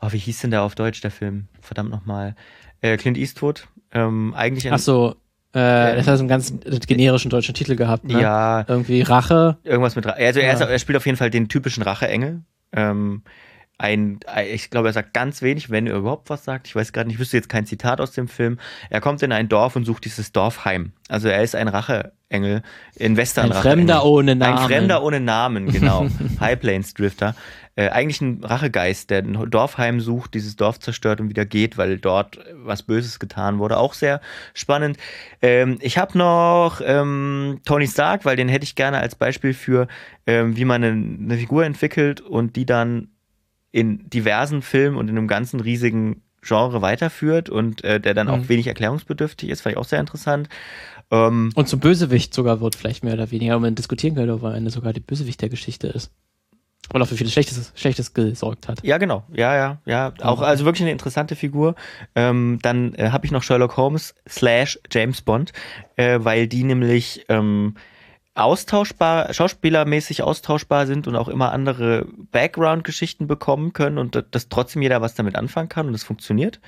oh, 0.00 0.08
wie 0.10 0.18
hieß 0.18 0.40
denn 0.40 0.50
der 0.50 0.62
auf 0.62 0.74
Deutsch, 0.74 1.00
der 1.00 1.10
Film? 1.10 1.48
Verdammt 1.60 1.90
nochmal. 1.90 2.34
Äh, 2.80 2.96
Clint 2.96 3.18
Eastwood. 3.18 3.68
Ähm, 3.92 4.34
eigentlich 4.34 4.66
ein, 4.66 4.74
Ach 4.74 4.78
so, 4.78 5.16
äh, 5.52 5.96
das 5.96 6.06
hat 6.06 6.18
einen 6.18 6.28
ganz 6.28 6.52
generischen 6.86 7.30
deutschen 7.30 7.54
Titel 7.54 7.74
gehabt, 7.74 8.04
ne? 8.04 8.20
Ja. 8.20 8.64
Irgendwie 8.68 9.02
Rache. 9.02 9.56
Irgendwas 9.64 9.96
mit 9.96 10.06
Rache. 10.06 10.18
Also 10.18 10.40
er, 10.40 10.52
ist, 10.52 10.60
er, 10.60 10.78
spielt 10.78 10.96
auf 10.96 11.06
jeden 11.06 11.16
Fall 11.16 11.30
den 11.30 11.48
typischen 11.48 11.82
Rache-Engel. 11.82 12.42
Ähm, 12.72 13.22
ein, 13.78 14.18
ich 14.50 14.70
glaube, 14.70 14.88
er 14.88 14.92
sagt 14.92 15.14
ganz 15.14 15.40
wenig, 15.40 15.70
wenn 15.70 15.86
er 15.86 15.96
überhaupt 15.96 16.30
was 16.30 16.44
sagt. 16.44 16.66
Ich 16.66 16.74
weiß 16.74 16.92
gerade 16.92 17.06
nicht, 17.06 17.14
ich 17.14 17.20
wüsste 17.20 17.36
jetzt 17.36 17.48
kein 17.48 17.64
Zitat 17.64 18.00
aus 18.00 18.10
dem 18.10 18.26
Film. 18.26 18.58
Er 18.90 19.00
kommt 19.00 19.22
in 19.22 19.30
ein 19.30 19.48
Dorf 19.48 19.76
und 19.76 19.84
sucht 19.84 20.04
dieses 20.04 20.32
Dorf 20.32 20.64
heim. 20.64 20.92
Also 21.08 21.28
er 21.28 21.44
ist 21.44 21.54
ein 21.54 21.68
Racheengel 21.68 22.62
in 22.96 23.16
Western. 23.16 23.52
Ein 23.52 23.62
Fremder 23.62 24.04
ohne 24.04 24.34
Namen. 24.34 24.58
Ein 24.58 24.66
Fremder 24.66 25.02
ohne 25.04 25.20
Namen, 25.20 25.70
genau. 25.70 26.08
High 26.40 26.58
Plains 26.58 26.92
Drifter. 26.92 27.36
Äh, 27.76 27.90
eigentlich 27.90 28.20
ein 28.20 28.42
Rachegeist, 28.42 29.10
der 29.10 29.18
ein 29.18 29.48
Dorf 29.48 29.78
heimsucht, 29.78 30.34
dieses 30.34 30.56
Dorf 30.56 30.80
zerstört 30.80 31.20
und 31.20 31.28
wieder 31.28 31.46
geht, 31.46 31.78
weil 31.78 31.98
dort 31.98 32.40
was 32.54 32.82
Böses 32.82 33.20
getan 33.20 33.60
wurde. 33.60 33.76
Auch 33.76 33.94
sehr 33.94 34.20
spannend. 34.54 34.96
Ähm, 35.40 35.78
ich 35.80 35.98
habe 35.98 36.18
noch 36.18 36.80
ähm, 36.84 37.60
Tony 37.64 37.86
Stark, 37.86 38.24
weil 38.24 38.34
den 38.34 38.48
hätte 38.48 38.64
ich 38.64 38.74
gerne 38.74 38.98
als 38.98 39.14
Beispiel 39.14 39.54
für, 39.54 39.86
ähm, 40.26 40.56
wie 40.56 40.64
man 40.64 40.82
eine, 40.82 40.90
eine 40.90 41.38
Figur 41.38 41.64
entwickelt 41.64 42.20
und 42.20 42.56
die 42.56 42.66
dann 42.66 43.10
in 43.70 44.08
diversen 44.08 44.62
Filmen 44.62 44.96
und 44.96 45.08
in 45.08 45.18
einem 45.18 45.28
ganzen 45.28 45.60
riesigen 45.60 46.22
Genre 46.40 46.82
weiterführt 46.82 47.50
und 47.50 47.84
äh, 47.84 48.00
der 48.00 48.14
dann 48.14 48.28
mhm. 48.28 48.32
auch 48.32 48.48
wenig 48.48 48.66
erklärungsbedürftig 48.66 49.50
ist, 49.50 49.60
fand 49.60 49.74
ich 49.74 49.78
auch 49.78 49.84
sehr 49.84 50.00
interessant. 50.00 50.48
Ähm, 51.10 51.50
und 51.54 51.68
zum 51.68 51.80
Bösewicht 51.80 52.32
sogar 52.32 52.60
wird, 52.60 52.74
vielleicht 52.74 53.04
mehr 53.04 53.14
oder 53.14 53.30
weniger, 53.30 53.56
und 53.56 53.62
man 53.62 53.74
diskutieren 53.74 54.14
könnte, 54.14 54.34
ob 54.34 54.44
am 54.44 54.54
Ende 54.54 54.70
sogar 54.70 54.92
die 54.92 55.00
Bösewicht 55.00 55.40
der 55.40 55.48
Geschichte 55.48 55.88
ist. 55.88 56.10
Und 56.92 57.02
auch 57.02 57.06
für 57.06 57.16
vieles 57.16 57.32
Schlechtes, 57.32 57.72
Schlechtes 57.74 58.14
gesorgt 58.14 58.66
hat. 58.68 58.82
Ja, 58.82 58.96
genau. 58.96 59.24
Ja, 59.32 59.54
ja, 59.54 59.78
ja. 59.84 60.14
Auch 60.22 60.40
also 60.40 60.64
wirklich 60.64 60.82
eine 60.82 60.92
interessante 60.92 61.36
Figur. 61.36 61.74
Ähm, 62.14 62.58
dann 62.62 62.94
äh, 62.94 63.10
habe 63.10 63.26
ich 63.26 63.32
noch 63.32 63.42
Sherlock 63.42 63.76
Holmes 63.76 64.14
slash 64.26 64.78
James 64.90 65.20
Bond, 65.20 65.52
äh, 65.96 66.20
weil 66.22 66.46
die 66.46 66.64
nämlich 66.64 67.26
ähm, 67.28 67.74
austauschbar, 68.38 69.32
schauspielermäßig 69.32 70.22
austauschbar 70.22 70.86
sind 70.86 71.06
und 71.06 71.16
auch 71.16 71.28
immer 71.28 71.52
andere 71.52 72.06
Background-Geschichten 72.30 73.26
bekommen 73.26 73.72
können 73.72 73.98
und 73.98 74.24
dass 74.30 74.48
trotzdem 74.48 74.82
jeder 74.82 75.00
was 75.00 75.14
damit 75.14 75.36
anfangen 75.36 75.68
kann 75.68 75.88
und 75.88 75.94
es 75.94 76.04
funktioniert. 76.04 76.60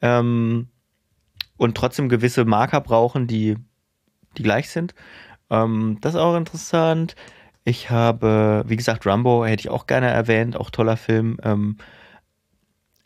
Ähm, 0.00 0.68
und 1.56 1.76
trotzdem 1.76 2.08
gewisse 2.08 2.44
Marker 2.44 2.80
brauchen, 2.80 3.26
die, 3.26 3.56
die 4.36 4.42
gleich 4.42 4.70
sind. 4.70 4.94
Ähm, 5.48 5.98
das 6.00 6.14
ist 6.14 6.20
auch 6.20 6.36
interessant. 6.36 7.14
Ich 7.64 7.90
habe, 7.90 8.64
wie 8.66 8.76
gesagt, 8.76 9.06
Rambo 9.06 9.44
hätte 9.44 9.60
ich 9.60 9.70
auch 9.70 9.86
gerne 9.86 10.08
erwähnt, 10.08 10.56
auch 10.56 10.70
toller 10.70 10.96
Film. 10.96 11.38
Ähm, 11.44 11.76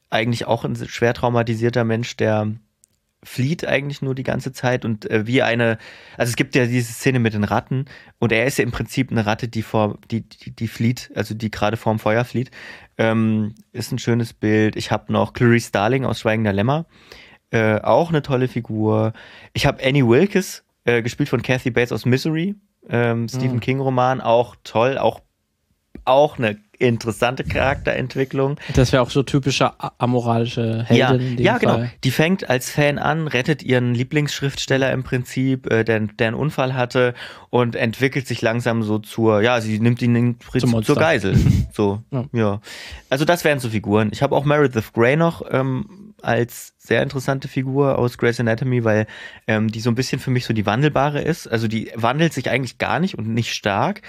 eigentlich 0.08 0.46
auch 0.46 0.64
ein 0.64 0.76
schwer 0.76 1.12
traumatisierter 1.12 1.84
Mensch, 1.84 2.16
der 2.16 2.52
flieht 3.22 3.66
eigentlich 3.66 4.02
nur 4.02 4.14
die 4.14 4.22
ganze 4.22 4.52
Zeit 4.52 4.84
und 4.84 5.10
äh, 5.10 5.26
wie 5.26 5.42
eine, 5.42 5.78
also 6.16 6.30
es 6.30 6.36
gibt 6.36 6.54
ja 6.54 6.66
diese 6.66 6.92
Szene 6.92 7.18
mit 7.18 7.34
den 7.34 7.44
Ratten 7.44 7.86
und 8.18 8.32
er 8.32 8.46
ist 8.46 8.58
ja 8.58 8.64
im 8.64 8.70
Prinzip 8.70 9.10
eine 9.10 9.26
Ratte, 9.26 9.48
die 9.48 9.62
vor, 9.62 9.98
die, 10.10 10.22
die, 10.22 10.50
die 10.52 10.68
flieht, 10.68 11.10
also 11.14 11.34
die 11.34 11.50
gerade 11.50 11.76
vorm 11.76 11.98
Feuer 11.98 12.24
flieht. 12.24 12.50
Ähm, 12.98 13.54
ist 13.72 13.92
ein 13.92 13.98
schönes 13.98 14.32
Bild. 14.32 14.76
Ich 14.76 14.90
habe 14.90 15.12
noch 15.12 15.32
Clarice 15.32 15.68
Starling 15.68 16.04
aus 16.04 16.20
Schweigender 16.20 16.52
Lämmer, 16.52 16.86
äh, 17.50 17.80
auch 17.80 18.10
eine 18.10 18.22
tolle 18.22 18.48
Figur. 18.48 19.12
Ich 19.52 19.66
habe 19.66 19.82
Annie 19.84 20.06
Wilkes, 20.06 20.64
äh, 20.84 21.02
gespielt 21.02 21.28
von 21.28 21.42
Kathy 21.42 21.70
Bates 21.70 21.92
aus 21.92 22.06
Misery, 22.06 22.54
ähm, 22.88 23.28
Stephen 23.28 23.56
mhm. 23.56 23.60
King 23.60 23.80
Roman, 23.80 24.20
auch 24.20 24.56
toll, 24.62 24.98
auch 24.98 25.20
auch 26.04 26.38
eine 26.38 26.56
interessante 26.78 27.44
Charakterentwicklung. 27.44 28.56
Das 28.74 28.92
wäre 28.92 29.02
auch 29.02 29.10
so 29.10 29.22
typische 29.22 29.72
amoralische 29.98 30.84
Heldin. 30.84 31.38
Ja, 31.38 31.52
ja 31.52 31.58
genau. 31.58 31.84
Die 32.04 32.10
fängt 32.10 32.48
als 32.48 32.70
Fan 32.70 32.98
an, 32.98 33.28
rettet 33.28 33.62
ihren 33.62 33.94
Lieblingsschriftsteller 33.94 34.92
im 34.92 35.02
Prinzip, 35.02 35.70
äh, 35.70 35.84
der, 35.84 36.00
der 36.00 36.28
einen 36.28 36.36
Unfall 36.36 36.74
hatte 36.74 37.14
und 37.50 37.76
entwickelt 37.76 38.26
sich 38.26 38.42
langsam 38.42 38.82
so 38.82 38.98
zur, 38.98 39.42
ja, 39.42 39.60
sie 39.60 39.78
nimmt 39.78 40.02
ihn 40.02 40.14
in, 40.16 40.36
zur 40.82 40.96
Geisel. 40.96 41.36
so, 41.72 42.02
ja. 42.10 42.24
ja. 42.32 42.60
Also 43.10 43.24
das 43.24 43.44
wären 43.44 43.58
so 43.58 43.70
Figuren. 43.70 44.10
Ich 44.12 44.22
habe 44.22 44.34
auch 44.34 44.44
Meredith 44.44 44.92
Grey 44.92 45.16
noch 45.16 45.42
ähm, 45.50 46.14
als 46.22 46.74
sehr 46.78 47.02
interessante 47.02 47.48
Figur 47.48 47.98
aus 47.98 48.18
Grey's 48.18 48.40
Anatomy, 48.40 48.84
weil 48.84 49.06
ähm, 49.46 49.70
die 49.70 49.80
so 49.80 49.90
ein 49.90 49.94
bisschen 49.94 50.20
für 50.20 50.30
mich 50.30 50.44
so 50.44 50.54
die 50.54 50.66
wandelbare 50.66 51.20
ist. 51.20 51.46
Also 51.46 51.68
die 51.68 51.90
wandelt 51.94 52.32
sich 52.32 52.50
eigentlich 52.50 52.78
gar 52.78 53.00
nicht 53.00 53.16
und 53.18 53.28
nicht 53.28 53.54
stark, 53.54 54.02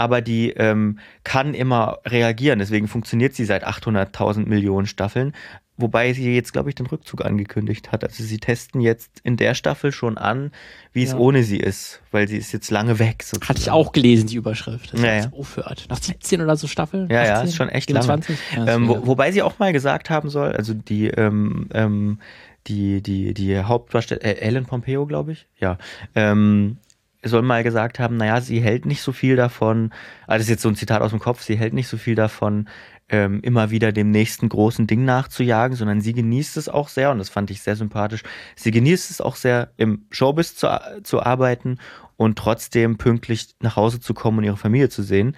aber 0.00 0.22
die 0.22 0.48
ähm, 0.52 0.98
kann 1.24 1.52
immer 1.52 1.98
reagieren. 2.06 2.58
Deswegen 2.58 2.88
funktioniert 2.88 3.34
sie 3.34 3.44
seit 3.44 3.66
800.000 3.66 4.46
Millionen 4.46 4.86
Staffeln. 4.86 5.34
Wobei 5.76 6.14
sie 6.14 6.34
jetzt, 6.34 6.54
glaube 6.54 6.70
ich, 6.70 6.74
den 6.74 6.86
Rückzug 6.86 7.22
angekündigt 7.22 7.92
hat. 7.92 8.02
Also 8.02 8.24
sie 8.24 8.38
testen 8.38 8.80
jetzt 8.80 9.20
in 9.24 9.36
der 9.36 9.54
Staffel 9.54 9.92
schon 9.92 10.16
an, 10.16 10.52
wie 10.94 11.02
es 11.02 11.12
ohne 11.12 11.42
sie 11.42 11.58
ist, 11.58 12.00
weil 12.12 12.28
sie 12.28 12.38
ist 12.38 12.50
jetzt 12.52 12.70
lange 12.70 12.98
weg. 12.98 13.22
Sozusagen. 13.22 13.48
Hatte 13.50 13.60
ich 13.60 13.70
auch 13.70 13.92
gelesen, 13.92 14.26
die 14.26 14.36
Überschrift, 14.36 14.94
dass 14.94 15.02
ja, 15.02 15.16
ja. 15.16 15.32
aufhört. 15.32 15.84
Nach 15.90 16.00
17 16.00 16.40
oder 16.40 16.56
so 16.56 16.66
Staffeln? 16.66 17.10
Ja, 17.10 17.20
18, 17.20 17.34
ja, 17.34 17.42
ist 17.42 17.56
schon 17.56 17.68
echt 17.68 17.88
24? 17.88 18.38
lange. 18.56 18.66
Ja, 18.70 18.74
ähm, 18.76 18.88
wo, 18.88 19.06
wobei 19.06 19.32
sie 19.32 19.42
auch 19.42 19.58
mal 19.58 19.74
gesagt 19.74 20.08
haben 20.08 20.30
soll, 20.30 20.52
also 20.52 20.72
die, 20.72 21.08
ähm, 21.08 21.68
ähm, 21.74 22.20
die, 22.68 23.02
die, 23.02 23.34
die 23.34 23.58
Hauptdarstellerin, 23.58 24.36
äh, 24.36 24.40
Ellen 24.40 24.64
Pompeo, 24.64 25.04
glaube 25.04 25.32
ich, 25.32 25.46
ja, 25.58 25.76
ähm, 26.14 26.78
soll 27.22 27.42
mal 27.42 27.62
gesagt 27.62 27.98
haben, 27.98 28.16
naja, 28.16 28.40
sie 28.40 28.60
hält 28.60 28.86
nicht 28.86 29.02
so 29.02 29.12
viel 29.12 29.36
davon, 29.36 29.92
also 30.26 30.38
das 30.38 30.42
ist 30.42 30.50
jetzt 30.50 30.62
so 30.62 30.68
ein 30.68 30.76
Zitat 30.76 31.02
aus 31.02 31.10
dem 31.10 31.18
Kopf, 31.18 31.42
sie 31.42 31.56
hält 31.56 31.74
nicht 31.74 31.88
so 31.88 31.96
viel 31.96 32.14
davon, 32.14 32.68
ähm, 33.08 33.40
immer 33.42 33.70
wieder 33.70 33.92
dem 33.92 34.10
nächsten 34.10 34.48
großen 34.48 34.86
Ding 34.86 35.04
nachzujagen, 35.04 35.76
sondern 35.76 36.00
sie 36.00 36.12
genießt 36.12 36.56
es 36.56 36.68
auch 36.68 36.88
sehr, 36.88 37.10
und 37.10 37.18
das 37.18 37.28
fand 37.28 37.50
ich 37.50 37.60
sehr 37.62 37.76
sympathisch, 37.76 38.22
sie 38.56 38.70
genießt 38.70 39.10
es 39.10 39.20
auch 39.20 39.36
sehr, 39.36 39.72
im 39.76 40.06
Showbiz 40.10 40.56
zu, 40.56 40.68
zu 41.02 41.22
arbeiten 41.22 41.78
und 42.16 42.38
trotzdem 42.38 42.98
pünktlich 42.98 43.54
nach 43.60 43.76
Hause 43.76 44.00
zu 44.00 44.14
kommen 44.14 44.38
und 44.38 44.44
ihre 44.44 44.56
Familie 44.56 44.88
zu 44.88 45.02
sehen. 45.02 45.36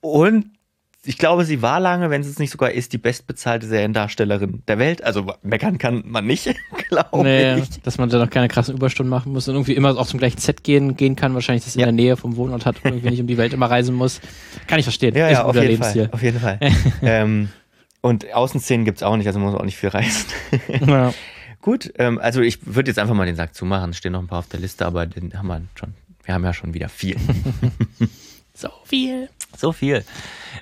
Und 0.00 0.52
ich 1.06 1.18
glaube, 1.18 1.44
sie 1.44 1.62
war 1.62 1.80
lange, 1.80 2.10
wenn 2.10 2.22
sie 2.22 2.30
es 2.30 2.38
nicht 2.38 2.50
sogar 2.50 2.70
ist, 2.70 2.92
die 2.92 2.98
bestbezahlte 2.98 3.66
Seriendarstellerin 3.66 4.62
der 4.66 4.78
Welt. 4.78 5.04
Also 5.04 5.32
meckern 5.42 5.78
kann 5.78 6.02
man 6.06 6.26
nicht, 6.26 6.54
glaube 6.88 7.22
nee, 7.22 7.58
ich. 7.58 7.82
Dass 7.82 7.98
man 7.98 8.08
da 8.08 8.18
noch 8.18 8.30
keine 8.30 8.48
krassen 8.48 8.74
Überstunden 8.74 9.10
machen 9.10 9.32
muss 9.32 9.48
und 9.48 9.54
irgendwie 9.54 9.74
immer 9.74 9.96
auch 9.98 10.06
zum 10.06 10.18
gleichen 10.18 10.38
Set 10.38 10.64
gehen, 10.64 10.96
gehen 10.96 11.16
kann, 11.16 11.34
wahrscheinlich, 11.34 11.64
dass 11.64 11.74
sie 11.74 11.80
ja. 11.80 11.86
in 11.86 11.96
der 11.96 12.04
Nähe 12.04 12.16
vom 12.16 12.36
Wohnort 12.36 12.66
hat 12.66 12.76
und 12.84 12.90
irgendwie 12.90 13.10
nicht 13.10 13.20
um 13.20 13.26
die 13.26 13.36
Welt 13.36 13.52
immer 13.52 13.70
reisen 13.70 13.94
muss. 13.94 14.20
Kann 14.66 14.78
ich 14.78 14.84
verstehen. 14.84 15.14
Ja, 15.14 15.30
ja 15.30 15.44
auf, 15.44 15.54
jeden 15.54 15.82
Fall, 15.82 16.08
auf 16.10 16.22
jeden 16.22 16.40
Fall. 16.40 16.58
ähm, 17.02 17.48
und 18.00 18.32
Außenszenen 18.32 18.84
gibt 18.84 18.98
es 18.98 19.02
auch 19.02 19.16
nicht, 19.16 19.26
also 19.26 19.38
man 19.38 19.50
muss 19.50 19.60
auch 19.60 19.64
nicht 19.64 19.76
viel 19.76 19.90
reisen. 19.90 20.26
ja. 20.86 21.12
Gut, 21.60 21.92
ähm, 21.98 22.18
also 22.18 22.40
ich 22.40 22.58
würde 22.66 22.90
jetzt 22.90 22.98
einfach 22.98 23.14
mal 23.14 23.24
den 23.26 23.36
Sack 23.36 23.54
zumachen. 23.54 23.90
Es 23.90 23.96
stehen 23.96 24.12
noch 24.12 24.20
ein 24.20 24.26
paar 24.26 24.40
auf 24.40 24.48
der 24.48 24.60
Liste, 24.60 24.84
aber 24.84 25.06
den 25.06 25.32
haben 25.38 25.46
wir 25.46 25.62
schon. 25.74 25.94
Wir 26.22 26.34
haben 26.34 26.44
ja 26.44 26.52
schon 26.52 26.74
wieder 26.74 26.88
viel. 26.88 27.16
so 28.54 28.68
viel. 28.84 29.28
So 29.56 29.72
viel. 29.72 30.04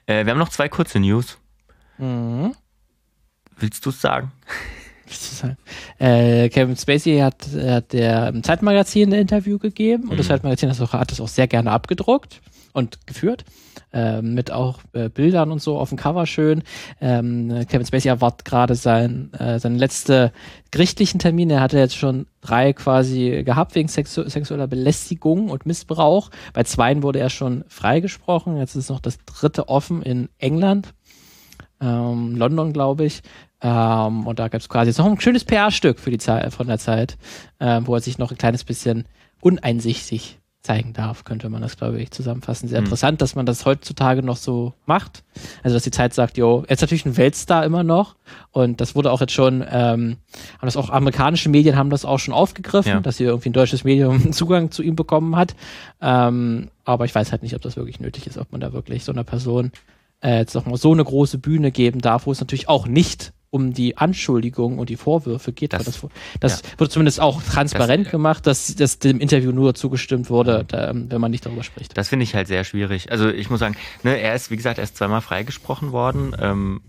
Äh, 0.06 0.24
wir 0.24 0.32
haben 0.32 0.38
noch 0.38 0.48
zwei 0.48 0.68
kurze 0.68 1.00
News. 1.00 1.38
Mhm. 1.98 2.54
Willst 3.58 3.84
du 3.84 3.90
es 3.90 4.00
sagen? 4.00 4.32
Äh, 5.98 6.48
Kevin 6.48 6.76
Spacey 6.76 7.18
hat, 7.18 7.46
hat 7.54 7.92
der 7.92 8.32
Zeitmagazin 8.42 9.12
ein 9.12 9.20
Interview 9.20 9.58
gegeben 9.58 10.08
und 10.08 10.16
das 10.16 10.26
mhm. 10.26 10.30
Zeitmagazin 10.30 10.70
hat, 10.70 11.10
das 11.10 11.20
auch 11.20 11.28
sehr 11.28 11.46
gerne 11.48 11.70
abgedruckt 11.70 12.40
und 12.72 13.06
geführt. 13.06 13.44
Äh, 13.92 14.22
mit 14.22 14.50
auch 14.50 14.80
äh, 14.94 15.08
Bildern 15.08 15.50
und 15.50 15.60
so 15.60 15.78
auf 15.78 15.90
dem 15.90 15.98
Cover 15.98 16.26
schön. 16.26 16.62
Ähm, 17.00 17.66
Kevin 17.68 17.86
Spacey 17.86 18.08
erwartet 18.08 18.44
gerade 18.44 18.74
sein, 18.74 19.32
äh, 19.34 19.58
seinen 19.58 19.78
letzten 19.78 20.30
gerichtlichen 20.70 21.20
Termin. 21.20 21.50
Er 21.50 21.60
hatte 21.60 21.78
jetzt 21.78 21.96
schon 21.96 22.26
drei 22.40 22.72
quasi 22.72 23.42
gehabt 23.44 23.74
wegen 23.74 23.88
sexu 23.88 24.28
sexueller 24.28 24.66
Belästigung 24.66 25.50
und 25.50 25.66
Missbrauch. 25.66 26.30
Bei 26.54 26.64
zweien 26.64 27.02
wurde 27.02 27.18
er 27.18 27.30
schon 27.30 27.64
freigesprochen. 27.68 28.56
Jetzt 28.56 28.76
ist 28.76 28.88
noch 28.88 29.00
das 29.00 29.18
dritte 29.26 29.68
offen 29.68 30.02
in 30.02 30.28
England. 30.38 30.94
Ähm, 31.80 32.36
London, 32.36 32.72
glaube 32.72 33.04
ich. 33.04 33.22
Ähm, 33.60 34.26
und 34.26 34.38
da 34.38 34.48
gab 34.48 34.60
es 34.60 34.68
quasi 34.68 34.88
jetzt 34.88 34.98
noch 34.98 35.06
ein 35.06 35.20
schönes 35.20 35.44
PR-Stück 35.44 35.98
für 35.98 36.10
die 36.10 36.18
Zeit 36.18 36.52
von 36.52 36.66
der 36.66 36.78
Zeit, 36.78 37.18
äh, 37.58 37.80
wo 37.84 37.94
er 37.94 38.00
sich 38.00 38.18
noch 38.18 38.30
ein 38.30 38.38
kleines 38.38 38.64
bisschen 38.64 39.06
uneinsichtig 39.40 40.38
zeigen 40.62 40.92
darf, 40.92 41.24
könnte 41.24 41.48
man 41.48 41.60
das, 41.60 41.76
glaube 41.76 42.00
ich, 42.00 42.12
zusammenfassen. 42.12 42.68
Sehr 42.68 42.80
mhm. 42.80 42.86
interessant, 42.86 43.20
dass 43.20 43.34
man 43.34 43.46
das 43.46 43.66
heutzutage 43.66 44.22
noch 44.22 44.36
so 44.36 44.74
macht. 44.86 45.24
Also, 45.64 45.74
dass 45.74 45.82
die 45.82 45.90
Zeit 45.90 46.14
sagt, 46.14 46.38
jo, 46.38 46.62
er 46.66 46.70
ist 46.70 46.80
natürlich 46.80 47.04
ein 47.04 47.16
Weltstar 47.16 47.64
immer 47.64 47.82
noch. 47.82 48.14
Und 48.52 48.80
das 48.80 48.94
wurde 48.94 49.10
auch 49.10 49.20
jetzt 49.20 49.32
schon, 49.32 49.64
ähm, 49.68 50.18
haben 50.58 50.66
das 50.66 50.76
auch 50.76 50.90
amerikanische 50.90 51.48
Medien 51.48 51.76
haben 51.76 51.90
das 51.90 52.04
auch 52.04 52.18
schon 52.18 52.32
aufgegriffen, 52.32 52.92
ja. 52.92 53.00
dass 53.00 53.18
hier 53.18 53.28
irgendwie 53.28 53.50
ein 53.50 53.54
deutsches 53.54 53.82
Medium 53.82 54.32
Zugang 54.32 54.70
zu 54.70 54.82
ihm 54.82 54.94
bekommen 54.94 55.34
hat. 55.34 55.56
Ähm, 56.00 56.70
aber 56.84 57.06
ich 57.06 57.14
weiß 57.14 57.32
halt 57.32 57.42
nicht, 57.42 57.56
ob 57.56 57.62
das 57.62 57.76
wirklich 57.76 57.98
nötig 57.98 58.28
ist, 58.28 58.38
ob 58.38 58.52
man 58.52 58.60
da 58.60 58.72
wirklich 58.72 59.04
so 59.04 59.12
einer 59.12 59.24
Person 59.24 59.72
äh, 60.22 60.38
jetzt 60.38 60.54
noch 60.54 60.66
mal 60.66 60.76
so 60.76 60.92
eine 60.92 61.04
große 61.04 61.38
Bühne 61.38 61.72
geben 61.72 62.00
darf, 62.00 62.26
wo 62.26 62.32
es 62.32 62.40
natürlich 62.40 62.68
auch 62.68 62.86
nicht 62.86 63.32
um 63.52 63.74
die 63.74 63.98
Anschuldigungen 63.98 64.78
und 64.78 64.88
die 64.88 64.96
Vorwürfe 64.96 65.52
geht. 65.52 65.74
Das, 65.74 65.84
das, 65.84 66.00
das 66.40 66.62
ja. 66.62 66.68
wurde 66.78 66.90
zumindest 66.90 67.20
auch 67.20 67.42
transparent 67.42 68.06
das, 68.06 68.10
gemacht, 68.10 68.46
dass, 68.46 68.74
dass 68.74 68.98
dem 68.98 69.20
Interview 69.20 69.52
nur 69.52 69.74
zugestimmt 69.74 70.30
wurde, 70.30 70.64
da, 70.66 70.90
wenn 70.94 71.20
man 71.20 71.30
nicht 71.30 71.44
darüber 71.44 71.62
spricht. 71.62 71.96
Das 71.96 72.08
finde 72.08 72.24
ich 72.24 72.34
halt 72.34 72.48
sehr 72.48 72.64
schwierig. 72.64 73.12
Also 73.12 73.28
ich 73.28 73.50
muss 73.50 73.60
sagen, 73.60 73.76
ne, 74.04 74.18
er 74.18 74.34
ist, 74.34 74.50
wie 74.50 74.56
gesagt, 74.56 74.78
erst 74.78 74.96
zweimal 74.96 75.20
freigesprochen 75.20 75.92
worden. 75.92 76.34
Ähm, 76.40 76.80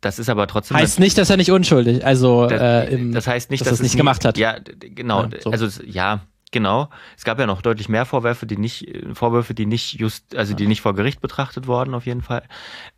das 0.00 0.20
ist 0.20 0.28
aber 0.28 0.46
trotzdem. 0.46 0.76
Heißt 0.76 1.00
nicht, 1.00 1.18
dass 1.18 1.30
er 1.30 1.36
nicht 1.36 1.50
unschuldig, 1.50 2.06
also 2.06 2.46
das, 2.46 2.60
äh, 2.60 2.94
im, 2.94 3.12
das 3.12 3.26
heißt 3.26 3.50
nicht, 3.50 3.62
dass, 3.62 3.70
dass 3.70 3.72
er 3.72 3.74
es 3.74 3.82
nicht 3.82 3.94
nie, 3.94 3.98
gemacht 3.98 4.24
hat. 4.24 4.38
Ja, 4.38 4.58
genau. 4.78 5.24
Ja, 5.24 5.30
so. 5.40 5.50
Also 5.50 5.82
ja, 5.84 6.22
Genau. 6.52 6.90
Es 7.16 7.24
gab 7.24 7.40
ja 7.40 7.46
noch 7.46 7.62
deutlich 7.62 7.88
mehr 7.88 8.04
Vorwürfe, 8.04 8.46
die 8.46 8.58
nicht, 8.58 8.86
Vorwürfe, 9.14 9.54
die 9.54 9.66
nicht 9.66 9.98
just, 9.98 10.36
also 10.36 10.54
die 10.54 10.66
nicht 10.66 10.82
vor 10.82 10.94
Gericht 10.94 11.20
betrachtet 11.20 11.66
wurden, 11.66 11.94
auf 11.94 12.06
jeden 12.06 12.20
Fall. 12.20 12.42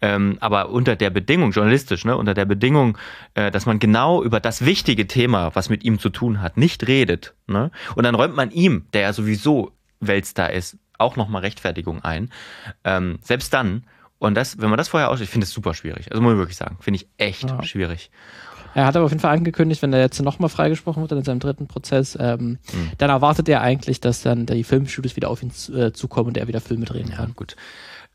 Ähm, 0.03 0.37
aber 0.41 0.71
unter 0.71 0.97
der 0.97 1.11
Bedingung, 1.11 1.53
journalistisch, 1.53 2.05
ne, 2.05 2.17
unter 2.17 2.35
der 2.35 2.45
Bedingung, 2.45 2.99
äh, 3.35 3.53
dass 3.53 3.65
man 3.65 3.79
genau 3.79 4.23
über 4.23 4.41
das 4.41 4.65
wichtige 4.65 5.07
Thema, 5.07 5.55
was 5.55 5.71
mit 5.71 5.85
ihm 5.85 6.01
zu 6.01 6.11
tun 6.11 6.43
hat, 6.43 6.57
nicht 6.57 6.87
redet. 6.89 7.35
Ne? 7.47 7.71
Und 7.95 8.03
dann 8.03 8.17
räumt 8.17 8.35
man 8.35 8.51
ihm, 8.51 8.87
der 8.93 9.03
ja 9.03 9.13
sowieso 9.13 9.71
Weltstar 10.01 10.51
ist, 10.51 10.77
auch 10.99 11.15
nochmal 11.15 11.43
Rechtfertigung 11.43 12.03
ein. 12.03 12.31
Ähm, 12.83 13.19
selbst 13.23 13.55
dann, 13.55 13.85
und 14.19 14.35
das, 14.35 14.61
wenn 14.61 14.71
man 14.71 14.79
das 14.79 14.89
vorher 14.89 15.11
aussieht, 15.11 15.25
ich 15.25 15.31
finde 15.31 15.45
es 15.45 15.53
super 15.53 15.75
schwierig. 15.75 16.11
Also 16.11 16.21
muss 16.23 16.33
ich 16.33 16.39
wirklich 16.39 16.57
sagen, 16.57 16.79
finde 16.81 16.97
ich 16.97 17.09
echt 17.19 17.51
ja. 17.51 17.63
schwierig. 17.63 18.11
Er 18.75 18.87
hat 18.87 18.97
aber 18.97 19.05
auf 19.05 19.11
jeden 19.11 19.21
Fall 19.21 19.37
angekündigt, 19.37 19.83
wenn 19.83 19.93
er 19.93 20.01
jetzt 20.01 20.21
nochmal 20.21 20.49
freigesprochen 20.49 21.03
wird 21.03 21.13
in 21.13 21.23
seinem 21.23 21.41
dritten 21.41 21.67
Prozess, 21.67 22.17
ähm, 22.21 22.59
mhm. 22.73 22.91
dann 22.99 23.11
erwartet 23.11 23.49
er 23.49 23.61
eigentlich, 23.61 24.01
dass 24.01 24.23
dann 24.23 24.47
die 24.47 24.65
Filmstudios 24.65 25.17
wieder 25.17 25.31
auf 25.31 25.43
ihn 25.43 25.51
zu, 25.51 25.75
äh, 25.75 25.93
zukommen 25.93 26.29
und 26.29 26.37
er 26.37 26.49
wieder 26.49 26.61
Filme 26.61 26.85
drehen 26.85 27.11
kann. 27.11 27.29
Ja, 27.29 27.35
gut. 27.35 27.57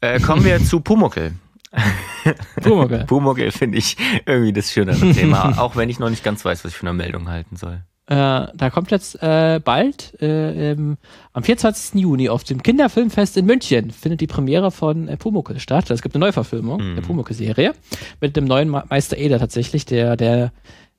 Äh, 0.02 0.20
kommen 0.20 0.44
wir 0.44 0.64
zu 0.64 0.82
Pumuckel. 0.82 1.34
Pumuckel. 2.62 3.06
Pumuckel 3.06 3.52
finde 3.52 3.78
ich 3.78 3.98
irgendwie 4.26 4.54
das 4.54 4.72
schönere 4.72 5.12
Thema, 5.14 5.60
auch 5.60 5.76
wenn 5.76 5.90
ich 5.90 6.00
noch 6.00 6.10
nicht 6.10 6.24
ganz 6.24 6.44
weiß, 6.44 6.66
was 6.66 6.72
ich 6.72 6.78
für 6.78 6.88
eine 6.88 6.94
Meldung 6.94 7.30
halten 7.30 7.56
soll. 7.56 7.82
Äh, 8.10 8.48
da 8.56 8.70
kommt 8.72 8.90
jetzt 8.90 9.22
äh, 9.22 9.62
bald, 9.64 10.20
äh, 10.20 10.72
im, 10.72 10.98
am 11.32 11.44
24. 11.44 12.02
Juni 12.02 12.28
auf 12.28 12.44
dem 12.44 12.64
Kinderfilmfest 12.64 13.38
in 13.38 13.46
München, 13.46 13.92
findet 13.92 14.20
die 14.20 14.26
Premiere 14.26 14.72
von 14.72 15.08
äh, 15.08 15.16
Pumuckl 15.16 15.60
statt. 15.60 15.92
Es 15.92 16.02
gibt 16.02 16.16
eine 16.16 16.26
Neuverfilmung 16.26 16.82
mhm. 16.82 16.96
der 16.96 17.04
Pumuckl-Serie 17.04 17.74
mit 18.20 18.36
dem 18.36 18.46
neuen 18.46 18.70
Meister 18.70 19.16
Eder 19.16 19.38
tatsächlich, 19.38 19.86
der, 19.86 20.18
der 20.18 20.52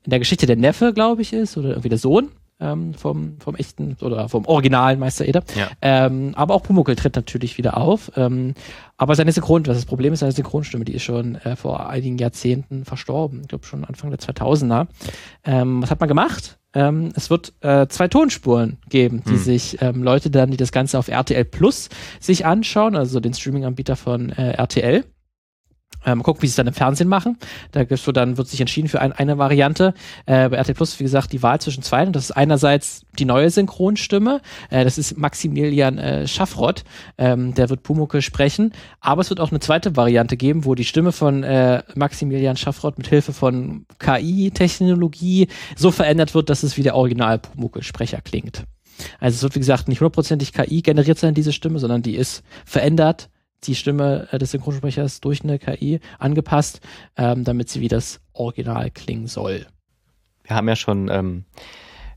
in 0.05 0.09
der 0.09 0.19
Geschichte 0.19 0.45
der 0.45 0.55
Neffe, 0.55 0.93
glaube 0.93 1.21
ich, 1.21 1.33
ist, 1.33 1.57
oder 1.57 1.71
irgendwie 1.71 1.89
der 1.89 1.97
Sohn 1.97 2.29
ähm, 2.61 2.93
vom, 2.93 3.35
vom 3.39 3.55
echten 3.55 3.97
oder 4.01 4.29
vom 4.29 4.45
originalen 4.45 4.97
Meister 4.97 5.27
Eder. 5.27 5.43
Ja. 5.53 5.69
Ähm, 5.81 6.31
aber 6.35 6.53
auch 6.53 6.63
Pumuckl 6.63 6.95
tritt 6.95 7.17
natürlich 7.17 7.57
wieder 7.57 7.75
auf. 7.75 8.09
Ähm, 8.15 8.53
aber 8.95 9.15
seine 9.15 9.33
Synchron, 9.33 9.67
was 9.67 9.75
das 9.75 9.85
Problem 9.85 10.13
ist, 10.13 10.19
seine 10.19 10.31
Synchronstimme, 10.31 10.85
die 10.85 10.93
ist 10.93 11.03
schon 11.03 11.35
äh, 11.35 11.57
vor 11.57 11.89
einigen 11.89 12.17
Jahrzehnten 12.17 12.85
verstorben. 12.85 13.41
Ich 13.41 13.49
glaube 13.49 13.65
schon 13.65 13.83
Anfang 13.83 14.11
der 14.11 14.19
2000er. 14.19 14.87
Ähm, 15.43 15.81
was 15.81 15.91
hat 15.91 15.99
man 15.99 16.07
gemacht? 16.07 16.57
Ähm, 16.73 17.11
es 17.15 17.29
wird 17.29 17.53
äh, 17.61 17.87
zwei 17.87 18.07
Tonspuren 18.07 18.77
geben, 18.89 19.23
die 19.25 19.31
hm. 19.31 19.37
sich 19.37 19.81
ähm, 19.81 20.03
Leute 20.03 20.29
dann, 20.29 20.51
die 20.51 20.57
das 20.57 20.71
Ganze 20.71 20.97
auf 20.97 21.09
RTL 21.09 21.43
Plus 21.45 21.89
sich 22.19 22.45
anschauen, 22.45 22.95
also 22.95 23.19
den 23.19 23.33
Streaming-Anbieter 23.33 23.95
von 23.95 24.29
äh, 24.29 24.51
RTL 24.51 25.03
ähm, 26.05 26.19
mal 26.19 26.23
gucken, 26.23 26.41
wie 26.41 26.47
sie 26.47 26.51
es 26.51 26.55
dann 26.55 26.67
im 26.67 26.73
Fernsehen 26.73 27.07
machen. 27.07 27.37
Da 27.71 27.83
gibt's 27.83 28.03
so, 28.03 28.11
dann 28.11 28.37
wird 28.37 28.47
sich 28.47 28.59
entschieden 28.59 28.89
für 28.89 29.01
ein, 29.01 29.11
eine 29.11 29.37
Variante. 29.37 29.93
Äh, 30.25 30.49
bei 30.49 30.59
RT 30.59 30.75
Plus, 30.75 30.99
wie 30.99 31.03
gesagt, 31.03 31.31
die 31.31 31.43
Wahl 31.43 31.59
zwischen 31.59 31.83
zwei. 31.83 32.05
Und 32.05 32.15
das 32.15 32.25
ist 32.25 32.31
einerseits 32.31 33.05
die 33.17 33.25
neue 33.25 33.49
Synchronstimme. 33.49 34.41
Äh, 34.69 34.83
das 34.83 34.97
ist 34.97 35.17
Maximilian 35.17 35.97
äh, 35.97 36.27
Schaffrott. 36.27 36.83
Ähm, 37.17 37.53
der 37.53 37.69
wird 37.69 37.83
Pumucke 37.83 38.21
sprechen. 38.21 38.73
Aber 38.99 39.21
es 39.21 39.29
wird 39.29 39.39
auch 39.39 39.51
eine 39.51 39.59
zweite 39.59 39.95
Variante 39.95 40.37
geben, 40.37 40.65
wo 40.65 40.75
die 40.75 40.85
Stimme 40.85 41.11
von 41.11 41.43
äh, 41.43 41.83
Maximilian 41.95 42.57
Schaffrott 42.57 42.97
mit 42.97 43.07
Hilfe 43.07 43.33
von 43.33 43.85
KI-Technologie 43.99 45.47
so 45.75 45.91
verändert 45.91 46.33
wird, 46.33 46.49
dass 46.49 46.63
es 46.63 46.77
wie 46.77 46.83
der 46.83 46.95
Original 46.95 47.39
Pumucke-Sprecher 47.39 48.21
klingt. 48.21 48.63
Also 49.19 49.35
es 49.35 49.43
wird, 49.43 49.55
wie 49.55 49.59
gesagt, 49.59 49.87
nicht 49.87 49.99
hundertprozentig 49.99 50.53
KI 50.53 50.81
generiert 50.81 51.17
sein, 51.17 51.33
diese 51.33 51.53
Stimme, 51.53 51.79
sondern 51.79 52.01
die 52.01 52.15
ist 52.15 52.43
verändert 52.65 53.29
die 53.63 53.75
Stimme 53.75 54.27
äh, 54.31 54.37
des 54.37 54.51
Synchronsprechers 54.51 55.21
durch 55.21 55.43
eine 55.43 55.59
KI 55.59 55.99
angepasst, 56.19 56.81
ähm, 57.17 57.43
damit 57.43 57.69
sie 57.69 57.81
wie 57.81 57.87
das 57.87 58.19
Original 58.33 58.89
klingen 58.91 59.27
soll. 59.27 59.65
Wir 60.43 60.55
haben 60.55 60.67
ja 60.67 60.75
schon, 60.75 61.09
ähm, 61.09 61.45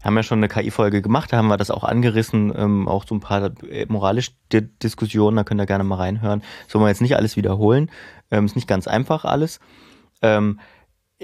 haben 0.02 0.16
ja 0.16 0.22
schon 0.22 0.38
eine 0.38 0.48
KI-Folge 0.48 1.02
gemacht, 1.02 1.32
da 1.32 1.38
haben 1.38 1.48
wir 1.48 1.56
das 1.56 1.70
auch 1.70 1.84
angerissen, 1.84 2.52
ähm, 2.56 2.88
auch 2.88 3.06
so 3.06 3.14
ein 3.14 3.20
paar 3.20 3.52
moralische 3.88 4.32
Diskussionen, 4.52 5.36
da 5.36 5.44
könnt 5.44 5.60
ihr 5.60 5.66
gerne 5.66 5.84
mal 5.84 5.96
reinhören. 5.96 6.42
Sollen 6.68 6.84
wir 6.84 6.88
jetzt 6.88 7.02
nicht 7.02 7.16
alles 7.16 7.36
wiederholen, 7.36 7.90
ähm, 8.30 8.46
ist 8.46 8.56
nicht 8.56 8.68
ganz 8.68 8.86
einfach 8.86 9.24
alles. 9.24 9.60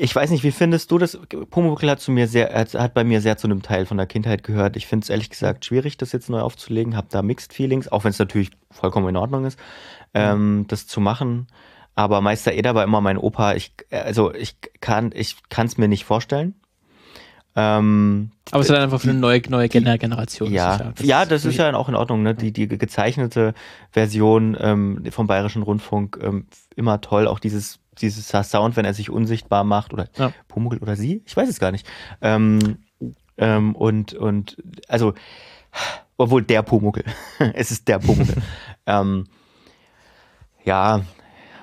Ich 0.02 0.16
weiß 0.16 0.30
nicht, 0.30 0.44
wie 0.44 0.50
findest 0.50 0.90
du 0.90 0.98
das? 0.98 1.18
Pumuckl 1.50 1.90
hat 1.90 2.00
zu 2.00 2.10
mir 2.10 2.26
sehr, 2.26 2.54
hat 2.54 2.94
bei 2.94 3.04
mir 3.04 3.20
sehr 3.20 3.36
zu 3.36 3.46
einem 3.46 3.62
Teil 3.62 3.86
von 3.86 3.96
der 3.96 4.06
Kindheit 4.06 4.42
gehört. 4.42 4.76
Ich 4.76 4.86
finde 4.86 5.04
es 5.04 5.10
ehrlich 5.10 5.30
gesagt 5.30 5.64
schwierig, 5.64 5.96
das 5.98 6.12
jetzt 6.12 6.30
neu 6.30 6.40
aufzulegen. 6.40 6.96
Habe 6.96 7.08
da 7.10 7.22
Mixed 7.22 7.52
Feelings, 7.52 7.88
auch 7.88 8.04
wenn 8.04 8.10
es 8.10 8.18
natürlich 8.18 8.50
vollkommen 8.70 9.08
in 9.08 9.16
Ordnung 9.16 9.44
ist 9.44 9.58
ähm, 10.14 10.64
das 10.68 10.86
zu 10.86 11.00
machen. 11.00 11.46
Aber 11.94 12.20
Meister 12.20 12.52
Eder 12.52 12.74
war 12.74 12.84
immer 12.84 13.00
mein 13.00 13.18
Opa. 13.18 13.54
Ich, 13.54 13.72
also 13.90 14.32
ich 14.34 14.56
kann, 14.80 15.12
ich 15.14 15.36
kann 15.48 15.66
es 15.66 15.76
mir 15.76 15.88
nicht 15.88 16.04
vorstellen. 16.04 16.54
Ähm, 17.56 18.30
aber 18.52 18.60
es 18.60 18.68
ist 18.68 18.74
dann 18.74 18.82
einfach 18.82 19.00
für 19.00 19.10
eine 19.10 19.18
neue, 19.18 19.42
neue 19.48 19.68
Generation. 19.68 20.52
Ja, 20.52 20.78
das 20.78 21.04
ja, 21.04 21.26
das 21.26 21.44
ist 21.44 21.56
ja 21.56 21.74
auch 21.74 21.88
in 21.88 21.96
Ordnung. 21.96 22.22
Ne? 22.22 22.34
Die, 22.34 22.52
die 22.52 22.68
gezeichnete 22.68 23.54
Version 23.90 24.56
ähm, 24.58 25.02
vom 25.10 25.26
Bayerischen 25.26 25.62
Rundfunk 25.62 26.18
ähm, 26.22 26.46
immer 26.76 27.00
toll. 27.00 27.26
Auch 27.26 27.40
dieses, 27.40 27.80
dieses 28.02 28.28
Sound, 28.28 28.76
wenn 28.76 28.84
er 28.84 28.94
sich 28.94 29.10
unsichtbar 29.10 29.64
macht 29.64 29.92
oder 29.92 30.08
ja. 30.16 30.32
Pumuckl 30.48 30.78
oder 30.78 30.96
sie, 30.96 31.22
ich 31.26 31.36
weiß 31.36 31.48
es 31.48 31.60
gar 31.60 31.72
nicht. 31.72 31.86
Ähm, 32.20 32.78
ähm, 33.36 33.74
und 33.74 34.14
und 34.14 34.56
also, 34.88 35.14
obwohl 36.16 36.42
der 36.42 36.62
Pumuckl, 36.62 37.04
es 37.54 37.70
ist 37.70 37.88
der 37.88 37.98
Pumuckl. 37.98 38.42
ähm, 38.86 39.26
ja, 40.64 41.02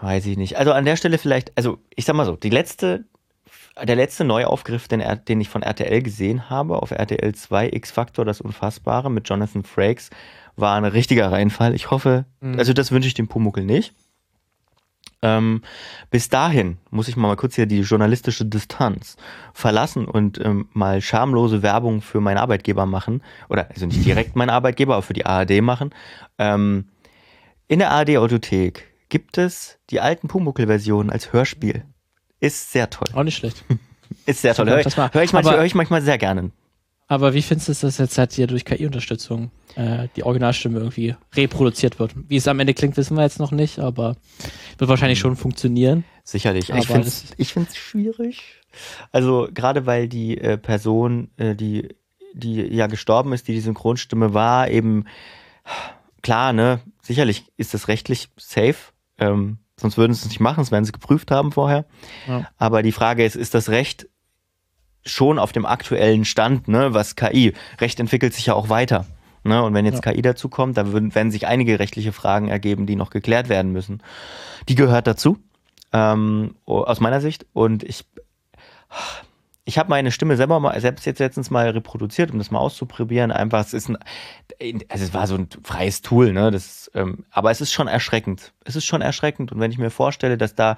weiß 0.02 0.26
ich 0.26 0.38
nicht. 0.38 0.58
Also 0.58 0.74
an 0.74 0.86
der 0.86 0.96
Stelle 0.96 1.18
vielleicht, 1.18 1.56
also 1.58 1.80
ich 1.96 2.06
sag 2.06 2.16
mal 2.16 2.26
so, 2.26 2.36
die 2.36 2.50
letzte, 2.50 3.06
der 3.82 3.96
letzte 3.96 4.24
Neuaufgriff, 4.24 4.88
den, 4.88 5.04
den 5.28 5.42
ich 5.42 5.50
von 5.50 5.62
RTL 5.62 6.02
gesehen 6.02 6.50
habe, 6.50 6.82
auf 6.82 6.92
RTL 6.92 7.34
2 7.34 7.70
X-Factor, 7.74 8.26
das 8.26 8.42
Unfassbare 8.42 9.12
mit 9.12 9.30
Jonathan 9.30 9.64
Frakes, 9.64 10.10
war 10.56 10.76
ein 10.76 10.86
richtiger 10.86 11.32
Reinfall. 11.32 11.76
Ich 11.76 11.92
hoffe, 11.92 12.26
mhm. 12.42 12.58
also 12.58 12.74
das 12.74 12.92
wünsche 12.92 13.08
ich 13.08 13.14
dem 13.14 13.28
Pumuckel 13.28 13.64
nicht. 13.64 13.94
Ähm, 15.22 15.62
bis 16.12 16.30
dahin 16.30 16.78
muss 16.92 17.08
ich 17.08 17.16
mal 17.16 17.36
kurz 17.36 17.56
hier 17.56 17.66
die 17.66 17.82
journalistische 17.82 18.46
Distanz 18.46 19.18
verlassen 19.54 20.06
und 20.06 20.40
ähm, 20.44 20.70
mal 20.74 21.02
schamlose 21.02 21.64
Werbung 21.64 22.02
für 22.02 22.22
meinen 22.22 22.38
Arbeitgeber 22.38 22.86
machen. 22.86 23.24
Oder 23.50 23.70
also 23.70 23.86
nicht 23.86 24.06
direkt 24.06 24.36
meinen 24.36 24.50
Arbeitgeber, 24.50 24.94
aber 24.94 25.04
für 25.04 25.14
die 25.14 25.26
ARD 25.26 25.62
machen. 25.62 25.92
Ähm, 26.38 26.86
in 27.68 27.80
der 27.80 27.92
ARD-Audiothek 27.92 28.86
gibt 29.10 29.38
es 29.38 29.80
die 29.90 30.00
alten 30.00 30.28
Pumuckl-Versionen 30.28 31.10
als 31.10 31.34
Hörspiel. 31.34 31.84
Ist 32.40 32.72
sehr 32.72 32.90
toll. 32.90 33.08
Auch 33.14 33.24
nicht 33.24 33.38
schlecht. 33.38 33.64
Ist 34.26 34.42
sehr 34.42 34.54
toll. 34.54 34.68
Hör, 34.70 34.84
hör, 34.84 35.24
ich 35.24 35.34
manchmal, 35.34 35.58
hör 35.58 35.66
ich 35.66 35.76
manchmal 35.76 36.02
sehr 36.02 36.18
gerne. 36.18 36.52
Aber 37.08 37.34
wie 37.34 37.42
findest 37.42 37.70
du 37.70 37.72
es, 37.72 37.80
dass 37.80 37.98
jetzt 37.98 38.18
halt 38.18 38.34
hier 38.34 38.48
durch 38.48 38.66
KI-Unterstützung 38.66 39.52
äh, 39.76 40.10
die 40.16 40.24
Originalstimme 40.24 40.80
irgendwie 40.80 41.16
reproduziert 41.34 42.00
wird? 42.00 42.14
Wie 42.28 42.36
es 42.36 42.48
am 42.50 42.60
Ende 42.60 42.74
klingt, 42.74 42.98
wissen 42.98 43.16
wir 43.16 43.24
jetzt 43.24 43.40
noch 43.40 43.52
nicht, 43.52 43.80
aber 43.80 44.18
wird 44.78 44.90
wahrscheinlich 44.90 45.20
schon 45.20 45.38
funktionieren. 45.38 46.04
Sicherlich. 46.24 46.72
Aber 46.72 46.82
ich 46.82 46.88
finde 46.88 47.08
es 47.08 47.26
ich 47.38 47.54
find's 47.54 47.78
schwierig. 47.78 48.62
Also 49.14 49.48
gerade 49.54 49.86
weil 49.86 50.10
die 50.10 50.38
äh, 50.38 50.58
Person, 50.58 51.30
äh, 51.38 51.56
die, 51.56 51.96
die 52.34 52.62
ja 52.76 52.88
gestorben 52.88 53.32
ist, 53.32 53.48
die 53.48 53.54
die 53.54 53.62
Synchronstimme 53.62 54.34
war, 54.34 54.70
eben 54.70 55.06
klar, 56.22 56.52
ne, 56.52 56.82
sicherlich 57.02 57.46
ist 57.56 57.74
das 57.74 57.88
rechtlich 57.88 58.30
safe. 58.36 58.76
Ähm, 59.18 59.60
sonst 59.80 59.98
würden 59.98 60.14
sie 60.14 60.24
es 60.24 60.28
nicht 60.28 60.42
machen, 60.42 60.60
das 60.60 60.72
werden 60.72 60.84
sie 60.84 60.92
geprüft 60.92 61.32
haben 61.32 61.54
vorher. 61.54 61.86
Ja. 62.28 62.50
Aber 62.58 62.84
die 62.84 62.92
Frage 62.92 63.24
ist, 63.24 63.38
ist 63.38 63.54
das 63.54 63.70
Recht 63.70 64.10
schon 65.08 65.40
auf 65.40 65.52
dem 65.52 65.66
aktuellen 65.66 66.26
Stand, 66.26 66.68
ne, 66.68 66.94
was 66.94 67.16
KI, 67.16 67.54
Recht 67.80 68.00
entwickelt 68.00 68.34
sich 68.34 68.48
ja 68.48 68.54
auch 68.54 68.70
weiter. 68.70 69.06
Ne? 69.48 69.64
Und 69.64 69.74
wenn 69.74 69.86
jetzt 69.86 70.06
ja. 70.06 70.12
KI 70.12 70.22
dazu 70.22 70.50
kommt, 70.50 70.78
dann 70.78 70.92
würden, 70.92 71.16
werden 71.16 71.32
sich 71.32 71.48
einige 71.48 71.80
rechtliche 71.80 72.12
Fragen 72.12 72.50
ergeben, 72.50 72.86
die 72.86 72.96
noch 72.96 73.10
geklärt 73.10 73.50
werden 73.50 73.72
müssen. 73.72 74.04
Die 74.68 74.76
gehört 74.76 75.08
dazu, 75.08 75.38
ähm, 75.94 76.56
aus 76.66 77.00
meiner 77.00 77.22
Sicht. 77.22 77.46
Und 77.54 77.84
ich, 77.84 78.06
ich 79.64 79.78
habe 79.78 79.90
meine 79.90 80.12
Stimme 80.12 80.36
selber 80.36 80.60
mal, 80.60 80.80
selbst 80.82 81.06
jetzt 81.06 81.20
letztens 81.20 81.50
mal 81.50 81.70
reproduziert, 81.70 82.32
um 82.32 82.38
das 82.38 82.52
mal 82.52 82.60
auszuprobieren. 82.60 83.32
Einfach, 83.32 83.62
es 83.62 83.74
ist 83.74 83.90
ein, 83.90 83.98
also 84.90 85.04
es 85.04 85.14
war 85.14 85.28
so 85.28 85.36
ein 85.36 85.48
freies 85.64 86.02
Tool, 86.02 86.34
ne? 86.34 86.52
Das, 86.52 86.92
ähm, 86.94 87.26
aber 87.32 87.50
es 87.52 87.62
ist 87.62 87.72
schon 87.72 87.88
erschreckend. 87.88 88.54
Es 88.66 88.76
ist 88.76 88.86
schon 88.86 89.02
erschreckend. 89.02 89.52
Und 89.52 89.60
wenn 89.60 89.72
ich 89.72 89.78
mir 89.78 89.92
vorstelle, 89.92 90.38
dass 90.38 90.56
da, 90.56 90.76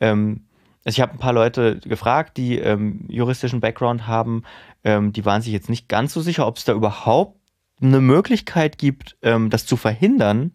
ähm, 0.00 0.47
also 0.84 0.96
ich 0.96 1.00
habe 1.00 1.12
ein 1.12 1.18
paar 1.18 1.32
Leute 1.32 1.78
gefragt, 1.80 2.36
die 2.36 2.58
ähm, 2.58 3.04
juristischen 3.08 3.60
Background 3.60 4.06
haben, 4.06 4.44
ähm, 4.84 5.12
die 5.12 5.24
waren 5.24 5.42
sich 5.42 5.52
jetzt 5.52 5.68
nicht 5.68 5.88
ganz 5.88 6.12
so 6.12 6.20
sicher, 6.20 6.46
ob 6.46 6.56
es 6.56 6.64
da 6.64 6.72
überhaupt 6.72 7.38
eine 7.80 8.00
Möglichkeit 8.00 8.78
gibt, 8.78 9.16
ähm, 9.22 9.50
das 9.50 9.66
zu 9.66 9.76
verhindern 9.76 10.52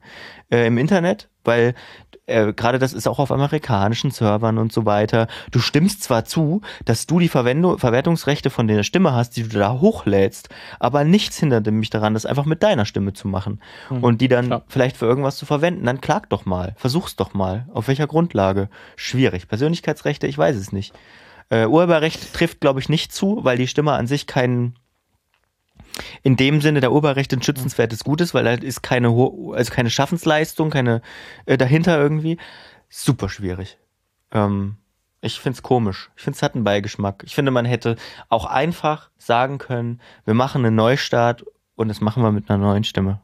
äh, 0.49 0.67
im 0.67 0.77
Internet, 0.77 1.29
weil 1.43 1.73
äh, 2.25 2.53
gerade 2.53 2.79
das 2.79 2.93
ist 2.93 3.07
auch 3.07 3.19
auf 3.19 3.31
amerikanischen 3.31 4.11
Servern 4.11 4.57
und 4.57 4.71
so 4.71 4.85
weiter. 4.85 5.27
Du 5.51 5.59
stimmst 5.59 6.03
zwar 6.03 6.25
zu, 6.25 6.61
dass 6.85 7.05
du 7.05 7.19
die 7.19 7.27
Verwendung, 7.27 7.77
Verwertungsrechte 7.79 8.49
von 8.49 8.67
der 8.67 8.83
Stimme 8.83 9.13
hast, 9.13 9.35
die 9.35 9.43
du 9.43 9.59
da 9.59 9.79
hochlädst, 9.79 10.49
aber 10.79 11.03
nichts 11.03 11.37
hindert 11.37 11.69
mich 11.69 11.89
daran, 11.89 12.13
das 12.13 12.25
einfach 12.25 12.45
mit 12.45 12.63
deiner 12.63 12.85
Stimme 12.85 13.13
zu 13.13 13.27
machen 13.27 13.61
hm, 13.89 14.03
und 14.03 14.21
die 14.21 14.27
dann 14.27 14.47
klar. 14.47 14.63
vielleicht 14.67 14.97
für 14.97 15.05
irgendwas 15.05 15.37
zu 15.37 15.45
verwenden. 15.45 15.85
Dann 15.85 16.01
klag 16.01 16.27
doch 16.29 16.45
mal, 16.45 16.75
versuch's 16.77 17.15
doch 17.15 17.33
mal. 17.33 17.67
Auf 17.73 17.87
welcher 17.87 18.07
Grundlage? 18.07 18.69
Schwierig. 18.95 19.47
Persönlichkeitsrechte, 19.47 20.27
ich 20.27 20.37
weiß 20.37 20.55
es 20.55 20.71
nicht. 20.71 20.93
Äh, 21.49 21.65
Urheberrecht 21.65 22.33
trifft, 22.33 22.61
glaube 22.61 22.79
ich, 22.79 22.89
nicht 22.89 23.11
zu, 23.11 23.39
weil 23.43 23.57
die 23.57 23.67
Stimme 23.67 23.91
an 23.91 24.07
sich 24.07 24.27
keinen 24.27 24.75
in 26.23 26.35
dem 26.35 26.61
Sinne 26.61 26.79
der 26.79 26.91
Urheberrechte 26.91 27.35
ein 27.35 27.43
schützenswertes 27.43 28.03
Gutes, 28.03 28.33
weil 28.33 28.43
da 28.43 28.53
ist 28.53 28.81
keine, 28.81 29.09
also 29.09 29.73
keine 29.73 29.89
Schaffensleistung, 29.89 30.69
keine 30.69 31.01
äh, 31.45 31.57
dahinter 31.57 31.97
irgendwie. 31.99 32.37
Super 32.89 33.29
schwierig. 33.29 33.77
Ähm, 34.31 34.77
ich 35.21 35.39
finde 35.39 35.57
es 35.57 35.63
komisch. 35.63 36.11
Ich 36.17 36.23
finde 36.23 36.37
es 36.37 36.43
hat 36.43 36.55
einen 36.55 36.63
Beigeschmack. 36.63 37.23
Ich 37.25 37.35
finde, 37.35 37.51
man 37.51 37.65
hätte 37.65 37.95
auch 38.29 38.45
einfach 38.45 39.09
sagen 39.17 39.57
können, 39.57 40.01
wir 40.25 40.33
machen 40.33 40.65
einen 40.65 40.75
Neustart 40.75 41.45
und 41.75 41.87
das 41.87 42.01
machen 42.01 42.23
wir 42.23 42.31
mit 42.31 42.49
einer 42.49 42.63
neuen 42.63 42.83
Stimme. 42.83 43.21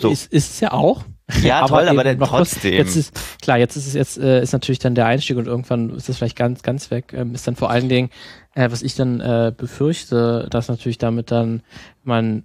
So. 0.00 0.10
Ist, 0.10 0.32
es 0.32 0.60
ja 0.60 0.72
auch. 0.72 1.04
Ja, 1.42 1.60
aber 1.62 1.68
toll, 1.68 1.88
aber 1.88 2.04
dann 2.04 2.18
trotzdem. 2.18 2.74
Jetzt 2.74 2.96
ist, 2.96 3.12
klar, 3.42 3.58
jetzt 3.58 3.76
ist 3.76 3.86
es 3.86 3.94
jetzt 3.94 4.18
äh, 4.18 4.42
ist 4.42 4.52
natürlich 4.52 4.78
dann 4.78 4.94
der 4.94 5.06
Einstieg 5.06 5.36
und 5.36 5.46
irgendwann 5.46 5.90
ist 5.90 6.08
das 6.08 6.16
vielleicht 6.16 6.36
ganz 6.36 6.62
ganz 6.62 6.90
weg. 6.90 7.12
Ähm, 7.14 7.34
ist 7.34 7.46
dann 7.46 7.56
vor 7.56 7.70
allen 7.70 7.88
Dingen, 7.88 8.10
äh, 8.54 8.70
was 8.70 8.82
ich 8.82 8.94
dann 8.94 9.20
äh, 9.20 9.52
befürchte, 9.56 10.48
dass 10.50 10.68
natürlich 10.68 10.98
damit 10.98 11.30
dann 11.30 11.62
man 12.02 12.44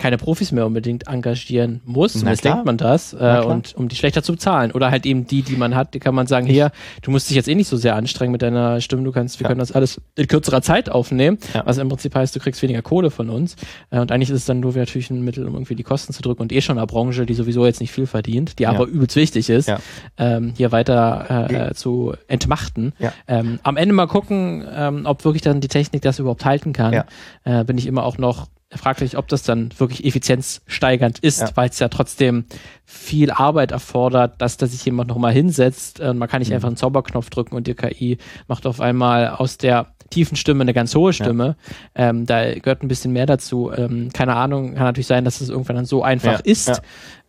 keine 0.00 0.16
Profis 0.16 0.50
mehr 0.50 0.66
unbedingt 0.66 1.06
engagieren 1.06 1.80
muss. 1.84 2.14
Na 2.14 2.20
Zumindest 2.20 2.44
denkt 2.44 2.64
man 2.64 2.76
das. 2.76 3.12
Äh, 3.12 3.42
und 3.44 3.76
um 3.76 3.88
die 3.88 3.96
schlechter 3.96 4.22
zu 4.22 4.32
bezahlen. 4.32 4.72
Oder 4.72 4.90
halt 4.90 5.06
eben 5.06 5.26
die, 5.26 5.42
die 5.42 5.56
man 5.56 5.74
hat, 5.74 5.94
die 5.94 6.00
kann 6.00 6.14
man 6.14 6.26
sagen, 6.26 6.46
hier, 6.46 6.72
du 7.02 7.10
musst 7.10 7.28
dich 7.28 7.36
jetzt 7.36 7.48
eh 7.48 7.54
nicht 7.54 7.68
so 7.68 7.76
sehr 7.76 7.94
anstrengen 7.94 8.32
mit 8.32 8.42
deiner 8.42 8.80
Stimme, 8.80 9.04
du 9.04 9.12
kannst, 9.12 9.38
wir 9.38 9.44
ja. 9.44 9.48
können 9.48 9.60
das 9.60 9.72
alles 9.72 10.00
in 10.16 10.26
kürzerer 10.26 10.62
Zeit 10.62 10.90
aufnehmen, 10.90 11.38
ja. 11.54 11.64
was 11.66 11.78
im 11.78 11.88
Prinzip 11.88 12.14
heißt, 12.14 12.34
du 12.34 12.40
kriegst 12.40 12.62
weniger 12.62 12.82
Kohle 12.82 13.10
von 13.10 13.28
uns. 13.28 13.56
Äh, 13.90 14.00
und 14.00 14.10
eigentlich 14.10 14.30
ist 14.30 14.36
es 14.36 14.44
dann 14.46 14.60
nur 14.60 14.74
natürlich 14.74 15.10
ein 15.10 15.22
Mittel, 15.22 15.46
um 15.46 15.54
irgendwie 15.54 15.74
die 15.74 15.82
Kosten 15.82 16.12
zu 16.12 16.22
drücken 16.22 16.42
und 16.42 16.52
eh 16.52 16.62
schon 16.62 16.78
eine 16.78 16.86
Branche, 16.86 17.26
die 17.26 17.34
sowieso 17.34 17.66
jetzt 17.66 17.80
nicht 17.80 17.92
viel 17.92 18.06
verdient, 18.06 18.58
die 18.58 18.66
aber 18.66 18.86
übelst 18.86 19.16
wichtig 19.16 19.50
ist, 19.50 19.70
ähm, 20.16 20.54
hier 20.56 20.72
weiter 20.72 21.48
äh, 21.50 21.74
zu 21.74 22.14
entmachten. 22.26 22.94
Ähm, 23.28 23.58
am 23.62 23.76
Ende 23.76 23.94
mal 23.94 24.06
gucken, 24.06 24.64
ähm, 24.74 25.02
ob 25.04 25.24
wirklich 25.24 25.42
dann 25.42 25.60
die 25.60 25.68
Technik 25.68 26.02
das 26.02 26.18
überhaupt 26.18 26.44
halten 26.44 26.72
kann. 26.72 27.04
Äh, 27.44 27.64
bin 27.64 27.76
ich 27.76 27.86
immer 27.86 28.04
auch 28.04 28.16
noch 28.16 28.48
fraglich, 28.72 29.16
ob 29.16 29.28
das 29.28 29.42
dann 29.42 29.70
wirklich 29.78 30.04
effizienzsteigernd 30.04 31.18
ist, 31.18 31.40
ja. 31.40 31.50
weil 31.54 31.70
es 31.70 31.78
ja 31.78 31.88
trotzdem 31.88 32.44
viel 32.84 33.30
Arbeit 33.30 33.72
erfordert, 33.72 34.40
dass 34.40 34.56
da 34.56 34.66
sich 34.66 34.84
jemand 34.84 35.08
nochmal 35.08 35.32
hinsetzt. 35.32 36.00
Äh, 36.00 36.14
man 36.14 36.28
kann 36.28 36.40
nicht 36.40 36.50
mhm. 36.50 36.56
einfach 36.56 36.68
einen 36.68 36.76
Zauberknopf 36.76 37.30
drücken 37.30 37.56
und 37.56 37.66
die 37.66 37.74
KI 37.74 38.18
macht 38.46 38.66
auf 38.66 38.80
einmal 38.80 39.28
aus 39.28 39.58
der 39.58 39.88
tiefen 40.10 40.36
Stimme 40.36 40.62
eine 40.62 40.74
ganz 40.74 40.94
hohe 40.94 41.12
Stimme. 41.12 41.56
Ja. 41.96 42.10
Ähm, 42.10 42.26
da 42.26 42.52
gehört 42.54 42.82
ein 42.82 42.88
bisschen 42.88 43.12
mehr 43.12 43.26
dazu. 43.26 43.72
Ähm, 43.72 44.10
keine 44.12 44.36
Ahnung, 44.36 44.74
kann 44.74 44.84
natürlich 44.84 45.06
sein, 45.06 45.24
dass 45.24 45.40
es 45.40 45.48
irgendwann 45.48 45.76
dann 45.76 45.84
so 45.84 46.02
einfach 46.02 46.32
ja. 46.32 46.40
ist. 46.44 46.82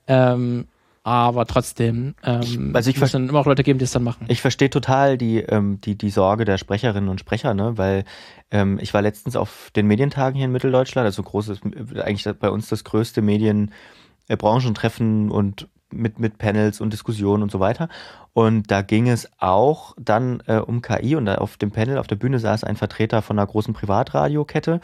Ähm, 0.08 0.68
aber 1.04 1.46
trotzdem 1.46 2.16
ähm, 2.24 2.72
also 2.74 2.90
ich 2.90 3.00
muss 3.00 3.12
dann 3.12 3.28
immer 3.28 3.40
auch 3.40 3.46
Leute 3.46 3.64
geben, 3.64 3.80
die 3.80 3.86
es 3.86 3.92
dann 3.92 4.04
machen. 4.04 4.26
Ich 4.28 4.42
verstehe 4.42 4.70
total 4.70 5.18
die, 5.18 5.40
ähm, 5.40 5.82
die, 5.82 5.98
die 5.98 6.12
Sorge 6.12 6.46
der 6.46 6.60
Sprecherinnen 6.60 7.10
und 7.10 7.20
Sprecher, 7.20 7.54
ne? 7.54 7.78
weil 7.78 8.06
ähm, 8.52 8.80
ich 8.82 8.94
war 8.94 9.02
letztens 9.02 9.36
auf 9.36 9.72
den 9.76 9.88
Medientagen 9.88 10.36
hier 10.36 10.46
in 10.46 10.52
Mitteldeutschland, 10.52 11.06
also 11.06 11.24
großes, 11.24 11.62
eigentlich 11.96 12.28
bei 12.40 12.50
uns 12.50 12.70
das 12.70 12.84
größte 12.84 13.24
Medienbranchentreffen 13.24 15.32
und 15.32 15.68
mit, 15.92 16.20
mit 16.20 16.38
Panels 16.38 16.82
und 16.82 16.94
Diskussionen 16.94 17.44
und 17.44 17.52
so 17.52 17.60
weiter. 17.60 17.90
Und 18.34 18.72
da 18.72 18.82
ging 18.82 19.10
es 19.10 19.30
auch 19.40 19.94
dann 20.00 20.42
äh, 20.46 20.58
um 20.58 20.82
KI 20.82 21.16
und 21.16 21.28
auf 21.28 21.58
dem 21.58 21.72
Panel, 21.72 21.98
auf 21.98 22.08
der 22.08 22.16
Bühne 22.16 22.40
saß 22.40 22.64
ein 22.64 22.78
Vertreter 22.78 23.22
von 23.22 23.38
einer 23.38 23.48
großen 23.48 23.74
Privatradiokette. 23.74 24.80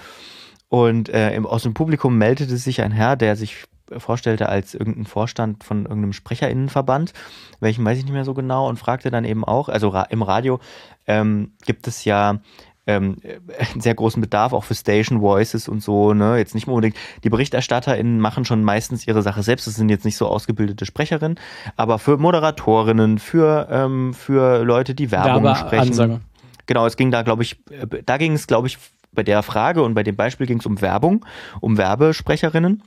Und 0.68 1.10
äh, 1.10 1.34
im, 1.34 1.46
aus 1.46 1.64
dem 1.64 1.74
Publikum 1.74 2.18
meldete 2.18 2.58
sich 2.58 2.82
ein 2.82 2.92
Herr, 2.92 3.16
der 3.16 3.36
sich 3.36 3.66
vorstellte 3.98 4.50
als 4.50 4.74
irgendein 4.74 5.06
Vorstand 5.06 5.64
von 5.64 5.84
irgendeinem 5.84 6.14
Sprecherinnenverband, 6.14 7.14
welchen 7.60 7.86
weiß 7.86 7.98
ich 7.98 8.04
nicht 8.04 8.14
mehr 8.14 8.26
so 8.26 8.34
genau, 8.34 8.68
und 8.68 8.78
fragte 8.78 9.12
dann 9.12 9.26
eben 9.26 9.44
auch, 9.44 9.70
also 9.70 9.90
ra 9.90 10.04
im 10.04 10.22
Radio 10.22 10.60
ähm, 11.06 11.52
gibt 11.66 11.88
es 11.88 12.06
ja 12.06 12.40
ähm, 12.88 13.18
einen 13.60 13.82
sehr 13.82 13.94
großen 13.94 14.22
Bedarf 14.22 14.54
auch 14.54 14.64
für 14.64 14.74
Station 14.74 15.22
Voices 15.22 15.68
und 15.68 15.84
so, 15.84 16.14
ne? 16.14 16.38
Jetzt 16.38 16.56
nicht 16.56 16.68
mehr 16.68 16.74
unbedingt. 16.74 16.96
Die 17.24 17.30
BerichterstatterInnen 17.30 18.20
machen 18.20 18.46
schon 18.46 18.64
meistens 18.64 19.06
ihre 19.06 19.22
Sache 19.22 19.44
selbst. 19.44 19.68
Das 19.68 19.76
sind 19.76 19.90
jetzt 19.90 20.06
nicht 20.06 20.16
so 20.16 20.28
ausgebildete 20.28 20.86
Sprecherinnen, 20.86 21.38
aber 21.76 22.00
für 22.00 22.18
Moderatorinnen, 22.18 23.20
für, 23.20 23.68
ähm, 23.70 24.14
für 24.14 24.64
Leute, 24.64 24.96
die 24.96 25.12
Werbung 25.12 25.44
Werbe 25.44 25.60
sprechen. 25.60 25.90
Ansage. 25.90 26.22
Genau, 26.66 26.86
es 26.86 26.98
ging 26.98 27.12
da, 27.12 27.22
glaube 27.22 27.44
ich, 27.44 27.58
äh, 27.70 28.02
da 28.06 28.18
ging 28.18 28.34
es, 28.34 28.48
glaube 28.48 28.68
ich, 28.68 28.78
bei 29.12 29.24
der 29.24 29.44
Frage 29.44 29.84
und 29.84 29.94
bei 29.94 30.04
dem 30.04 30.16
Beispiel 30.16 30.48
ging 30.48 30.60
es 30.60 30.66
um 30.66 30.82
Werbung, 30.82 31.26
um 31.60 31.78
Werbesprecherinnen. 31.78 32.84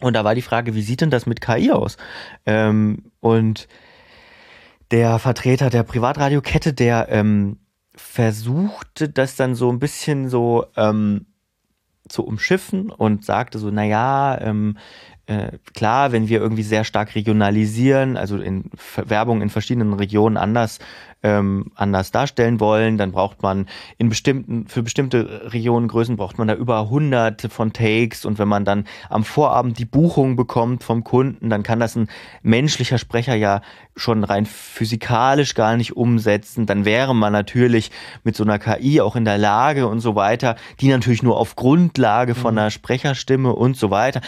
Und 0.00 0.14
da 0.14 0.24
war 0.24 0.34
die 0.34 0.42
Frage, 0.42 0.74
wie 0.74 0.82
sieht 0.82 1.00
denn 1.00 1.10
das 1.10 1.26
mit 1.26 1.40
KI 1.40 1.72
aus? 1.72 1.96
Ähm, 2.46 3.10
und 3.20 3.68
der 4.90 5.18
Vertreter 5.18 5.70
der 5.70 5.82
Privatradiokette, 5.82 6.72
der 6.72 7.08
ähm, 7.10 7.58
versuchte 7.94 9.08
das 9.08 9.36
dann 9.36 9.54
so 9.54 9.70
ein 9.70 9.78
bisschen 9.78 10.28
so 10.28 10.66
ähm, 10.76 11.26
zu 12.08 12.24
umschiffen 12.24 12.90
und 12.90 13.24
sagte 13.24 13.58
so, 13.58 13.70
naja, 13.70 14.38
ähm, 14.40 14.76
äh, 15.30 15.58
klar, 15.74 16.10
wenn 16.10 16.28
wir 16.28 16.40
irgendwie 16.40 16.64
sehr 16.64 16.82
stark 16.82 17.14
regionalisieren, 17.14 18.16
also 18.16 18.36
in 18.38 18.64
Werbung 18.96 19.42
in 19.42 19.48
verschiedenen 19.48 19.92
Regionen 19.92 20.36
anders 20.36 20.80
ähm, 21.22 21.70
anders 21.74 22.10
darstellen 22.10 22.60
wollen, 22.60 22.96
dann 22.96 23.12
braucht 23.12 23.42
man 23.42 23.66
in 23.98 24.08
bestimmten, 24.08 24.66
für 24.66 24.82
bestimmte 24.82 25.52
Regionengrößen 25.52 26.16
braucht 26.16 26.38
man 26.38 26.48
da 26.48 26.54
über 26.54 26.88
hunderte 26.88 27.48
von 27.48 27.72
Takes 27.72 28.24
und 28.24 28.38
wenn 28.38 28.48
man 28.48 28.64
dann 28.64 28.86
am 29.08 29.22
Vorabend 29.24 29.78
die 29.78 29.84
Buchung 29.84 30.34
bekommt 30.36 30.82
vom 30.82 31.04
Kunden, 31.04 31.50
dann 31.50 31.62
kann 31.62 31.78
das 31.78 31.94
ein 31.94 32.08
menschlicher 32.42 32.98
Sprecher 32.98 33.34
ja 33.34 33.60
schon 33.96 34.24
rein 34.24 34.46
physikalisch 34.46 35.54
gar 35.54 35.76
nicht 35.76 35.96
umsetzen. 35.96 36.66
Dann 36.66 36.84
wäre 36.84 37.14
man 37.14 37.32
natürlich 37.32 37.90
mit 38.24 38.34
so 38.34 38.42
einer 38.42 38.58
KI 38.58 39.00
auch 39.00 39.14
in 39.14 39.26
der 39.26 39.38
Lage 39.38 39.86
und 39.86 40.00
so 40.00 40.14
weiter, 40.14 40.56
die 40.80 40.88
natürlich 40.88 41.22
nur 41.22 41.36
auf 41.36 41.54
Grundlage 41.54 42.34
von 42.34 42.54
mhm. 42.54 42.58
einer 42.58 42.70
Sprecherstimme 42.70 43.52
und 43.52 43.76
so 43.76 43.90
weiter. 43.90 44.22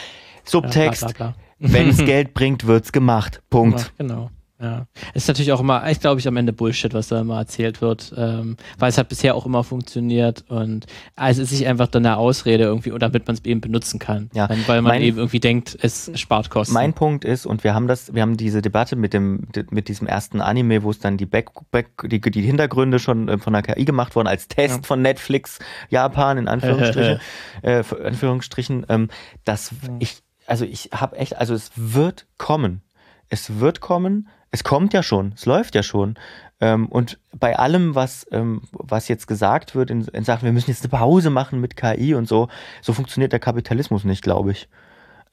Subtext, 0.45 1.19
ja, 1.19 1.35
wenn 1.59 1.89
es 1.89 1.99
Geld 2.05 2.35
bringt, 2.35 2.67
wird's 2.67 2.93
gemacht. 2.93 3.43
Punkt. 3.51 3.81
Ja, 3.81 3.87
genau. 3.99 4.31
Ja. 4.63 4.87
Ist 5.13 5.27
natürlich 5.27 5.51
auch 5.51 5.59
immer, 5.59 5.91
ich 5.91 5.99
glaube 5.99 6.21
ich, 6.21 6.29
am 6.29 6.37
Ende 6.37 6.53
Bullshit, 6.53 6.95
was 6.95 7.09
da 7.09 7.21
immer 7.21 7.37
erzählt 7.37 7.83
wird, 7.83 8.15
ähm, 8.17 8.57
weil 8.79 8.91
es 8.91 8.99
hat 8.99 9.09
bisher 9.09 9.35
auch 9.35 9.45
immer 9.45 9.65
funktioniert 9.65 10.45
und 10.49 10.87
also 11.17 11.43
es 11.43 11.51
ist 11.51 11.59
nicht 11.59 11.69
einfach 11.69 11.89
dann 11.89 12.07
eine 12.07 12.17
Ausrede 12.17 12.63
irgendwie, 12.65 12.97
damit 12.97 13.27
man 13.27 13.35
es 13.35 13.45
eben 13.45 13.61
benutzen 13.61 13.99
kann. 13.99 14.31
Ja. 14.35 14.49
Weil 14.67 14.81
man 14.81 14.93
mein, 14.93 15.03
eben 15.03 15.19
irgendwie 15.19 15.41
denkt, 15.41 15.77
es 15.83 16.13
spart 16.15 16.49
Kosten. 16.49 16.75
Mein 16.75 16.93
Punkt 16.93 17.25
ist, 17.25 17.45
und 17.45 17.65
wir 17.65 17.75
haben 17.75 17.89
das, 17.89 18.15
wir 18.15 18.23
haben 18.23 18.37
diese 18.37 18.63
Debatte 18.63 18.95
mit 18.95 19.13
dem, 19.13 19.49
mit 19.71 19.89
diesem 19.89 20.07
ersten 20.07 20.41
Anime, 20.41 20.85
wo 20.85 20.91
es 20.91 21.01
dann 21.01 21.17
die 21.17 21.27
Back, 21.27 21.51
Back 21.73 22.09
die, 22.09 22.21
die 22.21 22.43
Hintergründe 22.43 23.01
schon 23.01 23.29
äh, 23.29 23.39
von 23.39 23.53
der 23.53 23.63
KI 23.63 23.85
gemacht 23.85 24.15
wurden, 24.15 24.29
als 24.29 24.47
Test 24.47 24.77
ja. 24.77 24.83
von 24.85 25.03
Netflix 25.03 25.59
Japan, 25.89 26.39
in 26.39 26.47
Anführungsstrichen, 26.53 27.19
äh, 27.63 27.83
Anführungsstrichen, 28.05 28.87
ähm, 28.89 29.09
dass 29.45 29.73
ich, 29.99 30.23
also 30.53 30.67
ich 30.67 30.91
habe 30.93 31.17
echt, 31.17 31.39
also 31.39 31.55
es 31.55 31.71
wird 31.77 32.27
kommen. 32.37 32.83
Es 33.31 33.59
wird 33.61 33.81
kommen, 33.81 34.29
es 34.51 34.65
kommt 34.65 34.93
ja 34.93 35.03
schon, 35.03 35.33
es 35.35 35.47
läuft 35.47 35.75
ja 35.75 35.83
schon. 35.83 36.19
Ähm, 36.61 36.89
und 36.89 37.19
bei 37.33 37.59
allem, 37.59 37.95
was, 37.95 38.27
ähm, 38.33 38.61
was 38.71 39.09
jetzt 39.09 39.27
gesagt 39.27 39.75
wird 39.75 39.91
in, 39.91 40.07
in 40.09 40.25
Sachen, 40.25 40.45
wir 40.45 40.53
müssen 40.53 40.71
jetzt 40.71 40.83
eine 40.83 40.91
Pause 40.91 41.31
machen 41.31 41.59
mit 41.59 41.75
KI 41.75 42.15
und 42.15 42.29
so, 42.29 42.49
so 42.83 42.93
funktioniert 42.93 43.33
der 43.33 43.41
Kapitalismus 43.41 44.05
nicht, 44.05 44.23
glaube 44.23 44.51
ich. 44.51 44.69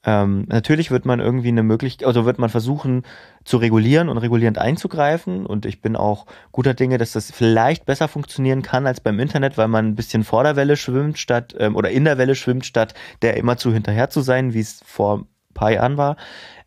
Ähm, 0.02 0.46
natürlich 0.48 0.90
wird 0.90 1.04
man 1.04 1.20
irgendwie 1.20 1.48
eine 1.48 1.62
Möglichkeit, 1.62 2.06
also 2.06 2.24
wird 2.24 2.38
man 2.38 2.48
versuchen 2.48 3.02
zu 3.44 3.58
regulieren 3.58 4.08
und 4.08 4.16
regulierend 4.16 4.58
einzugreifen. 4.58 5.44
Und 5.44 5.66
ich 5.66 5.82
bin 5.82 5.94
auch 5.94 6.26
guter 6.52 6.72
Dinge, 6.72 6.96
dass 6.96 7.12
das 7.12 7.30
vielleicht 7.30 7.84
besser 7.84 8.08
funktionieren 8.08 8.62
kann 8.62 8.86
als 8.86 9.00
beim 9.00 9.20
Internet, 9.20 9.58
weil 9.58 9.68
man 9.68 9.88
ein 9.88 9.96
bisschen 9.96 10.24
vor 10.24 10.42
der 10.42 10.56
Welle 10.56 10.76
schwimmt 10.76 11.18
statt 11.18 11.54
ähm, 11.58 11.76
oder 11.76 11.90
in 11.90 12.04
der 12.04 12.16
Welle 12.16 12.34
schwimmt, 12.34 12.64
statt 12.64 12.94
der 13.20 13.36
immer 13.36 13.58
zu 13.58 13.72
hinterher 13.72 14.08
zu 14.08 14.22
sein, 14.22 14.54
wie 14.54 14.60
es 14.60 14.80
vor 14.86 15.18
ein 15.18 15.54
paar 15.54 15.72
Jahren 15.72 15.98
war 15.98 16.16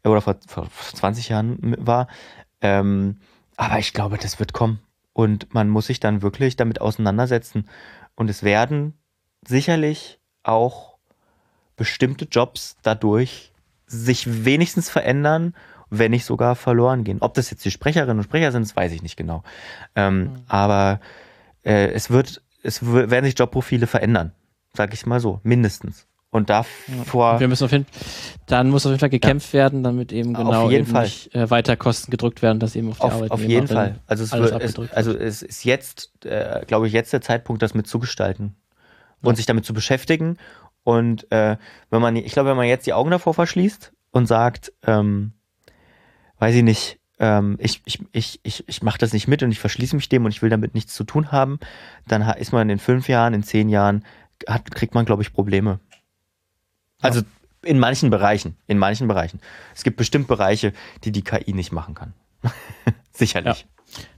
äh, 0.04 0.10
oder 0.10 0.22
vor, 0.22 0.36
vor 0.48 0.68
20 0.70 1.30
Jahren 1.30 1.76
war. 1.80 2.08
Ähm, 2.62 3.18
aber 3.58 3.80
ich 3.80 3.94
glaube, 3.94 4.18
das 4.18 4.40
wird 4.40 4.54
kommen. 4.54 4.80
Und 5.14 5.54
man 5.54 5.70
muss 5.70 5.88
sich 5.88 6.00
dann 6.00 6.22
wirklich 6.22 6.56
damit 6.56 6.82
auseinandersetzen. 6.82 7.68
Und 8.16 8.30
es 8.30 8.44
werden 8.44 8.94
sicherlich 9.46 10.20
auch 10.44 10.93
bestimmte 11.84 12.24
Jobs 12.32 12.78
dadurch 12.82 13.52
sich 13.88 14.46
wenigstens 14.46 14.90
verändern, 14.90 15.54
wenn 15.90 16.12
nicht 16.12 16.24
sogar 16.24 16.56
verloren 16.56 17.04
gehen. 17.04 17.18
Ob 17.20 17.34
das 17.34 17.52
jetzt 17.52 17.66
die 17.66 17.72
Sprecherinnen 17.72 18.20
und 18.20 18.24
Sprecher 18.24 18.54
sind, 18.54 18.62
das 18.62 18.74
weiß 18.74 18.94
ich 18.94 19.04
nicht 19.04 19.18
genau. 19.18 19.44
Ähm, 19.94 20.22
mhm. 20.22 20.36
Aber 20.48 21.02
äh, 21.64 21.92
es 21.92 22.10
wird, 22.10 22.42
es 22.64 22.86
werden 22.86 23.26
sich 23.26 23.38
Jobprofile 23.38 23.86
verändern, 23.86 24.32
sage 24.72 24.94
ich 24.94 25.06
mal 25.06 25.20
so, 25.20 25.42
mindestens. 25.44 26.08
Und 26.30 26.50
davor. 26.50 27.34
Ja. 27.34 27.40
Wir 27.42 27.50
müssen 27.50 27.66
auf 27.66 27.74
jeden, 27.74 27.86
dann 28.46 28.70
muss 28.70 28.86
auf 28.86 28.92
jeden 28.92 29.02
Fall 29.02 29.10
gekämpft 29.10 29.50
ja. 29.50 29.60
werden, 29.60 29.84
damit 29.84 30.14
eben 30.14 30.34
genau 30.34 30.72
eben 30.72 30.90
nicht 31.02 31.36
äh, 31.36 31.52
weiter 31.52 31.76
Kosten 31.76 32.12
gedrückt 32.12 32.42
werden, 32.42 32.62
dass 32.62 32.78
eben 32.78 32.92
auf 32.92 32.98
die 33.00 33.04
auf, 33.04 33.14
Arbeit. 33.14 33.32
Auf 33.32 33.44
jeden 33.44 33.68
Fall. 33.68 34.00
Also 34.08 34.24
es, 34.24 34.32
wird, 34.32 34.64
es, 34.64 34.80
also 34.94 35.14
es 35.14 35.42
ist 35.42 35.66
jetzt, 35.66 36.12
äh, 36.24 36.64
glaube 36.66 36.88
ich, 36.88 36.94
jetzt 36.94 37.12
der 37.12 37.20
Zeitpunkt, 37.20 37.62
das 37.62 37.74
mit 37.74 37.88
zugestalten 37.88 38.56
und 39.22 39.34
ja. 39.34 39.36
sich 39.38 39.46
damit 39.46 39.66
zu 39.66 39.74
beschäftigen. 39.74 40.38
Und 40.84 41.32
äh, 41.32 41.58
wenn 41.90 42.02
man, 42.02 42.16
ich 42.16 42.34
glaube, 42.34 42.50
wenn 42.50 42.58
man 42.58 42.68
jetzt 42.68 42.86
die 42.86 42.94
Augen 42.94 43.12
davor 43.12 43.34
verschließt 43.34 43.94
und 44.12 44.28
sagt, 44.28 44.74
ähm, 44.86 45.34
weiß 46.40 46.56
ich 46.56 46.64
nicht, 46.64 47.00
ähm, 47.20 47.58
ich, 47.60 47.82
ich, 47.86 48.00
ich, 48.12 48.40
ich, 48.44 48.68
ich 48.68 48.82
mache 48.82 48.98
das 48.98 49.14
nicht 49.14 49.28
mit 49.28 49.44
und 49.44 49.52
ich 49.52 49.60
verschließe 49.60 49.96
mich 49.96 50.10
dem 50.10 50.26
und 50.26 50.32
ich 50.32 50.42
will 50.42 50.50
damit 50.50 50.74
nichts 50.74 50.94
zu 50.94 51.04
tun 51.04 51.32
haben, 51.32 51.60
dann 52.08 52.22
ist 52.38 52.52
man 52.52 52.70
in 52.70 52.80
fünf 52.80 53.08
Jahren, 53.08 53.34
in 53.34 53.44
zehn 53.44 53.70
Jahren, 53.70 54.04
hat, 54.48 54.70
kriegt 54.72 54.94
man, 54.94 55.06
glaube 55.06 55.24
ich, 55.24 55.32
Probleme. 55.32 55.80
Also 57.02 57.22
in 57.62 57.80
manchen 57.80 58.10
Bereichen, 58.10 58.58
in 58.68 58.78
manchen 58.78 59.08
Bereichen. 59.08 59.40
Es 59.74 59.84
gibt 59.84 59.98
bestimmt 59.98 60.28
Bereiche, 60.28 60.74
die 61.04 61.12
die 61.12 61.24
KI 61.24 61.54
nicht 61.54 61.72
machen 61.72 61.96
kann. 61.96 62.14
Sicherlich. 63.14 63.62
Ja. 63.62 63.73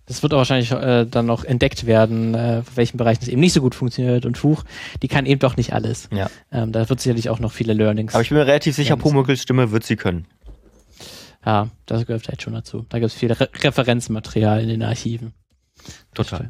Das 0.06 0.22
wird 0.22 0.34
auch 0.34 0.38
wahrscheinlich 0.38 0.72
äh, 0.72 1.06
dann 1.06 1.26
noch 1.26 1.44
entdeckt 1.44 1.88
werden, 1.88 2.36
äh, 2.36 2.62
welchen 2.76 2.98
Bereichen 2.98 3.24
es 3.24 3.28
eben 3.28 3.42
nicht 3.42 3.54
so 3.54 3.62
gut 3.62 3.74
funktioniert. 3.74 4.26
Und 4.26 4.38
Fuch, 4.38 4.64
die 5.02 5.08
kann 5.08 5.26
eben 5.26 5.40
doch 5.40 5.58
nicht 5.58 5.74
alles. 5.74 6.10
Ja. 6.12 6.30
Ähm, 6.52 6.72
da 6.72 6.88
wird 6.88 7.00
sicherlich 7.00 7.30
auch 7.30 7.40
noch 7.40 7.52
viele 7.52 7.74
Learnings. 7.74 8.14
Aber 8.14 8.22
ich 8.22 8.30
bin 8.30 8.38
mir 8.38 8.46
relativ 8.46 8.76
sicher, 8.76 8.98
Pumuckls 8.98 9.42
Stimme 9.42 9.72
wird 9.72 9.84
sie 9.84 9.96
können. 9.96 10.28
Ja, 11.44 11.70
das 11.86 12.06
gehört 12.06 12.24
vielleicht 12.24 12.44
schon 12.44 12.54
dazu. 12.54 12.86
Da 12.90 13.00
gibt 13.00 13.12
es 13.12 13.18
viel 13.18 13.32
Re 13.32 13.50
Referenzmaterial 13.64 14.62
in 14.62 14.70
den 14.70 14.84
Archiven. 14.84 15.34
Total. 16.16 16.50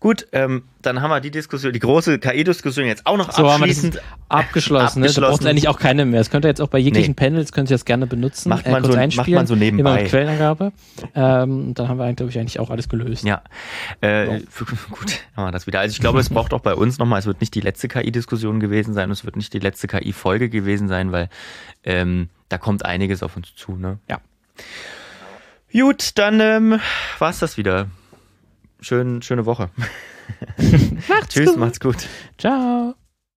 Gut, 0.00 0.26
ähm, 0.32 0.64
dann 0.82 1.00
haben 1.00 1.10
wir 1.10 1.20
die 1.20 1.30
Diskussion, 1.30 1.72
die 1.72 1.78
große 1.78 2.18
KI-Diskussion 2.18 2.84
jetzt 2.84 3.06
auch 3.06 3.16
noch 3.16 3.32
so 3.32 3.48
abschließend 3.48 4.00
abgeschlossen. 4.28 5.00
Ne? 5.00 5.10
Da 5.10 5.20
braucht 5.20 5.46
eigentlich 5.46 5.68
auch 5.68 5.78
keine 5.78 6.04
mehr. 6.04 6.20
Das 6.20 6.28
könnt 6.28 6.44
ihr 6.44 6.48
jetzt 6.48 6.60
auch 6.60 6.68
bei 6.68 6.78
jeglichen 6.78 7.12
nee. 7.12 7.28
Panels, 7.28 7.52
könnt 7.52 7.70
ihr 7.70 7.74
das 7.74 7.86
gerne 7.86 8.06
benutzen. 8.06 8.50
Macht 8.50 8.66
man, 8.66 8.84
äh, 8.84 9.10
so, 9.10 9.16
macht 9.16 9.28
man 9.28 9.46
so 9.46 9.54
nebenbei. 9.54 9.90
Immer 9.90 10.02
mit 10.02 10.10
Quellenangabe. 10.10 10.72
Ähm, 11.14 11.72
dann 11.72 11.88
haben 11.88 11.96
wir, 11.96 12.12
glaube 12.12 12.30
ich, 12.30 12.38
eigentlich 12.38 12.60
auch 12.60 12.68
alles 12.68 12.90
gelöst. 12.90 13.24
Ja, 13.24 13.42
äh, 14.02 14.40
so. 14.50 14.64
gut, 14.90 15.20
haben 15.36 15.46
wir 15.46 15.52
das 15.52 15.66
wieder. 15.66 15.80
Also 15.80 15.92
ich 15.92 16.00
glaube, 16.00 16.20
es 16.20 16.28
braucht 16.28 16.52
auch 16.52 16.60
bei 16.60 16.74
uns 16.74 16.98
nochmal, 16.98 17.18
es 17.18 17.26
wird 17.26 17.40
nicht 17.40 17.54
die 17.54 17.60
letzte 17.60 17.88
KI-Diskussion 17.88 18.60
gewesen 18.60 18.92
sein, 18.92 19.10
es 19.10 19.24
wird 19.24 19.36
nicht 19.36 19.54
die 19.54 19.58
letzte 19.58 19.86
KI-Folge 19.86 20.50
gewesen 20.50 20.88
sein, 20.88 21.12
weil 21.12 21.30
ähm, 21.84 22.28
da 22.50 22.58
kommt 22.58 22.84
einiges 22.84 23.22
auf 23.22 23.36
uns 23.36 23.54
zu. 23.54 23.76
Ne? 23.76 23.98
Ja. 24.10 24.20
Gut, 25.72 26.18
dann 26.18 26.40
ähm, 26.40 26.80
war 27.18 27.30
es 27.30 27.38
das 27.38 27.56
wieder 27.56 27.88
schön, 28.82 29.22
schöne 29.22 29.46
Woche. 29.46 29.70
macht's 31.08 31.34
Tschüss, 31.34 31.50
gut. 31.50 31.58
macht's 31.58 31.80
gut. 31.80 32.08
Ciao. 32.38 32.94